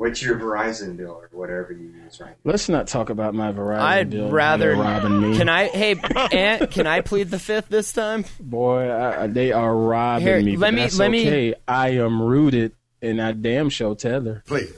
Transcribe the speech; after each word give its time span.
What's 0.00 0.22
your 0.22 0.38
Verizon 0.38 0.96
bill 0.96 1.10
or 1.10 1.28
whatever 1.30 1.72
you 1.74 1.90
use 2.02 2.18
right 2.22 2.30
now? 2.30 2.36
Let's 2.50 2.70
not 2.70 2.86
talk 2.86 3.10
about 3.10 3.34
my 3.34 3.52
Verizon 3.52 3.80
I'd 3.80 4.08
deal. 4.08 4.30
rather. 4.30 4.68
They're 4.74 4.82
robbing 4.82 5.20
me. 5.20 5.36
Can 5.36 5.50
I? 5.50 5.66
Hey, 5.66 5.94
Ant, 6.32 6.70
can 6.70 6.86
I 6.86 7.02
plead 7.02 7.30
the 7.30 7.38
fifth 7.38 7.68
this 7.68 7.92
time? 7.92 8.24
Boy, 8.40 8.88
I, 8.88 9.24
I- 9.24 9.26
they 9.26 9.52
are 9.52 9.76
robbing 9.76 10.26
Here, 10.26 10.40
me. 10.40 10.56
let 10.56 10.72
me- 10.72 10.80
that's 10.80 10.98
let 10.98 11.10
me- 11.10 11.26
okay. 11.26 11.54
I 11.68 11.90
am 11.90 12.22
rooted, 12.22 12.72
and 13.02 13.20
I 13.20 13.32
damn 13.32 13.68
show 13.68 13.92
tether. 13.92 14.42
Please. 14.46 14.72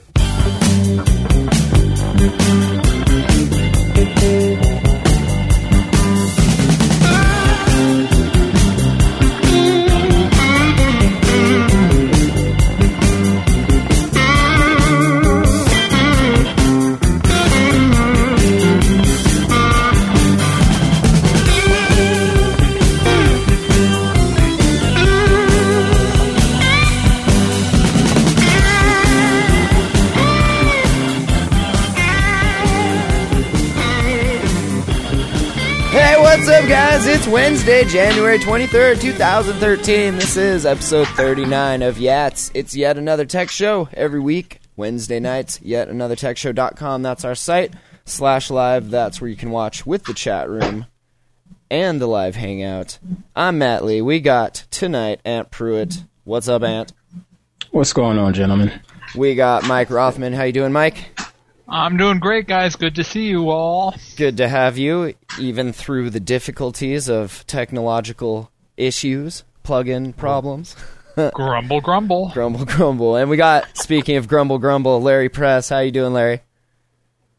Wednesday, 37.33 37.83
January 37.85 38.37
23rd, 38.37 39.01
2013. 39.01 40.17
This 40.17 40.37
is 40.37 40.67
episode 40.67 41.07
39 41.07 41.81
of 41.81 41.95
Yats. 41.95 42.51
It's 42.53 42.75
yet 42.75 42.95
another 42.95 43.25
tech 43.25 43.49
show 43.49 43.89
every 43.91 44.19
week. 44.19 44.59
Wednesday 44.75 45.19
nights, 45.19 45.59
yet 45.63 45.87
another 45.87 46.15
tech 46.15 46.37
show.com. 46.37 47.01
That's 47.01 47.25
our 47.25 47.33
site. 47.33 47.73
Slash 48.05 48.51
live, 48.51 48.91
that's 48.91 49.19
where 49.19 49.31
you 49.31 49.35
can 49.35 49.49
watch 49.49 49.83
with 49.83 50.03
the 50.03 50.13
chat 50.13 50.47
room 50.47 50.85
and 51.71 51.99
the 51.99 52.05
live 52.05 52.35
hangout. 52.35 52.99
I'm 53.35 53.57
Matt 53.57 53.83
Lee. 53.83 54.03
We 54.03 54.19
got 54.19 54.67
tonight 54.69 55.19
Ant 55.25 55.49
Pruitt. 55.49 56.03
What's 56.25 56.47
up, 56.47 56.61
Aunt? 56.61 56.93
What's 57.71 57.93
going 57.93 58.19
on, 58.19 58.35
gentlemen? 58.35 58.79
We 59.15 59.33
got 59.33 59.65
Mike 59.65 59.89
Rothman. 59.89 60.33
How 60.33 60.43
you 60.43 60.53
doing, 60.53 60.71
Mike? 60.71 61.19
I'm 61.67 61.97
doing 61.97 62.19
great, 62.19 62.47
guys. 62.47 62.75
Good 62.75 62.95
to 62.95 63.03
see 63.03 63.27
you 63.27 63.49
all. 63.49 63.95
Good 64.17 64.37
to 64.37 64.47
have 64.47 64.77
you, 64.77 65.13
even 65.39 65.73
through 65.73 66.09
the 66.09 66.19
difficulties 66.19 67.09
of 67.09 67.45
technological 67.47 68.51
issues, 68.77 69.43
plug-in 69.63 70.13
problems. 70.13 70.75
grumble, 71.33 71.81
grumble. 71.81 72.31
Grumble, 72.33 72.65
grumble, 72.65 73.15
and 73.15 73.29
we 73.29 73.37
got. 73.37 73.65
Speaking 73.77 74.17
of 74.17 74.27
grumble, 74.27 74.59
grumble, 74.59 75.01
Larry 75.01 75.29
Press. 75.29 75.69
How 75.69 75.79
you 75.79 75.91
doing, 75.91 76.13
Larry? 76.13 76.41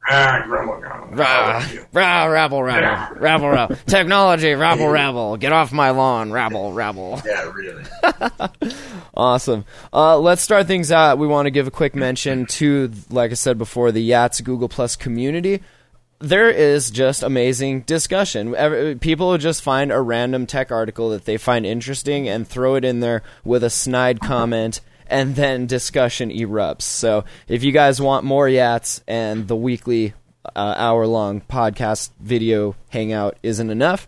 Ah, 0.07 0.43
grumble, 0.47 0.77
grumble. 0.81 1.17
Rah, 1.17 1.67
rah, 1.93 2.25
rabble, 2.27 2.63
rabble, 2.63 3.17
rabble, 3.21 3.49
rabble. 3.49 3.77
Technology, 3.87 4.53
rabble, 4.53 4.89
rabble. 4.89 5.37
Get 5.39 5.53
off 5.53 5.73
my 5.73 5.91
lawn, 5.91 6.31
rabble, 6.31 6.73
rabble. 6.73 7.23
Yeah, 7.25 7.51
really. 7.53 7.85
Awesome. 9.17 9.65
Uh, 9.93 10.19
let's 10.19 10.43
start 10.43 10.67
things 10.67 10.91
out. 10.91 11.19
We 11.19 11.29
want 11.29 11.47
to 11.47 11.53
give 11.53 11.69
a 11.69 11.71
quick 11.71 11.95
mention 11.95 12.47
to, 12.47 12.91
like 13.11 13.31
I 13.31 13.35
said 13.35 13.59
before, 13.59 13.93
the 13.93 14.11
Yats 14.11 14.43
Google 14.43 14.69
Plus 14.69 14.97
community. 14.97 15.63
There 16.19 16.51
is 16.51 16.91
just 16.91 17.23
amazing 17.23 17.83
discussion. 17.83 18.57
Every, 18.57 18.97
people 18.97 19.39
just 19.39 19.63
find 19.63 19.93
a 19.93 20.01
random 20.01 20.47
tech 20.47 20.73
article 20.73 21.11
that 21.11 21.27
they 21.27 21.37
find 21.37 21.65
interesting 21.65 22.29
and 22.29 22.47
throw 22.47 22.75
it 22.75 22.85
in 22.85 22.99
there 23.01 23.23
with 23.45 23.63
a 23.63 23.71
snide 23.71 24.19
comment, 24.21 24.81
and 25.09 25.37
then 25.37 25.67
discussion 25.67 26.31
erupts. 26.31 26.83
So 26.83 27.25
if 27.49 27.63
you 27.63 27.73
guys 27.73 28.01
want 28.01 28.25
more 28.25 28.47
Yats 28.47 29.01
and 29.07 29.49
the 29.49 29.57
weekly 29.57 30.15
uh, 30.55 30.75
hour 30.77 31.07
long 31.07 31.41
podcast 31.41 32.11
video 32.21 32.77
hangout 32.91 33.37
isn't 33.43 33.71
enough, 33.71 34.07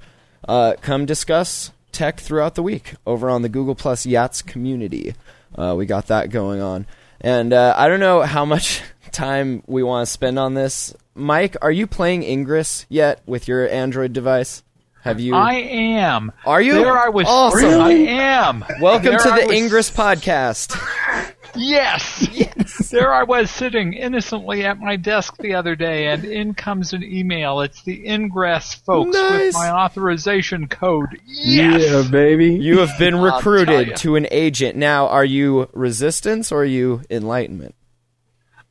uh, 0.48 0.74
come 0.80 1.06
discuss 1.06 1.72
tech 1.92 2.20
throughout 2.20 2.54
the 2.54 2.62
week 2.62 2.94
over 3.06 3.30
on 3.30 3.42
the 3.42 3.48
Google 3.48 3.74
Plus 3.74 4.06
Yats 4.06 4.44
community. 4.44 5.14
Uh, 5.54 5.74
we 5.76 5.86
got 5.86 6.08
that 6.08 6.30
going 6.30 6.60
on. 6.60 6.86
And 7.20 7.52
uh, 7.52 7.74
I 7.76 7.88
don't 7.88 8.00
know 8.00 8.22
how 8.22 8.44
much 8.44 8.82
time 9.12 9.62
we 9.66 9.82
want 9.82 10.06
to 10.06 10.12
spend 10.12 10.38
on 10.38 10.54
this. 10.54 10.94
Mike, 11.14 11.56
are 11.62 11.72
you 11.72 11.86
playing 11.86 12.22
Ingress 12.22 12.84
yet 12.88 13.22
with 13.26 13.48
your 13.48 13.68
Android 13.68 14.12
device? 14.12 14.62
Have 15.06 15.20
you? 15.20 15.34
I 15.34 15.54
am. 15.54 16.32
Are 16.44 16.60
you? 16.60 16.74
There 16.74 16.98
I 16.98 17.08
was. 17.08 17.26
Awesome. 17.28 17.80
I 17.80 17.92
am. 17.92 18.64
Welcome 18.80 19.10
There 19.10 19.18
to 19.18 19.28
the 19.28 19.46
was- 19.46 19.56
Ingress 19.56 19.90
podcast. 19.90 20.76
Yes. 21.54 22.28
Yes. 22.32 22.52
There 22.90 23.12
I 23.12 23.24
was 23.24 23.50
sitting 23.50 23.94
innocently 23.94 24.64
at 24.64 24.78
my 24.78 24.96
desk 24.96 25.36
the 25.38 25.54
other 25.54 25.74
day, 25.74 26.06
and 26.06 26.24
in 26.24 26.54
comes 26.54 26.92
an 26.92 27.02
email. 27.02 27.60
It's 27.60 27.82
the 27.82 28.06
Ingress 28.06 28.74
folks 28.74 29.14
Nice. 29.16 29.46
with 29.46 29.54
my 29.54 29.70
authorization 29.70 30.68
code. 30.68 31.18
Yes. 31.26 31.82
Yeah, 31.84 32.10
baby. 32.10 32.54
You 32.54 32.78
have 32.80 32.96
been 32.98 33.16
recruited 33.20 33.96
to 33.96 34.16
an 34.16 34.28
agent. 34.30 34.76
Now, 34.76 35.08
are 35.08 35.24
you 35.24 35.68
Resistance 35.72 36.52
or 36.52 36.60
are 36.60 36.64
you 36.64 37.02
Enlightenment? 37.10 37.74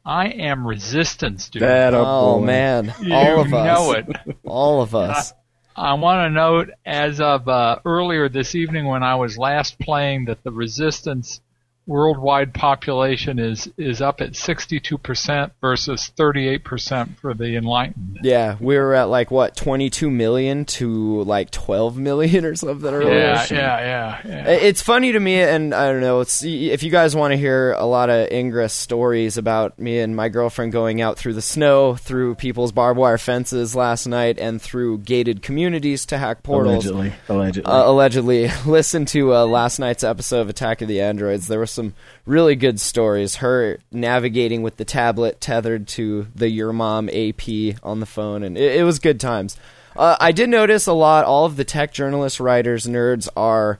I 0.05 0.27
am 0.27 0.65
resistance, 0.67 1.49
dude. 1.49 1.63
that 1.63 1.93
Oh 1.95 2.39
boy. 2.39 2.45
man, 2.45 2.93
you 3.01 3.13
all 3.13 3.41
of 3.41 3.53
us. 3.53 3.65
know 3.65 3.91
it. 3.93 4.37
All 4.45 4.81
of 4.81 4.93
us. 4.95 5.33
I 5.77 5.93
want 5.95 6.25
to 6.25 6.29
note, 6.29 6.69
as 6.85 7.19
of 7.19 7.49
uh, 7.49 7.79
earlier 7.83 8.29
this 8.29 8.55
evening 8.55 8.85
when 8.85 9.03
I 9.03 9.15
was 9.15 9.37
last 9.37 9.77
playing, 9.77 10.25
that 10.25 10.41
the 10.41 10.51
resistance 10.51 11.41
worldwide 11.87 12.53
population 12.53 13.37
is 13.37 13.71
is 13.77 14.01
up 14.01 14.21
at 14.21 14.31
62% 14.31 15.51
versus 15.61 16.11
38% 16.17 17.17
for 17.17 17.33
the 17.33 17.55
enlightened. 17.55 18.19
Yeah, 18.23 18.57
we 18.59 18.77
were 18.77 18.93
at 18.93 19.09
like 19.09 19.29
what, 19.29 19.55
22 19.55 20.09
million 20.09 20.65
to 20.65 21.23
like 21.23 21.51
12 21.51 21.97
million 21.97 22.45
or 22.45 22.55
something 22.55 22.93
earlier. 22.93 23.13
Yeah, 23.13 23.45
yeah, 23.51 23.57
yeah, 23.79 24.21
yeah. 24.25 24.49
It's 24.49 24.81
funny 24.81 25.11
to 25.11 25.19
me, 25.19 25.35
and 25.41 25.73
I 25.73 25.91
don't 25.91 26.01
know. 26.01 26.21
It's 26.21 26.43
if 26.43 26.83
you 26.83 26.91
guys 26.91 27.15
want 27.15 27.33
to 27.33 27.37
hear 27.37 27.73
a 27.73 27.85
lot 27.85 28.09
of 28.09 28.31
Ingress 28.31 28.73
stories 28.73 29.37
about 29.37 29.77
me 29.79 29.99
and 29.99 30.15
my 30.15 30.29
girlfriend 30.29 30.71
going 30.71 31.01
out 31.01 31.17
through 31.17 31.33
the 31.33 31.41
snow, 31.41 31.95
through 31.95 32.35
people's 32.35 32.71
barbed 32.71 32.99
wire 32.99 33.17
fences 33.17 33.75
last 33.75 34.07
night, 34.07 34.39
and 34.39 34.61
through 34.61 34.99
gated 34.99 35.41
communities 35.41 36.05
to 36.07 36.17
hack 36.17 36.41
portals. 36.43 36.85
Allegedly. 36.85 37.13
Allegedly. 37.29 37.71
Uh, 37.71 37.89
allegedly, 37.89 38.49
listen 38.65 39.05
to 39.05 39.35
uh, 39.35 39.45
last 39.45 39.79
night's 39.79 40.03
episode 40.03 40.41
of 40.41 40.49
Attack 40.49 40.81
of 40.81 40.87
the 40.87 41.01
Androids. 41.01 41.47
There 41.47 41.59
were 41.59 41.65
some 41.75 41.93
really 42.25 42.55
good 42.55 42.79
stories. 42.79 43.35
Her 43.35 43.79
navigating 43.91 44.63
with 44.63 44.77
the 44.77 44.85
tablet 44.85 45.39
tethered 45.39 45.87
to 45.89 46.27
the 46.33 46.49
Your 46.49 46.73
Mom 46.73 47.09
AP 47.09 47.43
on 47.83 47.99
the 47.99 48.05
phone, 48.05 48.41
and 48.43 48.57
it, 48.57 48.77
it 48.77 48.83
was 48.83 48.99
good 48.99 49.19
times. 49.19 49.57
Uh, 49.95 50.17
I 50.19 50.31
did 50.31 50.49
notice 50.49 50.87
a 50.87 50.93
lot. 50.93 51.25
All 51.25 51.45
of 51.45 51.55
the 51.55 51.63
tech 51.63 51.93
journalists, 51.93 52.39
writers, 52.39 52.85
nerds 52.87 53.29
are 53.37 53.79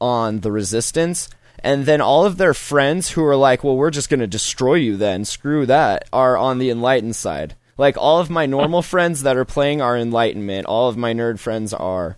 on 0.00 0.40
the 0.40 0.52
Resistance, 0.52 1.28
and 1.62 1.86
then 1.86 2.00
all 2.00 2.24
of 2.24 2.36
their 2.36 2.54
friends 2.54 3.10
who 3.10 3.24
are 3.24 3.36
like, 3.36 3.64
"Well, 3.64 3.76
we're 3.76 3.90
just 3.90 4.08
going 4.10 4.20
to 4.20 4.26
destroy 4.26 4.74
you." 4.74 4.96
Then 4.96 5.24
screw 5.24 5.66
that. 5.66 6.04
Are 6.12 6.36
on 6.36 6.58
the 6.58 6.70
Enlightened 6.70 7.16
side. 7.16 7.54
Like 7.76 7.96
all 7.96 8.20
of 8.20 8.30
my 8.30 8.46
normal 8.46 8.82
friends 8.94 9.22
that 9.22 9.36
are 9.36 9.44
playing 9.44 9.80
are 9.82 9.96
Enlightenment. 9.96 10.66
All 10.66 10.88
of 10.88 10.96
my 10.96 11.12
nerd 11.14 11.38
friends 11.38 11.72
are 11.74 12.16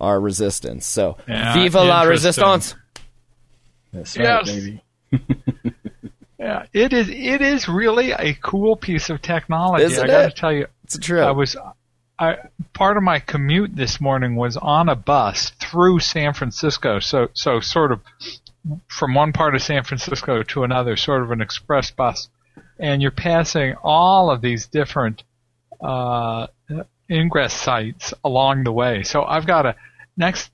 are 0.00 0.18
Resistance. 0.18 0.86
So, 0.86 1.18
Yeah, 1.28 1.52
viva 1.52 1.82
la. 1.82 2.02
Resistance! 2.04 2.74
That's 3.92 4.16
right, 4.16 4.46
yes. 4.46 4.50
baby. 4.50 4.82
Yeah, 6.40 6.64
it 6.72 6.94
is. 6.94 7.10
It 7.10 7.42
is 7.42 7.68
really 7.68 8.12
a 8.12 8.32
cool 8.32 8.74
piece 8.74 9.10
of 9.10 9.20
technology. 9.20 9.84
Isn't 9.84 10.04
I 10.04 10.06
got 10.06 10.22
to 10.22 10.30
tell 10.30 10.52
you, 10.52 10.66
It's 10.84 10.94
a 10.94 11.00
trip. 11.00 11.22
I 11.22 11.32
was. 11.32 11.54
I 12.18 12.36
part 12.72 12.96
of 12.96 13.02
my 13.02 13.18
commute 13.18 13.76
this 13.76 14.00
morning 14.00 14.36
was 14.36 14.56
on 14.56 14.88
a 14.88 14.96
bus 14.96 15.50
through 15.60 16.00
San 16.00 16.32
Francisco. 16.32 16.98
So 16.98 17.28
so 17.34 17.60
sort 17.60 17.92
of 17.92 18.00
from 18.88 19.14
one 19.14 19.34
part 19.34 19.54
of 19.54 19.62
San 19.62 19.84
Francisco 19.84 20.42
to 20.44 20.64
another, 20.64 20.96
sort 20.96 21.22
of 21.22 21.30
an 21.30 21.42
express 21.42 21.90
bus, 21.90 22.30
and 22.78 23.02
you're 23.02 23.10
passing 23.10 23.74
all 23.82 24.30
of 24.30 24.40
these 24.40 24.66
different 24.66 25.22
uh, 25.82 26.46
ingress 27.10 27.52
sites 27.52 28.14
along 28.24 28.64
the 28.64 28.72
way. 28.72 29.02
So 29.02 29.24
I've 29.24 29.46
got 29.46 29.66
a 29.66 29.76
next 30.16 30.50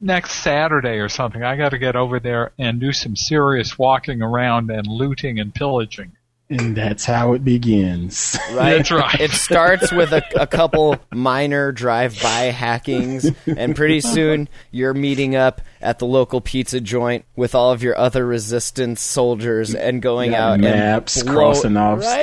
next 0.00 0.34
Saturday 0.34 0.98
or 0.98 1.08
something. 1.08 1.42
I 1.42 1.56
got 1.56 1.70
to 1.70 1.78
get 1.78 1.96
over 1.96 2.20
there 2.20 2.52
and 2.58 2.80
do 2.80 2.92
some 2.92 3.16
serious 3.16 3.78
walking 3.78 4.22
around 4.22 4.70
and 4.70 4.86
looting 4.86 5.40
and 5.40 5.54
pillaging. 5.54 6.12
And 6.50 6.74
that's 6.74 7.04
how 7.04 7.34
it 7.34 7.44
begins. 7.44 8.38
right? 8.52 8.76
That's 8.78 8.90
right. 8.90 9.20
It 9.20 9.32
starts 9.32 9.92
with 9.92 10.12
a, 10.12 10.22
a 10.40 10.46
couple 10.46 10.96
minor 11.12 11.72
drive-by 11.72 12.44
hackings, 12.44 13.30
and 13.46 13.76
pretty 13.76 14.00
soon 14.00 14.48
you're 14.70 14.94
meeting 14.94 15.36
up 15.36 15.60
at 15.82 15.98
the 15.98 16.06
local 16.06 16.40
pizza 16.40 16.80
joint 16.80 17.26
with 17.36 17.54
all 17.54 17.70
of 17.70 17.82
your 17.82 17.98
other 17.98 18.24
resistance 18.26 19.02
soldiers 19.02 19.74
and 19.74 20.00
going 20.00 20.30
Got 20.30 20.40
out 20.40 20.60
maps, 20.60 21.16
and 21.18 21.26
blow- 21.26 21.34
crossing 21.52 21.76
off 21.76 22.00
right? 22.00 22.20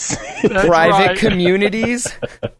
spots. 0.00 0.16
Private 0.40 1.06
right. 1.06 1.18
communities. 1.18 2.08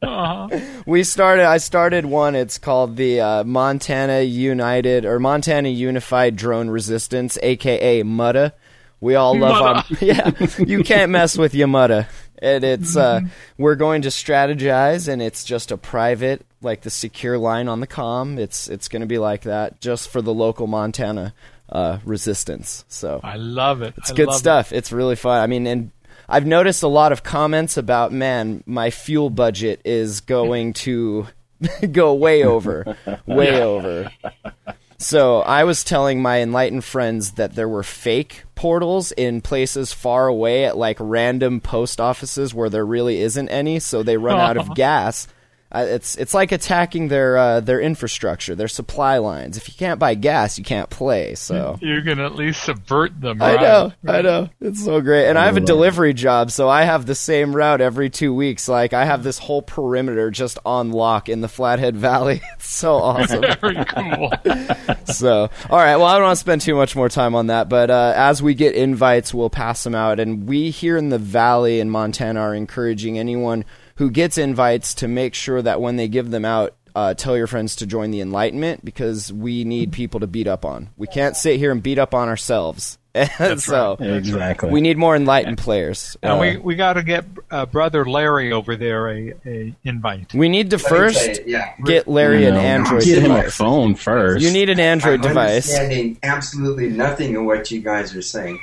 Uh-huh. 0.03 0.49
we 0.87 1.03
started. 1.03 1.45
I 1.47 1.59
started 1.59 2.07
one. 2.07 2.35
It's 2.37 2.59
called 2.59 2.97
the 2.97 3.21
uh, 3.21 3.45
Montana 3.45 4.21
United 4.21 5.05
or 5.05 5.19
Montana 5.19 5.69
Unified 5.69 6.37
Drone 6.37 6.71
Resistance, 6.71 7.39
aka 7.43 8.03
MUDA. 8.05 8.53
We 9.01 9.15
all 9.15 9.39
love 9.39 9.63
our 9.63 9.85
yeah. 10.01 10.31
You 10.59 10.83
can't 10.83 11.11
mess 11.13 11.39
with 11.39 11.53
Yamada, 11.53 12.09
and 12.41 12.65
it's 12.65 12.97
uh, 12.97 13.21
we're 13.57 13.77
going 13.77 14.03
to 14.03 14.09
strategize, 14.09 15.09
and 15.09 15.23
it's 15.23 15.45
just 15.45 15.71
a 15.71 15.77
private, 15.77 16.45
like 16.63 16.81
the 16.83 16.91
secure 16.91 17.39
line 17.39 17.69
on 17.69 17.81
the 17.81 17.87
com. 17.87 18.39
It's 18.39 18.69
it's 18.69 18.89
going 18.89 19.01
to 19.01 19.07
be 19.07 19.19
like 19.19 19.43
that, 19.43 19.81
just 19.81 20.09
for 20.09 20.21
the 20.21 20.35
local 20.35 20.67
Montana 20.67 21.33
uh, 21.71 21.99
resistance. 22.05 22.85
So 22.89 23.21
I 23.23 23.37
love 23.37 23.83
it. 23.83 23.95
it's 23.99 24.11
I 24.11 24.15
good 24.15 24.29
love 24.29 24.37
it. 24.37 24.39
stuff. 24.39 24.73
It's 24.73 24.91
really 24.91 25.17
fun. 25.17 25.41
I 25.41 25.47
mean, 25.47 25.67
and 25.67 25.91
I've 26.29 26.47
noticed 26.47 26.83
a 26.83 26.89
lot 26.89 27.13
of 27.13 27.23
comments 27.23 27.77
about, 27.77 28.13
man, 28.13 28.63
my 28.67 28.91
fuel 28.91 29.31
budget 29.31 29.81
is 29.85 30.21
going 30.21 30.73
to 30.75 31.27
go 31.93 32.15
way 32.15 32.45
over, 32.45 32.97
way 33.27 33.63
over. 33.63 34.11
So 35.01 35.43
I 35.43 35.63
was 35.63 35.85
telling 35.85 36.21
my 36.21 36.41
enlightened 36.41 36.85
friends 36.85 37.33
that 37.33 37.55
there 37.55 37.69
were 37.69 37.85
fake 37.85 38.43
portals 38.57 39.13
in 39.13 39.41
places 39.41 39.93
far 39.93 40.27
away 40.27 40.65
at 40.65 40.77
like 40.77 40.97
random 40.99 41.61
post 41.61 42.01
offices 42.01 42.53
where 42.53 42.69
there 42.69 42.85
really 42.85 43.21
isn't 43.21 43.49
any, 43.49 43.79
so 43.79 44.03
they 44.03 44.17
run 44.17 44.41
out 44.41 44.57
of 44.57 44.75
gas. 44.75 45.29
Uh, 45.71 45.85
it's 45.87 46.17
it's 46.17 46.33
like 46.33 46.51
attacking 46.51 47.09
their 47.09 47.37
uh, 47.37 47.61
their 47.61 47.79
infrastructure, 47.81 48.55
their 48.55 48.69
supply 48.69 49.19
lines. 49.19 49.57
If 49.59 49.69
you 49.69 49.75
can't 49.75 50.01
buy 50.01 50.15
gas, 50.15 50.57
you 50.59 50.65
can't 50.65 50.89
play. 50.89 51.35
So 51.35 51.79
You 51.83 52.01
can 52.03 52.21
at 52.21 52.35
least 52.35 52.63
subvert 52.63 53.21
them. 53.21 53.43
I 53.43 53.55
right? 53.55 53.61
know, 53.61 53.93
I 54.07 54.23
know. 54.23 54.49
It's 54.63 54.83
so 54.83 55.03
great. 55.03 55.29
And 55.29 55.37
I 55.39 55.45
have 55.45 55.57
a 55.57 55.61
love 55.61 55.65
it. 55.65 55.67
delivery 55.67 56.15
job, 56.15 56.51
so 56.51 56.71
I 56.71 56.85
have 56.85 57.05
the 57.05 57.15
same 57.15 57.55
route 57.55 57.83
every 57.83 58.09
two 58.09 58.33
weeks. 58.33 58.67
Like 58.67 58.95
I 58.95 59.05
have 59.05 59.23
this 59.23 59.39
whole 59.39 59.61
perimeter 59.61 60.31
just 60.31 60.59
on 60.65 60.91
lock 60.91 61.29
in 61.29 61.43
the 61.43 61.49
Flathead 61.49 61.97
Valley. 61.97 62.41
It's 62.55 62.69
so 62.75 62.95
awesome. 63.03 63.43
Very 63.61 63.85
cool. 63.85 64.33
so, 65.07 65.49
all 65.71 65.79
right. 65.79 65.97
Well, 65.97 66.07
I 66.07 66.15
don't 66.15 66.25
want 66.25 66.37
to 66.37 66.41
spend 66.41 66.61
too 66.61 66.75
much 66.75 66.97
more 66.97 67.09
time 67.09 67.35
on 67.35 67.49
that, 67.49 67.69
but 67.69 67.91
uh, 67.91 68.13
as 68.17 68.43
we 68.43 68.55
get 68.55 68.75
invites, 68.75 69.33
we'll 69.35 69.51
pass 69.51 69.85
them 69.85 69.95
out. 69.95 70.19
And 70.19 70.47
we 70.49 70.71
here 70.71 70.97
in 70.97 71.09
the 71.11 71.19
Valley 71.19 71.79
in 71.81 71.89
Montana 71.91 72.41
are 72.41 72.55
encouraging 72.55 73.19
anyone 73.19 73.65
who 73.99 74.11
gets 74.11 74.39
invites 74.39 74.95
to 74.95 75.07
make 75.09 75.35
sure 75.35 75.61
that 75.63 75.81
when 75.81 75.97
they 75.97 76.09
give 76.09 76.31
them 76.31 76.45
out, 76.45 76.75
uh, 76.97 77.15
tell 77.15 77.37
your 77.37 77.47
friends 77.47 77.77
to 77.77 77.87
join 77.87 78.11
the 78.11 78.21
Enlightenment 78.21 78.85
because 78.85 79.33
we 79.33 79.63
need 79.65 79.93
people 79.93 80.19
to 80.21 80.27
beat 80.27 80.49
up 80.49 80.65
on. 80.65 80.89
We 80.97 81.07
can't 81.07 81.37
sit 81.37 81.59
here 81.59 81.71
and 81.71 81.81
beat 81.83 81.99
up 81.99 82.15
on 82.15 82.29
ourselves. 82.29 82.99
And 83.41 83.61
so 83.61 83.97
Exactly. 83.99 84.71
we 84.71 84.81
need 84.81 84.97
more 84.97 85.17
enlightened 85.17 85.59
players. 85.59 86.17
and 86.23 86.33
Uh, 86.35 86.39
we 86.41 86.57
we 86.57 86.77
got 86.77 86.93
to 86.93 87.03
get 87.03 87.25
uh, 87.51 87.67
brother 87.67 88.05
Larry 88.05 88.53
over 88.53 88.77
there 88.77 89.09
a, 89.11 89.35
a 89.45 89.75
invite. 89.83 90.33
we 90.35 90.49
need 90.49 90.71
to 90.71 90.77
Let 90.77 90.87
first 90.89 91.25
tell 91.25 91.37
you, 91.39 91.43
yeah, 91.47 91.73
get 91.85 92.07
Larry 92.07 92.43
You 92.43 92.51
an 92.51 92.55
Android 92.57 93.03
Get 93.03 93.23
him 93.25 93.33
a 93.33 93.51
phone 93.51 93.97
first. 93.97 94.45
You 94.45 94.53
need 94.53 94.71
an 94.71 94.79
Android 94.79 95.21
I'm 95.25 95.29
device. 95.29 95.69
understanding 95.75 96.19
absolutely 96.23 96.91
nothing 96.91 97.35
of 97.35 97.45
what 97.45 97.73
you 97.73 97.81
guys 97.81 98.15
are 98.15 98.23
saying. 98.23 98.61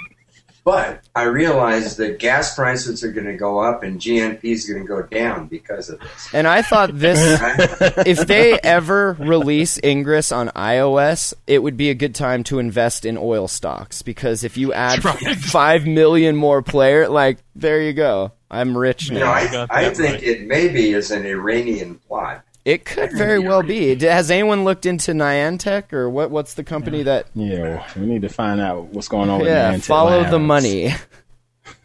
But 0.66 1.04
I 1.14 1.26
realize 1.26 1.96
that 1.98 2.18
gas 2.18 2.56
prices 2.56 3.04
are 3.04 3.12
going 3.12 3.28
to 3.28 3.38
go 3.38 3.60
up 3.60 3.84
and 3.84 4.02
GNP 4.02 4.44
is 4.46 4.68
going 4.68 4.82
to 4.82 4.88
go 4.88 5.04
down 5.04 5.46
because 5.46 5.90
of 5.92 6.00
this. 6.00 6.34
And 6.34 6.48
I 6.48 6.64
thought 6.64 6.90
this 6.92 7.20
if 8.06 8.26
they 8.26 8.60
ever 8.60 9.16
release 9.20 9.80
Ingress 9.84 10.32
on 10.32 10.50
iOS, 10.50 11.36
it 11.46 11.62
would 11.62 11.78
be 11.78 11.92
a 11.92 11.94
good 11.94 12.16
time 12.16 12.44
to 12.46 12.58
invest 12.58 13.06
in 13.06 13.16
oil 13.16 13.48
stocks 13.48 14.02
because 14.02 14.44
if 14.44 14.58
you 14.58 14.74
add 14.74 15.06
right. 15.06 15.36
five 15.38 15.86
million 15.86 16.36
more 16.36 16.64
player, 16.64 17.08
like 17.10 17.38
there 17.56 17.80
you 17.84 17.94
go, 17.94 18.32
I'm 18.50 18.76
rich 18.76 19.10
You 19.10 19.20
now. 19.20 19.26
know, 19.26 19.68
I, 19.70 19.86
I 19.88 19.94
think 19.94 20.14
right. 20.14 20.24
it 20.24 20.48
maybe 20.48 20.94
is 20.94 21.12
an 21.12 21.28
Iranian 21.28 21.96
plot. 22.08 22.44
It 22.66 22.84
could 22.84 23.14
very 23.14 23.40
well 23.40 23.62
be. 23.62 23.96
Has 24.00 24.32
anyone 24.32 24.64
looked 24.64 24.86
into 24.86 25.12
Niantic 25.12 25.94
or 25.94 26.10
what? 26.10 26.32
What's 26.32 26.56
the 26.56 26.64
company 26.64 27.04
that? 27.04 27.28
Yeah, 27.36 27.88
we 27.96 28.08
need 28.08 28.24
to 28.24 28.30
find 28.30 28.60
out 28.60 28.86
what's 28.86 29.08
going 29.08 29.30
on 29.30 29.40
with 29.40 29.48
Yeah, 29.48 29.74
Niantic 29.74 29.86
follow 29.86 30.30
the 30.30 30.40
money. 30.40 30.94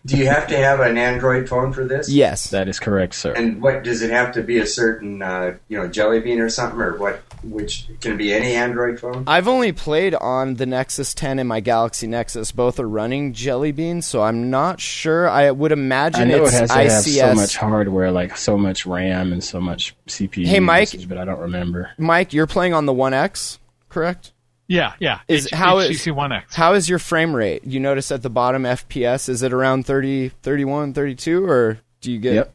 Do 0.06 0.16
you 0.16 0.26
have 0.26 0.46
to 0.48 0.56
have 0.56 0.80
an 0.80 0.96
Android 0.96 1.48
phone 1.48 1.72
for 1.72 1.84
this? 1.84 2.08
yes. 2.08 2.50
That 2.50 2.68
is 2.68 2.78
correct, 2.80 3.14
sir. 3.14 3.32
And 3.32 3.60
what 3.62 3.82
does 3.84 4.00
it 4.02 4.10
have 4.10 4.32
to 4.32 4.42
be 4.42 4.58
a 4.58 4.66
certain, 4.66 5.20
uh, 5.22 5.56
you 5.68 5.76
know, 5.78 5.88
Jelly 5.88 6.20
Bean 6.20 6.40
or 6.40 6.48
something, 6.48 6.80
or 6.80 6.96
what? 6.96 7.22
Which 7.42 7.86
can 8.00 8.12
it 8.12 8.16
be 8.18 8.32
any 8.34 8.52
Android 8.52 9.00
phone? 9.00 9.24
I've 9.26 9.48
only 9.48 9.72
played 9.72 10.14
on 10.14 10.54
the 10.54 10.66
Nexus 10.66 11.14
10 11.14 11.38
and 11.38 11.48
my 11.48 11.60
Galaxy 11.60 12.06
Nexus. 12.06 12.52
Both 12.52 12.78
are 12.80 12.88
running 12.88 13.32
Jelly 13.32 13.72
Bean, 13.72 14.02
so 14.02 14.22
I'm 14.22 14.50
not 14.50 14.80
sure. 14.80 15.28
I 15.28 15.50
would 15.50 15.72
I 15.72 15.74
imagine 15.74 16.28
know 16.28 16.44
it 16.44 16.52
has 16.52 16.70
to 16.70 16.76
ICS. 16.76 17.20
have 17.20 17.30
so 17.30 17.34
much 17.34 17.56
hardware, 17.56 18.10
like 18.10 18.36
so 18.36 18.58
much 18.58 18.84
RAM 18.86 19.32
and 19.32 19.42
so 19.42 19.60
much 19.60 19.94
CPU. 20.06 20.46
Hey, 20.46 20.60
Mike. 20.60 20.92
usage, 20.92 21.08
but 21.08 21.16
I 21.18 21.24
don't 21.24 21.40
remember. 21.40 21.90
Mike, 21.98 22.32
you're 22.34 22.46
playing 22.46 22.74
on 22.74 22.84
the 22.86 22.92
One 22.92 23.14
X, 23.14 23.58
correct? 23.88 24.32
Yeah, 24.70 24.92
yeah. 25.00 25.18
Is- 25.26 25.46
H- 25.46 25.52
how 25.52 25.78
is- 25.78 26.00
HTC 26.00 26.12
One 26.14 26.30
X? 26.30 26.54
How 26.54 26.74
is 26.74 26.88
your 26.88 27.00
frame 27.00 27.34
rate? 27.34 27.64
You 27.64 27.80
notice 27.80 28.12
at 28.12 28.22
the 28.22 28.30
bottom 28.30 28.62
FPS, 28.62 29.28
is 29.28 29.42
it 29.42 29.52
around 29.52 29.84
30, 29.84 30.28
31, 30.42 30.94
32, 30.94 31.44
or 31.44 31.80
do 32.00 32.12
you 32.12 32.20
get? 32.20 32.34
Yep. 32.34 32.54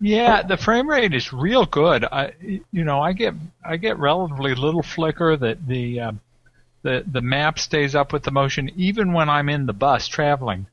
Yeah, 0.00 0.42
the 0.42 0.56
frame 0.56 0.90
rate 0.90 1.14
is 1.14 1.32
real 1.32 1.64
good. 1.64 2.04
I, 2.04 2.32
you 2.40 2.82
know, 2.84 3.00
I 3.00 3.12
get 3.12 3.34
I 3.64 3.76
get 3.76 3.98
relatively 3.98 4.54
little 4.56 4.82
flicker. 4.82 5.36
That 5.36 5.64
the 5.66 6.00
um, 6.00 6.20
the 6.82 7.04
the 7.06 7.22
map 7.22 7.60
stays 7.60 7.94
up 7.94 8.12
with 8.12 8.24
the 8.24 8.32
motion 8.32 8.70
even 8.76 9.12
when 9.12 9.28
I'm 9.30 9.48
in 9.48 9.66
the 9.66 9.72
bus 9.72 10.08
traveling. 10.08 10.66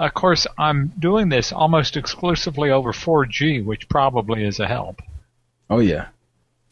Of 0.00 0.12
course, 0.14 0.46
I'm 0.58 0.92
doing 0.98 1.28
this 1.28 1.52
almost 1.52 1.96
exclusively 1.96 2.70
over 2.70 2.92
4G, 2.92 3.64
which 3.64 3.88
probably 3.88 4.44
is 4.44 4.58
a 4.60 4.66
help. 4.66 5.00
Oh 5.70 5.78
yeah. 5.78 6.08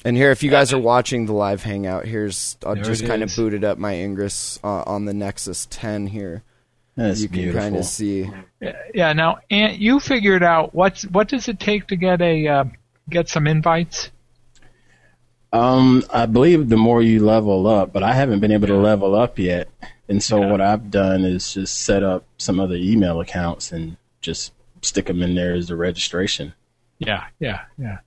And 0.07 0.17
here, 0.17 0.31
if 0.31 0.45
you 0.45 0.53
guys 0.53 0.73
are 0.73 0.79
watching 0.79 1.27
the 1.27 1.33
live 1.33 1.65
hangout, 1.65 2.05
here's 2.05 2.57
I'll 2.65 2.77
There 2.77 2.85
just 2.85 3.05
kind 3.05 3.25
of 3.25 3.35
booted 3.35 3.65
up 3.65 3.77
my 3.77 3.93
Ingress 3.93 4.61
uh, 4.63 4.85
on 4.87 5.05
the 5.05 5.13
Nexus 5.13 5.67
10 5.69 6.07
here. 6.07 6.45
That's 6.95 7.21
you 7.21 7.29
can 7.29 7.53
kind 7.53 7.75
of 7.75 7.85
see. 7.85 8.31
Yeah. 8.95 9.13
Now, 9.15 9.39
Ant, 9.51 9.79
you 9.79 9.99
figured 9.99 10.45
out 10.45 10.73
what's 10.77 11.03
what 11.07 11.27
does 11.27 11.49
it 11.49 11.59
take 11.59 11.89
to 11.89 11.97
get 11.97 12.23
a 12.23 12.47
uh, 12.47 12.65
get 13.11 13.29
some 13.29 13.49
invites? 13.49 14.13
Um, 15.53 16.05
I 16.09 16.27
believe 16.27 16.69
the 16.69 16.77
more 16.77 17.03
you 17.03 17.25
level 17.25 17.67
up, 17.67 17.93
but 17.93 18.05
I 18.05 18.13
haven't 18.13 18.39
been 18.39 18.53
able 18.53 18.69
to 18.69 18.77
level 18.77 19.17
up 19.17 19.41
yet. 19.41 19.69
And 20.09 20.23
so 20.23 20.41
Yeah. 20.41 20.53
what 20.53 20.61
I've 20.61 20.89
done 20.89 21.25
is 21.25 21.53
just 21.53 21.83
set 21.83 22.05
up 22.05 22.25
some 22.39 22.61
other 22.61 22.77
email 22.77 23.21
accounts 23.21 23.73
and 23.73 23.97
just 24.21 24.53
stick 24.83 25.07
them 25.07 25.21
in 25.21 25.35
there 25.35 25.55
as 25.55 25.67
the 25.67 25.75
registration. 25.75 26.53
Yeah, 27.01 27.25
yeah, 27.41 27.63
yeah. 27.77 27.99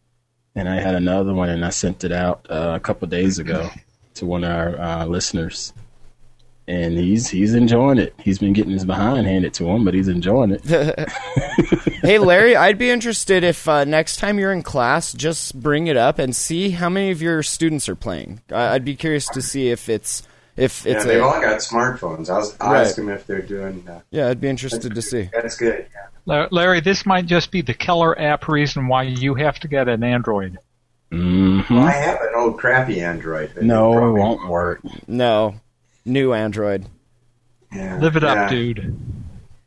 And 0.60 0.68
I 0.68 0.82
had 0.82 0.94
another 0.96 1.34
one, 1.34 1.48
and 1.48 1.64
I 1.64 1.70
sent 1.70 2.04
it 2.04 2.12
out 2.12 2.46
uh, 2.50 2.74
a 2.76 2.80
couple 2.82 3.08
days 3.08 3.40
ago 3.40 3.70
to 4.16 4.26
one 4.26 4.44
of 4.44 4.52
our 4.52 4.78
uh, 4.78 5.06
listeners, 5.06 5.72
and 6.68 6.98
he's 6.98 7.30
he's 7.30 7.54
enjoying 7.54 7.98
it. 7.98 8.14
He's 8.20 8.40
been 8.40 8.52
getting 8.52 8.74
his 8.74 8.84
behind 8.84 9.26
handed 9.26 9.54
to 9.54 9.70
him, 9.70 9.86
but 9.86 9.94
he's 9.94 10.10
enjoying 10.10 10.52
it. 10.52 10.62
hey, 12.02 12.20
Larry, 12.20 12.58
I'd 12.58 12.78
be 12.78 12.90
interested 12.90 13.46
if 13.46 13.70
uh, 13.70 13.86
next 13.86 14.18
time 14.18 14.38
you're 14.38 14.52
in 14.52 14.62
class, 14.62 15.14
just 15.14 15.58
bring 15.58 15.88
it 15.88 15.96
up 15.96 16.20
and 16.20 16.36
see 16.36 16.72
how 16.72 16.90
many 16.90 17.12
of 17.12 17.22
your 17.22 17.42
students 17.42 17.88
are 17.88 17.96
playing. 17.96 18.42
I- 18.52 18.74
I'd 18.76 18.84
be 18.84 18.98
curious 18.98 19.28
to 19.30 19.42
see 19.42 19.70
if 19.70 19.88
it's 19.88 20.24
if 20.58 20.86
it's. 20.86 21.06
Yeah, 21.06 21.12
they've 21.14 21.22
a 21.22 21.26
all 21.26 21.40
got 21.40 21.60
smartphones. 21.62 22.30
I'll, 22.30 22.52
I'll 22.60 22.74
Right. 22.74 22.82
ask 22.82 22.98
them 22.98 23.08
if 23.08 23.26
they're 23.26 23.42
doing. 23.42 23.88
Uh, 23.88 24.02
yeah. 24.12 24.28
I'd 24.28 24.42
be 24.42 24.50
interested 24.50 24.94
to 24.94 25.02
see. 25.02 25.30
that's 25.32 25.56
good. 25.56 25.86
Yeah. 25.94 26.08
La- 26.30 26.48
Larry, 26.52 26.80
this 26.80 27.06
might 27.08 27.26
just 27.26 27.50
be 27.52 27.62
the 27.62 27.74
killer 27.74 28.18
app 28.20 28.48
reason 28.48 28.88
why 28.88 29.02
you 29.04 29.34
have 29.34 29.60
to 29.62 29.68
get 29.68 29.88
an 29.90 30.04
Android. 30.04 30.60
hmm 31.12 31.62
Well, 31.70 31.80
I 31.80 31.92
have 31.92 32.22
an 32.22 32.30
old 32.36 32.60
crappy 32.60 33.02
Android. 33.02 33.52
No, 33.60 33.94
it 33.94 34.12
won't 34.20 34.48
work. 34.48 34.80
No, 35.08 35.56
new 36.06 36.34
Android. 36.34 36.86
Yeah, 37.74 37.98
Live 38.00 38.16
it 38.16 38.22
yeah. 38.24 38.44
up, 38.44 38.50
dude. 38.52 38.96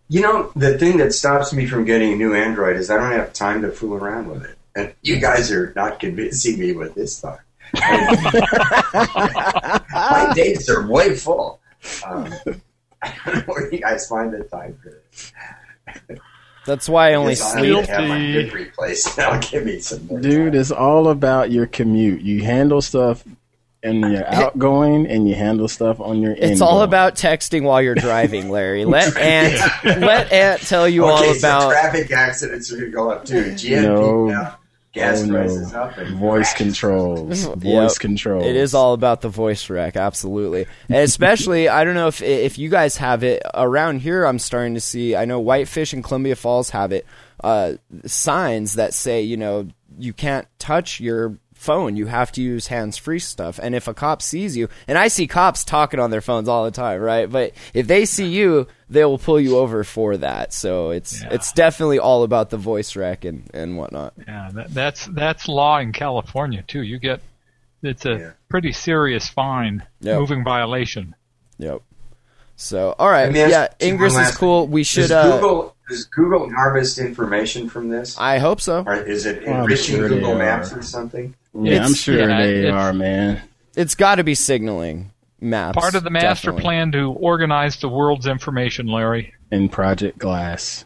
You 0.08 0.20
know, 0.20 0.52
the 0.54 0.78
thing 0.78 0.98
that 0.98 1.12
stops 1.12 1.52
me 1.52 1.66
from 1.66 1.84
getting 1.84 2.12
a 2.12 2.16
new 2.16 2.32
Android 2.34 2.76
is 2.76 2.90
I 2.90 2.96
don't 2.96 3.10
have 3.10 3.32
time 3.32 3.62
to 3.62 3.72
fool 3.72 3.94
around 3.94 4.28
with 4.30 4.44
it. 4.44 4.56
And 4.76 4.94
you 5.02 5.18
guys 5.18 5.50
are 5.50 5.72
not 5.74 5.98
convincing 5.98 6.60
me 6.60 6.72
with 6.72 6.94
this 6.94 7.16
stuff. 7.16 7.40
My 7.74 9.02
days 10.34 10.68
are 10.68 10.86
way 10.88 11.16
full. 11.16 11.58
Um, 12.06 12.32
I 13.02 13.12
don't 13.26 13.34
know 13.48 13.54
where 13.54 13.72
you 13.72 13.80
guys 13.80 14.06
find 14.06 14.32
the 14.32 14.44
time 14.44 14.78
for 14.80 14.90
this. 14.90 15.32
That's 16.66 16.88
why 16.88 17.10
I 17.10 17.14
only 17.14 17.34
sleep. 17.34 17.74
have 17.76 17.86
to 17.86 17.92
have 17.92 18.08
my 18.08 18.18
Guilty. 18.18 18.42
hip 18.44 18.54
replaced. 18.54 19.16
That'll 19.16 19.40
give 19.40 19.64
me 19.66 19.80
some 19.80 20.06
more 20.06 20.20
Dude, 20.20 20.54
it's 20.54 20.70
all 20.70 21.08
about 21.08 21.50
your 21.50 21.66
commute. 21.66 22.20
You 22.22 22.42
handle 22.44 22.80
stuff 22.80 23.24
and 23.82 24.00
you're 24.12 24.24
outgoing, 24.32 25.08
and 25.08 25.28
you 25.28 25.34
handle 25.34 25.66
stuff 25.66 25.98
on 26.00 26.22
your. 26.22 26.32
It's 26.32 26.60
all 26.60 26.74
ingoing. 26.74 26.84
about 26.88 27.14
texting 27.16 27.64
while 27.64 27.82
you're 27.82 27.96
driving, 27.96 28.48
Larry. 28.48 28.84
Let 28.86 29.16
Ant 29.16 29.60
let 30.00 30.30
Ant 30.32 30.60
tell 30.62 30.88
you 30.88 31.04
all 31.04 31.18
okay, 31.18 31.36
about. 31.38 31.62
so 31.62 31.70
traffic 31.70 32.12
accidents 32.12 32.72
are 32.72 32.76
going 32.76 32.90
to 32.92 32.96
go 32.96 33.10
up 33.10 33.24
too. 33.24 33.42
GNP 33.46 33.82
No. 33.82 34.26
now, 34.26 34.56
gas 34.92 35.22
Oh, 35.22 35.26
no. 35.26 35.78
up, 35.80 35.96
and 35.98 36.16
voice 36.18 36.48
crash. 36.52 36.58
controls. 36.58 37.46
Yep. 37.46 37.56
Voice 37.58 37.98
controls. 37.98 38.44
It 38.46 38.56
is 38.56 38.74
all 38.74 38.92
about 38.94 39.20
the 39.20 39.28
voice 39.28 39.68
rec, 39.70 39.96
absolutely. 39.96 40.66
And 40.88 40.98
especially, 40.98 41.68
I 41.68 41.84
don't 41.84 41.94
know 41.94 42.08
if 42.08 42.22
if 42.22 42.58
you 42.58 42.68
guys 42.68 42.96
have 42.98 43.22
it 43.24 43.42
around 43.54 44.00
here. 44.00 44.24
I'm 44.24 44.38
starting 44.38 44.74
to 44.74 44.80
see. 44.80 45.16
I 45.16 45.24
know 45.24 45.40
Whitefish 45.40 45.92
and 45.92 46.04
Columbia 46.04 46.36
Falls 46.36 46.70
have 46.70 46.92
it. 46.92 47.06
Uh, 47.42 47.74
signs 48.06 48.74
that 48.74 48.94
say, 48.94 49.22
you 49.22 49.36
know, 49.36 49.66
you 49.98 50.12
can't 50.12 50.46
touch 50.58 51.00
your 51.00 51.36
phone. 51.62 51.96
You 51.96 52.06
have 52.06 52.32
to 52.32 52.42
use 52.42 52.66
hands 52.66 52.96
free 52.96 53.18
stuff. 53.20 53.58
And 53.62 53.74
if 53.74 53.86
a 53.88 53.94
cop 53.94 54.20
sees 54.20 54.56
you, 54.56 54.68
and 54.88 54.98
I 54.98 55.08
see 55.08 55.26
cops 55.26 55.64
talking 55.64 56.00
on 56.00 56.10
their 56.10 56.20
phones 56.20 56.48
all 56.48 56.64
the 56.64 56.70
time, 56.70 57.00
right? 57.00 57.30
But 57.30 57.52
if 57.72 57.86
they 57.86 58.04
see 58.04 58.26
you, 58.28 58.66
they 58.90 59.04
will 59.04 59.18
pull 59.18 59.40
you 59.40 59.56
over 59.58 59.84
for 59.84 60.16
that. 60.18 60.52
So 60.52 60.90
it's 60.90 61.22
Yeah. 61.22 61.28
it's 61.32 61.52
definitely 61.52 61.98
all 61.98 62.24
about 62.24 62.50
the 62.50 62.56
voice 62.58 62.96
rec 62.96 63.24
and, 63.24 63.48
and 63.54 63.78
whatnot. 63.78 64.14
Yeah, 64.26 64.50
that, 64.54 64.74
that's 64.74 65.06
that's 65.06 65.48
law 65.48 65.78
in 65.78 65.92
California 65.92 66.62
too. 66.66 66.82
You 66.82 66.98
get 66.98 67.20
it's 67.82 68.04
a 68.06 68.12
Yeah. 68.12 68.30
pretty 68.48 68.72
serious 68.72 69.28
fine, 69.28 69.82
Yep. 70.00 70.18
moving 70.18 70.44
violation. 70.44 71.14
Yep. 71.58 71.80
So 72.56 72.94
all 72.98 73.08
right, 73.08 73.24
Let 73.24 73.32
me 73.32 73.40
ask 73.40 73.50
yeah, 73.80 73.88
Ingress 73.88 74.12
is 74.12 74.18
last 74.18 74.36
cool. 74.38 74.66
We 74.66 74.84
should. 74.84 75.02
Does 75.08 75.10
Uh, 75.12 75.36
Google 75.40 75.76
does 75.88 76.04
Google 76.04 76.50
harvest 76.52 76.98
information 76.98 77.68
from 77.68 77.88
this? 77.88 78.16
I 78.18 78.38
hope 78.38 78.60
so. 78.60 78.84
Or 78.86 78.94
is 78.94 79.26
it 79.26 79.42
enriching 79.42 79.96
sure 79.96 80.08
Google. 80.08 80.34
Maps 80.36 80.72
or 80.72 80.82
something? 80.82 81.34
Yeah, 81.54 81.84
I'm 81.84 81.94
sure 81.94 82.18
yeah, 82.18 82.36
they 82.36 82.68
are, 82.68 82.92
man. 82.92 83.42
It's 83.76 83.94
got 83.94 84.16
to 84.16 84.24
be 84.24 84.34
signaling 84.34 85.10
maps. 85.40 85.76
Part 85.76 85.94
of 85.94 86.04
the 86.04 86.10
master 86.10 86.50
definitely. 86.50 86.62
plan 86.62 86.92
to 86.92 87.12
organize 87.12 87.76
the 87.76 87.88
world's 87.88 88.26
information, 88.26 88.86
Larry. 88.86 89.34
In 89.50 89.68
Project 89.68 90.18
Glass. 90.18 90.84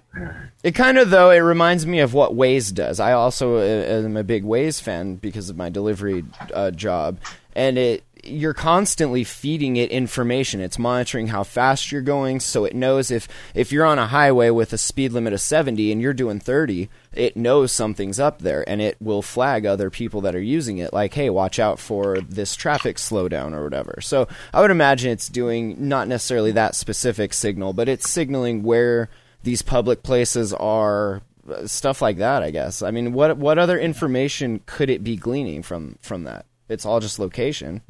It 0.65 0.75
kind 0.75 0.99
of 0.99 1.11
though 1.11 1.31
it 1.31 1.39
reminds 1.39 1.87
me 1.87 2.01
of 2.01 2.15
what 2.15 2.33
Waze 2.33 2.75
does. 2.75 2.99
I 2.99 3.13
also 3.13 3.59
uh, 3.59 4.05
am 4.05 4.17
a 4.17 4.25
big 4.25 4.45
Waze 4.45 4.81
fan 4.81 5.17
because 5.17 5.51
of 5.51 5.57
my 5.57 5.69
delivery 5.69 6.25
uh, 6.53 6.73
job, 6.73 7.19
and 7.55 7.79
it 7.79 8.03
you're 8.25 8.55
constantly 8.55 9.23
feeding 9.23 9.77
it 9.77 9.91
information. 9.91 10.61
It's 10.61 10.79
monitoring 10.79 11.29
how 11.29 11.45
fast 11.45 11.93
you're 11.93 12.03
going, 12.03 12.41
so 12.41 12.65
it 12.65 12.75
knows 12.75 13.11
if 13.11 13.29
if 13.55 13.71
you're 13.71 13.85
on 13.85 13.99
a 13.99 14.09
highway 14.09 14.51
with 14.51 14.73
a 14.73 14.79
speed 14.79 15.13
limit 15.13 15.33
of 15.33 15.41
70 15.41 15.93
and 15.93 16.01
you're 16.01 16.13
doing 16.13 16.41
30, 16.41 16.89
it 17.17 17.37
knows 17.37 17.73
something's 17.73 18.21
up 18.21 18.41
there, 18.41 18.69
and 18.69 18.81
it 18.81 18.97
will 19.01 19.23
flag 19.23 19.67
other 19.67 19.91
people 19.91 20.21
that 20.23 20.35
are 20.35 20.41
using 20.41 20.79
it, 20.79 20.93
like, 20.93 21.15
hey, 21.15 21.31
watch 21.31 21.59
out 21.59 21.79
for 21.79 22.21
this 22.21 22.55
traffic 22.55 22.97
slowdown 22.97 23.53
or 23.53 23.65
whatever. 23.65 23.99
So 24.01 24.29
I 24.53 24.61
would 24.61 24.71
imagine 24.71 25.11
it's 25.11 25.29
doing 25.29 25.89
not 25.89 26.09
necessarily 26.09 26.53
that 26.53 26.75
specific 26.75 27.33
signal, 27.33 27.73
but 27.73 27.89
it's 27.89 28.09
signaling 28.09 28.63
where 28.63 29.09
these 29.43 29.63
public 29.63 30.03
places 30.03 30.53
are 30.53 31.23
uh, 31.49 31.67
stuff 31.67 32.03
like 32.03 32.19
that 32.19 32.43
i 32.43 32.51
guess. 32.51 32.83
I 32.83 32.91
mean 32.91 33.13
what 33.13 33.37
what 33.37 33.59
other 33.59 33.79
information 33.79 34.61
could 34.67 34.91
it 34.91 35.05
be 35.05 35.15
gleaning 35.15 35.63
from 35.63 35.99
from 36.03 36.25
that? 36.25 36.47
It's 36.69 36.85
all 36.85 36.99
just 36.99 37.21
location 37.21 37.81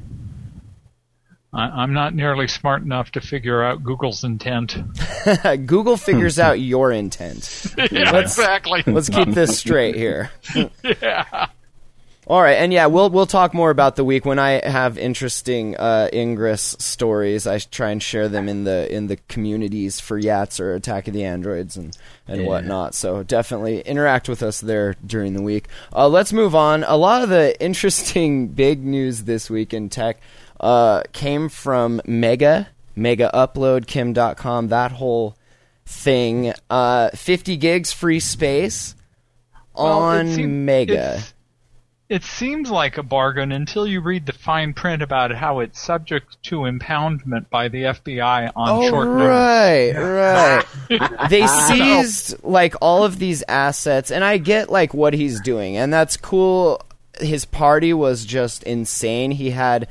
I, 1.52 1.82
I'm 1.82 1.92
not 1.92 2.14
nearly 2.14 2.48
smart 2.48 2.82
enough 2.82 3.12
to 3.12 3.20
figure 3.20 3.62
out 3.62 3.82
Google's 3.82 4.24
intent. 4.24 4.76
google 5.66 5.96
figures 5.96 6.38
out 6.38 6.60
your 6.60 6.92
intent 6.92 7.66
yeah, 7.90 8.10
Let's- 8.12 8.38
exactly. 8.38 8.82
let's 8.86 9.08
keep 9.08 9.28
this 9.30 9.58
straight 9.58 9.94
here 9.96 10.30
yeah. 11.02 11.46
all 12.26 12.40
right 12.42 12.54
and 12.54 12.72
yeah 12.72 12.86
we'll 12.86 13.08
we'll 13.10 13.26
talk 13.26 13.52
more 13.54 13.70
about 13.70 13.96
the 13.96 14.04
week 14.04 14.24
when 14.24 14.38
i 14.38 14.60
have 14.68 14.98
interesting 14.98 15.76
uh 15.76 16.08
ingress 16.12 16.76
stories 16.78 17.46
i 17.46 17.58
try 17.58 17.90
and 17.90 18.02
share 18.02 18.28
them 18.28 18.48
in 18.48 18.64
the 18.64 18.92
in 18.94 19.06
the 19.08 19.16
communities 19.28 19.98
for 20.00 20.20
yats 20.20 20.58
or 20.60 20.74
attack 20.74 21.06
of 21.08 21.14
the 21.14 21.24
androids 21.24 21.76
and 21.76 21.96
and 22.28 22.42
Yeah. 22.42 22.46
whatnot 22.48 22.94
so 22.94 23.22
definitely 23.22 23.80
interact 23.80 24.28
with 24.28 24.42
us 24.42 24.60
there 24.60 24.94
during 25.06 25.34
the 25.34 25.42
week 25.42 25.68
uh, 25.92 26.08
let's 26.08 26.32
move 26.32 26.54
on 26.54 26.84
a 26.84 26.96
lot 26.96 27.22
of 27.22 27.28
the 27.28 27.60
interesting 27.62 28.48
big 28.48 28.84
news 28.84 29.24
this 29.24 29.48
week 29.50 29.72
in 29.74 29.88
tech 29.88 30.20
uh, 30.60 31.02
came 31.12 31.48
from 31.48 32.00
mega 32.06 32.68
mega 32.94 33.30
upload 33.34 33.86
Kim 33.86 34.14
Dotcom 34.14 34.68
that 34.70 34.92
whole 34.92 35.36
thing 35.84 36.52
uh, 36.70 37.10
50 37.10 37.56
gigs 37.58 37.92
free 37.92 38.20
space 38.20 38.94
Well, 39.74 39.86
on 40.00 40.28
seem- 40.32 40.64
mega 40.64 41.20
It 42.08 42.22
seems 42.24 42.70
like 42.70 42.98
a 42.98 43.02
bargain 43.02 43.52
until 43.52 43.86
you 43.86 44.00
read 44.00 44.26
the 44.26 44.32
fine 44.32 44.72
print 44.74 45.02
about 45.02 45.32
how 45.32 45.58
it's 45.60 45.80
subject 45.80 46.42
to 46.44 46.60
impoundment 46.60 47.50
by 47.50 47.68
the 47.68 47.82
FBI 47.82 48.52
on 48.56 48.68
Oh 48.68 48.88
short 48.88 49.08
notice. 49.08 49.96
right, 49.96 50.64
right. 50.90 51.28
they 51.30 51.46
seized 51.46 52.42
like 52.44 52.74
all 52.80 53.02
of 53.04 53.18
these 53.18 53.42
assets, 53.48 54.10
and 54.12 54.24
I 54.24 54.38
get 54.38 54.70
like 54.70 54.94
what 54.94 55.14
he's 55.14 55.40
doing, 55.40 55.76
and 55.76 55.92
that's 55.92 56.16
cool. 56.16 56.80
His 57.20 57.44
party 57.44 57.92
was 57.92 58.24
just 58.24 58.62
insane. 58.62 59.32
He 59.32 59.50
had 59.50 59.88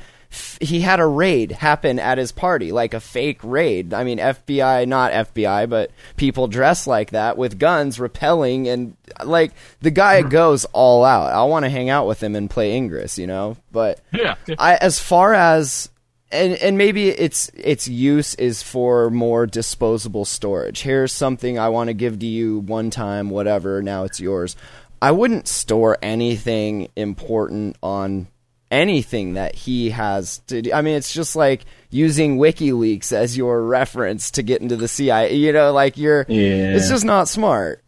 he 0.60 0.80
had 0.80 1.00
a 1.00 1.06
raid 1.06 1.52
happen 1.52 1.98
at 1.98 2.18
his 2.18 2.32
party, 2.32 2.72
like 2.72 2.94
a 2.94 3.00
fake 3.00 3.40
raid. 3.42 3.92
I 3.94 4.04
mean, 4.04 4.18
FBI, 4.18 4.86
not 4.86 5.12
FBI, 5.12 5.68
but 5.68 5.90
people 6.16 6.48
dressed 6.48 6.86
like 6.86 7.10
that 7.10 7.36
with 7.36 7.58
guns, 7.58 8.00
repelling, 8.00 8.68
and 8.68 8.96
like 9.24 9.52
the 9.80 9.90
guy 9.90 10.22
hmm. 10.22 10.28
goes 10.28 10.64
all 10.66 11.04
out. 11.04 11.32
I 11.32 11.44
want 11.44 11.64
to 11.64 11.70
hang 11.70 11.90
out 11.90 12.06
with 12.06 12.22
him 12.22 12.34
and 12.34 12.50
play 12.50 12.76
Ingress, 12.76 13.18
you 13.18 13.26
know. 13.26 13.56
But 13.72 14.00
Yeah. 14.12 14.36
I, 14.58 14.76
as 14.76 14.98
far 14.98 15.34
as 15.34 15.90
and 16.32 16.54
and 16.54 16.76
maybe 16.76 17.08
its 17.08 17.50
its 17.54 17.86
use 17.88 18.34
is 18.34 18.62
for 18.62 19.10
more 19.10 19.46
disposable 19.46 20.24
storage. 20.24 20.82
Here's 20.82 21.12
something 21.12 21.58
I 21.58 21.68
want 21.68 21.88
to 21.88 21.94
give 21.94 22.18
to 22.18 22.26
you 22.26 22.60
one 22.60 22.90
time, 22.90 23.30
whatever. 23.30 23.82
Now 23.82 24.04
it's 24.04 24.20
yours. 24.20 24.56
I 25.00 25.12
wouldn't 25.12 25.46
store 25.46 25.98
anything 26.02 26.88
important 26.96 27.76
on 27.82 28.28
anything 28.70 29.34
that 29.34 29.54
he 29.54 29.90
has 29.90 30.38
to 30.48 30.62
do. 30.62 30.72
I 30.72 30.82
mean, 30.82 30.96
it's 30.96 31.12
just 31.12 31.36
like 31.36 31.64
using 31.90 32.38
WikiLeaks 32.38 33.12
as 33.12 33.36
your 33.36 33.62
reference 33.62 34.30
to 34.32 34.42
get 34.42 34.60
into 34.62 34.76
the 34.76 34.88
CIA. 34.88 35.34
You 35.34 35.52
know, 35.52 35.72
like 35.72 35.96
you're. 35.96 36.24
Yeah. 36.28 36.74
It's 36.76 36.88
just 36.88 37.04
not 37.04 37.28
smart 37.28 37.82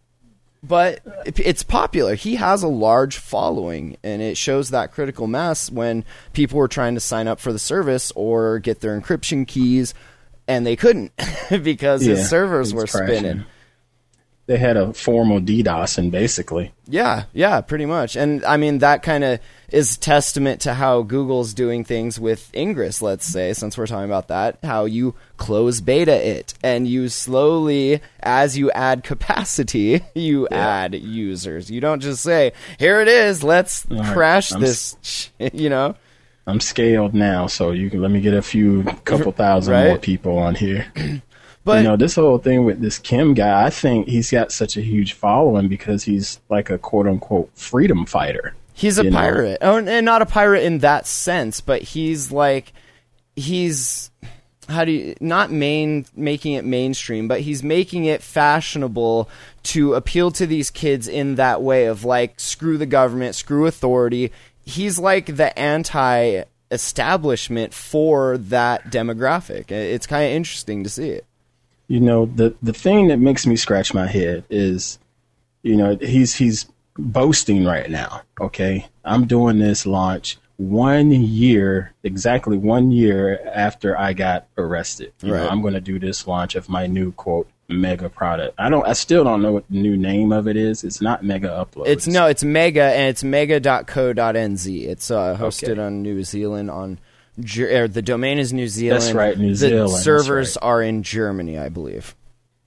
but 0.60 1.00
it's 1.24 1.62
popular. 1.62 2.16
He 2.16 2.34
has 2.34 2.64
a 2.64 2.68
large 2.68 3.18
following, 3.18 3.96
and 4.02 4.20
it 4.20 4.36
shows 4.36 4.70
that 4.70 4.90
critical 4.90 5.28
mass 5.28 5.70
when 5.70 6.04
people 6.32 6.58
were 6.58 6.66
trying 6.66 6.94
to 6.94 7.00
sign 7.00 7.28
up 7.28 7.38
for 7.38 7.52
the 7.52 7.60
service 7.60 8.12
or 8.16 8.58
get 8.58 8.80
their 8.80 9.00
encryption 9.00 9.46
keys, 9.46 9.94
and 10.48 10.66
they 10.66 10.74
couldn't 10.74 11.12
because 11.62 12.04
Yeah, 12.04 12.16
his 12.16 12.28
servers 12.28 12.74
were 12.74 12.86
crashing. 12.86 13.18
spinning. 13.18 13.44
They 14.48 14.56
had 14.56 14.78
a 14.78 14.94
formal 14.94 15.40
DDoS, 15.40 15.98
and 15.98 16.10
basically, 16.10 16.72
Yeah, 16.88 17.24
yeah, 17.34 17.60
pretty 17.60 17.84
much. 17.84 18.16
And 18.16 18.42
I 18.46 18.56
mean, 18.56 18.78
that 18.78 19.02
kind 19.02 19.22
of 19.22 19.40
is 19.70 19.98
testament 19.98 20.62
to 20.62 20.72
how 20.72 21.02
Google's 21.02 21.52
doing 21.52 21.84
things 21.84 22.18
with 22.18 22.50
Ingress, 22.54 23.02
let's 23.02 23.26
say, 23.26 23.52
since 23.52 23.76
we're 23.76 23.86
talking 23.86 24.06
about 24.06 24.28
that, 24.28 24.58
how 24.62 24.86
you 24.86 25.14
close 25.36 25.82
beta 25.82 26.14
it 26.26 26.54
and 26.64 26.88
you 26.88 27.10
slowly, 27.10 28.00
as 28.20 28.56
you 28.56 28.70
add 28.70 29.04
capacity, 29.04 30.00
you 30.14 30.48
add 30.48 30.94
users. 30.94 31.70
You 31.70 31.82
don't 31.82 32.00
just 32.00 32.22
say, 32.22 32.52
here 32.78 33.02
it 33.02 33.08
is, 33.08 33.44
let's 33.44 33.84
right, 33.90 34.14
crash 34.14 34.52
I'm 34.52 34.62
this, 34.62 34.96
shit," 35.02 35.54
you 35.54 35.68
know? 35.68 35.94
I'm 36.46 36.60
scaled 36.60 37.12
now, 37.12 37.48
so 37.48 37.72
you 37.72 37.90
can 37.90 38.00
let 38.00 38.10
me 38.10 38.22
get 38.22 38.32
a 38.32 38.40
few 38.40 38.82
couple 39.04 39.32
thousand 39.32 39.74
Right. 39.74 39.88
more 39.88 39.98
people 39.98 40.38
on 40.38 40.54
here. 40.54 40.86
But 41.68 41.82
you 41.82 41.84
know, 41.84 41.96
this 41.96 42.14
whole 42.14 42.38
thing 42.38 42.64
with 42.64 42.80
this 42.80 42.98
Kim 42.98 43.34
guy, 43.34 43.66
I 43.66 43.68
think 43.68 44.08
he's 44.08 44.30
got 44.30 44.52
such 44.52 44.78
a 44.78 44.80
huge 44.80 45.12
following 45.12 45.68
because 45.68 46.02
he's 46.02 46.40
like 46.48 46.70
a 46.70 46.78
quote 46.78 47.06
unquote 47.06 47.50
freedom 47.54 48.06
fighter. 48.06 48.54
He's 48.72 48.96
a 48.96 49.02
know? 49.02 49.10
pirate. 49.10 49.58
Oh, 49.60 49.76
and 49.76 50.06
not 50.06 50.22
a 50.22 50.26
pirate 50.26 50.62
in 50.62 50.78
that 50.78 51.06
sense, 51.06 51.60
but 51.60 51.82
he's 51.82 52.32
like 52.32 52.72
he's 53.36 54.10
how 54.66 54.86
do 54.86 54.92
you 54.92 55.14
not 55.20 55.50
main 55.50 56.06
making 56.16 56.54
it 56.54 56.64
mainstream, 56.64 57.28
but 57.28 57.42
he's 57.42 57.62
making 57.62 58.06
it 58.06 58.22
fashionable 58.22 59.28
to 59.64 59.92
appeal 59.92 60.30
to 60.30 60.46
these 60.46 60.70
kids 60.70 61.06
in 61.06 61.34
that 61.34 61.60
way 61.60 61.84
of 61.84 62.02
like 62.02 62.40
screw 62.40 62.78
the 62.78 62.86
government, 62.86 63.34
screw 63.34 63.66
authority. 63.66 64.32
He's 64.64 64.98
like 64.98 65.36
the 65.36 65.58
anti 65.58 66.44
establishment 66.70 67.74
for 67.74 68.38
that 68.38 68.90
demographic. 68.90 69.70
It's 69.70 70.06
kind 70.06 70.24
of 70.24 70.30
interesting 70.30 70.82
to 70.84 70.88
see 70.88 71.10
it. 71.10 71.26
You 71.88 72.00
know, 72.00 72.26
the 72.26 72.54
the 72.62 72.72
thing 72.72 73.08
that 73.08 73.18
makes 73.18 73.46
me 73.46 73.56
scratch 73.56 73.92
my 73.94 74.06
head 74.06 74.44
is, 74.50 74.98
you 75.62 75.76
know, 75.76 75.96
he's 76.00 76.34
he's 76.34 76.66
boasting 76.98 77.64
right 77.64 77.90
now. 77.90 78.22
Okay, 78.40 78.86
I'm 79.04 79.26
doing 79.26 79.58
this 79.58 79.86
launch 79.86 80.36
one 80.58 81.10
year, 81.12 81.94
exactly 82.02 82.58
one 82.58 82.90
year 82.90 83.40
after 83.54 83.96
I 83.98 84.12
got 84.12 84.46
arrested. 84.58 85.12
You 85.22 85.28
know, 85.28 85.34
Right. 85.42 85.50
I'm 85.50 85.62
going 85.62 85.74
to 85.74 85.80
do 85.80 85.98
this 85.98 86.26
launch 86.26 86.56
of 86.56 86.68
my 86.68 86.86
new 86.88 87.12
quote 87.12 87.48
mega 87.68 88.08
product. 88.10 88.54
I 88.58 88.68
don't. 88.68 88.86
I 88.86 88.92
still 88.92 89.24
don't 89.24 89.40
know 89.40 89.52
what 89.52 89.64
the 89.70 89.80
new 89.80 89.96
name 89.96 90.30
of 90.32 90.46
it 90.48 90.56
is. 90.56 90.84
It's 90.84 91.00
not 91.00 91.24
Mega 91.24 91.48
Upload. 91.48 91.86
It's 91.86 92.06
no, 92.06 92.26
it's 92.26 92.44
mega 92.44 92.82
and 92.82 93.08
it's 93.08 93.22
mega.co.nz. 93.24 94.66
It's 94.84 95.10
uh, 95.10 95.36
hosted 95.38 95.70
Okay. 95.70 95.80
on 95.80 96.02
New 96.02 96.22
Zealand 96.24 96.70
on 96.70 96.98
Er, 97.60 97.88
the 97.88 98.02
domain 98.02 98.38
is 98.38 98.52
New 98.52 98.68
Zealand. 98.68 99.02
That's 99.02 99.12
right, 99.12 99.38
New 99.38 99.50
the 99.50 99.54
Zealand, 99.54 99.92
that's 99.92 100.02
servers 100.02 100.56
right. 100.60 100.66
are 100.68 100.82
in 100.82 101.02
Germany, 101.02 101.58
I 101.58 101.68
believe. 101.68 102.14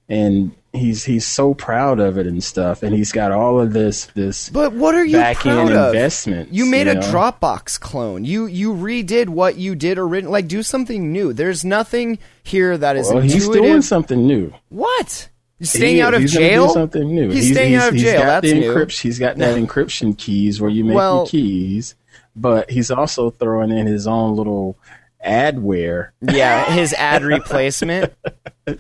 and 0.10 0.52
he's 0.74 1.04
he's 1.04 1.26
so 1.26 1.54
proud 1.54 2.00
of 2.00 2.18
it 2.18 2.26
and 2.28 2.42
stuff, 2.44 2.82
and 2.84 2.94
he's 2.96 3.12
got 3.12 3.32
all 3.34 3.60
of 3.60 3.74
this 3.74 4.06
this 4.16 4.50
But 4.50 4.72
what 4.74 4.96
are 4.96 5.04
you 5.06 5.18
back 5.18 5.38
proud 5.38 5.68
end 5.68 5.78
of? 5.78 5.94
investments. 5.94 6.52
You 6.54 6.66
made 6.66 6.88
you 6.88 6.94
a? 6.94 6.96
Dropbox 6.96 7.80
clone. 7.80 8.24
You 8.26 8.46
you 8.46 8.74
redid 8.74 9.28
what 9.30 9.58
you 9.58 9.76
did 9.76 9.98
originally. 9.98 10.32
Like 10.32 10.48
do 10.48 10.64
something 10.64 11.12
new. 11.12 11.34
There's 11.34 11.66
nothing 11.66 12.20
here 12.44 12.78
that 12.78 12.96
is 12.96 13.10
Well, 13.12 13.22
he's 13.22 13.48
doing 13.50 13.82
something 13.82 14.26
new. 14.26 14.54
what? 14.70 15.28
Staying 15.62 15.96
He 15.98 16.02
out 16.02 16.14
of 16.16 16.26
jail? 16.26 16.70
something 16.70 17.14
new. 17.14 17.30
He's 17.30 17.52
staying 17.52 17.76
out 17.76 17.90
of 17.90 17.94
he's 17.94 18.02
jail. 18.04 18.22
Got 18.22 18.42
That's 18.42 18.54
the 18.54 18.60
new. 18.62 18.74
encryption. 18.74 19.02
He's 19.02 19.20
got 19.20 19.38
that 19.38 19.58
encryption 19.62 20.18
keys 20.18 20.60
where 20.60 20.72
you 20.72 20.84
make 20.86 20.96
Well- 20.96 21.18
your 21.18 21.28
keys. 21.28 21.94
But 22.36 22.70
he's 22.70 22.92
also 22.92 23.30
throwing 23.30 23.72
in 23.72 23.88
his 23.88 24.08
own 24.08 24.36
little 24.36 24.78
adware. 25.26 26.10
Yeah, 26.22 26.66
his 26.74 26.94
ad 26.94 27.24
replacement. 27.24 28.14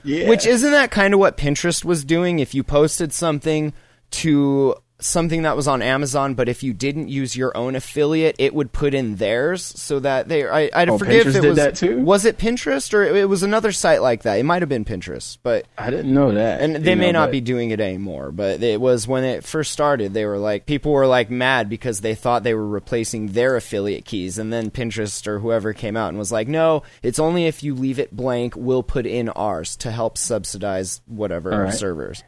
Yeah. 0.03 0.29
Which 0.29 0.46
isn't 0.46 0.72
that 0.72 0.91
kind 0.91 1.13
of 1.13 1.20
what 1.20 1.38
Pinterest 1.38 1.84
was 1.84 2.03
doing? 2.03 2.39
If 2.39 2.53
you 2.55 2.63
posted 2.63 3.13
something 3.13 3.74
to 4.12 4.75
something 5.03 5.41
that 5.43 5.55
was 5.55 5.67
on 5.67 5.81
Amazon, 5.81 6.34
but 6.34 6.48
if 6.50 6.63
you 6.63 6.74
didn't 6.74 7.10
use 7.10 7.36
your 7.36 7.55
own 7.55 7.75
affiliate, 7.75 8.36
it 8.39 8.53
would 8.53 8.72
put 8.72 8.93
in 8.93 9.15
theirs 9.17 9.63
so 9.63 10.00
that 10.00 10.27
they. 10.27 10.48
I, 10.48 10.70
I 10.74 10.86
Oh, 10.86 10.98
forget 10.98 11.27
if 11.27 11.36
it 11.36 11.41
did 11.41 11.48
was 11.50 11.58
that 11.58 11.75
too? 11.75 12.00
Was 12.01 12.25
it 12.25 12.38
Pinterest 12.38 12.93
or 12.93 13.03
it 13.03 13.27
was 13.29 13.43
another 13.43 13.72
site 13.72 14.01
like 14.01 14.24
that? 14.24 14.39
It 14.39 14.43
might 14.43 14.62
have 14.62 14.70
been 14.70 14.86
Pinterest, 14.86 15.38
but 15.43 15.65
I 15.77 15.89
didn't 15.89 16.13
know 16.13 16.31
that. 16.34 16.62
and 16.62 16.75
they 16.77 16.96
may 16.96 17.12
know, 17.12 17.20
not 17.22 17.27
but- 17.27 17.31
be 17.34 17.41
doing 17.41 17.72
it 17.72 17.79
anymore. 17.79 18.31
But 18.31 18.62
it 18.63 18.79
was 18.81 19.08
when 19.08 19.24
it 19.24 19.43
first 19.43 19.72
started. 19.72 20.13
They 20.13 20.25
were 20.25 20.38
like 20.38 20.65
people 20.65 20.91
were 20.91 21.08
like 21.08 21.29
mad 21.29 21.70
because 21.70 22.01
they 22.01 22.15
thought 22.15 22.43
they 22.43 22.53
were 22.53 22.67
replacing 22.67 23.27
their 23.29 23.55
affiliate 23.55 24.05
keys, 24.05 24.38
and 24.38 24.51
then 24.51 24.72
Pinterest 24.72 25.25
or 25.27 25.39
whoever 25.39 25.74
came 25.74 25.96
out 25.98 26.10
and 26.10 26.17
was 26.17 26.31
like, 26.31 26.48
"No, 26.48 26.84
it's 27.03 27.20
only 27.20 27.46
if 27.46 27.63
you 27.63 27.75
leave 27.75 28.00
it 28.00 28.15
blank, 28.15 28.53
we'll 28.55 28.84
put 28.84 29.05
in 29.05 29.29
ours 29.29 29.75
to 29.77 29.91
help 29.91 30.17
subsidize 30.17 31.01
whatever 31.08 31.53
our 31.53 31.63
right. 31.65 31.74
servers." 31.74 32.24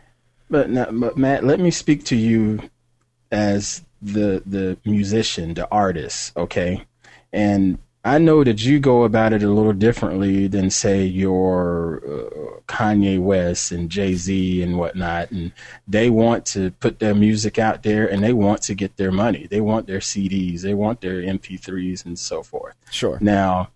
But, 0.54 0.70
now, 0.70 0.86
but 0.92 1.18
Matt, 1.18 1.44
let 1.44 1.60
me 1.60 1.72
speak 1.72 2.04
to 2.06 2.16
you 2.16 2.70
as 3.32 3.84
the 4.04 4.44
the 4.46 4.78
musician, 4.86 5.56
the 5.56 5.68
artist, 5.72 6.38
okay? 6.38 6.86
And 7.32 7.80
I 8.06 8.20
know 8.20 8.44
that 8.44 8.64
you 8.64 8.80
go 8.80 9.04
about 9.04 9.34
it 9.34 9.42
a 9.42 9.50
little 9.50 9.74
differently 9.74 10.46
than 10.46 10.70
say 10.70 11.06
your 11.06 12.04
uh, 12.06 12.60
Kanye 12.68 13.20
West 13.20 13.72
and 13.72 13.90
Jay 13.90 14.14
Z 14.14 14.62
and 14.62 14.78
whatnot, 14.78 15.32
and 15.32 15.54
they 15.88 16.12
want 16.12 16.46
to 16.48 16.70
put 16.70 17.00
their 17.00 17.16
music 17.16 17.58
out 17.58 17.82
there 17.82 18.06
and 18.06 18.24
they 18.24 18.34
want 18.34 18.62
to 18.64 18.76
get 18.76 18.98
their 18.98 19.12
money. 19.12 19.48
They 19.50 19.62
want 19.62 19.88
their 19.88 20.02
CDs, 20.02 20.62
they 20.62 20.76
want 20.76 21.02
their 21.02 21.22
MP3s 21.24 22.06
and 22.06 22.20
so 22.20 22.44
forth. 22.44 22.76
Sure. 22.92 23.18
Now, 23.20 23.70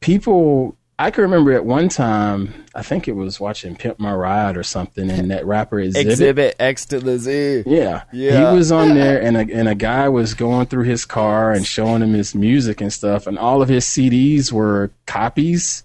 people, 0.00 0.77
I 1.00 1.12
can 1.12 1.22
remember 1.22 1.52
at 1.52 1.64
one 1.64 1.88
time, 1.88 2.64
I 2.74 2.82
think 2.82 3.06
it 3.06 3.12
was 3.14 3.38
watching 3.38 3.76
Pimp 3.76 4.00
My 4.00 4.12
Ride 4.12 4.56
or 4.56 4.64
something, 4.64 5.08
and 5.10 5.30
that 5.30 5.46
rapper 5.46 5.76
Xzibit. 5.76 5.94
Xzibit 6.06 6.52
X 6.58 6.86
to 6.86 6.98
the 6.98 7.18
Z. 7.18 7.62
Yeah. 7.66 8.02
Yeah. 8.12 8.50
He 8.50 8.56
was 8.56 8.72
on 8.72 8.94
there, 8.94 9.22
and 9.22 9.36
a, 9.36 9.40
and 9.54 9.68
a 9.68 9.76
guy 9.76 10.08
was 10.08 10.34
going 10.34 10.66
through 10.66 10.84
his 10.84 11.04
car 11.04 11.52
and 11.52 11.64
showing 11.64 12.02
him 12.02 12.14
his 12.14 12.34
music 12.34 12.80
and 12.80 12.92
stuff, 12.92 13.26
and 13.28 13.38
all 13.38 13.62
of 13.62 13.68
his 13.68 13.84
CDs 13.84 14.50
were 14.50 14.90
copies. 15.06 15.84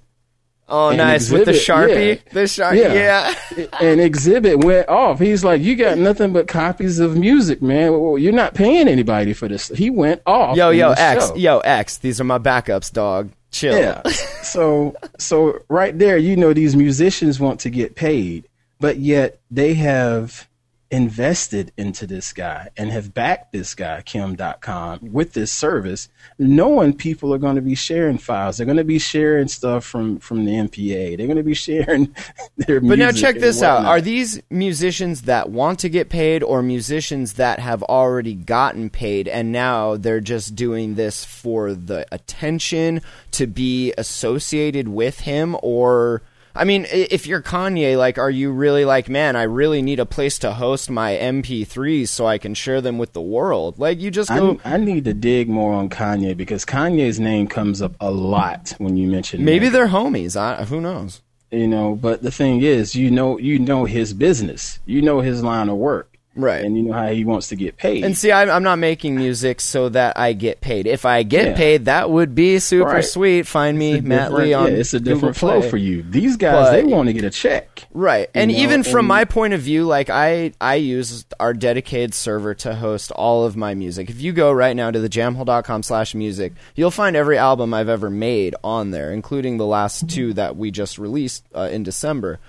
Oh, 0.67 0.89
And 0.89 0.97
nice 0.97 1.29
with 1.29 1.45
the 1.45 1.51
sharpie. 1.51 2.15
yeah. 2.15 2.31
The 2.31 2.39
sharpie. 2.41 2.77
Yeah. 2.77 3.35
Yeah. 3.55 3.67
And 3.81 3.99
Xzibit 3.99 4.63
went 4.63 4.87
off. 4.89 5.19
He's 5.19 5.43
like, 5.43 5.61
"You 5.61 5.75
got 5.75 5.97
nothing 5.99 6.33
but 6.33 6.47
copies 6.47 6.99
of 6.99 7.15
music, 7.17 7.61
man. 7.61 7.91
Well, 7.91 8.17
you're 8.17 8.33
not 8.33 8.55
paying 8.55 8.87
anybody 8.87 9.33
for 9.33 9.47
this." 9.47 9.67
He 9.67 9.89
went 9.91 10.21
off. 10.25 10.55
Yo, 10.57 10.71
yo, 10.71 10.91
X, 10.93 11.27
show. 11.27 11.35
yo, 11.35 11.59
X. 11.59 11.97
These 11.97 12.19
are 12.19 12.23
my 12.23 12.39
backups, 12.39 12.91
dog. 12.91 13.29
Chill. 13.53 13.77
Yeah. 13.77 14.01
so 14.41 14.95
so 15.17 15.59
right 15.69 15.97
there, 15.97 16.17
you 16.17 16.35
know, 16.35 16.53
these 16.53 16.75
musicians 16.75 17.39
want 17.39 17.61
to 17.61 17.69
get 17.69 17.95
paid, 17.95 18.49
but 18.79 18.97
yet 18.97 19.39
they 19.49 19.75
have 19.75 20.49
invested 20.93 21.73
into 21.75 22.05
this 22.05 22.31
guy 22.33 22.69
and 22.77 22.91
have 22.91 23.15
backed 23.15 23.51
this 23.51 23.73
guy, 23.73 24.03
Kim 24.03 24.37
Dotcom, 24.37 25.01
with 25.01 25.33
this 25.33 25.51
service, 25.51 26.07
knowing 26.37 26.93
people 26.93 27.33
are 27.33 27.39
going 27.39 27.55
to 27.55 27.63
be 27.63 27.73
sharing 27.73 28.19
files. 28.19 28.57
They're 28.57 28.67
going 28.67 28.77
to 28.77 28.83
be 28.83 28.99
sharing 28.99 29.47
stuff 29.47 29.83
from, 29.83 30.19
from 30.19 30.45
the 30.45 30.51
MPA. 30.51 31.17
They're 31.17 31.25
going 31.25 31.37
to 31.37 31.43
be 31.43 31.53
sharing 31.55 32.13
their 32.57 32.79
music. 32.79 32.89
But 32.89 32.99
now 32.99 33.11
check 33.11 33.39
this 33.39 33.63
out. 33.63 33.85
Are 33.85 34.01
these 34.01 34.39
musicians 34.51 35.23
that 35.23 35.49
want 35.49 35.79
to 35.79 35.89
get 35.89 36.09
paid 36.09 36.43
or 36.43 36.61
musicians 36.61 37.33
that 37.33 37.59
have 37.59 37.81
already 37.81 38.35
gotten 38.35 38.91
paid 38.91 39.27
and 39.27 39.51
now 39.51 39.97
they're 39.97 40.19
just 40.19 40.55
doing 40.55 40.93
this 40.93 41.25
for 41.25 41.73
the 41.73 42.05
attention 42.11 43.01
to 43.31 43.47
be 43.47 43.93
associated 43.97 44.87
with 44.87 45.21
him 45.21 45.57
or 45.63 46.21
I 46.55 46.65
mean, 46.65 46.85
if 46.91 47.25
you're 47.25 47.41
Kanye, 47.41 47.97
like, 47.97 48.19
are 48.19 48.29
you 48.29 48.51
really 48.51 48.85
like, 48.85 49.09
man, 49.09 49.35
I 49.35 49.43
really 49.43 49.81
need 49.81 49.99
a 49.99 50.05
place 50.05 50.37
to 50.39 50.53
host 50.53 50.89
my 50.89 51.13
MP3s 51.13 52.09
so 52.09 52.27
I 52.27 52.37
can 52.37 52.53
share 52.53 52.79
them 52.79 52.99
with 52.99 53.13
the 53.13 53.21
world? 53.21 53.79
Like, 53.79 53.99
you 53.99 54.11
just 54.11 54.29
go. 54.29 54.59
I, 54.63 54.75
I 54.75 54.77
need 54.77 55.05
to 55.05 55.13
dig 55.15 55.49
more 55.49 55.73
on 55.73 55.89
Kanye 55.89 56.37
because 56.37 56.63
Kanye's 56.63 57.19
name 57.19 57.47
comes 57.47 57.81
up 57.81 57.95
a 57.99 58.11
lot 58.11 58.75
when 58.77 58.97
you 58.97 59.07
mention 59.07 59.43
Maybe 59.43 59.65
Megan. 59.65 59.73
they're 59.73 59.87
homies. 59.87 60.35
I, 60.35 60.65
who 60.65 60.79
knows? 60.79 61.21
you 61.51 61.67
know 61.67 61.93
but 61.93 62.23
the 62.23 62.31
thing 62.31 62.63
is 62.63 62.95
you 62.95 63.11
know 63.11 63.37
you 63.37 63.59
know 63.59 63.85
his 63.85 64.11
business 64.11 64.79
you 64.87 65.03
know 65.03 65.19
his 65.21 65.43
line 65.43 65.69
of 65.69 65.77
work 65.77 66.12
Right. 66.35 66.65
and 66.65 66.75
you 66.75 66.83
know 66.83 66.93
how 66.93 67.07
he 67.09 67.23
wants 67.25 67.49
to 67.49 67.55
get 67.55 67.77
paid 67.77 68.03
And 68.03 68.17
see, 68.17 68.31
I'm, 68.31 68.49
I'm 68.49 68.63
not 68.63 68.79
making 68.79 69.15
music 69.15 69.61
so 69.61 69.89
that 69.89 70.17
I 70.17 70.33
get 70.33 70.61
paid. 70.61 70.87
If 70.87 71.05
I 71.05 71.21
get 71.23 71.49
Yeah. 71.49 71.55
paid, 71.55 71.85
that 71.85 72.09
would 72.09 72.33
be 72.33 72.57
super 72.57 72.85
Right. 72.89 73.05
sweet. 73.05 73.45
Find 73.45 73.77
me, 73.77 74.01
Matt 74.01 74.33
Lee, 74.33 74.51
on 74.53 74.71
yeah, 74.71 74.79
it's 74.79 74.93
a 74.95 74.99
Google 74.99 75.13
different 75.15 75.37
flow 75.37 75.59
Play. 75.59 75.69
for 75.69 75.77
you 75.77 76.03
these 76.09 76.35
guys 76.37 76.53
But- 76.53 76.71
they 76.71 76.83
want 76.83 77.07
to 77.07 77.13
get 77.13 77.23
a 77.23 77.29
check 77.29 77.85
Right. 77.93 78.29
And 78.33 78.51
know, 78.51 78.57
even 78.57 78.81
from 78.83 78.99
and- 78.99 79.07
my 79.09 79.25
point 79.25 79.53
of 79.53 79.61
view, 79.61 79.85
like 79.85 80.09
I 80.09 80.53
I 80.59 80.75
use 80.75 81.25
our 81.39 81.53
dedicated 81.53 82.15
server 82.15 82.55
to 82.55 82.73
host 82.75 83.11
all 83.11 83.45
of 83.45 83.55
my 83.55 83.75
music. 83.75 84.09
If 84.09 84.19
you 84.19 84.31
go 84.33 84.51
right 84.51 84.75
now 84.75 84.89
to 84.89 84.99
the 84.99 85.09
jamhole.com 85.09 85.83
slash 85.83 86.15
music, 86.15 86.53
you'll 86.75 86.89
find 86.89 87.15
every 87.15 87.37
album 87.37 87.73
I've 87.75 87.89
ever 87.89 88.09
made 88.09 88.55
on 88.63 88.89
there, 88.89 89.11
including 89.11 89.57
the 89.57 89.67
last 89.67 90.09
two 90.09 90.33
that 90.33 90.57
we 90.57 90.71
just 90.71 90.97
released 90.97 91.45
uh, 91.53 91.69
in 91.71 91.83
December. 91.83 92.39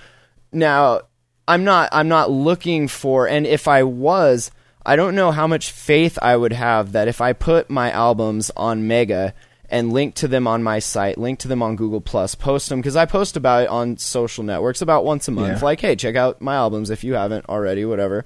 Now, 0.52 1.02
I'm 1.46 1.64
not 1.64 1.90
I'm 1.92 2.08
not 2.08 2.30
looking 2.30 2.88
for 2.88 3.28
and 3.28 3.46
if 3.46 3.68
I 3.68 3.82
was, 3.82 4.50
I 4.84 4.96
don't 4.96 5.14
know 5.14 5.30
how 5.30 5.46
much 5.46 5.70
faith 5.70 6.18
I 6.20 6.36
would 6.36 6.52
have 6.52 6.92
that 6.92 7.08
if 7.08 7.20
I 7.20 7.32
put 7.32 7.70
my 7.70 7.90
albums 7.90 8.50
on 8.56 8.86
Mega 8.86 9.34
and 9.68 9.92
link 9.92 10.14
to 10.16 10.28
them 10.28 10.46
on 10.46 10.62
my 10.62 10.78
site, 10.78 11.18
link 11.18 11.38
to 11.40 11.48
them 11.48 11.62
on 11.62 11.76
Google 11.76 12.00
Plus, 12.00 12.34
post 12.34 12.68
them 12.68 12.80
because 12.80 12.96
I 12.96 13.06
post 13.06 13.36
about 13.36 13.64
it 13.64 13.68
on 13.68 13.96
social 13.96 14.44
networks 14.44 14.82
about 14.82 15.04
once 15.04 15.26
a 15.26 15.32
month. 15.32 15.58
Yeah. 15.58 15.64
Like, 15.64 15.80
hey, 15.80 15.96
check 15.96 16.16
out 16.16 16.40
my 16.40 16.54
albums 16.54 16.90
if 16.90 17.02
you 17.02 17.14
haven't 17.14 17.48
already, 17.48 17.84
whatever. 17.84 18.24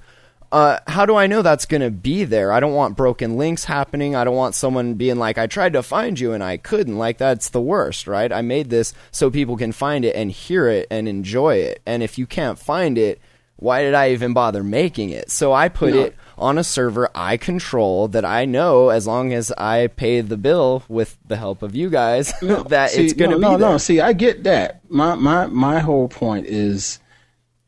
Uh, 0.51 0.79
how 0.87 1.05
do 1.05 1.15
I 1.15 1.27
know 1.27 1.41
that's 1.43 1.65
going 1.65 1.81
to 1.81 1.91
be 1.91 2.23
there? 2.23 2.51
I 2.51 2.59
don't 2.59 2.73
want 2.73 2.97
broken 2.97 3.37
links 3.37 3.65
happening. 3.65 4.15
I 4.15 4.23
don't 4.23 4.35
want 4.35 4.55
someone 4.55 4.95
being 4.95 5.17
like, 5.17 5.37
I 5.37 5.45
tried 5.47 5.73
to 5.73 5.83
find 5.83 6.19
you 6.19 6.33
and 6.33 6.43
I 6.43 6.57
couldn't. 6.57 6.97
Like, 6.97 7.19
that's 7.19 7.49
the 7.49 7.61
worst, 7.61 8.07
right? 8.07 8.31
I 8.33 8.41
made 8.41 8.69
this 8.71 8.93
so 9.11 9.29
people 9.29 9.57
can 9.57 9.71
find 9.71 10.03
it 10.05 10.15
and 10.15 10.31
hear 10.31 10.67
it 10.67 10.87
and 10.89 11.07
enjoy 11.07 11.57
it. 11.57 11.81
And 11.85 12.01
if 12.01 12.17
you 12.17 12.25
can't 12.25 12.57
find 12.57 12.97
it, 12.97 13.21
why 13.57 13.83
did 13.83 13.93
I 13.93 14.11
even 14.11 14.33
bother 14.33 14.63
making 14.63 15.09
it? 15.11 15.29
So 15.29 15.53
I 15.53 15.69
put 15.69 15.93
No. 15.93 16.03
it 16.05 16.15
on 16.37 16.57
a 16.57 16.63
server 16.63 17.09
I 17.13 17.35
control 17.35 18.07
that 18.07 18.23
I 18.23 18.45
know 18.45 18.87
as 18.89 19.05
long 19.05 19.33
as 19.33 19.51
I 19.51 19.87
pay 19.87 20.21
the 20.21 20.37
bill 20.37 20.83
with 20.87 21.17
the 21.27 21.35
help 21.35 21.61
of 21.61 21.75
you 21.75 21.89
guys 21.89 22.33
that 22.41 22.91
See, 22.91 23.03
it's 23.03 23.13
going 23.13 23.31
to 23.31 23.37
no, 23.37 23.49
be 23.49 23.51
no 23.53 23.57
there. 23.57 23.69
no 23.71 23.77
see 23.77 23.99
i 23.99 24.13
get 24.13 24.45
that 24.45 24.79
my 24.89 25.15
my 25.15 25.47
my 25.47 25.79
whole 25.79 26.07
point 26.07 26.45
is 26.47 26.99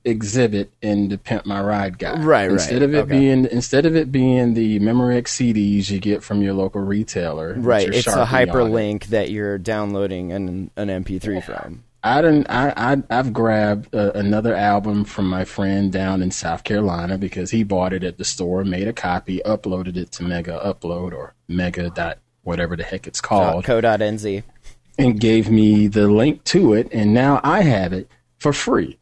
Xzibit 0.06 0.68
in 0.82 1.10
the 1.10 1.18
pimp 1.18 1.46
my 1.46 1.62
ride 1.62 1.98
guy 2.00 2.14
Right, 2.14 2.26
right. 2.26 2.52
instead 2.52 2.82
of 2.82 2.94
it 2.94 3.00
Okay. 3.00 3.20
being 3.20 3.46
instead 3.52 3.86
of 3.86 3.96
it 3.96 4.12
being 4.12 4.54
the 4.56 4.80
memorex 4.80 5.26
cds 5.28 5.90
you 5.90 6.00
get 6.00 6.24
from 6.24 6.42
your 6.42 6.54
local 6.54 6.82
retailer 6.82 7.54
Right, 7.58 7.88
it's 7.88 8.08
a 8.08 8.26
hyperlink 8.26 9.06
that 9.08 9.30
you're 9.32 9.58
downloading 9.58 10.32
an, 10.32 10.72
an 10.76 10.88
MP3 11.04 11.44
from. 11.44 11.84
I 12.04 12.20
didn't. 12.24 12.48
I, 12.50 12.74
I 12.76 13.04
I've 13.12 13.32
grabbed 13.32 13.94
uh, 13.94 14.12
another 14.16 14.56
album 14.56 15.04
from 15.04 15.30
my 15.30 15.46
friend 15.46 15.92
down 15.92 16.24
in 16.24 16.32
South 16.32 16.64
Carolina 16.64 17.20
because 17.20 17.52
he 17.52 17.64
bought 17.64 17.94
it 17.94 18.04
at 18.04 18.18
the 18.18 18.26
store, 18.26 18.64
made 18.64 18.88
a 18.88 18.94
copy, 18.94 19.40
uploaded 19.46 19.98
it 19.98 20.12
to 20.14 20.24
Mega 20.24 20.60
Upload 20.66 21.14
or 21.14 21.36
Mega 21.48 21.92
dot 21.92 22.18
whatever 22.42 22.76
the 22.76 22.82
heck 22.84 23.06
it's 23.06 23.22
called, 23.22 23.64
Co.nz. 23.66 24.42
and 24.98 25.20
gave 25.20 25.52
me 25.52 25.86
the 25.86 26.08
link 26.08 26.44
to 26.46 26.74
it, 26.74 26.88
and 26.92 27.14
now 27.14 27.40
I 27.44 27.62
have 27.62 27.94
it 27.94 28.10
for 28.40 28.52
free. 28.52 28.98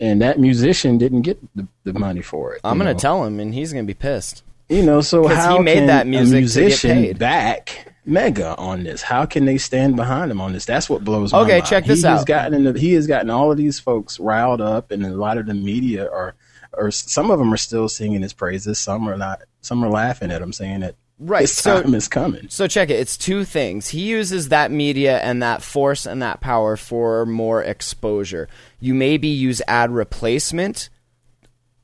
And 0.00 0.22
that 0.22 0.38
musician 0.38 0.96
didn't 0.98 1.22
get 1.22 1.38
the, 1.56 1.66
the 1.84 1.92
money 1.92 2.22
for 2.22 2.54
it. 2.54 2.60
I'm 2.64 2.78
gonna 2.78 2.92
know? 2.92 2.98
tell 2.98 3.24
him, 3.24 3.40
and 3.40 3.52
he's 3.52 3.72
gonna 3.72 3.84
be 3.84 3.94
pissed. 3.94 4.42
You 4.68 4.82
know, 4.82 5.00
so 5.00 5.26
how 5.26 5.56
he 5.58 5.62
made 5.64 5.74
can 5.74 5.86
that 5.86 6.06
music 6.06 6.36
musician 6.40 6.90
paid. 7.02 7.18
back 7.18 7.92
Mega 8.04 8.54
on 8.56 8.84
this? 8.84 9.02
How 9.02 9.24
can 9.26 9.44
they 9.44 9.58
stand 9.58 9.96
behind 9.96 10.30
him 10.30 10.40
on 10.40 10.52
this? 10.52 10.66
That's 10.66 10.88
what 10.90 11.02
blows 11.04 11.32
my 11.32 11.40
Okay, 11.40 11.58
mind. 11.58 11.66
check 11.66 11.84
this 11.86 12.02
he 12.02 12.06
Has 12.08 12.20
out. 12.20 12.26
gotten 12.26 12.54
into, 12.66 12.78
he 12.78 12.92
has 12.92 13.06
gotten 13.06 13.30
all 13.30 13.50
of 13.50 13.56
these 13.56 13.80
folks 13.80 14.20
riled 14.20 14.60
up, 14.60 14.90
and 14.90 15.04
a 15.04 15.10
lot 15.10 15.36
of 15.38 15.46
the 15.46 15.54
media 15.54 16.08
are, 16.10 16.34
or 16.74 16.90
some 16.90 17.30
of 17.30 17.38
them 17.38 17.52
are 17.52 17.56
still 17.58 17.88
singing 17.88 18.22
his 18.22 18.32
praises. 18.34 18.78
Some 18.78 19.08
are 19.08 19.16
not. 19.16 19.42
Some 19.62 19.82
are 19.84 19.90
laughing 19.90 20.30
at 20.30 20.40
him, 20.42 20.52
saying 20.52 20.80
that 20.80 20.94
Right, 21.18 21.40
his 21.42 21.52
so- 21.56 21.82
time 21.82 21.94
is 21.94 22.06
coming. 22.06 22.46
So 22.48 22.68
check 22.68 22.90
it. 22.90 23.00
It's 23.00 23.16
two 23.16 23.44
things. 23.44 23.88
He 23.88 24.02
uses 24.02 24.50
that 24.50 24.70
media 24.70 25.18
and 25.18 25.42
that 25.42 25.62
force 25.62 26.06
and 26.06 26.22
that 26.22 26.40
power 26.40 26.76
for 26.76 27.26
more 27.26 27.62
exposure. 27.64 28.48
You 28.80 28.94
maybe 28.94 29.28
use 29.28 29.60
ad 29.66 29.90
replacement 29.90 30.88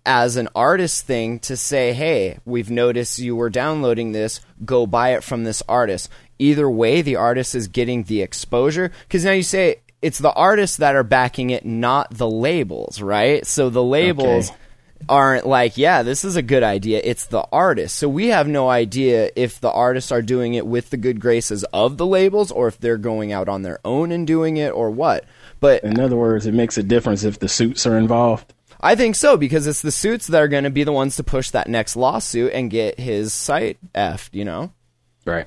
as 0.07 0.37
an 0.37 0.48
artist 0.54 1.07
thing 1.07 1.38
to 1.40 1.57
say, 1.57 1.92
hey, 1.92 2.38
we've 2.44 2.70
noticed 2.70 3.18
you 3.18 3.35
were 3.35 3.50
downloading 3.50 4.12
this, 4.12 4.40
go 4.64 4.87
buy 4.87 5.14
it 5.14 5.24
from 5.24 5.44
this 5.44 5.62
artist. 5.68 6.11
Either 6.38 6.68
way, 6.68 7.00
the 7.00 7.16
artist 7.16 7.54
is 7.54 7.68
getting 7.68 8.04
the 8.04 8.22
exposure. 8.22 8.92
Because 9.02 9.24
now 9.24 9.33
you 9.33 9.42
say 9.42 9.80
it's 10.02 10.18
the 10.18 10.33
artists 10.33 10.76
that 10.76 10.94
are 10.94 11.02
backing 11.02 11.50
it, 11.50 11.64
not 11.64 12.11
the 12.11 12.28
labels, 12.28 13.00
right? 13.00 13.46
So 13.46 13.70
the 13.70 13.83
labels. 13.83 14.50
aren't 15.09 15.46
like, 15.46 15.76
yeah, 15.76 16.02
this 16.02 16.24
is 16.24 16.37
a 16.37 16.42
good 16.42 16.62
idea. 16.62 17.00
It's 17.04 17.26
the 17.26 17.46
artist. 17.52 17.96
So 17.96 18.09
we 18.09 18.28
have 18.28 18.48
no 18.48 18.68
idea 18.70 19.30
if 19.37 19.61
the 19.61 19.70
artists 19.70 20.12
are 20.12 20.22
doing 20.22 20.54
it 20.54 20.66
with 20.66 20.90
the 20.90 20.96
good 20.96 21.20
graces 21.20 21.64
of 21.64 21.96
the 21.96 22.07
labels 22.07 22.50
or 22.50 22.68
if 22.68 22.78
they're 22.78 22.96
going 22.96 23.33
out 23.33 23.48
on 23.48 23.62
their 23.62 23.80
own 23.85 24.12
and 24.12 24.26
doing 24.26 24.57
it 24.57 24.70
or 24.70 24.90
what. 24.90 25.24
But 25.64 25.83
In 25.83 25.98
other 25.98 26.16
words, 26.16 26.44
it 26.46 26.53
makes 26.53 26.77
a 26.77 26.83
difference 26.83 27.24
if 27.24 27.38
the 27.38 27.48
suits 27.48 27.87
are 27.87 27.96
involved. 27.96 28.53
I 28.83 28.94
think 28.96 29.14
so 29.16 29.38
because 29.38 29.66
it's 29.66 29.81
the 29.81 29.90
suits 29.90 30.27
that 30.27 30.42
are 30.42 30.48
going 30.48 30.64
to 30.64 30.70
be 30.70 30.85
the 30.85 30.92
ones 30.92 31.16
to 31.16 31.24
push 31.24 31.48
that 31.50 31.68
next 31.68 31.96
lawsuit 31.96 32.53
and 32.53 32.70
get 32.70 33.00
his 33.00 33.33
site 33.33 33.79
effed, 33.94 34.31
you 34.33 34.44
know? 34.44 34.72
Right. 35.24 35.46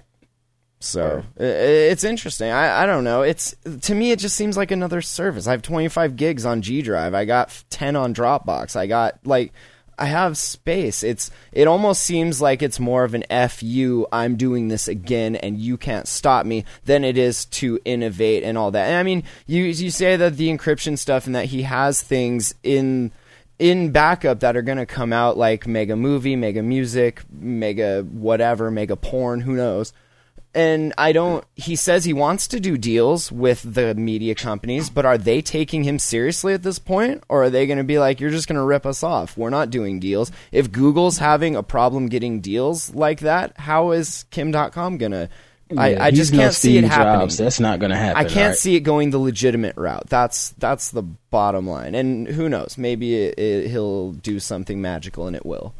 So 0.80 1.23
i- 1.39 1.43
i- 1.43 1.89
it's 1.91 2.03
interesting. 2.03 2.49
I, 2.51 2.84
I 2.84 2.86
don't 2.88 3.03
know. 3.03 3.21
It's 3.21 3.56
to 3.82 3.93
me, 3.93 4.10
it 4.12 4.17
just 4.17 4.36
seems 4.36 4.58
like 4.58 4.71
another 4.71 5.01
service. 5.03 5.45
I 5.45 5.51
have 5.51 5.62
25 5.62 6.15
gigs 6.15 6.45
on 6.47 6.62
G 6.63 6.82
Drive. 6.82 7.13
I 7.13 7.25
got 7.25 7.63
10 7.69 7.95
on 7.95 8.13
Dropbox. 8.15 8.75
I 8.75 8.88
got 8.88 9.19
like 9.23 9.53
I 9.99 10.05
have 10.05 10.38
space. 10.38 11.03
It's 11.03 11.31
it 11.51 11.67
almost 11.67 12.03
seems 12.03 12.39
like 12.41 12.62
it's 12.62 12.79
more 12.79 13.03
of 13.03 13.13
an 13.13 13.23
f 13.29 13.63
you. 13.63 14.07
I'm 14.12 14.36
doing 14.36 14.67
this 14.67 14.88
again, 14.88 15.36
and 15.36 15.57
you 15.57 15.77
can't 15.77 16.07
stop 16.07 16.45
me. 16.45 16.65
Than 16.86 17.03
it 17.03 17.17
is 17.17 17.45
to 17.45 17.79
innovate 17.83 18.43
and 18.43 18.57
all 18.57 18.71
that. 18.71 18.88
And 18.88 18.95
I 18.95 19.03
mean, 19.03 19.23
you 19.47 19.63
you 19.63 19.89
say 19.89 20.15
that 20.15 20.38
the 20.38 20.49
encryption 20.49 20.97
stuff 20.97 21.25
and 21.25 21.36
that 21.36 21.45
he 21.45 21.63
has 21.63 22.01
things 22.01 22.53
in 22.63 23.12
in 23.60 23.91
backup 23.91 24.41
that 24.41 24.55
are 24.55 24.62
going 24.62 24.77
to 24.77 24.86
come 24.86 25.12
out 25.12 25.38
like 25.38 25.65
mega 25.65 25.95
movie, 25.95 26.36
mega 26.36 26.62
music, 26.62 27.23
mega 27.31 28.03
whatever, 28.03 28.69
mega 28.69 28.95
porn, 28.95 29.41
who 29.41 29.53
knows. 29.53 29.93
And 30.53 30.93
I 30.97 31.12
don't 31.12 31.45
he 31.55 31.75
says 31.75 32.05
he 32.05 32.13
wants 32.13 32.47
to 32.47 32.60
do 32.60 32.77
deals 32.77 33.31
with 33.31 33.62
the 33.75 33.93
media 33.93 34.33
companies, 34.33 34.89
but 34.89 35.05
are 35.05 35.17
they 35.17 35.41
taking 35.41 35.83
him 35.83 35.99
seriously 35.99 36.53
at 36.53 36.63
this 36.63 36.79
point 36.79 37.23
or 37.29 37.43
are 37.43 37.49
they 37.49 37.67
going 37.67 37.77
to 37.77 37.83
be 37.83 37.99
like 37.99 38.19
you're 38.19 38.31
just 38.31 38.47
going 38.47 38.55
to 38.55 38.63
rip 38.63 38.86
us 38.86 39.03
off? 39.03 39.38
We're 39.38 39.51
not 39.51 39.69
doing 39.69 39.99
deals. 39.99 40.31
If 40.51 40.71
Google's 40.71 41.19
having 41.19 41.55
a 41.55 41.62
problem 41.62 42.07
getting 42.07 42.41
deals 42.41 42.95
like 42.95 43.19
that, 43.19 43.57
how 43.60 43.91
is 43.91 44.25
Kim 44.31 44.51
Dotcom 44.51 44.97
going 44.97 45.12
to 45.12 45.29
I, 45.75 45.89
Yeah, 45.89 46.03
I 46.05 46.10
he's 46.12 46.19
just 46.19 46.33
can't 46.33 46.53
see 46.53 46.77
it 46.77 46.86
happening. 46.86 47.21
Jobs. 47.21 47.38
That's 47.38 47.60
not 47.60 47.79
going 47.79 47.89
to 47.89 47.97
happen. 47.97 48.17
I 48.17 48.23
can't 48.23 48.51
right? 48.51 48.57
see 48.57 48.75
it 48.75 48.81
going 48.81 49.10
the 49.10 49.17
legitimate 49.17 49.75
route. 49.75 50.07
That's 50.07 50.51
that's 50.51 50.91
the 50.91 51.01
bottom 51.03 51.67
line. 51.67 51.93
And 51.93 52.27
who 52.27 52.47
knows? 52.47 52.77
Maybe 52.77 53.15
it, 53.15 53.38
it, 53.38 53.69
he'll 53.69 54.13
do 54.13 54.39
something 54.39 54.81
magical, 54.81 55.27
and 55.27 55.36
it 55.36 55.45
will. 55.45 55.73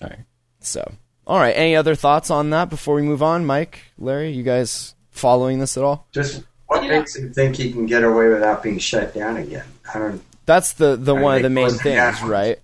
All 0.00 0.08
right. 0.08 0.20
So, 0.60 0.90
all 1.32 1.38
right. 1.40 1.56
Any 1.56 1.74
other 1.76 1.94
thoughts 1.94 2.30
on 2.30 2.50
that 2.50 2.68
before 2.68 2.94
we 2.96 3.02
move 3.02 3.22
on, 3.22 3.46
Mike, 3.46 3.80
Larry? 3.98 4.32
You 4.32 4.42
guys 4.42 4.94
following 5.10 5.60
this 5.60 5.78
at 5.78 5.82
all? 5.82 6.06
Just 6.12 6.42
what 6.66 6.82
makes 6.86 7.16
him 7.16 7.32
think 7.32 7.56
he 7.56 7.72
can 7.72 7.86
get 7.86 8.04
away 8.04 8.28
without 8.28 8.62
being 8.62 8.78
shut 8.78 9.14
down 9.14 9.38
again? 9.38 9.64
I 9.94 9.98
don't. 9.98 10.22
That's 10.44 10.74
the 10.74 10.96
the 10.96 11.14
I 11.16 11.20
one 11.22 11.36
of 11.36 11.42
the 11.42 11.48
main 11.50 11.64
most 11.64 11.72
of 11.72 11.78
the 11.78 11.82
things, 11.84 11.98
athletes- 11.98 12.28
right? 12.30 12.58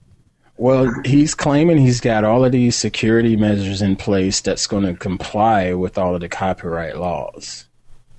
Well, 0.59 0.93
he's 1.05 1.35
claiming 1.35 1.79
he's 1.79 2.01
got 2.01 2.25
all 2.25 2.45
of 2.45 2.53
these 2.53 2.77
security 2.77 3.37
measures 3.37 3.81
in 3.81 3.97
place 3.97 4.41
that's 4.43 4.67
going 4.67 4.85
to 4.85 4.95
comply 4.95 5.73
with 5.73 5.97
all 5.97 6.15
of 6.17 6.21
the 6.21 6.29
copyright 6.29 6.99
laws. 6.99 7.65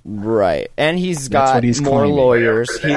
Right. 0.06 0.70
And 0.78 0.98
he's 0.98 1.28
That's 1.28 1.52
got 1.52 1.62
he's 1.64 1.82
more 1.82 2.00
claiming. 2.00 2.16
lawyers. 2.16 2.80
He, 2.82 2.96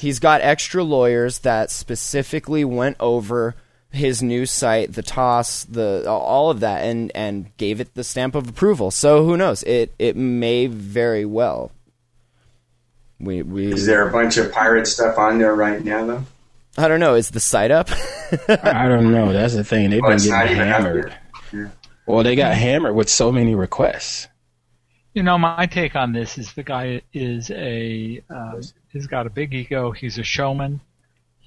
he's 0.00 0.18
got 0.18 0.40
extra 0.40 0.82
lawyers 0.82 1.38
that 1.40 1.70
specifically 1.70 2.64
went 2.64 2.96
over 2.98 3.54
his 3.92 4.22
new 4.22 4.46
site, 4.46 4.92
the 4.92 5.02
toss, 5.02 5.64
the 5.64 6.04
all 6.08 6.50
of 6.50 6.60
that, 6.60 6.82
and 6.82 7.10
and 7.14 7.56
gave 7.56 7.80
it 7.80 7.94
the 7.94 8.04
stamp 8.04 8.34
of 8.34 8.48
approval. 8.48 8.90
So 8.90 9.24
who 9.24 9.36
knows? 9.36 9.62
It 9.64 9.92
it 9.98 10.16
may 10.16 10.66
very 10.66 11.24
well. 11.24 11.72
We 13.18 13.42
we 13.42 13.72
Is 13.72 13.86
there 13.86 14.08
a 14.08 14.12
bunch 14.12 14.36
of 14.36 14.52
pirate 14.52 14.86
stuff 14.86 15.18
on 15.18 15.38
there 15.38 15.54
right 15.54 15.84
now, 15.84 16.06
though? 16.06 16.24
I 16.78 16.88
don't 16.88 17.00
know. 17.00 17.14
Is 17.14 17.30
the 17.30 17.40
site 17.40 17.70
up? 17.70 17.90
I 18.48 18.88
don't 18.88 19.12
know. 19.12 19.32
That's 19.32 19.54
the 19.54 19.64
thing. 19.64 19.90
They've 19.90 20.00
Well, 20.00 20.16
been 20.16 20.26
getting 20.26 20.56
hammered. 20.56 21.14
Yeah. 21.52 21.68
Well, 22.06 22.22
they 22.22 22.36
got 22.36 22.54
hammered 22.54 22.94
with 22.94 23.08
so 23.10 23.30
many 23.30 23.54
requests. 23.54 24.28
You 25.12 25.24
know, 25.24 25.36
my 25.36 25.66
take 25.66 25.96
on 25.96 26.12
this 26.12 26.38
is 26.38 26.52
the 26.52 26.62
guy 26.62 27.02
is 27.12 27.50
a 27.50 28.22
uh, 28.30 28.62
he's 28.92 29.08
got 29.08 29.26
a 29.26 29.30
big 29.30 29.52
ego. 29.52 29.90
He's 29.90 30.18
a 30.18 30.22
showman. 30.22 30.80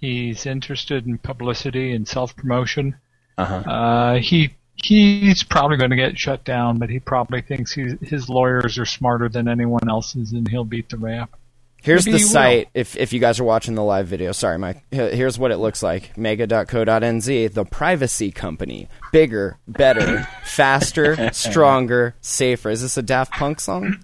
He's 0.03 0.45
interested 0.45 1.07
in 1.07 1.17
publicity 1.17 1.93
and 1.93 2.05
self 2.05 2.35
promotion. 2.35 2.97
Uh-huh. 3.37 3.55
Uh, 3.55 4.15
he 4.19 4.53
he's 4.75 5.43
probably 5.43 5.77
going 5.77 5.91
to 5.91 5.95
get 5.95 6.19
shut 6.19 6.43
down, 6.43 6.77
but 6.77 6.89
he 6.89 6.99
probably 6.99 7.41
thinks 7.41 7.71
he's, 7.71 7.93
his 8.01 8.27
lawyers 8.27 8.77
are 8.77 8.83
smarter 8.85 9.29
than 9.29 9.47
anyone 9.47 9.87
else's, 9.89 10.33
and 10.33 10.45
he'll 10.49 10.65
beat 10.65 10.89
the 10.89 10.97
rap. 10.97 11.37
Here's 11.81 12.05
Maybe 12.05 12.17
the 12.17 12.17
he 12.17 12.23
will. 12.25 12.31
site. 12.31 12.69
If 12.73 12.97
if 12.97 13.13
you 13.13 13.21
guys 13.21 13.39
are 13.39 13.45
watching 13.45 13.75
the 13.75 13.83
live 13.83 14.07
video, 14.07 14.33
sorry, 14.33 14.57
Mike. 14.57 14.83
Here's 14.91 15.39
what 15.39 15.51
it 15.51 15.57
looks 15.57 15.81
like: 15.81 16.17
mega.co.nz, 16.17 17.53
the 17.53 17.63
privacy 17.63 18.29
company, 18.31 18.89
bigger, 19.13 19.57
better, 19.69 20.27
faster, 20.43 21.31
stronger, 21.31 22.15
safer. 22.19 22.69
Is 22.69 22.81
this 22.81 22.97
a 22.97 23.01
Daft 23.01 23.31
Punk 23.31 23.61
song? 23.61 24.03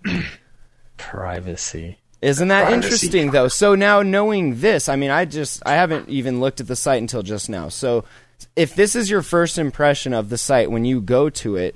Privacy. 0.96 1.98
Isn't 2.22 2.50
that 2.50 2.74
interesting 2.74 3.32
though? 3.32 3.48
So 3.48 3.76
now 3.76 4.02
knowing 4.02 4.60
this, 4.60 4.90
I 4.90 4.96
mean, 4.96 5.10
I 5.10 5.26
just 5.26 5.64
I 5.66 5.74
haven't 5.74 6.10
even 6.10 6.40
looked 6.42 6.60
at 6.60 6.68
the 6.68 6.76
site 6.76 7.02
until 7.02 7.24
just 7.24 7.50
now. 7.50 7.70
So 7.70 8.04
if 8.56 8.76
this 8.76 8.96
is 8.96 9.10
your 9.10 9.22
first 9.22 9.58
impression 9.58 10.14
of 10.14 10.30
the 10.30 10.38
site 10.38 10.72
when 10.72 10.86
you 10.86 11.02
go 11.02 11.30
to 11.30 11.56
it, 11.56 11.76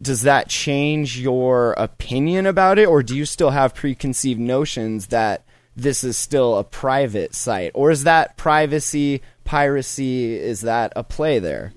does 0.00 0.22
that 0.22 0.48
change 0.48 1.18
your 1.18 1.74
opinion 1.74 2.46
about 2.46 2.78
it 2.78 2.86
or 2.86 3.04
do 3.04 3.16
you 3.16 3.24
still 3.24 3.50
have 3.50 3.74
preconceived 3.74 4.40
notions 4.40 5.08
that 5.08 5.44
this 5.76 6.02
is 6.02 6.18
still 6.18 6.58
a 6.58 6.64
private 6.64 7.34
site 7.34 7.70
or 7.72 7.90
is 7.90 8.04
that 8.04 8.36
privacy 8.36 9.22
piracy 9.44 10.34
is 10.34 10.62
that 10.62 10.92
a 10.96 11.04
play 11.04 11.38
there? 11.38 11.72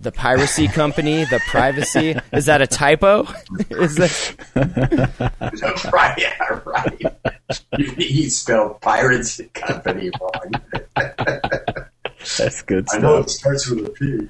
The 0.00 0.12
piracy 0.12 0.68
company, 0.68 1.24
the 1.24 1.40
privacy, 1.48 2.16
is 2.32 2.46
that 2.46 2.62
a 2.62 2.66
typo? 2.66 3.22
is 3.70 3.96
that 3.96 5.90
right, 5.92 6.18
yeah, 6.18 6.60
right. 6.64 7.96
he 7.96 8.30
spelled 8.30 8.80
pirates 8.80 9.40
company 9.54 10.10
wrong. 10.20 10.52
That's 12.36 12.62
good 12.62 12.86
I 12.92 12.98
know 12.98 13.18
it 13.18 13.30
starts 13.30 13.70
with 13.70 13.86
a 13.86 13.90
P. 13.90 14.28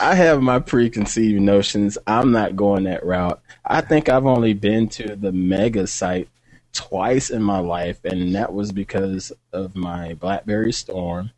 I 0.00 0.14
have 0.14 0.42
my 0.42 0.58
preconceived 0.58 1.40
notions. 1.40 1.98
I'm 2.06 2.30
not 2.32 2.56
going 2.56 2.84
that 2.84 3.04
route. 3.04 3.40
I 3.64 3.80
think 3.80 4.08
I've 4.08 4.26
only 4.26 4.54
been 4.54 4.88
to 4.90 5.16
the 5.16 5.32
mega 5.32 5.86
site 5.86 6.28
twice 6.72 7.30
in 7.30 7.42
my 7.42 7.58
life, 7.58 8.04
and 8.04 8.34
that 8.34 8.52
was 8.52 8.72
because 8.72 9.32
of 9.52 9.76
my 9.76 10.14
BlackBerry 10.14 10.72
Storm. 10.72 11.30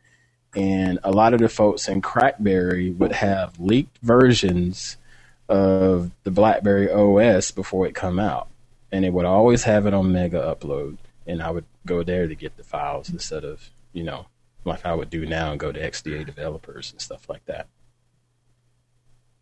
And 0.55 0.99
a 1.03 1.11
lot 1.11 1.35
of 1.35 1.41
the 1.41 1.49
folks 1.49 1.89
in 1.89 2.03
Crackberry 2.03 2.97
would 2.97 3.13
have 3.13 3.59
leaked 3.59 3.99
versions 4.03 4.97
of 5.49 6.11
the 6.25 6.31
BlackBerry 6.31 6.91
OS 6.91 7.51
before 7.51 7.87
it 7.87 7.95
come 7.95 8.19
out, 8.19 8.49
and 8.91 9.05
it 9.05 9.13
would 9.13 9.25
always 9.25 9.65
have 9.65 9.87
it 9.87 9.95
on 9.95 10.13
Mega 10.13 10.39
Upload, 10.39 10.99
and 11.27 11.43
I 11.43 11.51
would 11.51 11.65
go 11.87 12.03
there 12.03 12.27
to 12.27 12.35
get 12.35 12.57
the 12.57 12.65
files 12.65 13.11
instead 13.11 13.45
of 13.45 13.71
you 13.93 14.05
know 14.05 14.27
like 14.65 14.87
I 14.87 14.95
would 14.95 15.11
do 15.11 15.27
now 15.27 15.51
and 15.51 15.61
go 15.61 15.73
to 15.73 15.81
XDA 15.81 16.25
developers 16.25 16.93
and 16.93 17.01
stuff 17.01 17.29
like 17.29 17.45
that. 17.47 17.67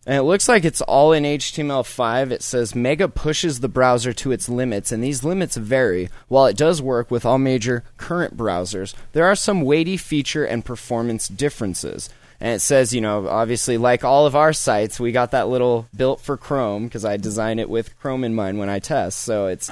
And 0.06 0.16
it 0.16 0.22
looks 0.22 0.48
like 0.48 0.64
it's 0.64 0.80
all 0.80 1.12
in 1.12 1.24
HTML5. 1.24 2.30
It 2.30 2.42
says 2.42 2.74
Mega 2.74 3.06
pushes 3.08 3.60
the 3.60 3.68
browser 3.68 4.12
to 4.14 4.32
its 4.32 4.48
limits, 4.48 4.92
and 4.92 5.04
these 5.04 5.22
limits 5.24 5.56
vary. 5.56 6.08
While 6.28 6.46
it 6.46 6.56
does 6.56 6.80
work 6.80 7.10
with 7.10 7.26
all 7.26 7.38
major 7.38 7.84
current 7.98 8.36
browsers, 8.36 8.94
there 9.12 9.26
are 9.26 9.36
some 9.36 9.60
weighty 9.62 9.96
feature 9.98 10.44
and 10.44 10.64
performance 10.64 11.28
differences. 11.28 12.08
And 12.42 12.54
it 12.54 12.60
says, 12.60 12.94
you 12.94 13.02
know, 13.02 13.28
obviously, 13.28 13.76
like 13.76 14.02
all 14.02 14.24
of 14.24 14.34
our 14.34 14.54
sites, 14.54 14.98
we 14.98 15.12
got 15.12 15.32
that 15.32 15.48
little 15.48 15.86
built 15.94 16.22
for 16.22 16.38
Chrome 16.38 16.84
because 16.84 17.04
I 17.04 17.18
design 17.18 17.58
it 17.58 17.68
with 17.68 17.94
Chrome 18.00 18.24
in 18.24 18.34
mind 18.34 18.58
when 18.58 18.70
I 18.70 18.78
test. 18.78 19.18
So 19.18 19.48
it's, 19.48 19.70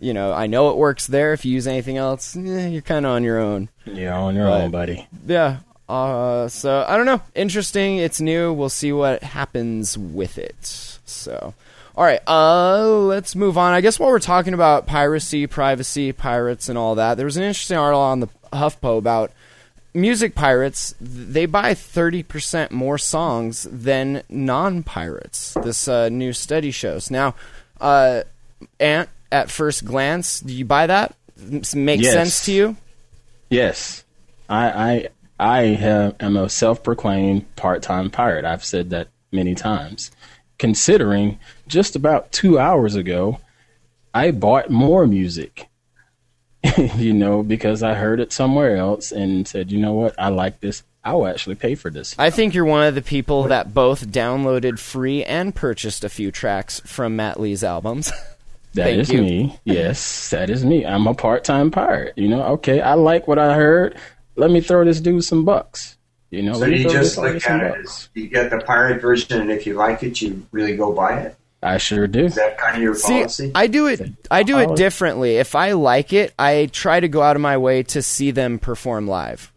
you 0.00 0.12
know, 0.12 0.32
I 0.32 0.48
know 0.48 0.70
it 0.70 0.76
works 0.76 1.06
there. 1.06 1.32
If 1.32 1.44
you 1.44 1.52
use 1.52 1.68
anything 1.68 1.96
else, 1.96 2.36
eh, 2.36 2.66
you're 2.66 2.82
kind 2.82 3.06
of 3.06 3.12
on 3.12 3.22
your 3.22 3.38
own. 3.38 3.68
You're 3.84 4.12
on 4.12 4.34
your 4.34 4.46
Right. 4.46 4.62
own, 4.62 4.72
buddy. 4.72 5.06
Yeah. 5.28 5.58
Uh, 5.88 6.48
so 6.48 6.84
I 6.86 6.96
don't 6.96 7.06
know. 7.06 7.22
Interesting. 7.34 7.96
It's 7.98 8.20
new. 8.20 8.52
We'll 8.52 8.68
see 8.68 8.92
what 8.92 9.22
happens 9.22 9.96
with 9.96 10.36
it. 10.38 10.56
So, 11.06 11.54
all 11.96 12.04
right. 12.04 12.20
Uh, 12.28 12.86
let's 13.06 13.34
move 13.34 13.56
on. 13.56 13.72
I 13.72 13.80
guess 13.80 13.98
while 13.98 14.10
we're 14.10 14.18
talking 14.18 14.52
about 14.54 14.86
piracy, 14.86 15.46
privacy, 15.46 16.12
pirates, 16.12 16.68
and 16.68 16.76
all 16.76 16.94
that, 16.96 17.16
there 17.16 17.24
was 17.24 17.36
an 17.38 17.42
interesting 17.42 17.78
article 17.78 18.00
on 18.02 18.20
the 18.20 18.28
HuffPo 18.52 18.98
about 18.98 19.32
music 19.94 20.34
pirates. 20.34 20.94
They 21.00 21.46
buy 21.46 21.72
thirty 21.72 22.22
percent 22.22 22.70
more 22.70 22.98
songs 22.98 23.66
than 23.72 24.22
non-pirates. 24.28 25.54
This 25.62 25.88
uh, 25.88 26.10
new 26.10 26.34
study 26.34 26.70
shows. 26.70 27.10
Now, 27.10 27.34
uh, 27.80 28.24
Ant, 28.78 29.08
at 29.32 29.50
first 29.50 29.84
glance, 29.86 30.40
do 30.40 30.52
you 30.52 30.64
buy 30.66 30.86
that? 30.86 31.14
Makes 31.74 32.02
Yes. 32.04 32.12
sense 32.12 32.44
to 32.46 32.52
you? 32.52 32.76
Yes, 33.48 34.04
I 34.50 34.68
I 34.70 35.08
I 35.38 35.62
have, 35.62 36.16
am 36.20 36.36
a 36.36 36.48
self-proclaimed 36.48 37.54
part-time 37.56 38.10
pirate. 38.10 38.44
I've 38.44 38.64
said 38.64 38.90
that 38.90 39.08
many 39.30 39.54
times. 39.54 40.10
Considering 40.58 41.38
just 41.68 41.94
about 41.94 42.32
two 42.32 42.58
hours 42.58 42.96
ago, 42.96 43.40
I 44.12 44.32
bought 44.32 44.70
more 44.70 45.06
music 45.06 45.68
you 46.96 47.12
know, 47.12 47.42
because 47.42 47.82
I 47.82 47.94
heard 47.94 48.20
it 48.20 48.32
somewhere 48.32 48.76
else 48.76 49.12
and 49.12 49.46
said, 49.46 49.70
you 49.70 49.78
know 49.78 49.92
what, 49.92 50.14
I 50.18 50.28
like 50.28 50.60
this. 50.60 50.82
I 51.04 51.14
will 51.14 51.26
actually 51.26 51.54
pay 51.54 51.74
for 51.74 51.90
this. 51.90 52.14
I 52.18 52.30
think 52.30 52.54
you're 52.54 52.64
one 52.64 52.86
of 52.86 52.94
the 52.94 53.02
people 53.02 53.44
that 53.44 53.72
both 53.72 54.08
downloaded 54.08 54.78
free 54.78 55.24
and 55.24 55.54
purchased 55.54 56.04
a 56.04 56.08
few 56.08 56.30
tracks 56.30 56.80
from 56.80 57.16
Matt 57.16 57.40
Lee's 57.40 57.64
albums. 57.64 58.12
That 58.74 58.84
Thank 58.84 59.08
you. 59.08 59.22
me. 59.22 59.58
Yes, 59.64 60.28
that 60.28 60.50
is 60.50 60.62
me. 60.62 60.84
I'm 60.84 61.06
a 61.06 61.14
part-time 61.14 61.70
pirate. 61.70 62.12
You 62.18 62.28
know, 62.28 62.42
okay, 62.42 62.82
I 62.82 62.94
like 62.94 63.26
what 63.26 63.38
I 63.38 63.54
heard. 63.54 63.96
Let 64.38 64.50
me 64.50 64.60
throw 64.60 64.84
this 64.84 65.00
dude 65.00 65.24
some 65.24 65.44
bucks. 65.44 65.96
You 66.30 66.42
know, 66.42 66.54
So 66.54 66.58
let 66.60 66.70
me 66.70 66.78
you 66.78 66.82
throw 66.84 66.92
just 66.92 67.16
this 67.16 67.18
look 67.18 67.50
at 67.50 67.62
it 67.62 67.74
bucks. 67.74 68.08
as 68.14 68.22
you 68.22 68.28
get 68.28 68.50
the 68.50 68.58
pirate 68.60 69.00
version, 69.00 69.40
and 69.40 69.50
if 69.50 69.66
you 69.66 69.74
like 69.74 70.02
it, 70.02 70.20
you 70.20 70.46
really 70.52 70.76
go 70.76 70.92
buy 70.92 71.20
it. 71.20 71.36
I 71.62 71.78
sure 71.78 72.06
do. 72.06 72.26
Is 72.26 72.36
that 72.36 72.56
kind 72.56 72.76
of 72.76 72.82
your 72.82 72.94
See, 72.94 73.14
policy? 73.14 73.50
I 73.54 73.66
do 73.66 73.86
it. 73.88 74.00
I 74.30 74.44
do 74.44 74.58
it 74.58 74.76
differently. 74.76 75.36
If 75.36 75.54
I 75.56 75.72
like 75.72 76.12
it, 76.12 76.32
I 76.38 76.68
try 76.72 77.00
to 77.00 77.08
go 77.08 77.20
out 77.20 77.34
of 77.34 77.42
my 77.42 77.56
way 77.56 77.82
to 77.84 78.02
see 78.02 78.30
them 78.30 78.58
perform 78.60 79.08
live. 79.08 79.52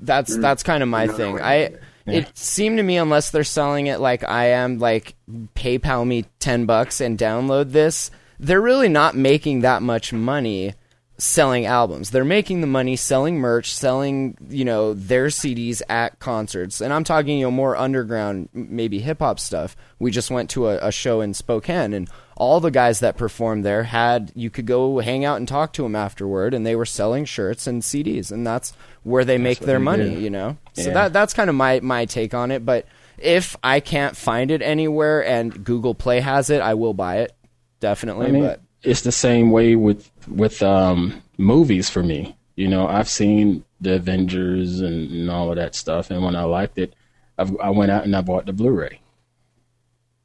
That's 0.00 0.36
mm. 0.36 0.40
that's 0.40 0.62
kind 0.62 0.82
of 0.82 0.88
my 0.88 1.04
Another 1.04 1.16
thing. 1.16 1.34
way. 1.34 1.42
I 1.42 2.10
it 2.10 2.36
seemed 2.36 2.78
to 2.78 2.82
me 2.82 2.96
unless 2.96 3.30
they're 3.30 3.44
selling 3.44 3.86
it 3.86 4.00
like 4.00 4.24
I 4.24 4.46
am, 4.46 4.78
like 4.78 5.14
PayPal 5.54 6.06
me 6.06 6.24
ten 6.40 6.66
bucks 6.66 7.00
and 7.00 7.18
download 7.18 7.70
this, 7.72 8.10
they're 8.40 8.60
really 8.60 8.88
not 8.88 9.14
making 9.14 9.60
that 9.60 9.82
much 9.82 10.12
money 10.12 10.74
selling 11.18 11.66
albums. 11.66 12.10
They're 12.10 12.24
making 12.24 12.60
the 12.60 12.68
money 12.68 12.94
selling 12.94 13.38
merch, 13.38 13.74
selling, 13.74 14.38
you 14.48 14.64
know, 14.64 14.94
their 14.94 15.26
CDs 15.26 15.82
at 15.88 16.18
concerts. 16.20 16.80
And 16.80 16.92
I'm 16.92 17.02
talking, 17.02 17.38
you 17.38 17.46
know, 17.46 17.50
more 17.50 17.76
underground, 17.76 18.48
maybe 18.52 19.00
hip 19.00 19.18
hop 19.18 19.40
stuff. 19.40 19.76
We 19.98 20.12
just 20.12 20.30
went 20.30 20.48
to 20.50 20.68
a, 20.68 20.78
a 20.78 20.92
show 20.92 21.20
in 21.20 21.34
Spokane 21.34 21.92
and 21.92 22.08
all 22.36 22.60
the 22.60 22.70
guys 22.70 23.00
that 23.00 23.16
performed 23.16 23.64
there 23.64 23.82
had 23.82 24.30
you 24.36 24.48
could 24.48 24.64
go 24.64 25.00
hang 25.00 25.24
out 25.24 25.38
and 25.38 25.48
talk 25.48 25.72
to 25.72 25.82
them 25.82 25.96
afterward 25.96 26.54
and 26.54 26.64
they 26.64 26.76
were 26.76 26.86
selling 26.86 27.24
shirts 27.24 27.66
and 27.66 27.82
CDs 27.82 28.30
and 28.30 28.46
that's 28.46 28.72
where 29.02 29.24
they 29.24 29.38
make 29.38 29.58
their 29.58 29.78
they 29.78 29.84
money, 29.84 30.14
do. 30.14 30.20
you 30.20 30.30
know. 30.30 30.56
So 30.74 30.92
that 30.92 31.12
that's 31.12 31.34
kind 31.34 31.50
of 31.50 31.56
my 31.56 31.80
my 31.80 32.04
take 32.04 32.34
on 32.34 32.52
it, 32.52 32.64
but 32.64 32.86
if 33.18 33.56
I 33.64 33.80
can't 33.80 34.16
find 34.16 34.52
it 34.52 34.62
anywhere 34.62 35.24
and 35.24 35.64
Google 35.64 35.96
Play 35.96 36.20
has 36.20 36.50
it, 36.50 36.60
I 36.60 36.74
will 36.74 36.94
buy 36.94 37.18
it. 37.22 37.34
Definitely, 37.80 38.28
I 38.28 38.30
mean, 38.30 38.42
but 38.44 38.60
it's 38.84 39.00
the 39.00 39.10
same 39.10 39.50
way 39.50 39.74
with 39.74 40.08
with 40.30 40.62
um, 40.62 41.22
movies 41.36 41.88
for 41.90 42.02
me. 42.02 42.36
You 42.56 42.68
know, 42.68 42.88
I've 42.88 43.08
seen 43.08 43.64
the 43.80 43.94
Avengers 43.94 44.80
and, 44.80 45.10
and 45.10 45.30
all 45.30 45.50
of 45.50 45.56
that 45.56 45.74
stuff, 45.74 46.10
and 46.10 46.24
when 46.24 46.34
I 46.34 46.42
liked 46.42 46.78
it, 46.78 46.94
I've, 47.38 47.56
I 47.60 47.70
went 47.70 47.92
out 47.92 48.04
and 48.04 48.16
I 48.16 48.20
bought 48.20 48.46
the 48.46 48.52
Blu-ray. 48.52 49.00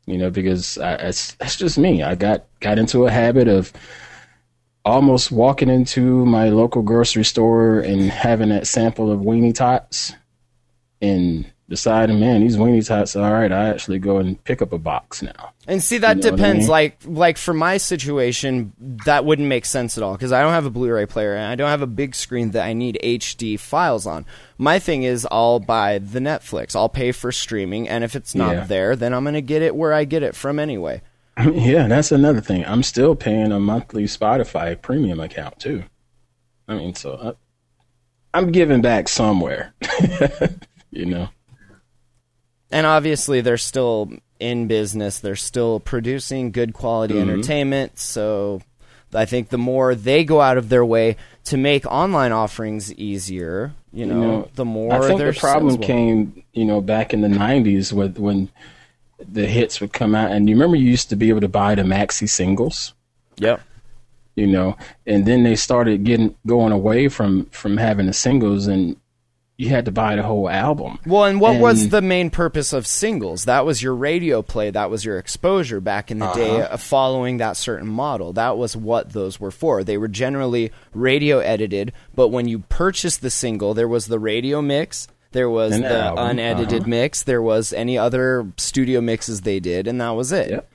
You 0.05 0.17
know, 0.17 0.29
because 0.29 0.77
I, 0.77 0.95
it's 0.95 1.35
that's 1.35 1.55
just 1.55 1.77
me. 1.77 2.03
I 2.03 2.15
got 2.15 2.45
got 2.59 2.79
into 2.79 3.05
a 3.05 3.11
habit 3.11 3.47
of 3.47 3.71
almost 4.83 5.31
walking 5.31 5.69
into 5.69 6.25
my 6.25 6.49
local 6.49 6.81
grocery 6.81 7.23
store 7.23 7.79
and 7.79 8.11
having 8.11 8.49
that 8.49 8.67
sample 8.67 9.09
of 9.11 9.21
weenie 9.21 9.55
tots, 9.55 10.13
and 11.01 11.52
deciding, 11.73 12.19
man, 12.19 12.41
these 12.41 12.55
weenie 12.55 12.85
tots, 12.85 13.15
all 13.15 13.31
right, 13.33 13.51
I 13.51 13.69
actually 13.69 13.97
go 13.97 14.17
and 14.17 14.41
pick 14.43 14.61
up 14.61 14.71
a 14.73 14.77
box 14.77 15.23
now. 15.23 15.53
And 15.67 15.81
see, 15.81 15.97
that 15.97 16.17
You 16.17 16.21
know 16.23 16.31
what 16.31 16.33
I 16.33 16.43
depends. 16.43 16.59
mean? 16.65 16.69
Like, 16.69 16.97
like 17.05 17.37
for 17.39 17.51
my 17.53 17.77
situation, 17.77 18.73
that 19.05 19.25
wouldn't 19.25 19.47
make 19.47 19.65
sense 19.65 19.97
at 19.97 20.03
all 20.03 20.13
because 20.13 20.31
I 20.31 20.41
don't 20.43 20.53
have 20.53 20.67
a 20.67 20.69
Blu-ray 20.69 21.07
player 21.07 21.33
and 21.33 21.45
I 21.47 21.55
don't 21.55 21.69
have 21.69 21.81
a 21.81 21.87
big 21.87 22.13
screen 22.13 22.51
that 22.51 22.63
I 22.63 22.73
need 22.73 22.99
HD 23.03 23.59
files 23.59 24.05
on. 24.05 24.25
My 24.59 24.77
thing 24.77 25.01
is, 25.01 25.27
I'll 25.31 25.59
buy 25.59 25.97
the 25.97 26.19
Netflix. 26.19 26.75
I'll 26.75 26.89
pay 26.89 27.11
for 27.11 27.31
streaming, 27.31 27.89
and 27.89 28.03
if 28.03 28.15
it's 28.15 28.35
not 28.35 28.53
Yeah. 28.55 28.63
there, 28.65 28.95
then 28.95 29.11
I'm 29.13 29.23
gonna 29.23 29.41
get 29.41 29.63
it 29.63 29.75
where 29.75 29.93
I 29.93 30.03
get 30.05 30.21
it 30.21 30.35
from 30.35 30.59
anyway. 30.59 31.01
Yeah, 31.51 31.87
that's 31.87 32.11
another 32.11 32.41
thing. 32.41 32.63
I'm 32.67 32.83
still 32.83 33.15
paying 33.15 33.51
a 33.51 33.59
monthly 33.59 34.03
Spotify 34.03 34.79
premium 34.79 35.19
account 35.19 35.57
too. 35.59 35.83
I 36.67 36.75
mean, 36.75 36.93
so 36.93 37.35
I, 38.33 38.37
I'm 38.37 38.51
giving 38.51 38.81
back 38.81 39.07
somewhere. 39.09 39.73
you 40.91 41.05
know, 41.07 41.29
And 42.73 42.85
obviously, 42.85 43.39
they're 43.41 43.57
still 43.57 44.11
in 44.39 44.67
business. 44.67 45.19
They're 45.19 45.35
still 45.35 45.79
producing 45.79 46.51
good 46.51 46.73
quality 46.73 47.13
Mm-hmm. 47.13 47.29
entertainment. 47.29 47.99
So, 47.99 48.61
I 49.13 49.25
think 49.25 49.49
the 49.49 49.57
more 49.59 49.93
they 49.95 50.23
go 50.23 50.41
out 50.41 50.57
of 50.57 50.69
their 50.69 50.83
way 50.83 51.15
to 51.45 51.55
make 51.55 51.85
online 51.85 52.31
offerings 52.31 52.91
easier, 52.95 53.73
you 53.93 54.05
know, 54.07 54.21
know, 54.21 54.49
the 54.55 54.65
more 54.65 54.91
I 54.93 55.07
think 55.07 55.19
their 55.19 55.31
the 55.31 55.39
problem 55.39 55.77
came, 55.77 56.43
you 56.53 56.65
know, 56.65 56.81
back 56.81 57.13
in 57.13 57.21
the 57.21 57.27
'90s 57.27 57.93
with 57.93 58.17
when 58.17 58.49
the 59.19 59.45
hits 59.45 59.79
would 59.79 59.93
come 59.93 60.15
out, 60.15 60.31
and 60.31 60.49
you 60.49 60.55
remember 60.55 60.75
you 60.75 60.89
used 60.89 61.09
to 61.09 61.15
be 61.15 61.29
able 61.29 61.41
to 61.41 61.47
buy 61.47 61.75
the 61.75 61.83
maxi 61.83 62.27
singles. 62.27 62.93
Yep. 63.37 63.61
you 64.35 64.45
know 64.47 64.77
and 65.07 65.25
then 65.25 65.43
they 65.43 65.55
started 65.55 66.03
getting 66.03 66.35
going 66.45 66.71
away 66.71 67.07
from 67.07 67.45
from 67.47 67.77
having 67.77 68.05
the 68.05 68.13
singles 68.13 68.67
and 68.67 68.95
you 69.63 69.69
had 69.69 69.85
to 69.85 69.91
buy 69.91 70.15
the 70.15 70.23
whole 70.23 70.49
album 70.49 70.99
Well, 71.05 71.25
and 71.25 71.39
what 71.41 71.59
was 71.59 71.89
the 71.89 72.01
main 72.01 72.29
purpose 72.29 72.73
of 72.73 72.85
singles? 72.85 73.45
That 73.45 73.65
was 73.65 73.81
your 73.81 73.95
radio 73.95 74.41
play. 74.41 74.69
That 74.71 74.89
was 74.89 75.03
your 75.05 75.17
exposure 75.17 75.79
back 75.79 76.11
in 76.11 76.19
the 76.19 76.31
day 76.33 76.61
Uh-huh. 76.61 76.73
of 76.73 76.81
following 76.81 77.37
that 77.37 77.57
certain 77.57 77.87
model. 77.87 78.33
That 78.33 78.57
was 78.57 78.75
what 78.75 79.13
those 79.13 79.39
were 79.39 79.51
for. 79.51 79.83
They 79.83 79.97
were 79.97 80.07
generally 80.07 80.71
radio 80.93 81.39
edited, 81.39 81.91
but 82.15 82.27
when 82.29 82.47
you 82.47 82.59
purchased 82.59 83.21
the 83.21 83.29
single, 83.29 83.73
there 83.73 83.87
was 83.87 84.07
the 84.07 84.19
radio 84.19 84.61
mix, 84.61 85.07
there 85.31 85.49
was 85.49 85.73
And 85.73 85.83
the 85.83 85.97
album, 85.97 86.27
unedited 86.27 86.81
uh-huh. 86.81 86.89
mix, 86.89 87.23
there 87.23 87.41
was 87.41 87.73
any 87.73 87.97
other 87.97 88.47
studio 88.57 89.01
mixes 89.01 89.41
they 89.41 89.59
did, 89.59 89.87
and 89.87 89.99
that 90.01 90.11
was 90.11 90.31
it. 90.31 90.51
yep 90.51 90.69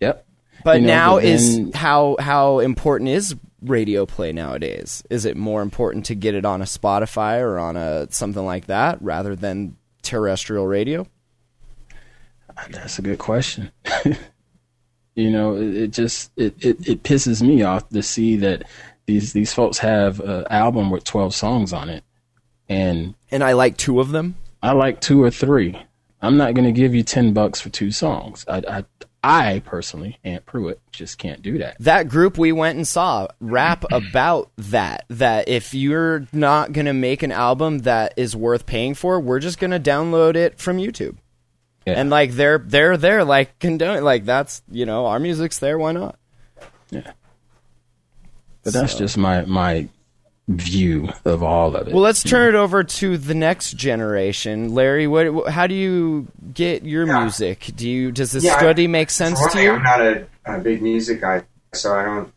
yep 0.00 0.24
But 0.64 0.80
You 0.80 0.86
know, 0.86 0.92
now 0.92 1.14
but 1.16 1.24
is 1.24 1.70
how 1.74 2.16
how 2.18 2.58
important 2.58 3.10
is 3.10 3.34
radio 3.62 4.06
play 4.06 4.32
nowadays? 4.32 5.02
Is 5.10 5.24
it 5.24 5.36
more 5.36 5.62
important 5.62 6.04
to 6.06 6.14
get 6.14 6.34
it 6.34 6.44
on 6.44 6.60
a 6.62 6.64
Spotify 6.66 7.40
or 7.40 7.58
on 7.58 7.76
a 7.76 8.10
something 8.10 8.44
like 8.44 8.66
that 8.66 9.00
rather 9.00 9.34
than 9.36 9.76
terrestrial 10.02 10.66
radio? 10.66 11.06
that's 12.72 12.98
a 12.98 13.02
good 13.02 13.18
question 13.18 13.70
you 15.14 15.30
know 15.30 15.56
it, 15.56 15.74
it 15.76 15.92
just 15.92 16.30
it, 16.36 16.54
it 16.62 16.86
it 16.86 17.02
pisses 17.02 17.40
me 17.40 17.62
off 17.62 17.88
to 17.88 18.02
see 18.02 18.36
that 18.36 18.64
these 19.06 19.32
these 19.32 19.52
folks 19.52 19.78
have 19.78 20.20
an 20.20 20.44
album 20.50 20.90
with 20.90 21.02
12 21.04 21.34
songs 21.34 21.72
on 21.72 21.88
it 21.88 22.04
and 22.68 23.14
And 23.30 23.42
I 23.42 23.52
like 23.52 23.76
two 23.78 23.98
of 24.00 24.10
them. 24.10 24.36
i 24.62 24.72
like 24.72 25.00
two 25.00 25.22
or 25.22 25.30
three 25.30 25.80
i'm 26.20 26.36
not 26.36 26.52
going 26.54 26.66
to 26.66 26.72
give 26.72 26.94
you 26.94 27.02
10 27.02 27.32
bucks 27.32 27.60
for 27.62 27.70
two 27.70 27.90
songs 27.90 28.44
i 28.46 28.58
i 28.68 28.84
i 29.22 29.60
personally 29.64 30.18
ant 30.24 30.46
pruitt 30.46 30.80
just 30.92 31.18
can't 31.18 31.42
do 31.42 31.58
that 31.58 31.76
That 31.80 32.08
group 32.08 32.38
we 32.38 32.52
went 32.52 32.76
and 32.76 32.86
saw 32.86 33.28
rap 33.40 33.84
about 33.92 34.50
that. 34.56 35.04
That 35.08 35.48
if 35.48 35.74
you're 35.74 36.26
not 36.32 36.72
gonna 36.72 36.92
make 36.94 37.22
an 37.22 37.32
album 37.32 37.80
that 37.80 38.14
is 38.16 38.34
worth 38.36 38.66
paying 38.66 38.94
for, 38.94 39.20
we're 39.20 39.38
just 39.40 39.58
gonna 39.58 39.80
download 39.80 40.36
it 40.36 40.58
from 40.58 40.78
YouTube. 40.78 41.16
Yeah. 41.86 41.94
And 41.94 42.10
like 42.10 42.32
they're 42.32 42.58
they're 42.58 42.96
there 42.96 43.24
like 43.24 43.58
condone 43.58 44.02
like 44.04 44.24
that's 44.24 44.62
you 44.70 44.84
know 44.86 45.06
our 45.06 45.18
music's 45.18 45.58
there 45.58 45.78
why 45.78 45.92
not 45.92 46.18
Yeah. 46.90 47.12
But 48.62 48.72
that's 48.74 48.94
just 48.94 49.16
my 49.16 49.44
my 49.46 49.88
view 50.56 51.08
of 51.24 51.42
all 51.42 51.76
of 51.76 51.86
it. 51.88 51.94
well 51.94 52.02
let's 52.02 52.22
turn 52.24 52.48
it 52.54 52.58
over 52.58 52.82
to 52.82 53.16
the 53.16 53.34
next 53.34 53.72
generation 53.76 54.74
Larry 54.74 55.06
what 55.06 55.48
how 55.48 55.66
do 55.66 55.74
you 55.74 56.26
get 56.52 56.82
your 56.82 57.06
Yeah. 57.06 57.20
music 57.20 57.70
do 57.76 57.88
you 57.88 58.10
does 58.10 58.32
the 58.32 58.40
Yeah, 58.40 58.54
I- 58.56 58.58
study 58.58 58.86
make 58.88 59.10
sense 59.10 59.40
to 59.52 59.62
you 59.62 59.72
I'm 59.72 59.82
not 59.82 60.00
a, 60.00 60.26
a 60.46 60.58
big 60.58 60.82
music 60.82 61.20
guy, 61.20 61.42
so 61.72 61.94
I 61.94 62.04
don't 62.04 62.32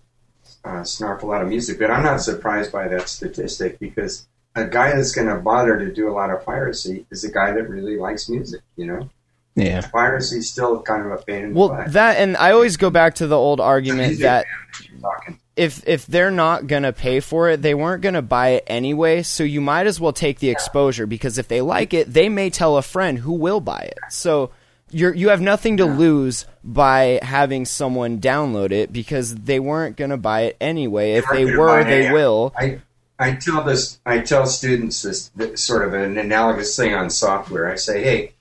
uh, 0.65 0.84
snark 0.84 1.23
a 1.23 1.26
lot 1.26 1.41
of 1.41 1.47
music. 1.49 1.78
But 1.80 1.89
I'm 1.91 2.04
not 2.04 2.21
surprised 2.21 2.71
by 2.71 2.88
that 2.88 3.10
statistic 3.10 3.80
because 3.80 4.28
a 4.56 4.65
guy 4.65 4.95
that's 4.95 5.12
going 5.12 5.28
to 5.28 5.36
bother 5.36 5.78
to 5.80 5.91
do 5.91 6.08
a 6.10 6.13
lot 6.13 6.30
of 6.30 6.45
piracy 6.45 7.06
is 7.12 7.23
a 7.23 7.32
guy 7.32 7.52
that 7.52 7.67
really 7.69 7.97
likes 7.97 8.30
music. 8.30 8.62
You 8.78 8.86
know, 8.86 9.10
yeah, 9.56 9.82
piracy's 9.91 10.49
still 10.52 10.82
kind 10.82 11.06
of 11.06 11.12
a 11.12 11.17
pain 11.23 11.43
in 11.45 11.54
the 11.54 11.60
well 11.60 11.69
butt. 11.69 11.91
that 11.93 12.17
and 12.17 12.38
I 12.38 12.52
always 12.52 12.78
go 12.78 12.89
back 12.89 13.15
to 13.15 13.28
the 13.28 13.36
old 13.38 13.60
argument 13.73 14.19
that 14.21 14.45
fan, 14.73 14.88
you're 14.91 15.02
talking. 15.02 15.39
If 15.55 15.87
if 15.87 16.05
they're 16.05 16.31
not 16.31 16.67
gonna 16.67 16.93
pay 16.93 17.19
for 17.19 17.49
it, 17.49 17.61
they 17.61 17.73
weren't 17.73 18.01
gonna 18.01 18.21
buy 18.21 18.49
it 18.49 18.63
anyway. 18.67 19.23
So 19.23 19.43
you 19.43 19.61
might 19.61 19.87
as 19.87 19.99
well 19.99 20.13
take 20.13 20.39
the 20.39 20.49
exposure 20.49 21.05
because 21.05 21.37
if 21.37 21.47
they 21.47 21.61
like 21.61 21.93
it, 21.93 22.11
they 22.11 22.29
may 22.29 22.49
tell 22.49 22.77
a 22.77 22.81
friend 22.81 23.19
who 23.19 23.33
will 23.33 23.59
buy 23.59 23.81
it. 23.81 23.99
So 24.09 24.51
you're 24.89 25.13
you 25.13 25.29
have 25.29 25.41
nothing 25.41 25.77
to 25.77 25.85
lose 25.85 26.45
by 26.63 27.19
having 27.21 27.65
someone 27.65 28.19
download 28.19 28.71
it 28.71 28.91
because 28.91 29.35
they 29.35 29.59
weren't 29.59 29.97
gonna 29.97 30.17
buy 30.17 30.41
it 30.41 30.57
anyway. 30.59 31.13
If 31.13 31.25
they 31.31 31.45
were, 31.45 31.81
it 31.81 31.85
they 31.85 32.11
will. 32.11 32.53
I 32.57 32.81
I 33.19 33.35
tell 33.35 33.63
this 33.63 33.99
I 34.05 34.19
tell 34.19 34.45
students 34.47 35.01
this, 35.01 35.29
this 35.29 35.61
sort 35.61 35.87
of 35.87 35.93
an 35.93 36.17
analogous 36.17 36.75
thing 36.75 36.93
on 36.93 37.09
software. 37.09 37.71
I 37.71 37.75
say, 37.75 38.03
hey, 38.03 38.33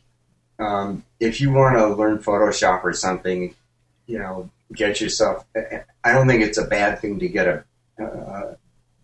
um, 0.58 1.04
if 1.20 1.40
you 1.40 1.52
want 1.52 1.76
to 1.76 1.94
learn 1.94 2.18
Photoshop 2.18 2.84
or 2.84 2.92
something, 2.92 3.54
you 4.06 4.18
know, 4.18 4.50
get 4.72 5.00
yourself. 5.00 5.44
I 6.04 6.12
don't 6.12 6.26
think 6.26 6.42
it's 6.42 6.58
a 6.58 6.66
bad 6.66 7.00
thing 7.00 7.18
to 7.20 7.28
get 7.28 7.46
a, 7.46 7.64
a, 7.98 8.56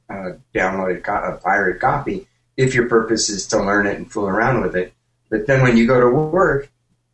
a 0.09 0.38
downloaded 0.54 1.07
a 1.07 1.37
pirate 1.37 1.81
copy 1.81 2.26
if 2.57 2.74
your 2.74 2.88
purpose 2.88 3.31
is 3.31 3.46
to 3.48 3.59
learn 3.59 3.87
it 3.87 3.96
and 3.96 4.11
fool 4.11 4.26
around 4.26 4.62
with 4.62 4.74
it. 4.76 4.92
But 5.31 5.46
then 5.46 5.62
when 5.62 5.76
you 5.76 5.87
go 5.87 6.00
to 6.00 6.09
work, 6.09 6.70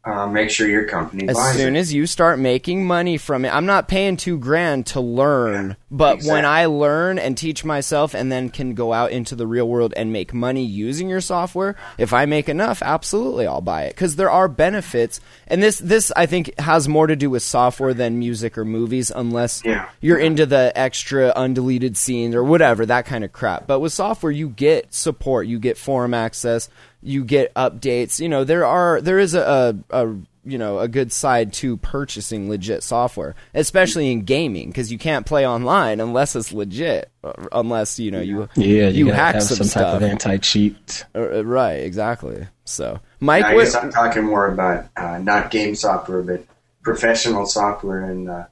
uh, 0.06 0.26
make 0.26 0.50
sure 0.50 0.68
your 0.68 0.84
company 0.84 1.26
As 1.28 1.36
buys 1.36 1.56
soon 1.56 1.76
it. 1.76 1.78
as 1.80 1.92
you 1.94 2.06
start 2.06 2.38
making 2.38 2.86
money 2.86 3.16
from 3.16 3.44
it, 3.44 3.54
I'm 3.54 3.66
not 3.66 3.88
paying 3.88 4.16
two 4.16 4.38
grand 4.38 4.86
to 4.88 5.00
learn 5.00 5.76
But 5.90 6.22
when 6.24 6.44
I 6.44 6.66
learn 6.66 7.18
and 7.18 7.38
teach 7.38 7.64
myself 7.64 8.12
and 8.14 8.30
then 8.30 8.50
can 8.50 8.74
go 8.74 8.92
out 8.92 9.12
into 9.12 9.34
the 9.34 9.46
real 9.46 9.66
world 9.68 9.94
and 9.96 10.12
make 10.12 10.34
money 10.34 10.64
using 10.64 11.08
your 11.08 11.20
software, 11.22 11.76
if 11.96 12.12
I 12.12 12.26
make 12.26 12.48
enough, 12.48 12.82
absolutely 12.82 13.46
I'll 13.46 13.60
buy 13.62 13.84
it 13.84 13.96
cuz 13.96 14.16
there 14.16 14.30
are 14.30 14.48
benefits. 14.48 15.20
And 15.46 15.62
this 15.62 15.78
this 15.78 16.12
I 16.16 16.26
think 16.26 16.58
has 16.58 16.88
more 16.88 17.06
to 17.06 17.16
do 17.16 17.30
with 17.30 17.42
software 17.42 17.94
than 17.94 18.18
music 18.18 18.58
or 18.58 18.64
movies 18.64 19.10
unless 19.14 19.62
Yeah. 19.64 19.86
you're 20.00 20.18
into 20.18 20.44
the 20.46 20.72
extra 20.76 21.32
undeleted 21.34 21.96
scenes 21.96 22.34
or 22.34 22.44
whatever, 22.44 22.84
that 22.86 23.06
kind 23.06 23.24
of 23.24 23.32
crap. 23.32 23.66
But 23.66 23.80
with 23.80 23.92
software 23.92 24.32
you 24.32 24.48
get 24.50 24.92
support, 24.92 25.46
you 25.46 25.58
get 25.58 25.78
forum 25.78 26.12
access, 26.12 26.68
you 27.04 27.24
get 27.24 27.54
updates. 27.54 28.18
You 28.18 28.28
know, 28.28 28.44
there 28.44 28.66
are 28.66 29.00
there 29.00 29.18
is 29.18 29.34
a, 29.34 29.84
a, 29.90 30.04
a 30.04 30.16
you 30.44 30.58
know 30.58 30.78
a 30.78 30.88
good 30.88 31.12
side 31.12 31.52
to 31.54 31.76
purchasing 31.76 32.48
legit 32.48 32.82
software, 32.82 33.34
especially 33.54 34.10
in 34.10 34.22
gaming, 34.22 34.68
because 34.68 34.90
you 34.90 34.98
can't 34.98 35.26
play 35.26 35.46
online 35.46 36.00
unless 36.00 36.34
it's 36.34 36.52
legit, 36.52 37.10
uh, 37.22 37.32
unless 37.52 37.98
you 37.98 38.10
know 38.10 38.20
you 38.20 38.48
Yeah, 38.56 38.88
you, 38.88 39.06
you 39.06 39.12
hack 39.12 39.34
have 39.34 39.42
some, 39.42 39.66
some, 39.66 39.82
type 39.82 39.94
of 39.94 40.02
anti-cheat. 40.02 41.04
Uh, 41.14 41.18
uh, 41.18 41.44
right, 41.44 41.82
exactly. 41.82 42.46
So, 42.64 43.00
Mike, 43.20 43.44
I 43.44 43.54
what, 43.54 43.64
guess 43.64 43.74
I'm 43.74 43.90
talking 43.90 44.24
more 44.24 44.46
about 44.46 44.86
uh, 44.96 45.18
not 45.18 45.50
game 45.50 45.74
software, 45.74 46.22
but 46.22 46.44
professional 46.82 47.46
software. 47.46 48.04
And 48.04 48.28
uh, 48.28 48.46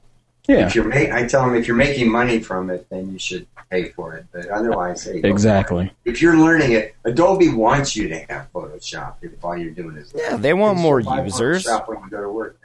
Yeah, 0.47 0.67
if 0.67 0.75
you're 0.75 0.83
ma- 0.83 1.15
I 1.15 1.25
tell 1.25 1.45
them 1.45 1.55
if 1.55 1.67
you're 1.67 1.77
making 1.77 2.11
money 2.11 2.39
from 2.39 2.69
it, 2.69 2.87
then 2.89 3.11
you 3.13 3.19
should 3.19 3.47
pay 3.69 3.89
for 3.89 4.15
it. 4.15 4.25
But 4.33 4.47
otherwise, 4.49 5.05
hey, 5.05 5.15
go 5.15 5.21
for 5.21 5.27
exactly. 5.27 5.93
If 6.03 6.21
you're 6.21 6.37
learning 6.37 6.73
it, 6.73 6.95
Adobe 7.05 7.47
wants 7.49 7.95
you 7.95 8.09
to 8.09 8.19
have 8.25 8.51
Photoshop 8.53 9.15
if 9.21 9.43
all 9.43 9.55
you're 9.55 9.71
doing 9.71 9.95
is 9.95 10.13
Yeah, 10.13 10.35
they 10.35 10.53
want 10.53 10.77
more 10.77 11.01
buy 11.01 11.23
users. 11.23 11.65
Photoshop 11.65 11.87
when 11.87 12.03
you 12.03 12.09
go 12.09 12.21
to 12.21 12.29
work. 12.29 12.59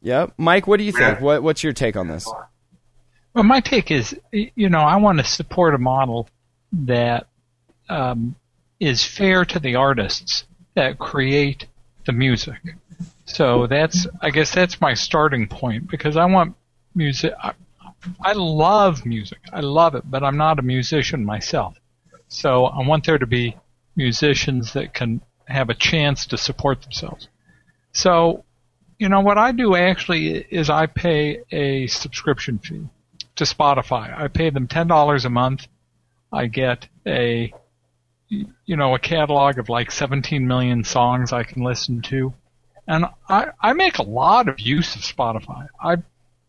Yep, 0.00 0.34
Mike, 0.38 0.66
what 0.66 0.78
do 0.78 0.84
you 0.84 0.92
think? 0.92 1.18
Yeah. 1.18 1.20
What 1.20 1.42
what's 1.42 1.62
your 1.62 1.72
take 1.74 1.96
on 1.96 2.08
this? 2.08 2.26
Well, 3.34 3.44
my 3.44 3.60
take 3.60 3.90
is, 3.90 4.18
you 4.32 4.70
know, 4.70 4.80
I 4.80 4.96
want 4.96 5.18
to 5.18 5.24
support 5.24 5.74
a 5.74 5.78
model 5.78 6.28
that 6.72 7.26
um, 7.90 8.34
is 8.80 9.04
fair 9.04 9.44
to 9.44 9.58
the 9.58 9.74
artists 9.74 10.44
that 10.74 10.98
create 10.98 11.66
the 12.06 12.12
music. 12.12 12.58
So 13.26 13.66
that's, 13.66 14.06
I 14.22 14.30
guess, 14.30 14.54
that's 14.54 14.80
my 14.80 14.94
starting 14.94 15.48
point 15.48 15.88
because 15.90 16.16
I 16.16 16.24
want 16.24 16.54
music. 16.96 17.32
I, 17.42 17.52
I 18.20 18.32
love 18.32 19.06
music. 19.06 19.38
I 19.52 19.60
love 19.60 19.94
it, 19.94 20.10
but 20.10 20.22
I'm 20.22 20.36
not 20.36 20.58
a 20.58 20.62
musician 20.62 21.24
myself. 21.24 21.76
So 22.28 22.66
I 22.66 22.86
want 22.86 23.06
there 23.06 23.18
to 23.18 23.26
be 23.26 23.56
musicians 23.94 24.72
that 24.72 24.94
can 24.94 25.20
have 25.46 25.70
a 25.70 25.74
chance 25.74 26.26
to 26.26 26.38
support 26.38 26.82
themselves. 26.82 27.28
So, 27.92 28.44
you 28.98 29.08
know, 29.08 29.20
what 29.20 29.38
I 29.38 29.52
do 29.52 29.74
actually 29.74 30.38
is 30.38 30.68
I 30.68 30.86
pay 30.86 31.40
a 31.50 31.86
subscription 31.86 32.58
fee 32.58 32.88
to 33.36 33.44
Spotify. 33.44 34.18
I 34.18 34.28
pay 34.28 34.50
them 34.50 34.66
ten 34.66 34.86
dollars 34.86 35.24
a 35.24 35.30
month. 35.30 35.68
I 36.32 36.46
get 36.46 36.88
a 37.06 37.52
you 38.28 38.76
know 38.76 38.94
a 38.94 38.98
catalog 38.98 39.58
of 39.58 39.68
like 39.68 39.92
17 39.92 40.46
million 40.46 40.82
songs 40.82 41.32
I 41.32 41.44
can 41.44 41.62
listen 41.62 42.02
to, 42.02 42.34
and 42.88 43.06
I 43.28 43.48
I 43.60 43.72
make 43.74 43.98
a 43.98 44.02
lot 44.02 44.48
of 44.48 44.58
use 44.58 44.96
of 44.96 45.02
Spotify. 45.02 45.68
I 45.80 45.98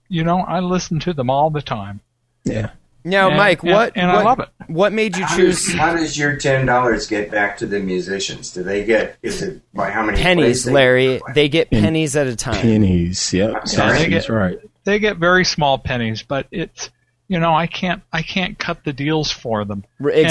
you 0.09 0.23
know 0.23 0.39
I 0.39 0.59
listen 0.59 0.99
to 1.01 1.13
them 1.13 1.29
all 1.29 1.49
the 1.49 1.61
time. 1.61 2.01
Yeah, 2.43 2.69
Now, 3.03 3.27
And- 3.27 3.37
Mike, 3.37 3.61
and- 3.63 3.71
what 3.71 3.93
and 3.95 4.09
I 4.11 4.15
what, 4.15 4.25
love 4.25 4.39
it. 4.39 4.49
what 4.71 4.93
made 4.93 5.17
you 5.17 5.25
How 5.25 5.35
choose 5.35 5.65
does, 5.65 5.73
how 5.75 5.95
does 5.95 6.17
your 6.17 6.35
ten 6.37 6.65
dollars 6.65 7.07
get 7.07 7.29
back 7.31 7.57
to 7.57 7.65
the 7.65 7.79
musicians? 7.79 8.51
Do 8.51 8.63
they 8.63 8.83
get? 8.85 9.17
Is 9.21 9.41
it 9.41 9.61
by 9.73 9.91
how 9.91 10.03
many 10.03 10.21
pennies, 10.21 10.63
they- 10.65 10.71
Larry? 10.71 11.21
They 11.33 11.49
get 11.49 11.67
In 11.71 11.83
pennies 11.83 12.15
at 12.15 12.27
a 12.27 12.35
time. 12.35 12.55
pennies. 12.61 13.33
Yep, 13.33 13.67
sorry. 13.67 13.97
that's, 13.99 14.09
that's 14.11 14.29
right. 14.29 14.57
They 14.85 14.99
get 14.99 15.17
very 15.17 15.43
small 15.45 15.77
pennies, 15.77 16.23
but 16.23 16.47
it's 16.51 16.89
you 17.27 17.39
know 17.39 17.53
I 17.53 17.67
can't 17.67 18.01
I 18.13 18.21
can't 18.21 18.57
cut 18.57 18.83
the 18.85 18.93
deals 18.93 19.31
for 19.31 19.65
them. 19.65 19.83
Exactly. 19.99 20.23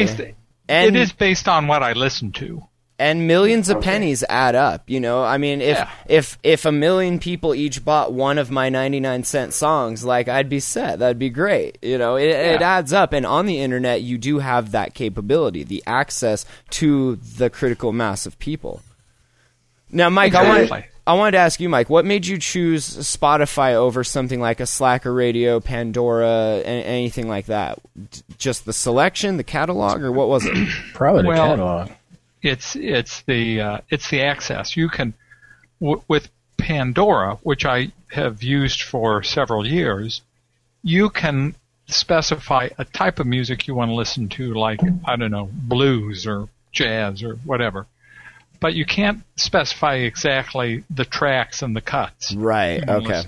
And 0.00 0.08
it's 0.08 0.16
based, 0.16 0.34
And- 0.68 0.96
it 0.96 1.00
is 1.00 1.12
based 1.12 1.48
on 1.48 1.66
what 1.66 1.82
I 1.82 1.92
listen 1.94 2.32
to. 2.32 2.62
And 2.98 3.26
millions 3.26 3.68
of 3.68 3.76
Okay. 3.78 3.90
pennies 3.90 4.24
add 4.28 4.54
up 4.54 4.82
you 4.88 4.98
know 5.00 5.22
i 5.22 5.36
mean 5.36 5.60
if 5.60 5.76
Yeah. 5.76 5.90
if 6.08 6.38
if 6.42 6.64
a 6.64 6.72
million 6.72 7.18
people 7.18 7.54
each 7.54 7.84
bought 7.84 8.12
one 8.12 8.38
of 8.38 8.50
my 8.50 8.68
99 8.70 9.22
cent 9.24 9.52
songs 9.52 10.02
like 10.04 10.28
i'd 10.28 10.48
be 10.48 10.60
set 10.60 10.98
that'd 11.00 11.18
be 11.18 11.28
great 11.28 11.76
you 11.82 11.98
know 11.98 12.16
it, 12.16 12.28
it 12.30 12.62
adds 12.62 12.92
up 12.94 13.12
and 13.12 13.26
on 13.26 13.44
the 13.46 13.60
internet 13.60 14.00
you 14.00 14.16
do 14.16 14.38
have 14.38 14.72
that 14.72 14.94
capability 14.94 15.62
the 15.62 15.82
access 15.86 16.46
to 16.70 17.16
the 17.16 17.50
critical 17.50 17.92
mass 17.92 18.24
of 18.24 18.38
people 18.38 18.80
now 19.90 20.08
mike 20.08 20.34
i 20.34 20.48
want 20.68 20.84
I 21.08 21.12
wanted 21.14 21.30
to 21.32 21.38
ask 21.38 21.60
you, 21.60 21.68
Mike, 21.68 21.88
what 21.88 22.04
made 22.04 22.26
you 22.26 22.36
choose 22.36 22.84
Spotify 22.84 23.74
over 23.74 24.02
something 24.02 24.40
like 24.40 24.58
a 24.58 24.66
Slacker 24.66 25.14
Radio, 25.14 25.60
Pandora, 25.60 26.26
a- 26.26 26.64
anything 26.64 27.28
like 27.28 27.46
that? 27.46 27.78
D- 28.10 28.22
Just 28.38 28.64
the 28.64 28.72
selection, 28.72 29.36
the 29.36 29.44
catalog, 29.44 30.02
or 30.02 30.10
what 30.10 30.26
was 30.26 30.44
it? 30.46 30.52
Probably 30.94 31.22
the 31.22 31.28
Well, 31.28 31.36
catalog. 31.50 31.90
It's 32.42 32.76
it's 32.76 33.22
the 33.22 33.60
uh, 33.60 33.78
it's 33.90 34.10
the 34.10 34.22
access 34.22 34.76
you 34.76 34.88
can 34.88 35.14
w- 35.80 36.02
with 36.08 36.28
Pandora, 36.58 37.38
which 37.42 37.64
I 37.64 37.92
have 38.10 38.42
used 38.42 38.82
for 38.82 39.22
several 39.22 39.66
years. 39.66 40.22
You 40.82 41.10
can 41.10 41.54
specify 41.86 42.68
a 42.78 42.84
type 42.84 43.20
of 43.20 43.26
music 43.26 43.66
you 43.66 43.74
want 43.74 43.90
to 43.90 43.94
listen 43.94 44.28
to, 44.30 44.54
like 44.54 44.80
I 45.04 45.16
don't 45.16 45.30
know, 45.30 45.48
blues 45.52 46.26
or 46.26 46.48
jazz 46.72 47.22
or 47.22 47.34
whatever. 47.44 47.86
But 48.60 48.74
you 48.74 48.86
can't 48.86 49.22
specify 49.36 49.96
exactly 49.96 50.84
the 50.90 51.04
tracks 51.04 51.62
and 51.62 51.76
the 51.76 51.80
cuts. 51.80 52.34
right. 52.34 52.86
Okay. 52.88 53.22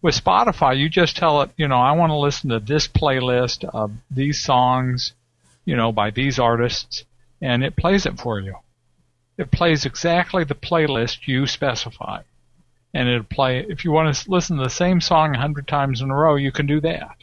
With 0.00 0.14
Spotify, 0.14 0.78
you 0.78 0.88
just 0.88 1.16
tell 1.16 1.42
it, 1.42 1.50
you 1.56 1.66
know, 1.66 1.76
I 1.76 1.92
want 1.92 2.10
to 2.10 2.16
listen 2.16 2.50
to 2.50 2.60
this 2.60 2.86
playlist 2.86 3.64
of 3.64 3.90
these 4.10 4.40
songs, 4.40 5.12
you 5.64 5.76
know, 5.76 5.90
by 5.90 6.10
these 6.10 6.38
artists, 6.38 7.04
and 7.40 7.64
it 7.64 7.76
plays 7.76 8.06
it 8.06 8.18
for 8.18 8.40
you. 8.40 8.54
It 9.36 9.50
plays 9.50 9.86
exactly 9.86 10.44
the 10.44 10.54
playlist 10.54 11.26
you 11.26 11.46
specify. 11.46 12.22
And 12.94 13.08
it'll 13.08 13.24
play, 13.24 13.64
if 13.68 13.84
you 13.84 13.92
want 13.92 14.14
to 14.14 14.30
listen 14.30 14.56
to 14.56 14.64
the 14.64 14.70
same 14.70 15.00
song 15.00 15.34
a 15.34 15.38
hundred 15.38 15.68
times 15.68 16.00
in 16.00 16.10
a 16.10 16.16
row, 16.16 16.36
you 16.36 16.50
can 16.50 16.66
do 16.66 16.80
that. 16.80 17.16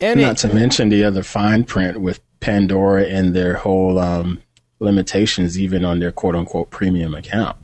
And 0.00 0.20
Not 0.20 0.38
to 0.38 0.54
mention 0.54 0.88
the 0.88 1.04
other 1.04 1.22
fine 1.22 1.64
print 1.64 2.00
with 2.00 2.20
Pandora 2.40 3.04
and 3.04 3.34
their 3.34 3.54
whole 3.54 3.98
um, 3.98 4.42
limitations, 4.80 5.58
even 5.58 5.84
on 5.84 5.98
their 5.98 6.12
quote 6.12 6.34
unquote 6.34 6.70
premium 6.70 7.14
account. 7.14 7.56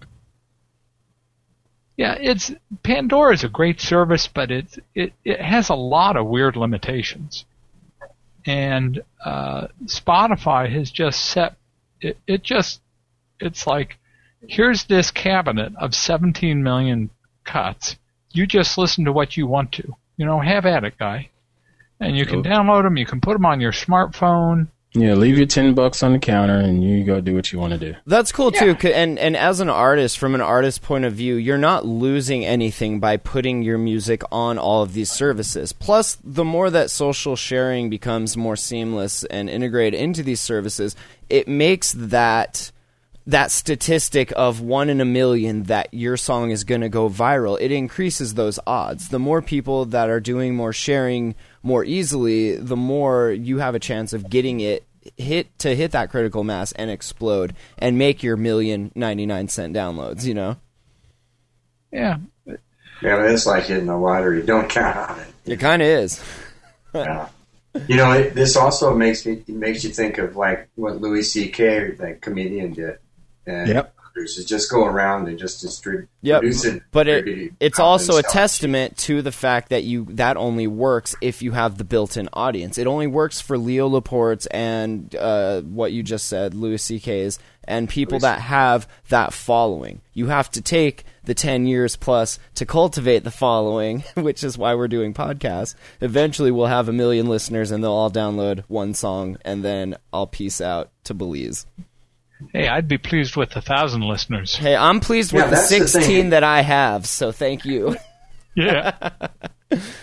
Yeah, 1.96 2.16
it's 2.18 2.50
Pandora 2.82 3.34
is 3.34 3.44
a 3.44 3.48
great 3.48 3.80
service, 3.80 4.26
but 4.26 4.50
it 4.50 4.78
it 4.94 5.12
it 5.22 5.38
has 5.38 5.68
a 5.68 5.74
lot 5.74 6.16
of 6.16 6.26
weird 6.26 6.56
limitations, 6.56 7.44
and 8.46 9.02
uh, 9.22 9.66
Spotify 9.84 10.70
has 10.70 10.90
just 10.90 11.26
set 11.26 11.56
it. 12.00 12.18
It 12.26 12.42
just 12.42 12.80
it's 13.38 13.66
like 13.66 13.98
here's 14.46 14.84
this 14.84 15.10
cabinet 15.10 15.72
of 15.78 15.94
17 15.94 16.62
million 16.62 17.10
cuts. 17.44 17.96
You 18.32 18.46
just 18.46 18.78
listen 18.78 19.04
to 19.06 19.12
what 19.12 19.36
you 19.36 19.46
want 19.46 19.72
to. 19.72 19.94
You 20.16 20.26
know, 20.26 20.40
have 20.40 20.66
at 20.66 20.84
it, 20.84 20.98
guy. 20.98 21.30
And 21.98 22.16
you 22.16 22.24
can 22.24 22.42
download 22.42 22.84
them. 22.84 22.96
You 22.96 23.04
can 23.06 23.20
put 23.20 23.34
them 23.34 23.44
on 23.44 23.60
your 23.60 23.72
smartphone. 23.72 24.68
Yeah, 24.92 25.14
leave 25.14 25.36
your 25.36 25.46
ten 25.46 25.74
bucks 25.74 26.02
on 26.02 26.14
the 26.14 26.18
counter 26.18 26.56
and 26.58 26.82
you 26.82 27.04
go 27.04 27.20
do 27.20 27.34
what 27.34 27.52
you 27.52 27.60
want 27.60 27.72
to 27.74 27.78
do. 27.78 27.94
That's 28.06 28.32
cool 28.32 28.50
too. 28.50 28.74
'ca- 28.74 28.92
And 28.92 29.18
and 29.20 29.36
as 29.36 29.60
an 29.60 29.68
artist, 29.70 30.18
from 30.18 30.34
an 30.34 30.40
artist 30.40 30.82
point 30.82 31.04
of 31.04 31.12
view, 31.12 31.36
you're 31.36 31.58
not 31.58 31.86
losing 31.86 32.44
anything 32.44 32.98
by 32.98 33.16
putting 33.16 33.62
your 33.62 33.78
music 33.78 34.22
on 34.32 34.58
all 34.58 34.82
of 34.82 34.92
these 34.94 35.08
services. 35.10 35.72
Plus, 35.72 36.18
the 36.24 36.44
more 36.44 36.70
that 36.70 36.90
social 36.90 37.36
sharing 37.36 37.88
becomes 37.88 38.36
more 38.36 38.56
seamless 38.56 39.22
and 39.24 39.48
integrated 39.48 40.00
into 40.00 40.24
these 40.24 40.40
services, 40.40 40.96
it 41.30 41.48
makes 41.48 41.92
that 41.92 42.72
that 43.26 43.50
statistic 43.50 44.32
of 44.34 44.60
one 44.60 44.88
in 44.88 45.00
a 45.00 45.04
million 45.04 45.64
that 45.64 45.92
your 45.92 46.16
song 46.16 46.50
is 46.50 46.64
going 46.64 46.80
to 46.80 46.88
go 46.88 47.08
viral, 47.08 47.60
it 47.60 47.70
increases 47.70 48.34
those 48.34 48.58
odds. 48.66 49.08
The 49.08 49.18
more 49.18 49.40
people 49.40 49.84
that 49.86 50.08
are 50.08 50.20
doing 50.20 50.54
more 50.56 50.72
sharing 50.72 51.34
more 51.62 51.84
easily, 51.84 52.56
the 52.56 52.76
more 52.76 53.30
you 53.30 53.58
have 53.58 53.74
a 53.74 53.78
chance 53.78 54.12
of 54.12 54.28
getting 54.28 54.60
it 54.60 54.84
hit 55.16 55.56
to 55.60 55.74
hit 55.74 55.92
that 55.92 56.10
critical 56.10 56.44
mass 56.44 56.72
and 56.72 56.90
explode 56.90 57.54
and 57.78 57.98
make 57.98 58.22
your 58.22 58.36
million 58.36 58.90
99 58.94 59.48
cent 59.48 59.74
downloads, 59.76 60.24
you 60.24 60.34
know? 60.34 60.56
Yeah, 61.92 62.18
Yeah, 62.46 63.24
it's 63.24 63.46
like 63.46 63.64
hitting 63.64 63.86
the 63.86 63.96
lottery. 63.96 64.42
Don't 64.42 64.68
count 64.68 64.96
on 64.96 65.20
it. 65.20 65.52
It 65.52 65.60
kind 65.60 65.82
of 65.82 65.88
is. 65.88 66.22
Yeah. 66.94 67.28
You 67.86 67.96
know, 67.96 68.10
it, 68.12 68.34
this 68.34 68.56
also 68.56 68.94
makes 68.94 69.24
me 69.24 69.44
it 69.46 69.48
makes 69.48 69.84
you 69.84 69.90
think 69.90 70.18
of 70.18 70.36
like 70.36 70.68
what 70.74 71.00
Louis 71.00 71.22
C.K. 71.22 71.92
that 71.98 72.20
comedian 72.20 72.72
did. 72.72 72.98
And 73.46 73.68
Yep. 73.68 73.94
producers 73.96 74.44
just 74.44 74.70
go 74.70 74.84
around 74.84 75.28
and 75.28 75.38
just 75.38 75.60
distribute, 75.60 76.08
Yep, 76.22 76.42
it. 76.44 76.82
but 76.90 77.06
it, 77.08 77.52
it's 77.60 77.78
also 77.78 78.18
a 78.18 78.22
testament 78.24 78.96
to 78.98 79.22
the 79.22 79.30
fact 79.32 79.68
that 79.70 79.84
you 79.84 80.04
that 80.10 80.36
only 80.36 80.66
works 80.66 81.14
if 81.20 81.42
you 81.42 81.52
have 81.52 81.78
the 81.78 81.84
built-in 81.84 82.28
audience. 82.32 82.76
It 82.76 82.86
only 82.88 83.06
works 83.06 83.40
for 83.40 83.56
Leo 83.56 83.86
Laporte's 83.88 84.46
and 84.46 85.14
uh, 85.14 85.60
what 85.62 85.92
you 85.92 86.02
just 86.02 86.26
said, 86.26 86.54
Louis 86.54 86.78
C.K.'s, 86.82 87.38
and 87.70 87.88
people 87.88 88.18
that 88.18 88.40
have 88.40 88.86
that 89.08 89.32
following. 89.32 90.00
You 90.12 90.26
have 90.26 90.50
to 90.50 90.60
take 90.60 91.04
the 91.24 91.34
ten 91.34 91.66
years 91.66 91.96
plus 91.96 92.38
to 92.56 92.66
cultivate 92.66 93.24
the 93.24 93.30
following, 93.30 94.04
which 94.14 94.44
is 94.44 94.58
why 94.58 94.74
we're 94.74 94.88
doing 94.88 95.14
podcasts. 95.14 95.74
Eventually, 96.00 96.50
we'll 96.50 96.66
have 96.66 96.88
a 96.88 96.92
million 96.92 97.26
listeners, 97.26 97.70
and 97.70 97.82
they'll 97.82 97.92
all 97.92 98.10
download 98.10 98.64
one 98.68 98.92
song, 98.94 99.38
and 99.44 99.64
then 99.64 99.96
I'll 100.12 100.26
peace 100.26 100.60
out 100.60 100.90
to 101.04 101.14
Belize. 101.14 101.66
Hey, 102.52 102.68
I'd 102.68 102.88
be 102.88 102.98
pleased 102.98 103.36
with 103.36 103.54
a 103.54 103.60
thousand 103.60 104.00
listeners. 104.02 104.56
Hey, 104.56 104.74
I'm 104.74 105.00
pleased 105.00 105.32
Yeah, 105.32 105.42
with 105.42 105.50
the 105.50 105.56
that's 105.56 105.68
the 105.70 105.88
16 105.88 106.30
that 106.30 106.42
I 106.42 106.62
have, 106.62 107.06
so 107.06 107.32
thank 107.32 107.64
you. 107.64 107.96
Yeah. 108.56 109.10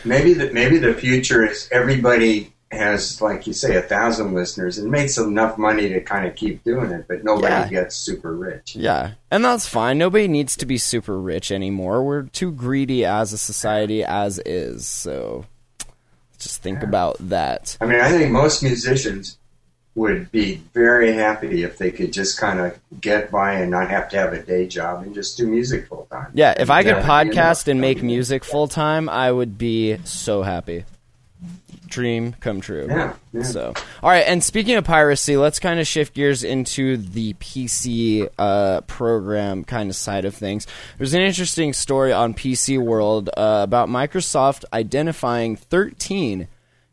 Maybe 0.06 0.34
the 0.34 0.52
maybe 0.54 0.78
the 0.78 0.94
future 0.94 1.46
is 1.46 1.68
everybody 1.72 2.54
has, 2.72 3.22
like 3.22 3.48
you 3.48 3.54
say, 3.54 3.78
a 3.78 3.82
thousand 3.82 4.34
listeners 4.34 4.78
and 4.78 4.92
makes 4.92 5.18
enough 5.18 5.58
money 5.58 5.88
to 5.90 6.02
kind 6.02 6.28
of 6.28 6.36
keep 6.36 6.64
doing 6.66 6.92
it, 6.92 7.06
but 7.08 7.24
nobody 7.24 7.54
Yeah. 7.54 7.68
gets 7.70 7.96
super 7.96 8.36
rich. 8.36 8.76
Yeah, 8.76 9.12
and 9.32 9.44
that's 9.46 9.66
fine. 9.68 9.98
Nobody 9.98 10.28
needs 10.28 10.58
to 10.58 10.66
be 10.66 10.78
super 10.78 11.18
rich 11.20 11.50
anymore. 11.52 12.04
We're 12.04 12.24
too 12.24 12.52
greedy 12.52 13.06
as 13.06 13.32
a 13.32 13.38
society 13.38 14.04
as 14.04 14.40
is. 14.46 14.86
So 14.86 15.46
just 16.40 16.62
think 16.62 16.84
about 16.84 17.16
that. 17.30 17.78
I 17.80 17.86
mean, 17.86 18.02
I 18.02 18.10
think 18.10 18.32
most 18.32 18.62
musicians 18.62 19.38
would 19.96 20.32
be 20.32 20.62
very 20.76 21.12
happy 21.14 21.64
if 21.64 21.78
they 21.80 21.90
could 21.90 22.14
just 22.14 22.38
kind 22.38 22.60
of 22.60 22.78
get 23.02 23.32
by 23.32 23.54
and 23.54 23.72
not 23.72 23.90
have 23.90 24.08
to 24.10 24.18
have 24.18 24.32
a 24.34 24.44
day 24.44 24.68
job 24.68 25.02
and 25.02 25.16
just 25.16 25.38
do 25.38 25.48
music 25.48 25.88
full 25.88 26.06
time. 26.12 26.28
Yeah, 26.36 26.54
if 26.60 26.70
I 26.70 26.84
could 26.84 26.98
Yeah, 26.98 27.08
podcast 27.08 27.66
you 27.66 27.72
and 27.72 27.82
make 27.82 28.04
music 28.04 28.44
full 28.44 28.68
time, 28.68 29.10
I 29.10 29.32
would 29.32 29.58
be 29.58 29.98
so 30.04 30.44
happy. 30.44 30.86
Dream 31.88 32.36
come 32.40 32.62
true. 32.62 32.88
Yeah, 32.90 33.14
yeah. 33.34 33.44
So, 33.44 33.74
all 34.04 34.10
right. 34.10 34.26
And 34.28 34.44
speaking 34.44 34.76
of 34.76 34.84
piracy, 34.84 35.38
let's 35.38 35.60
kind 35.60 35.80
of 35.80 35.88
shift 35.88 36.14
gears 36.14 36.44
into 36.44 36.98
the 36.98 37.34
PC 37.36 38.30
uh, 38.38 38.82
program 38.82 39.64
kind 39.64 39.90
of 39.90 39.96
side 39.96 40.26
of 40.26 40.36
things. 40.36 40.68
There's 40.98 41.14
an 41.14 41.22
interesting 41.22 41.74
story 41.74 42.12
on 42.12 42.34
PC 42.34 42.80
World 42.84 43.30
uh, 43.30 43.62
about 43.64 43.90
Microsoft 43.90 44.66
identifying 44.74 45.56
13 45.56 46.48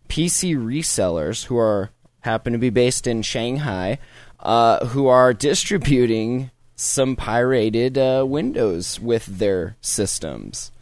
PC 0.09 0.57
resellers 0.57 1.47
who 1.47 1.57
are 1.59 1.91
happen 2.21 2.53
to 2.53 2.59
be 2.59 2.71
based 2.71 3.07
in 3.07 3.23
Shanghai, 3.23 3.99
uh, 4.41 4.87
who 4.87 5.07
are 5.07 5.35
distributing 5.35 6.51
some 6.77 7.17
pirated 7.17 7.97
uh, 7.97 8.25
Windows 8.27 8.99
with 8.99 9.27
their 9.27 9.77
systems. 9.81 10.73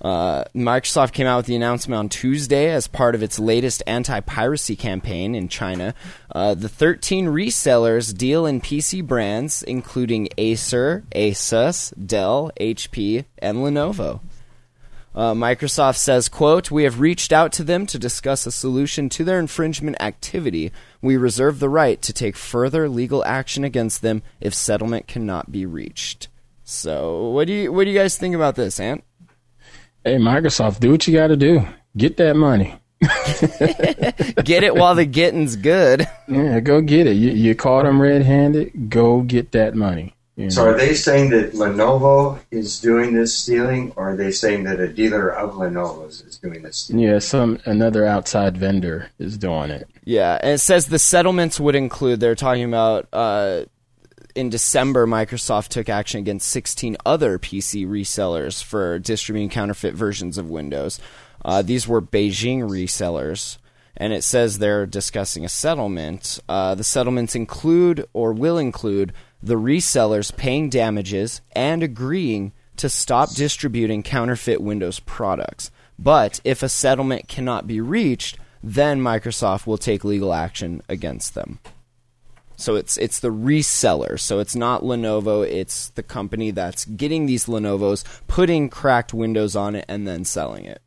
Uh, 0.00 0.44
Microsoft 0.54 1.12
came 1.12 1.26
out 1.26 1.38
with 1.38 1.46
the 1.46 1.56
announcement 1.56 1.98
on 1.98 2.08
Tuesday 2.08 2.70
as 2.70 2.86
part 2.86 3.14
of 3.14 3.22
its 3.22 3.38
latest 3.38 3.82
anti 3.86 4.20
piracy 4.20 4.76
campaign 4.76 5.34
in 5.34 5.48
China. 5.48 5.94
Uh, 6.34 6.54
the 6.54 6.68
13 6.68 7.26
resellers 7.26 8.16
deal 8.16 8.46
in 8.46 8.60
PC 8.60 9.06
brands 9.06 9.62
including 9.62 10.28
Acer, 10.38 11.04
Asus, 11.14 11.92
Dell, 12.06 12.50
HP, 12.58 13.24
and 13.38 13.58
Lenovo. 13.58 14.20
Uh, 15.12 15.34
Microsoft 15.34 15.96
says, 15.96 16.28
quote, 16.28 16.70
We 16.70 16.84
have 16.84 17.00
reached 17.00 17.32
out 17.32 17.52
to 17.54 17.64
them 17.64 17.84
to 17.86 17.98
discuss 17.98 18.46
a 18.46 18.52
solution 18.52 19.08
to 19.10 19.24
their 19.24 19.40
infringement 19.40 20.00
activity. 20.00 20.70
We 21.02 21.16
reserve 21.16 21.58
the 21.58 21.68
right 21.68 22.00
to 22.02 22.12
take 22.12 22.36
further 22.36 22.88
legal 22.88 23.24
action 23.24 23.64
against 23.64 24.02
them 24.02 24.22
if 24.40 24.54
settlement 24.54 25.08
cannot 25.08 25.50
be 25.50 25.66
reached. 25.66 26.28
So, 26.62 27.30
what 27.30 27.48
do 27.48 27.52
you 27.52 27.72
what 27.72 27.84
do 27.84 27.90
you 27.90 27.98
guys 27.98 28.16
think 28.16 28.36
about 28.36 28.54
this, 28.54 28.78
Ant? 28.78 29.02
Hey, 30.02 30.16
Microsoft, 30.16 30.80
do 30.80 30.92
what 30.92 31.06
you 31.06 31.12
got 31.12 31.26
to 31.26 31.36
do. 31.36 31.66
Get 31.94 32.16
that 32.16 32.34
money. 32.34 32.74
Get 34.44 34.62
it 34.64 34.74
while 34.74 34.94
the 34.94 35.04
getting's 35.04 35.56
good. 35.56 36.06
Yeah, 36.28 36.60
go 36.60 36.80
get 36.80 37.06
it. 37.06 37.14
You, 37.14 37.30
you 37.32 37.54
caught 37.54 37.84
them 37.84 38.00
red-handed. 38.00 38.90
Go 38.90 39.22
get 39.22 39.52
that 39.52 39.74
money. 39.74 40.14
you 40.36 40.50
So 40.50 40.68
are 40.68 40.76
they 40.76 40.94
saying 40.94 41.30
that 41.30 41.52
Lenovo 41.52 42.38
is 42.50 42.80
doing 42.80 43.14
this 43.14 43.36
stealing, 43.36 43.92
or 43.96 44.12
are 44.12 44.16
they 44.16 44.30
saying 44.30 44.64
that 44.64 44.80
a 44.80 44.88
dealer 44.88 45.28
of 45.28 45.54
Lenovo's 45.54 46.20
is 46.22 46.38
doing 46.38 46.62
this 46.62 46.76
stealing? 46.78 47.02
yeah, 47.02 47.18
some 47.18 47.58
another 47.64 48.06
outside 48.06 48.56
vendor 48.56 49.08
is 49.18 49.36
doing 49.38 49.70
it. 49.70 49.88
Yeah, 50.04 50.38
and 50.42 50.52
it 50.52 50.58
says 50.58 50.86
the 50.86 50.98
settlements 50.98 51.58
would 51.58 51.74
include. 51.74 52.20
They're 52.20 52.34
talking 52.34 52.64
about 52.64 53.08
uh, 53.12 53.64
in 54.40 54.48
December, 54.48 55.06
Microsoft 55.06 55.68
took 55.68 55.88
action 55.88 56.18
against 56.18 56.48
16 56.48 56.96
other 57.04 57.38
PC 57.38 57.86
resellers 57.86 58.64
for 58.64 58.98
distributing 58.98 59.50
counterfeit 59.50 59.94
versions 59.94 60.38
of 60.38 60.48
Windows. 60.48 60.98
Uh, 61.44 61.62
these 61.62 61.86
were 61.86 62.00
Beijing 62.00 62.62
resellers, 62.62 63.58
and 63.96 64.12
it 64.12 64.24
says 64.24 64.58
they're 64.58 64.86
discussing 64.86 65.44
a 65.44 65.48
settlement. 65.48 66.40
Uh, 66.48 66.74
the 66.74 66.82
settlements 66.82 67.34
include 67.34 68.06
or 68.14 68.32
will 68.32 68.56
include 68.56 69.12
the 69.42 69.56
resellers 69.56 70.34
paying 70.34 70.70
damages 70.70 71.42
and 71.52 71.82
agreeing 71.82 72.52
to 72.76 72.88
stop 72.88 73.34
distributing 73.34 74.02
counterfeit 74.02 74.60
Windows 74.60 75.00
products. 75.00 75.70
But 75.98 76.40
if 76.44 76.62
a 76.62 76.68
settlement 76.70 77.28
cannot 77.28 77.66
be 77.66 77.80
reached, 77.80 78.38
then 78.62 79.02
Microsoft 79.02 79.66
will 79.66 79.78
take 79.78 80.02
legal 80.02 80.32
action 80.32 80.82
against 80.88 81.34
them. 81.34 81.58
So 82.60 82.74
it's 82.76 82.96
it's 82.98 83.20
the 83.20 83.30
reseller. 83.30 84.20
So 84.20 84.38
it's 84.38 84.54
not 84.54 84.82
Lenovo. 84.82 85.46
It's 85.46 85.88
the 85.90 86.02
company 86.02 86.50
that's 86.50 86.84
getting 86.84 87.26
these 87.26 87.46
Lenovo's, 87.46 88.04
putting 88.28 88.68
cracked 88.68 89.14
Windows 89.14 89.56
on 89.56 89.74
it, 89.74 89.84
and 89.88 90.06
then 90.06 90.24
selling 90.24 90.66
it. 90.66 90.82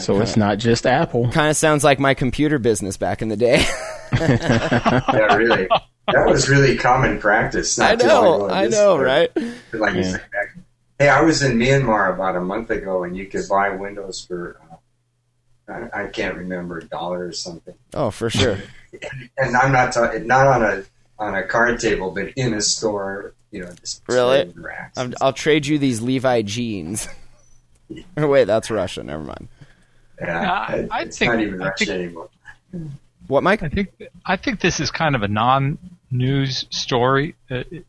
So 0.00 0.20
it's 0.20 0.36
not 0.36 0.58
just 0.58 0.86
Apple. 0.86 1.30
Kind 1.32 1.48
of 1.48 1.56
sounds 1.56 1.82
like 1.82 1.98
my 1.98 2.12
computer 2.12 2.58
business 2.58 2.96
back 2.98 3.22
in 3.22 3.28
the 3.28 3.36
day. 3.36 3.64
Yeah, 4.18 5.34
really. 5.36 5.68
That 6.12 6.26
was 6.26 6.48
really 6.48 6.76
common 6.76 7.18
practice. 7.20 7.76
Not 7.78 8.02
I 8.02 8.06
know. 8.06 8.48
I 8.48 8.64
This- 8.66 8.74
know, 8.74 8.98
right? 8.98 9.30
Like 9.72 9.94
you 9.94 10.00
Yeah. 10.00 10.10
said 10.12 10.24
back. 10.32 10.56
Hey, 10.98 11.08
I 11.10 11.20
was 11.20 11.42
in 11.42 11.58
Myanmar 11.58 12.12
about 12.14 12.34
a 12.34 12.40
month 12.40 12.70
ago, 12.70 13.04
and 13.04 13.14
you 13.16 13.26
could 13.26 13.46
buy 13.48 13.68
Windows 13.70 14.24
for 14.26 14.58
uh, 15.68 15.72
I, 15.92 16.04
I 16.04 16.06
can't 16.08 16.36
remember 16.36 16.78
a 16.78 16.84
dollar 16.84 17.26
or 17.26 17.32
something. 17.32 17.74
Oh, 17.94 18.10
for 18.10 18.30
sure. 18.30 18.58
And 19.36 19.56
I'm 19.56 19.72
not 19.72 19.92
talking 19.92 20.26
not 20.26 20.46
on 20.46 20.62
a 20.62 20.84
on 21.18 21.34
a 21.34 21.42
card 21.42 21.80
table, 21.80 22.10
but 22.10 22.28
in 22.36 22.54
a 22.54 22.60
store. 22.60 23.34
You 23.50 23.62
know, 23.64 23.72
just 23.80 24.02
Really? 24.08 24.52
racks. 24.56 24.98
I'm, 24.98 25.14
I'll 25.22 25.32
trade 25.32 25.66
you 25.66 25.78
these 25.78 26.02
Levi 26.02 26.42
jeans. 26.42 27.08
or 28.16 28.26
wait, 28.28 28.44
that's 28.44 28.70
Russia. 28.70 29.02
Never 29.02 29.24
mind. 29.24 29.48
yeah, 30.20 30.50
I- 30.50 30.88
I 30.90 31.02
it's 31.02 31.18
think- 31.18 31.32
not 31.32 31.40
even 31.42 31.62
I 31.62 31.68
Russia 31.68 31.86
think- 31.86 31.90
anymore. 32.02 32.28
What, 33.26 33.42
Mike? 33.42 33.62
I 33.62 33.68
think 33.68 33.88
I 34.26 34.36
think 34.36 34.60
this 34.60 34.80
is 34.80 34.90
kind 34.90 35.14
of 35.14 35.22
a 35.22 35.28
non-news 35.28 36.66
story. 36.70 37.34
Uh, 37.50 37.62
it- 37.70 37.86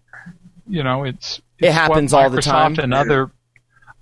you 0.68 0.84
know, 0.84 1.04
it's, 1.04 1.42
It 1.58 1.72
happens 1.72 2.14
all 2.14 2.30
the 2.30 2.42
time. 2.42 2.76
Microsoft 2.76 2.84
and 2.84 2.94
other 2.94 3.32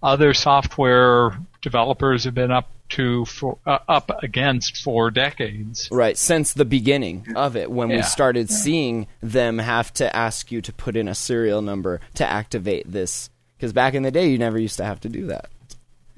other 0.04 0.34
software 0.34 1.32
developers 1.62 2.26
have 2.26 2.36
been 2.36 2.52
up 2.52 2.70
to 2.90 3.26
for 3.26 3.58
uh, 3.66 3.80
up 3.88 4.12
against 4.24 4.78
for 4.78 5.12
decades. 5.12 5.88
Right, 5.92 6.18
since 6.18 6.54
the 6.54 6.66
beginning 6.66 7.28
of 7.36 7.56
it, 7.56 7.70
when 7.72 7.90
we 7.90 7.96
Yeah. 7.96 8.02
started 8.02 8.50
seeing 8.50 9.08
them 9.22 9.60
have 9.60 9.94
to 9.96 10.14
ask 10.16 10.52
you 10.52 10.62
to 10.62 10.74
put 10.74 10.96
in 10.96 11.08
a 11.08 11.16
serial 11.16 11.62
number 11.62 12.00
to 12.16 12.26
activate 12.26 12.92
this. 12.92 13.30
Because 13.58 13.74
back 13.74 13.94
in 13.94 14.04
the 14.04 14.12
day, 14.12 14.30
you 14.30 14.38
never 14.38 14.60
used 14.60 14.78
to 14.78 14.86
have 14.86 15.00
to 15.02 15.10
do 15.10 15.26
that. 15.28 15.50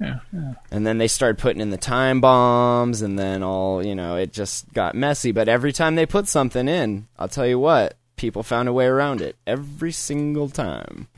Yeah, 0.00 0.20
yeah. 0.32 0.54
And 0.70 0.86
then 0.86 0.98
they 0.98 1.08
started 1.08 1.38
putting 1.38 1.60
in 1.60 1.70
the 1.70 1.76
time 1.76 2.20
bombs, 2.20 3.02
and 3.02 3.18
then 3.18 3.42
all, 3.42 3.84
you 3.84 3.94
know, 3.94 4.16
it 4.16 4.32
just 4.32 4.72
got 4.72 4.94
messy. 4.94 5.30
But 5.32 5.48
every 5.48 5.72
time 5.72 5.94
they 5.94 6.06
put 6.06 6.26
something 6.28 6.68
in, 6.68 7.06
I'll 7.18 7.28
tell 7.28 7.46
you 7.46 7.58
what, 7.58 7.96
people 8.16 8.42
found 8.42 8.68
a 8.68 8.72
way 8.72 8.86
around 8.86 9.20
it. 9.20 9.36
Every 9.46 9.92
single 9.92 10.48
time. 10.48 11.08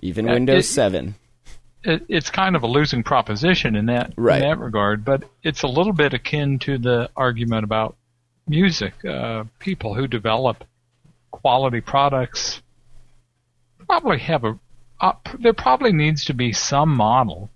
Even 0.00 0.26
Yeah, 0.26 0.34
Windows 0.34 0.64
it- 0.66 0.72
7. 0.72 1.14
It, 1.84 2.04
it's 2.08 2.30
kind 2.30 2.56
of 2.56 2.62
a 2.62 2.66
losing 2.66 3.02
proposition 3.02 3.76
in 3.76 3.86
that 3.86 4.12
Right. 4.16 4.42
in 4.42 4.48
that 4.48 4.58
regard, 4.58 5.04
but 5.04 5.24
it's 5.42 5.62
a 5.62 5.68
little 5.68 5.92
bit 5.92 6.14
akin 6.14 6.58
to 6.60 6.78
the 6.78 7.10
argument 7.16 7.64
about 7.64 7.96
music. 8.48 9.04
Uh, 9.04 9.44
people 9.58 9.94
who 9.94 10.06
develop 10.06 10.64
quality 11.30 11.80
products 11.80 12.62
probably 13.86 14.18
have 14.18 14.44
a. 14.44 14.58
Uh, 15.00 15.12
there 15.38 15.52
probably 15.52 15.92
needs 15.92 16.24
to 16.24 16.34
be 16.34 16.52
some 16.52 16.88
model 16.88 17.50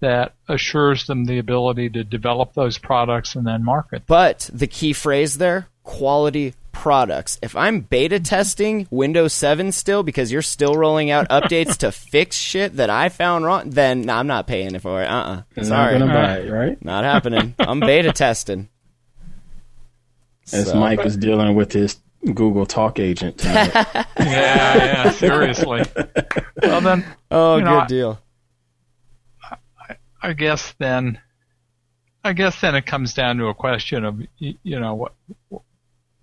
that 0.00 0.34
assures 0.48 1.06
them 1.06 1.24
the 1.24 1.38
ability 1.38 1.88
to 1.88 2.04
develop 2.04 2.52
those 2.52 2.76
products 2.76 3.34
and 3.36 3.46
then 3.46 3.64
market. 3.64 4.02
But 4.06 4.50
the 4.52 4.66
key 4.66 4.92
phrase 4.92 5.38
there 5.38 5.68
quality 5.84 6.54
products. 6.74 7.38
If 7.42 7.56
I'm 7.56 7.80
beta 7.80 8.20
testing 8.20 8.86
Windows 8.90 9.32
7 9.32 9.72
still 9.72 10.02
because 10.02 10.30
you're 10.30 10.42
still 10.42 10.74
rolling 10.74 11.10
out 11.10 11.28
updates 11.30 11.78
to 11.78 11.90
fix 11.92 12.36
shit 12.36 12.76
that 12.76 12.90
I 12.90 13.08
found 13.08 13.44
wrong, 13.44 13.70
then 13.70 14.02
nah, 14.02 14.18
I'm 14.18 14.26
not 14.26 14.46
paying 14.46 14.78
for 14.80 15.02
it. 15.02 15.06
Uh 15.06 15.14
uh 15.14 15.42
Not 15.56 15.66
Sorry. 15.66 15.98
gonna 15.98 16.12
buy 16.12 16.38
it, 16.40 16.50
right? 16.50 16.84
Not 16.84 17.04
happening. 17.04 17.54
I'm 17.58 17.80
beta 17.80 18.12
testing. 18.12 18.68
As 20.52 20.66
So- 20.70 20.78
Mike 20.78 21.02
was 21.02 21.16
dealing 21.16 21.54
with 21.54 21.72
his 21.72 21.96
Google 22.24 22.66
Talk 22.66 22.98
agent 22.98 23.38
tonight. 23.38 23.70
yeah, 23.74 24.06
yeah, 24.18 25.10
seriously. 25.10 25.82
Well 26.62 26.80
then, 26.80 27.04
Oh, 27.30 27.58
good 27.58 27.64
know, 27.64 27.84
deal. 27.86 28.20
I 30.22 30.32
guess 30.32 30.72
then, 30.78 31.18
I 32.24 32.32
guess 32.32 32.58
then 32.62 32.74
it 32.74 32.86
comes 32.86 33.12
down 33.12 33.36
to 33.38 33.48
a 33.48 33.54
question 33.54 34.04
of 34.06 34.22
you 34.38 34.80
know 34.80 34.94
what 34.94 35.12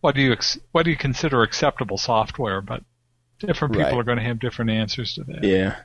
what 0.01 0.15
do 0.15 0.21
you 0.21 0.31
ex- 0.33 0.59
what 0.71 0.83
do 0.83 0.91
you 0.91 0.97
consider 0.97 1.41
acceptable 1.43 1.97
software? 1.97 2.61
But 2.61 2.83
different 3.39 3.73
people 3.73 3.85
Right. 3.91 3.97
are 3.99 4.03
going 4.03 4.17
to 4.17 4.23
have 4.23 4.39
different 4.39 4.71
answers 4.71 5.13
to 5.15 5.23
that. 5.25 5.43
yeah. 5.43 5.77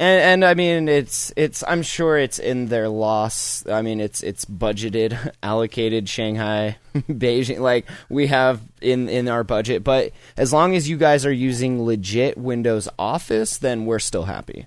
And, 0.00 0.42
and 0.42 0.44
I 0.44 0.54
mean, 0.54 0.88
it's 0.88 1.32
it's. 1.36 1.62
I'm 1.68 1.82
sure 1.82 2.18
it's 2.18 2.40
in 2.40 2.66
their 2.66 2.88
loss. 2.88 3.64
I 3.68 3.80
mean, 3.80 4.00
it's 4.00 4.24
it's 4.24 4.44
budgeted, 4.44 5.30
allocated. 5.42 6.08
Shanghai, 6.08 6.78
Beijing, 6.96 7.60
like 7.60 7.86
we 8.08 8.26
have 8.26 8.60
in 8.80 9.08
in 9.08 9.28
our 9.28 9.44
budget. 9.44 9.84
But 9.84 10.10
as 10.36 10.52
long 10.52 10.74
as 10.74 10.88
you 10.88 10.96
guys 10.96 11.24
are 11.24 11.32
using 11.32 11.84
legit 11.84 12.36
Windows 12.36 12.88
Office, 12.98 13.56
then 13.58 13.86
we're 13.86 14.00
still 14.00 14.24
happy. 14.24 14.66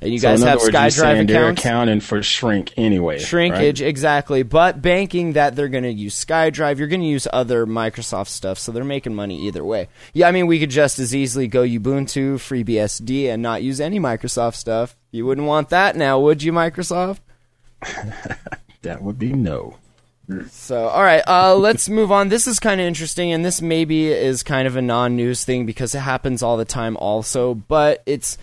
And 0.00 0.12
you 0.12 0.18
So 0.18 0.28
guys 0.28 0.42
have 0.42 0.58
other 0.58 0.66
words, 0.66 0.72
you're 0.72 0.82
SkyDrive 0.82 1.14
saying 1.14 1.26
they're 1.26 1.48
accounting 1.48 2.00
for 2.00 2.22
shrink 2.22 2.72
anyway. 2.76 3.18
Shrinkage, 3.18 3.80
right? 3.80 3.88
exactly. 3.88 4.42
But 4.44 4.80
banking 4.80 5.32
that 5.32 5.56
they're 5.56 5.68
going 5.68 5.84
to 5.84 5.92
use 5.92 6.24
SkyDrive, 6.24 6.78
you're 6.78 6.88
going 6.88 7.00
to 7.00 7.06
use 7.06 7.26
other 7.32 7.66
Microsoft 7.66 8.28
stuff, 8.28 8.58
so 8.58 8.70
they're 8.70 8.84
making 8.84 9.14
money 9.14 9.46
either 9.46 9.64
way. 9.64 9.88
Yeah, 10.12 10.28
I 10.28 10.32
mean, 10.32 10.46
we 10.46 10.60
could 10.60 10.70
just 10.70 10.98
as 10.98 11.14
easily 11.14 11.48
go 11.48 11.62
Ubuntu, 11.62 12.36
FreeBSD, 12.36 13.32
and 13.32 13.42
not 13.42 13.62
use 13.62 13.80
any 13.80 13.98
Microsoft 13.98 14.54
stuff. 14.54 14.96
You 15.10 15.26
wouldn't 15.26 15.46
want 15.46 15.70
that 15.70 15.96
now, 15.96 16.20
would 16.20 16.42
you, 16.42 16.52
Microsoft? 16.52 17.18
That 18.82 19.02
would 19.02 19.18
be 19.18 19.32
no. 19.32 19.76
So, 20.50 20.88
all 20.88 21.02
right, 21.02 21.22
uh, 21.26 21.56
let's 21.56 21.88
move 21.88 22.12
on. 22.12 22.28
This 22.28 22.46
is 22.46 22.60
kind 22.60 22.80
of 22.80 22.86
interesting, 22.86 23.32
and 23.32 23.44
this 23.44 23.60
maybe 23.60 24.06
is 24.06 24.42
kind 24.42 24.68
of 24.68 24.76
a 24.76 24.82
non-news 24.82 25.44
thing 25.44 25.66
because 25.66 25.94
it 25.94 26.00
happens 26.00 26.42
all 26.42 26.56
the 26.56 26.64
time, 26.64 26.96
also. 26.96 27.54
But 27.54 28.02
it's 28.06 28.38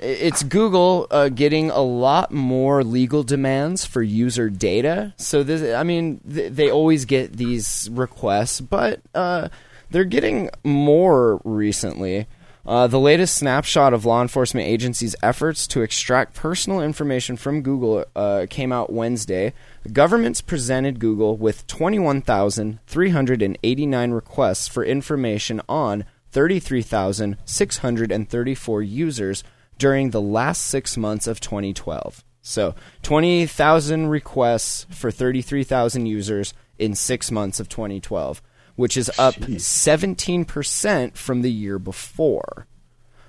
it's 0.00 0.42
Google 0.42 1.06
uh, 1.10 1.28
getting 1.28 1.70
a 1.70 1.80
lot 1.80 2.32
more 2.32 2.82
legal 2.82 3.22
demands 3.22 3.84
for 3.84 4.02
user 4.02 4.48
data. 4.48 5.12
So 5.16 5.42
this, 5.42 5.74
I 5.74 5.82
mean, 5.82 6.20
th- 6.20 6.52
they 6.52 6.70
always 6.70 7.04
get 7.04 7.34
these 7.34 7.88
requests, 7.92 8.60
but 8.60 9.00
uh, 9.14 9.48
they're 9.90 10.04
getting 10.04 10.50
more 10.64 11.40
recently. 11.44 12.26
Uh, 12.66 12.86
the 12.86 13.00
latest 13.00 13.36
snapshot 13.36 13.94
of 13.94 14.04
law 14.04 14.22
enforcement 14.22 14.66
agencies' 14.66 15.16
efforts 15.22 15.66
to 15.66 15.82
extract 15.82 16.34
personal 16.34 16.80
information 16.80 17.36
from 17.36 17.62
Google 17.62 18.04
uh, 18.14 18.46
came 18.50 18.72
out 18.72 18.92
Wednesday. 18.92 19.54
The 19.82 19.88
government's 19.88 20.40
presented 20.40 21.00
Google 21.00 21.36
with 21.36 21.66
21,389 21.66 24.10
requests 24.10 24.68
for 24.68 24.84
information 24.84 25.60
on 25.68 26.04
33,634 26.30 28.82
users 28.82 29.42
during 29.80 30.10
the 30.10 30.20
last 30.20 30.66
six 30.66 30.96
months 30.96 31.26
of 31.26 31.40
2012. 31.40 32.22
So, 32.42 32.74
20,000 33.02 34.06
requests 34.06 34.86
for 34.90 35.10
33,000 35.10 36.06
users 36.06 36.54
in 36.78 36.94
six 36.94 37.30
months 37.30 37.58
of 37.58 37.68
2012, 37.68 38.42
which 38.76 38.96
is 38.96 39.10
up 39.18 39.34
17% 39.34 41.16
from 41.16 41.42
the 41.42 41.50
year 41.50 41.78
before. 41.78 42.66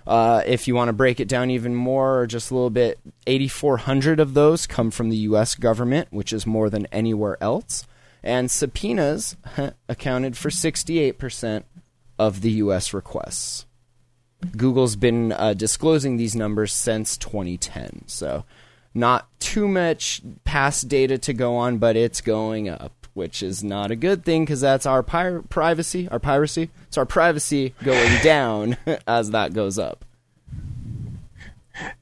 Uh, 0.06 0.42
if 0.46 0.68
you 0.68 0.76
want 0.76 0.90
to 0.90 0.94
break 0.94 1.20
it 1.20 1.28
down 1.28 1.50
even 1.50 1.74
more, 1.74 2.20
or 2.20 2.28
just 2.28 2.52
a 2.52 2.54
little 2.54 2.70
bit, 2.70 3.00
8,400 3.28 4.20
of 4.20 4.34
those 4.34 4.68
come 4.68 4.92
from 4.92 5.10
the 5.10 5.18
U.S. 5.18 5.56
government, 5.56 6.08
which 6.12 6.34
is 6.34 6.46
more 6.46 6.70
than 6.70 6.88
anywhere 6.88 7.38
else. 7.42 7.86
And 8.24 8.52
subpoenas 8.52 9.38
accounted 9.90 10.38
for 10.38 10.50
68% 10.50 11.64
of 12.20 12.42
the 12.42 12.52
U.S. 12.52 12.94
requests. 12.94 13.66
Google's 14.58 14.96
been 14.96 15.32
uh, 15.32 15.54
disclosing 15.54 16.18
these 16.18 16.36
numbers 16.36 16.74
since 16.74 17.18
2010, 17.18 18.04
so 18.08 18.44
not 18.94 19.28
too 19.40 19.68
much 19.68 20.22
past 20.44 20.88
data 20.88 21.18
to 21.20 21.34
go 21.34 21.56
on, 21.56 21.78
but 21.78 21.96
it's 21.96 22.22
going 22.22 22.68
up, 22.68 23.08
which 23.14 23.42
is 23.42 23.64
not 23.64 23.92
a 23.92 23.96
good 23.96 24.26
thing 24.26 24.44
because 24.44 24.62
that's 24.62 24.86
our 24.86 25.04
pir- 25.04 25.44
privacy, 25.44 26.10
our 26.10 26.20
piracy. 26.20 26.70
It's 26.88 26.98
our 26.98 27.06
privacy 27.06 27.74
going 27.84 28.20
down 28.24 28.78
as 29.08 29.32
that 29.32 29.54
goes 29.54 29.80
up. 29.80 30.04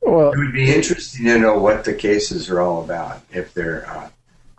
Well, 0.01 0.31
It 0.33 0.37
would 0.39 0.53
be 0.53 0.73
interesting 0.73 1.25
to 1.25 1.37
know 1.39 1.57
what 1.59 1.85
the 1.85 1.93
cases 1.93 2.49
are 2.49 2.59
all 2.59 2.83
about. 2.83 3.21
If 3.31 3.53
they're 3.53 3.87
uh, 3.89 4.09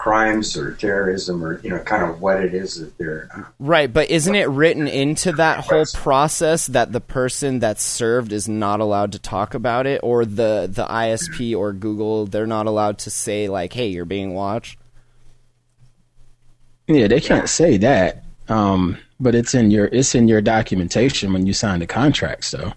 crimes 0.01 0.57
or 0.57 0.73
terrorism, 0.73 1.45
or 1.45 1.61
you 1.61 1.69
know, 1.69 1.79
kind 1.81 2.03
of 2.03 2.23
what 2.23 2.43
it 2.43 2.55
is 2.55 2.77
that 2.81 2.97
they're. 2.97 3.29
Uh, 3.37 3.43
Right, 3.59 3.93
but 3.93 4.11
isn't 4.11 4.35
it 4.35 4.49
written 4.49 4.89
into 4.89 5.33
that 5.33 5.61
whole 5.61 5.85
process 5.93 6.67
that 6.69 6.91
the 6.93 7.03
person 7.03 7.59
that's 7.59 7.83
served 7.83 8.33
is 8.33 8.49
not 8.49 8.81
allowed 8.81 9.13
to 9.13 9.19
talk 9.19 9.53
about 9.53 9.87
it, 9.87 10.01
or 10.03 10.25
the 10.25 10.67
the 10.73 10.87
ISP 10.87 11.55
or 11.55 11.75
Google 11.75 12.25
they're 12.25 12.47
not 12.47 12.67
allowed 12.67 12.99
to 13.01 13.11
say 13.11 13.49
like, 13.49 13.75
"Hey, 13.75 13.89
you're 13.89 14.07
being 14.07 14.33
watched." 14.33 14.79
yeah, 16.87 17.07
they 17.07 17.21
can't 17.21 17.49
say 17.49 17.77
that. 17.77 18.25
Um, 18.49 18.97
but 19.21 19.35
it's 19.35 19.55
in 19.55 19.71
your 19.71 19.87
it's 19.87 20.15
in 20.15 20.29
your 20.29 20.41
documentation 20.41 21.33
when 21.33 21.47
you 21.47 21.53
sign 21.53 21.81
the 21.81 21.87
contract. 21.87 22.45
So 22.47 22.73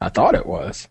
I 0.00 0.08
thought 0.08 0.34
it 0.34 0.46
was. 0.46 0.88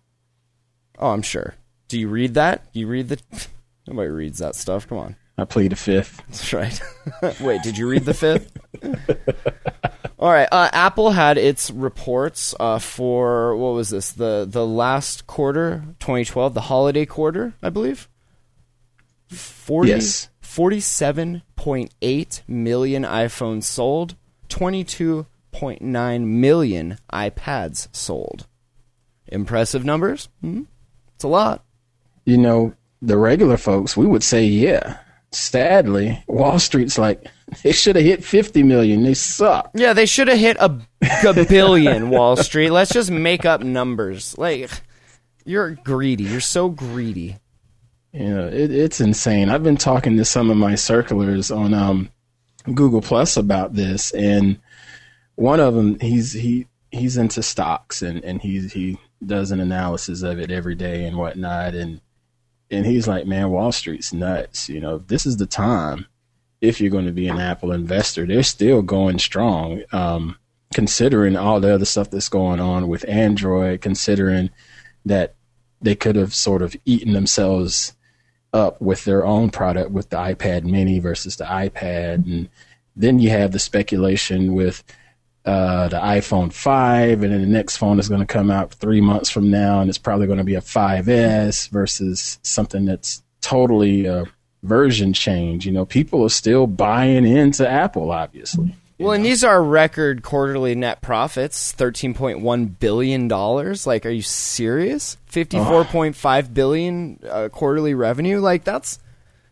Oh, 0.98 1.10
I'm 1.10 1.22
sure. 1.22 1.56
Do 1.90 2.00
you 2.00 2.08
read 2.08 2.36
that? 2.36 2.72
Do 2.72 2.80
you 2.80 2.88
read 2.88 3.10
the? 3.10 3.20
Nobody 3.88 4.10
reads 4.10 4.40
that 4.40 4.56
stuff. 4.56 4.88
Come 4.88 5.00
on. 5.00 5.16
I 5.40 5.46
plead 5.46 5.74
a 5.74 5.76
fifth. 5.76 6.22
That's 6.28 6.54
right. 6.54 6.80
Wait, 7.40 7.62
did 7.64 7.78
you 7.78 7.88
read 7.88 8.06
the 8.06 8.14
fifth? 8.14 8.52
All 10.20 10.32
right. 10.32 10.48
Uh, 10.52 10.70
Apple 10.74 11.12
had 11.12 11.38
its 11.38 11.72
reports 11.72 12.54
uh, 12.60 12.80
for 12.80 13.56
what 13.56 13.74
was 13.74 13.90
this? 13.90 14.12
The 14.12 14.46
the 14.50 14.66
last 14.68 15.28
quarter, 15.28 15.84
2012, 16.00 16.54
the 16.54 16.62
holiday 16.62 17.06
quarter, 17.06 17.54
I 17.64 17.70
believe. 17.70 18.10
40, 19.30 19.90
Yes. 19.90 20.30
47.8 20.42 22.42
million 22.48 23.04
iPhones 23.04 23.64
sold, 23.64 24.16
22.9 24.50 26.22
million 26.26 26.98
iPads 27.14 27.88
sold. 27.96 28.48
Impressive 29.28 29.86
numbers. 29.86 30.28
Hmm? 30.42 30.64
It's 31.16 31.24
a 31.24 31.28
lot. 31.28 31.64
You 32.26 32.38
know, 32.38 32.74
the 33.02 33.18
regular 33.18 33.58
folks, 33.58 33.96
we 33.96 34.08
would 34.08 34.24
say, 34.24 34.46
yeah. 34.46 34.98
Sadly, 35.32 36.24
Wall 36.28 36.58
Street's 36.58 36.98
like 36.98 37.28
they 37.64 37.72
should 37.72 37.96
have 37.96 38.06
hit 38.06 38.24
fifty 38.24 38.64
million. 38.64 39.04
They 39.04 39.14
suck. 39.14 39.70
Yeah, 39.76 39.94
they 39.94 40.08
should 40.08 40.28
have 40.28 40.40
hit 40.40 40.58
a, 40.58 40.82
a 41.26 41.46
billion 41.46 42.10
Wall 42.10 42.36
Street. 42.36 42.72
Let's 42.72 42.92
just 42.92 43.12
make 43.12 43.46
up 43.46 43.62
numbers. 43.62 44.38
Like, 44.38 44.72
you're 45.46 45.72
greedy. 45.72 46.24
You're 46.24 46.40
so 46.40 46.70
greedy. 46.70 47.38
You 48.12 48.28
know, 48.28 48.48
it, 48.48 48.72
it's 48.72 49.00
insane. 49.00 49.50
I've 49.50 49.64
been 49.64 49.78
talking 49.78 50.18
to 50.18 50.26
some 50.26 50.50
of 50.50 50.58
my 50.58 50.74
circulars 50.74 51.52
on 51.52 51.76
um, 51.76 52.10
Google 52.74 53.02
Plus 53.02 53.38
about 53.38 53.76
this, 53.76 54.12
and 54.12 54.60
one 55.36 55.60
of 55.60 55.76
them, 55.76 56.00
he's 56.00 56.34
he 56.34 56.66
he's 56.92 57.18
into 57.18 57.44
stocks, 57.44 58.02
and 58.02 58.24
and 58.24 58.42
he's 58.42 58.74
he 58.74 58.98
does 59.24 59.52
an 59.52 59.60
analysis 59.60 60.24
of 60.24 60.40
it 60.40 60.50
every 60.50 60.76
day 60.76 61.06
and 61.06 61.18
whatnot, 61.18 61.76
and 61.76 62.02
and 62.72 62.86
he's 62.86 63.08
like, 63.08 63.26
man, 63.26 63.50
Wall 63.50 63.72
Street's 63.72 64.14
nuts. 64.14 64.70
You 64.70 64.80
know, 64.80 65.00
this 65.00 65.26
is 65.26 65.38
the 65.38 65.46
time 65.46 66.06
if 66.62 66.80
you're 66.80 66.92
going 66.92 67.06
to 67.06 67.12
be 67.12 67.28
an 67.28 67.40
Apple 67.40 67.72
investor. 67.72 68.26
They're 68.26 68.44
still 68.44 68.82
going 68.82 69.20
strong, 69.20 69.84
um, 69.92 70.38
considering 70.74 71.36
all 71.36 71.60
the 71.60 71.74
other 71.74 71.86
stuff 71.86 72.12
that's 72.12 72.30
going 72.30 72.60
on 72.60 72.88
with 72.88 73.08
Android, 73.08 73.82
considering 73.82 74.50
that 75.06 75.36
they 75.82 75.96
could 75.96 76.16
have 76.16 76.34
sort 76.36 76.62
of 76.62 76.76
eaten 76.86 77.14
themselves 77.14 77.94
up 78.54 78.82
with 78.82 79.06
their 79.06 79.26
own 79.26 79.50
product 79.50 79.92
with 79.92 80.10
the 80.10 80.18
iPad 80.18 80.64
mini 80.64 81.00
versus 81.00 81.38
the 81.38 81.46
iPad. 81.46 82.26
And 82.26 82.50
then 82.96 83.20
you 83.20 83.30
have 83.30 83.52
the 83.52 83.60
speculation 83.60 84.54
with 84.54 84.84
uh, 85.46 85.88
the 85.88 85.98
iPhone 85.98 86.52
5, 86.52 87.24
and 87.24 87.34
then 87.34 87.42
the 87.42 87.48
next 87.48 87.78
phone 87.78 88.00
is 88.00 88.10
going 88.10 88.22
to 88.22 88.28
come 88.28 88.52
out 88.52 88.74
three 88.74 89.02
months 89.02 89.30
from 89.30 89.50
now, 89.50 89.82
and 89.82 89.90
it's 89.90 89.98
probably 89.98 90.28
going 90.28 90.38
to 90.38 90.44
be 90.44 90.56
a 90.56 90.62
5S 90.62 91.70
versus 91.70 92.40
something 92.44 92.86
that's 92.86 93.24
totally 93.42 94.06
a 94.06 94.26
version 94.64 95.14
change. 95.14 95.66
You 95.66 95.72
know, 95.72 95.86
people 95.86 96.24
are 96.24 96.30
still 96.30 96.68
buying 96.68 97.26
into 97.26 97.68
Apple, 97.68 98.12
obviously. 98.12 98.76
Well, 99.00 99.14
and 99.14 99.24
these 99.24 99.46
are 99.46 99.64
record 99.64 100.24
quarterly 100.24 100.76
net 100.76 101.02
profits, 101.02 101.72
thirteen 101.72 102.14
point 102.14 102.42
one 102.42 102.66
billion 102.66 103.30
dollars. 103.30 103.88
Like, 103.88 104.06
are 104.06 104.10
you 104.10 104.22
serious? 104.22 105.16
Fifty-four 105.28 105.86
point 105.86 106.18
five 106.18 106.54
billion 106.54 107.18
uh, 107.26 107.48
quarterly 107.48 107.94
revenue. 107.94 108.42
Like, 108.42 108.66
that's 108.66 109.00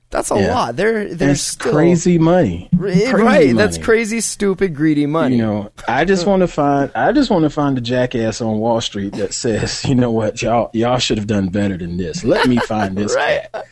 that's 0.09 0.31
a 0.31 0.35
Yeah. 0.39 0.53
lot. 0.55 0.75
They're 0.75 1.05
they're 1.13 1.29
That's 1.29 1.41
still 1.41 1.71
crazy 1.71 2.17
money. 2.17 2.69
Crazy 2.77 3.11
right. 3.13 3.55
That's 3.55 3.77
crazy, 3.77 4.21
stupid, 4.21 4.73
greedy 4.75 5.05
money. 5.05 5.35
You 5.35 5.41
know, 5.41 5.71
I 5.87 6.05
just 6.05 6.25
want 6.27 6.41
to 6.41 6.47
find. 6.47 6.91
I 6.95 7.11
just 7.11 7.29
want 7.29 7.43
to 7.43 7.49
find 7.49 7.77
a 7.77 7.81
jackass 7.81 8.39
on 8.41 8.57
Wall 8.59 8.79
Street 8.81 9.13
that 9.13 9.33
says, 9.33 9.83
you 9.89 9.95
know 9.95 10.11
what, 10.11 10.41
y'all, 10.41 10.69
y'all 10.73 10.97
should 10.99 11.17
have 11.17 11.27
done 11.27 11.49
better 11.49 11.77
than 11.77 11.97
this. 11.97 12.23
Let 12.23 12.47
me 12.47 12.57
find 12.57 12.95
this 12.97 13.13
Right. 13.15 13.47
cat. 13.51 13.65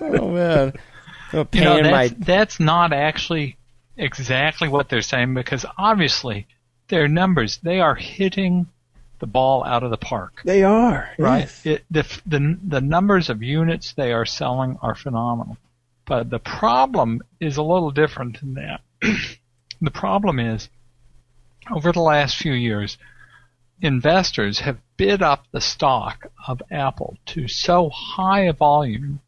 oh 0.00 0.30
man, 0.30 0.72
You 1.32 1.44
paying 1.44 1.64
know, 1.64 1.82
that's, 1.82 1.90
my 1.90 2.16
that's 2.24 2.60
not 2.60 2.92
actually 2.92 3.56
exactly 3.96 4.68
what 4.68 4.88
they're 4.88 5.02
saying 5.02 5.34
because 5.34 5.66
obviously 5.76 6.46
their 6.88 7.08
numbers, 7.08 7.58
they 7.64 7.80
are 7.80 7.94
hitting 7.96 8.66
the 9.18 9.26
ball 9.26 9.64
out 9.64 9.82
of 9.82 9.90
the 9.90 9.96
park. 9.96 10.40
They 10.44 10.62
are 10.62 11.10
Right. 11.18 11.40
yes. 11.40 11.66
It, 11.66 11.84
the, 11.90 12.20
the 12.26 12.58
the 12.62 12.80
numbers 12.80 13.30
of 13.30 13.42
units 13.42 13.92
they 13.92 14.12
are 14.12 14.26
selling 14.26 14.78
are 14.82 14.94
phenomenal, 14.94 15.56
but 16.06 16.30
the 16.30 16.38
problem 16.38 17.22
is 17.40 17.56
a 17.56 17.62
little 17.62 17.90
different 17.90 18.40
than 18.40 18.54
that. 18.54 18.80
the 19.80 19.90
problem 19.90 20.38
is, 20.38 20.68
over 21.70 21.92
the 21.92 22.00
last 22.00 22.36
few 22.36 22.52
years, 22.52 22.98
investors 23.80 24.60
have 24.60 24.78
bid 24.96 25.22
up 25.22 25.44
the 25.52 25.60
stock 25.60 26.30
of 26.46 26.62
Apple 26.70 27.16
to 27.26 27.48
so 27.48 27.90
high 27.90 28.42
a 28.42 28.52
volume. 28.52 29.20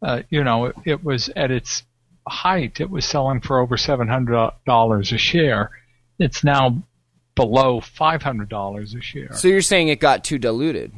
Uh, 0.00 0.22
you 0.30 0.42
know, 0.42 0.66
it, 0.66 0.76
it 0.84 1.04
was 1.04 1.28
at 1.36 1.50
its 1.50 1.84
height, 2.26 2.80
it 2.80 2.90
was 2.90 3.04
selling 3.04 3.40
for 3.40 3.60
over 3.60 3.76
seven 3.76 4.08
hundred 4.08 4.50
dollars 4.66 5.12
a 5.12 5.18
share. 5.18 5.70
It's 6.18 6.44
now 6.44 6.82
below 7.34 7.80
five 7.80 8.22
hundred 8.22 8.48
dollars 8.48 8.94
a 8.94 9.00
share 9.00 9.32
So 9.32 9.48
you're 9.48 9.62
saying 9.62 9.88
it 9.88 10.00
got 10.00 10.24
too 10.24 10.38
diluted? 10.38 10.92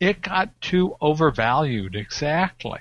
it 0.00 0.20
got 0.22 0.60
too 0.60 0.96
overvalued 1.00 1.94
exactly 1.94 2.80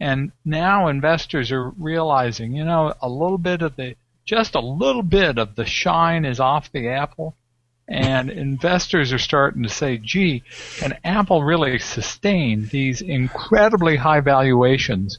and 0.00 0.30
now 0.44 0.86
investors 0.88 1.50
are 1.52 1.70
realizing 1.70 2.52
you 2.54 2.64
know 2.64 2.94
a 3.02 3.08
little 3.08 3.38
bit 3.38 3.60
of 3.62 3.74
the 3.76 3.94
just 4.24 4.54
a 4.54 4.60
little 4.60 5.02
bit 5.02 5.38
of 5.38 5.54
the 5.56 5.64
shine 5.66 6.24
is 6.24 6.38
off 6.40 6.70
the 6.72 6.88
apple 6.88 7.34
and 7.88 8.30
investors 8.30 9.12
are 9.12 9.18
starting 9.18 9.62
to 9.62 9.68
say 9.68 9.98
gee 9.98 10.42
can 10.76 10.96
apple 11.04 11.42
really 11.42 11.78
sustain 11.78 12.66
these 12.68 13.00
incredibly 13.02 13.96
high 13.96 14.20
valuations 14.20 15.18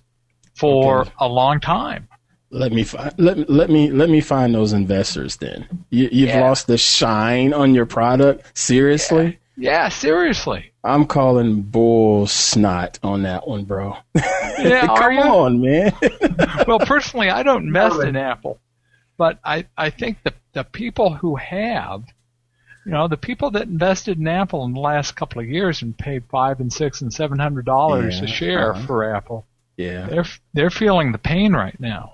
for 0.56 1.02
Okay. 1.02 1.12
a 1.20 1.28
long 1.28 1.60
time 1.60 2.08
Let 2.52 2.72
me 2.72 2.84
find 2.84 3.14
let 3.18 3.50
let 3.50 3.70
me 3.70 3.92
let 3.92 4.10
me 4.10 4.22
find 4.22 4.56
those 4.56 4.74
investors. 4.74 5.38
Then 5.38 5.68
you, 5.92 6.10
you've 6.12 6.30
Yeah. 6.30 6.42
lost 6.42 6.68
the 6.68 6.78
shine 6.78 7.54
on 7.54 7.76
your 7.76 7.86
product. 7.86 8.58
Seriously, 8.58 9.38
yeah 9.56 9.90
seriously 9.90 10.72
I'm 10.84 11.06
calling 11.06 11.62
bull 11.62 12.26
snot 12.26 12.98
on 13.04 13.24
that 13.24 13.48
one, 13.48 13.66
bro. 13.66 13.98
yeah 14.16 14.88
Come 14.98 15.20
on, 15.20 15.62
man. 15.62 15.94
well, 16.68 16.80
personally, 16.80 17.30
I 17.30 17.44
don't 17.44 17.68
invest 17.68 18.02
in 18.02 18.16
Apple, 18.16 18.60
but 19.18 19.38
I, 19.44 19.66
I 19.78 19.90
think 19.90 20.24
the 20.24 20.34
the 20.54 20.64
people 20.64 21.14
who 21.14 21.36
have, 21.36 22.04
you 22.86 22.92
know, 22.94 23.08
the 23.08 23.18
people 23.18 23.52
that 23.52 23.68
invested 23.68 24.18
in 24.18 24.28
Apple 24.28 24.64
in 24.66 24.74
the 24.74 24.80
last 24.80 25.16
couple 25.16 25.42
of 25.42 25.48
years 25.48 25.82
and 25.84 25.96
paid 25.96 26.24
five 26.32 26.60
and 26.62 26.72
six 26.74 27.02
and 27.02 27.14
seven 27.14 27.38
hundred 27.38 27.66
dollars 27.66 28.18
Yeah, 28.20 28.24
a 28.24 28.28
share 28.28 28.72
uh-huh. 28.74 28.88
for 28.88 29.14
Apple, 29.16 29.46
yeah. 29.78 30.08
they're 30.08 30.26
they're 30.54 30.70
feeling 30.72 31.12
the 31.12 31.18
pain 31.20 31.54
right 31.54 31.80
now. 31.80 32.14